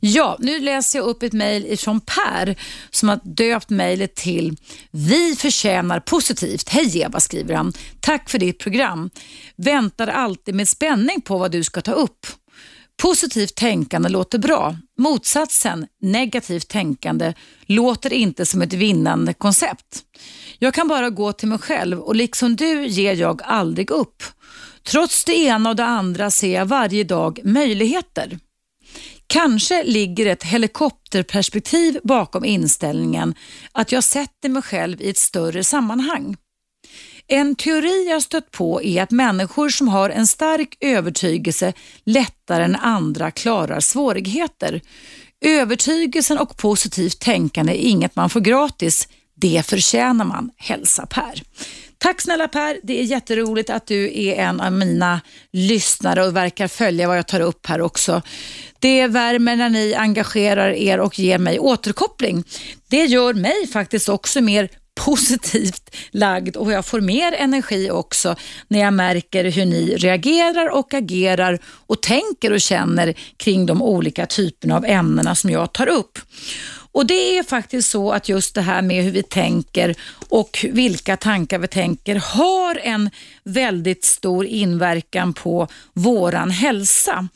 Ja, 0.00 0.36
nu 0.40 0.60
läser 0.60 0.98
jag 0.98 1.06
upp 1.06 1.22
ett 1.22 1.32
mejl 1.32 1.78
från 1.78 2.00
Per 2.00 2.56
som 2.90 3.08
har 3.08 3.20
döpt 3.24 3.70
mejlet 3.70 4.14
till 4.14 4.56
Vi 4.90 5.36
förtjänar 5.36 6.00
positivt. 6.00 6.68
Hej 6.68 6.98
Eva, 6.98 7.20
skriver 7.20 7.54
han. 7.54 7.72
Tack 8.00 8.30
för 8.30 8.38
ditt 8.38 8.58
program. 8.58 9.10
Väntar 9.56 10.06
alltid 10.06 10.54
med 10.54 10.68
spänning 10.68 11.20
på 11.20 11.38
vad 11.38 11.50
du 11.50 11.64
ska 11.64 11.80
ta 11.80 11.92
upp. 11.92 12.26
Positivt 13.02 13.54
tänkande 13.54 14.08
låter 14.08 14.38
bra. 14.38 14.76
Motsatsen, 14.98 15.86
negativt 16.00 16.68
tänkande, 16.68 17.34
låter 17.66 18.12
inte 18.12 18.46
som 18.46 18.62
ett 18.62 18.72
vinnande 18.72 19.34
koncept. 19.34 20.02
Jag 20.58 20.74
kan 20.74 20.88
bara 20.88 21.10
gå 21.10 21.32
till 21.32 21.48
mig 21.48 21.58
själv 21.58 22.00
och 22.00 22.16
liksom 22.16 22.56
du 22.56 22.86
ger 22.86 23.16
jag 23.16 23.42
aldrig 23.42 23.90
upp. 23.90 24.22
Trots 24.82 25.24
det 25.24 25.38
ena 25.38 25.70
och 25.70 25.76
det 25.76 25.84
andra 25.84 26.30
ser 26.30 26.54
jag 26.54 26.66
varje 26.66 27.04
dag 27.04 27.40
möjligheter. 27.44 28.38
Kanske 29.32 29.84
ligger 29.84 30.26
ett 30.26 30.42
helikopterperspektiv 30.44 31.98
bakom 32.02 32.44
inställningen 32.44 33.34
att 33.72 33.92
jag 33.92 34.04
sätter 34.04 34.48
mig 34.48 34.62
själv 34.62 35.00
i 35.00 35.10
ett 35.10 35.18
större 35.18 35.64
sammanhang. 35.64 36.36
En 37.26 37.54
teori 37.54 38.08
jag 38.08 38.22
stött 38.22 38.50
på 38.50 38.82
är 38.82 39.02
att 39.02 39.10
människor 39.10 39.68
som 39.68 39.88
har 39.88 40.10
en 40.10 40.26
stark 40.26 40.76
övertygelse 40.80 41.72
lättare 42.04 42.64
än 42.64 42.76
andra 42.76 43.30
klarar 43.30 43.80
svårigheter. 43.80 44.80
Övertygelsen 45.40 46.38
och 46.38 46.56
positivt 46.56 47.20
tänkande 47.20 47.72
är 47.72 47.88
inget 47.88 48.16
man 48.16 48.30
får 48.30 48.40
gratis. 48.40 49.08
Det 49.34 49.66
förtjänar 49.66 50.24
man. 50.24 50.50
Hälsa 50.56 51.06
Per. 51.06 51.42
Tack 52.02 52.20
snälla 52.20 52.48
Per, 52.48 52.80
det 52.82 53.00
är 53.00 53.04
jätteroligt 53.04 53.70
att 53.70 53.86
du 53.86 54.20
är 54.20 54.34
en 54.34 54.60
av 54.60 54.72
mina 54.72 55.20
lyssnare 55.52 56.26
och 56.26 56.36
verkar 56.36 56.68
följa 56.68 57.08
vad 57.08 57.18
jag 57.18 57.26
tar 57.26 57.40
upp 57.40 57.66
här 57.66 57.80
också. 57.80 58.22
Det 58.78 59.06
värmer 59.06 59.56
när 59.56 59.68
ni 59.68 59.94
engagerar 59.94 60.70
er 60.70 61.00
och 61.00 61.18
ger 61.18 61.38
mig 61.38 61.58
återkoppling. 61.58 62.44
Det 62.88 63.04
gör 63.04 63.34
mig 63.34 63.66
faktiskt 63.72 64.08
också 64.08 64.40
mer 64.40 64.68
positivt 64.94 65.96
lagd 66.10 66.56
och 66.56 66.72
jag 66.72 66.86
får 66.86 67.00
mer 67.00 67.32
energi 67.32 67.90
också 67.90 68.36
när 68.68 68.78
jag 68.80 68.94
märker 68.94 69.44
hur 69.44 69.64
ni 69.64 69.96
reagerar 69.96 70.68
och 70.68 70.94
agerar 70.94 71.58
och 71.64 72.02
tänker 72.02 72.52
och 72.52 72.60
känner 72.60 73.14
kring 73.36 73.66
de 73.66 73.82
olika 73.82 74.26
typerna 74.26 74.76
av 74.76 74.84
ämnena 74.84 75.34
som 75.34 75.50
jag 75.50 75.72
tar 75.72 75.88
upp. 75.88 76.18
Och 76.92 77.06
Det 77.06 77.38
är 77.38 77.42
faktiskt 77.42 77.90
så 77.90 78.12
att 78.12 78.28
just 78.28 78.54
det 78.54 78.62
här 78.62 78.82
med 78.82 79.04
hur 79.04 79.10
vi 79.10 79.22
tänker 79.22 79.94
och 80.28 80.66
vilka 80.70 81.16
tankar 81.16 81.58
vi 81.58 81.68
tänker 81.68 82.16
har 82.16 82.80
en 82.82 83.10
väldigt 83.44 84.04
stor 84.04 84.46
inverkan 84.46 85.32
på 85.32 85.68
våran 85.92 86.50
hälsa. 86.50 87.28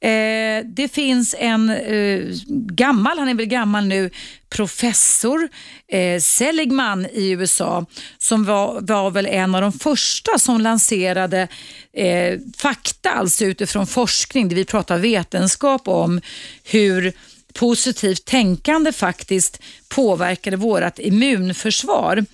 Eh, 0.00 0.64
det 0.64 0.88
finns 0.92 1.34
en 1.38 1.70
eh, 1.70 2.20
gammal, 2.48 3.18
han 3.18 3.28
är 3.28 3.34
väl 3.34 3.46
gammal 3.46 3.86
nu, 3.86 4.10
professor 4.48 5.48
eh, 5.88 6.20
Seligman 6.20 7.06
i 7.06 7.30
USA 7.30 7.86
som 8.18 8.44
var, 8.44 8.80
var 8.80 9.10
väl 9.10 9.26
en 9.26 9.54
av 9.54 9.60
de 9.60 9.72
första 9.72 10.38
som 10.38 10.60
lanserade 10.60 11.48
eh, 11.92 12.38
fakta, 12.56 13.10
alltså 13.10 13.44
utifrån 13.44 13.86
forskning, 13.86 14.48
där 14.48 14.56
vi 14.56 14.64
pratar 14.64 14.98
vetenskap 14.98 15.88
om 15.88 16.20
hur 16.64 17.12
positivt 17.54 18.24
tänkande 18.24 18.92
faktiskt 18.92 19.62
påverkade 19.88 20.56
vårt 20.56 20.98
immunförsvar. 20.98 22.24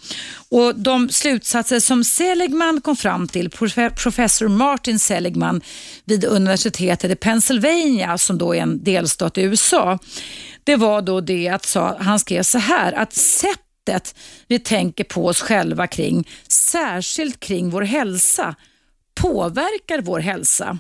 Och 0.49 0.75
De 0.75 1.09
slutsatser 1.09 1.81
som 1.81 2.05
Seligman 2.05 2.81
kom 2.81 2.97
fram 2.97 3.29
till, 3.29 3.51
professor 3.51 4.49
Martin 4.49 4.99
Seligman 4.99 5.61
vid 6.05 6.25
universitetet 6.25 7.11
i 7.11 7.17
Pennsylvania, 7.17 8.19
som 8.19 8.39
då 8.39 8.55
är 8.55 8.63
en 8.63 8.85
delstat 8.85 9.39
i 9.39 9.43
USA, 9.43 9.99
det 10.65 10.77
var 10.77 11.03
då 11.03 11.21
det 11.21 11.49
att 11.49 11.77
han 11.99 12.19
skrev 12.19 12.43
så 12.43 12.59
här, 12.59 12.93
att 12.93 13.15
sättet 13.15 14.15
vi 14.47 14.59
tänker 14.59 15.05
på 15.05 15.27
oss 15.27 15.41
själva 15.41 15.87
kring, 15.87 16.29
särskilt 16.49 17.41
kring 17.41 17.71
vår 17.71 17.83
hälsa, 17.83 18.55
påverkar 19.15 20.01
vår 20.01 20.21
hälsa. 20.21 20.79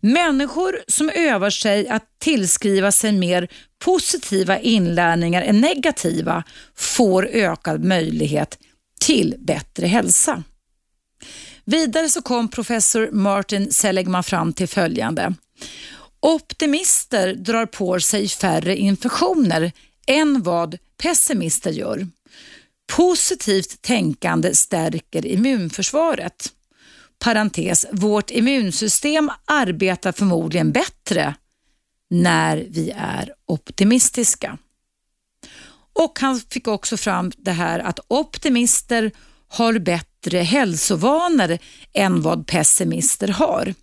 Människor 0.00 0.78
som 0.88 1.10
övar 1.10 1.50
sig 1.50 1.88
att 1.88 2.04
tillskriva 2.18 2.92
sig 2.92 3.12
mer 3.12 3.48
positiva 3.78 4.58
inlärningar 4.58 5.42
än 5.42 5.60
negativa 5.60 6.44
får 6.74 7.26
ökad 7.26 7.84
möjlighet 7.84 8.58
till 9.00 9.34
bättre 9.38 9.86
hälsa. 9.86 10.42
Vidare 11.64 12.08
så 12.08 12.22
kom 12.22 12.48
professor 12.48 13.10
Martin 13.12 13.72
Seligman 13.72 14.24
fram 14.24 14.52
till 14.52 14.68
följande. 14.68 15.34
Optimister 16.20 17.34
drar 17.34 17.66
på 17.66 18.00
sig 18.00 18.28
färre 18.28 18.76
infektioner 18.76 19.72
än 20.06 20.42
vad 20.42 20.78
pessimister 21.02 21.70
gör. 21.70 22.08
Positivt 22.92 23.82
tänkande 23.82 24.54
stärker 24.54 25.26
immunförsvaret. 25.26 26.52
Parentes, 27.18 27.86
vårt 27.92 28.30
immunsystem 28.30 29.30
arbetar 29.44 30.12
förmodligen 30.12 30.72
bättre 30.72 31.34
när 32.10 32.66
vi 32.70 32.90
är 32.96 33.34
optimistiska. 33.46 34.58
Och 35.92 36.18
Han 36.20 36.40
fick 36.40 36.68
också 36.68 36.96
fram 36.96 37.32
det 37.36 37.52
här 37.52 37.78
att 37.78 38.00
optimister 38.08 39.12
har 39.48 39.78
bättre 39.78 40.38
hälsovanor 40.38 41.58
än 41.92 42.22
vad 42.22 42.46
pessimister 42.46 43.28
har. 43.28 43.74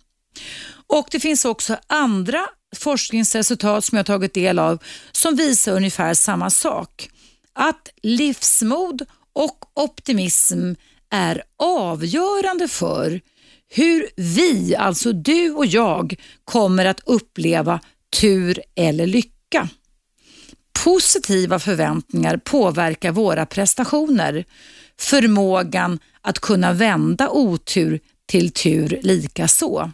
Och 0.86 1.08
Det 1.10 1.20
finns 1.20 1.44
också 1.44 1.76
andra 1.86 2.40
forskningsresultat 2.76 3.84
som 3.84 3.96
jag 3.96 4.06
tagit 4.06 4.34
del 4.34 4.58
av 4.58 4.82
som 5.12 5.36
visar 5.36 5.72
ungefär 5.76 6.14
samma 6.14 6.50
sak. 6.50 7.08
Att 7.52 7.88
livsmod 8.02 9.02
och 9.32 9.64
optimism 9.74 10.72
är 11.14 11.42
avgörande 11.58 12.68
för 12.68 13.20
hur 13.68 14.08
vi, 14.16 14.76
alltså 14.76 15.12
du 15.12 15.50
och 15.50 15.66
jag, 15.66 16.14
kommer 16.44 16.84
att 16.84 17.00
uppleva 17.06 17.80
tur 18.20 18.60
eller 18.74 19.06
lycka. 19.06 19.68
Positiva 20.84 21.58
förväntningar 21.58 22.36
påverkar 22.36 23.12
våra 23.12 23.46
prestationer. 23.46 24.44
Förmågan 25.00 25.98
att 26.20 26.38
kunna 26.38 26.72
vända 26.72 27.28
otur 27.28 28.00
till 28.26 28.52
tur 28.52 29.00
lika 29.02 29.48
så. 29.48 29.90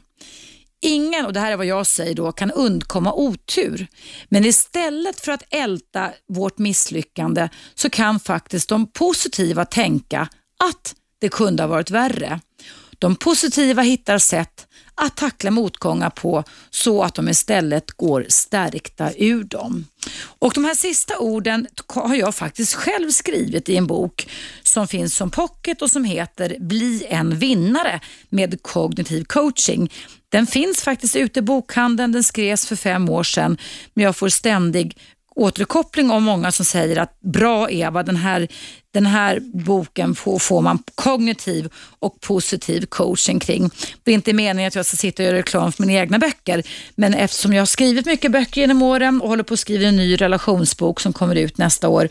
Ingen, 0.83 1.27
och 1.27 1.33
det 1.33 1.41
här 1.41 1.53
är 1.53 1.57
vad 1.57 1.67
jag 1.67 1.87
säger 1.87 2.15
då, 2.15 2.33
kan 2.33 2.51
undkomma 2.51 3.13
otur. 3.13 3.87
Men 4.29 4.45
istället 4.45 5.21
för 5.21 5.33
att 5.33 5.45
älta 5.51 6.11
vårt 6.29 6.59
misslyckande 6.59 7.49
så 7.75 7.91
kan 7.91 8.21
faktiskt 8.21 8.69
de 8.69 8.93
positiva 8.93 9.65
tänka 9.65 10.29
att 10.65 10.95
det 11.21 11.29
kunde 11.29 11.63
ha 11.63 11.69
varit 11.69 11.91
värre. 11.91 12.41
De 12.99 13.17
positiva 13.17 13.83
hittar 13.83 14.19
sätt 14.19 14.67
att 14.95 15.17
tackla 15.17 15.51
motgångar 15.51 16.11
på 16.11 16.45
så 16.71 17.03
att 17.03 17.15
de 17.15 17.29
istället 17.29 17.91
går 17.91 18.27
stärkta 18.29 19.11
ur 19.17 19.45
dem. 19.45 19.87
Och 20.39 20.53
De 20.55 20.65
här 20.65 20.75
sista 20.75 21.19
orden 21.19 21.67
har 21.87 22.15
jag 22.15 22.35
faktiskt 22.35 22.75
själv 22.75 23.11
skrivit 23.11 23.69
i 23.69 23.77
en 23.77 23.87
bok 23.87 24.29
som 24.63 24.89
finns 24.89 25.17
som 25.17 25.31
pocket 25.31 25.83
och 25.83 25.91
som 25.91 26.05
heter 26.05 26.57
Bli 26.61 27.07
en 27.09 27.39
vinnare 27.39 28.01
med 28.29 28.63
kognitiv 28.63 29.25
coaching. 29.25 29.93
Den 30.29 30.47
finns 30.47 30.83
faktiskt 30.83 31.17
ute 31.17 31.39
i 31.39 31.43
bokhandeln, 31.43 32.13
den 32.13 32.25
skrevs 32.25 32.67
för 32.67 32.77
fem 32.77 33.09
år 33.09 33.23
sedan 33.23 33.59
men 33.95 34.05
jag 34.05 34.17
får 34.17 34.29
ständig 34.29 34.97
återkoppling 35.37 36.11
av 36.11 36.23
många 36.23 36.53
som 36.53 36.65
säger 36.65 36.97
att 36.97 37.21
bra 37.21 37.71
Eva, 37.71 38.03
den 38.03 38.17
här, 38.17 38.49
den 38.93 39.07
här 39.07 39.41
boken 39.41 40.15
får, 40.15 40.39
får 40.39 40.61
man 40.61 40.83
kognitiv 40.95 41.69
och 41.99 42.21
positiv 42.21 42.87
coaching 42.87 43.41
kring. 43.41 43.71
Det 44.05 44.11
är 44.11 44.15
inte 44.15 44.33
meningen 44.33 44.69
att 44.69 44.75
jag 44.75 44.87
ska 44.87 44.97
sitta 44.97 45.23
och 45.23 45.27
göra 45.27 45.39
reklam 45.39 45.73
för 45.73 45.83
mina 45.83 46.01
egna 46.01 46.19
böcker, 46.19 46.63
men 46.95 47.15
eftersom 47.15 47.53
jag 47.53 47.61
har 47.61 47.67
skrivit 47.67 48.07
mycket 48.07 48.33
böcker 48.33 48.61
genom 48.61 48.83
åren 48.83 49.21
och 49.21 49.29
håller 49.29 49.43
på 49.43 49.55
att 49.55 49.61
skriva 49.61 49.89
en 49.89 49.97
ny 49.97 50.17
relationsbok 50.17 51.01
som 51.01 51.13
kommer 51.13 51.37
ut 51.37 51.59
nästa 51.59 51.89
år, 51.89 52.09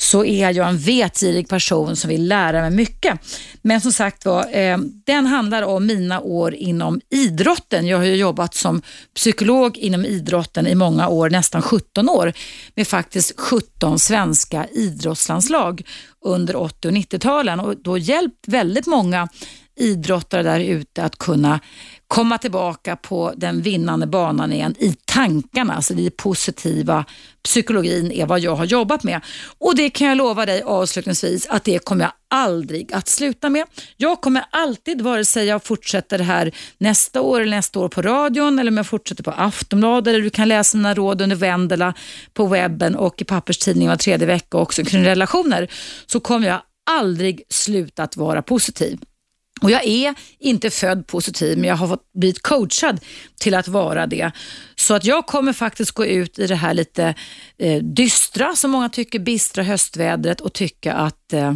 så 0.00 0.24
är 0.24 0.50
jag 0.50 0.68
en 0.68 0.78
vetgirig 0.78 1.48
person 1.48 1.96
som 1.96 2.10
vill 2.10 2.28
lära 2.28 2.60
mig 2.60 2.70
mycket. 2.70 3.20
Men 3.62 3.80
som 3.80 3.92
sagt 3.92 4.24
var, 4.24 4.56
eh, 4.56 4.78
den 5.06 5.26
handlar 5.26 5.62
om 5.62 5.86
mina 5.86 6.20
år 6.20 6.54
inom 6.54 7.00
idrotten. 7.10 7.86
Jag 7.86 7.98
har 7.98 8.04
ju 8.04 8.14
jobbat 8.16 8.54
som 8.54 8.82
psykolog 9.14 9.76
inom 9.76 10.04
idrotten 10.04 10.66
i 10.66 10.74
många 10.74 11.08
år, 11.08 11.30
nästan 11.30 11.62
17 11.62 12.08
år, 12.08 12.32
med 12.74 12.88
faktiskt 12.88 13.40
17 13.40 13.98
svenska 13.98 14.66
idrottslandslag 14.66 15.82
under 16.24 16.56
80 16.56 16.88
och 16.88 16.94
90-talen 16.94 17.60
och 17.60 17.82
då 17.82 17.98
hjälpt 17.98 18.48
väldigt 18.48 18.86
många 18.86 19.28
idrottare 19.76 20.42
där 20.42 20.60
ute 20.60 21.04
att 21.04 21.18
kunna 21.18 21.60
komma 22.08 22.38
tillbaka 22.38 22.96
på 22.96 23.32
den 23.36 23.62
vinnande 23.62 24.06
banan 24.06 24.52
igen 24.52 24.74
i 24.78 24.94
tankarna, 25.04 25.74
alltså 25.74 25.94
den 25.94 26.10
positiva. 26.16 27.04
Psykologin 27.44 28.12
är 28.12 28.26
vad 28.26 28.40
jag 28.40 28.56
har 28.56 28.64
jobbat 28.64 29.04
med 29.04 29.20
och 29.58 29.76
det 29.76 29.90
kan 29.90 30.08
jag 30.08 30.16
lova 30.16 30.46
dig 30.46 30.62
avslutningsvis 30.62 31.46
att 31.46 31.64
det 31.64 31.84
kommer 31.84 32.04
jag 32.04 32.12
aldrig 32.30 32.92
att 32.92 33.08
sluta 33.08 33.50
med. 33.50 33.66
Jag 33.96 34.20
kommer 34.20 34.44
alltid, 34.50 35.00
vare 35.00 35.24
sig 35.24 35.46
jag 35.46 35.64
fortsätter 35.64 36.18
här 36.18 36.52
nästa 36.78 37.20
år 37.20 37.40
eller 37.40 37.56
nästa 37.56 37.78
år 37.78 37.88
på 37.88 38.02
radion 38.02 38.58
eller 38.58 38.70
om 38.70 38.76
jag 38.76 38.86
fortsätter 38.86 39.22
på 39.22 39.30
Aftonbladet 39.30 40.14
eller 40.14 40.24
du 40.24 40.30
kan 40.30 40.48
läsa 40.48 40.76
mina 40.76 40.94
råd 40.94 41.22
under 41.22 41.36
Vendela 41.36 41.94
på 42.34 42.46
webben 42.46 42.96
och 42.96 43.22
i 43.22 43.24
papperstidningen 43.24 43.90
var 43.90 43.96
tredje 43.96 44.26
vecka 44.26 44.58
också 44.58 44.84
kring 44.84 45.04
relationer, 45.04 45.70
så 46.06 46.20
kommer 46.20 46.46
jag 46.48 46.60
aldrig 46.90 47.42
sluta 47.48 48.02
att 48.02 48.16
vara 48.16 48.42
positiv. 48.42 48.98
Och 49.62 49.70
Jag 49.70 49.86
är 49.86 50.14
inte 50.38 50.70
född 50.70 51.06
positiv, 51.06 51.58
men 51.58 51.68
jag 51.68 51.76
har 51.76 51.88
fått 51.88 52.12
blivit 52.12 52.42
coachad 52.42 53.00
till 53.40 53.54
att 53.54 53.68
vara 53.68 54.06
det. 54.06 54.30
Så 54.76 54.94
att 54.94 55.04
jag 55.04 55.26
kommer 55.26 55.52
faktiskt 55.52 55.90
gå 55.90 56.06
ut 56.06 56.38
i 56.38 56.46
det 56.46 56.54
här 56.54 56.74
lite 56.74 57.14
eh, 57.58 57.82
dystra, 57.82 58.56
som 58.56 58.70
många 58.70 58.88
tycker, 58.88 59.18
bistra 59.18 59.62
höstvädret 59.62 60.40
och 60.40 60.52
tycka 60.52 60.92
att 60.94 61.32
eh, 61.32 61.54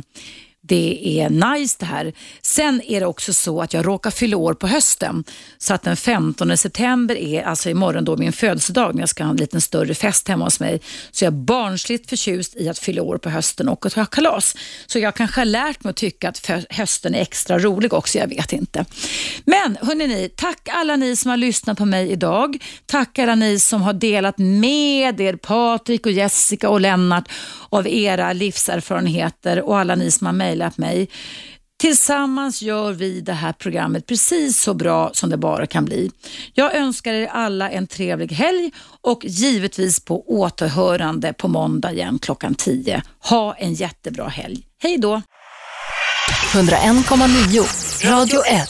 det 0.65 1.21
är 1.21 1.31
nice 1.31 1.77
det 1.81 1.87
här. 1.87 2.13
Sen 2.43 2.83
är 2.83 3.01
det 3.01 3.07
också 3.07 3.33
så 3.33 3.63
att 3.63 3.75
jag 3.75 3.87
råkar 3.87 4.11
fylla 4.11 4.37
år 4.37 4.55
på 4.55 4.67
hösten. 4.67 5.25
Så 5.59 5.75
att 5.75 5.83
den 5.83 5.97
15 5.97 6.57
september 6.57 7.17
är 7.17 7.43
alltså 7.43 7.71
imorgon 7.71 8.05
då 8.05 8.17
min 8.17 8.33
födelsedag 8.33 8.95
när 8.95 9.03
jag 9.03 9.09
ska 9.09 9.25
ha 9.25 9.31
en 9.31 9.37
liten 9.37 9.61
större 9.61 9.95
fest 9.95 10.29
hemma 10.29 10.45
hos 10.45 10.61
mig. 10.61 10.81
Så 11.11 11.25
jag 11.25 11.33
är 11.33 11.37
barnsligt 11.37 12.11
förtjust 12.11 12.57
i 12.57 12.69
att 12.69 12.79
fylla 12.79 13.03
år 13.03 13.19
på 13.19 13.31
hösten 13.31 13.69
och 13.69 13.87
att 13.87 13.93
ha 13.93 14.05
kalas. 14.05 14.57
Så 14.87 14.99
jag 14.99 15.15
kanske 15.15 15.41
har 15.41 15.45
lärt 15.45 15.85
mig 15.85 15.91
att 15.91 15.97
tycka 15.97 16.29
att 16.29 16.51
hösten 16.71 17.15
är 17.15 17.21
extra 17.21 17.59
rolig 17.59 17.93
också, 17.93 18.19
jag 18.19 18.29
vet 18.29 18.53
inte. 18.53 18.85
Men 19.45 19.79
hörni, 19.81 20.29
tack 20.37 20.69
alla 20.69 20.97
ni 20.97 21.17
som 21.17 21.31
har 21.31 21.37
lyssnat 21.37 21.79
på 21.79 21.85
mig 21.85 22.11
idag. 22.11 22.59
Tack 22.87 23.19
alla 23.19 23.35
ni 23.35 23.59
som 23.59 23.83
har 23.83 23.93
delat 23.93 24.39
med 24.39 25.21
er, 25.21 25.37
Patrik 25.37 26.07
och 26.07 26.13
Jessica 26.13 26.69
och 26.69 26.81
Lennart, 26.81 27.29
av 27.73 27.87
era 27.89 28.33
livserfarenheter 28.33 29.63
och 29.63 29.79
alla 29.79 29.95
ni 29.95 30.11
som 30.11 30.27
har 30.27 30.35
mejlat 30.35 30.79
mig. 30.79 31.09
Tillsammans 31.81 32.63
gör 32.63 32.93
vi 32.93 33.21
det 33.21 33.33
här 33.33 33.53
programmet 33.53 34.07
precis 34.07 34.63
så 34.63 34.75
bra 34.75 35.11
som 35.15 35.31
det 35.31 35.37
bara 35.37 35.67
kan 35.67 35.85
bli. 35.85 36.11
Jag 36.55 36.75
önskar 36.75 37.13
er 37.13 37.27
alla 37.27 37.71
en 37.71 37.87
trevlig 37.87 38.33
helg 38.33 38.71
och 39.01 39.25
givetvis 39.25 40.05
på 40.05 40.31
återhörande 40.31 41.33
på 41.33 41.49
måndag 41.49 41.93
igen 41.93 42.19
klockan 42.19 42.55
10. 42.55 43.03
Ha 43.29 43.55
en 43.55 43.75
jättebra 43.75 44.29
helg. 44.29 44.63
Hej 44.83 44.99
då! 44.99 45.23
101,9 46.53 48.11
Radio 48.11 48.41
1 48.47 48.69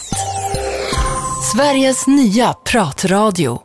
Sveriges 1.52 2.06
nya 2.06 2.52
pratradio 2.52 3.60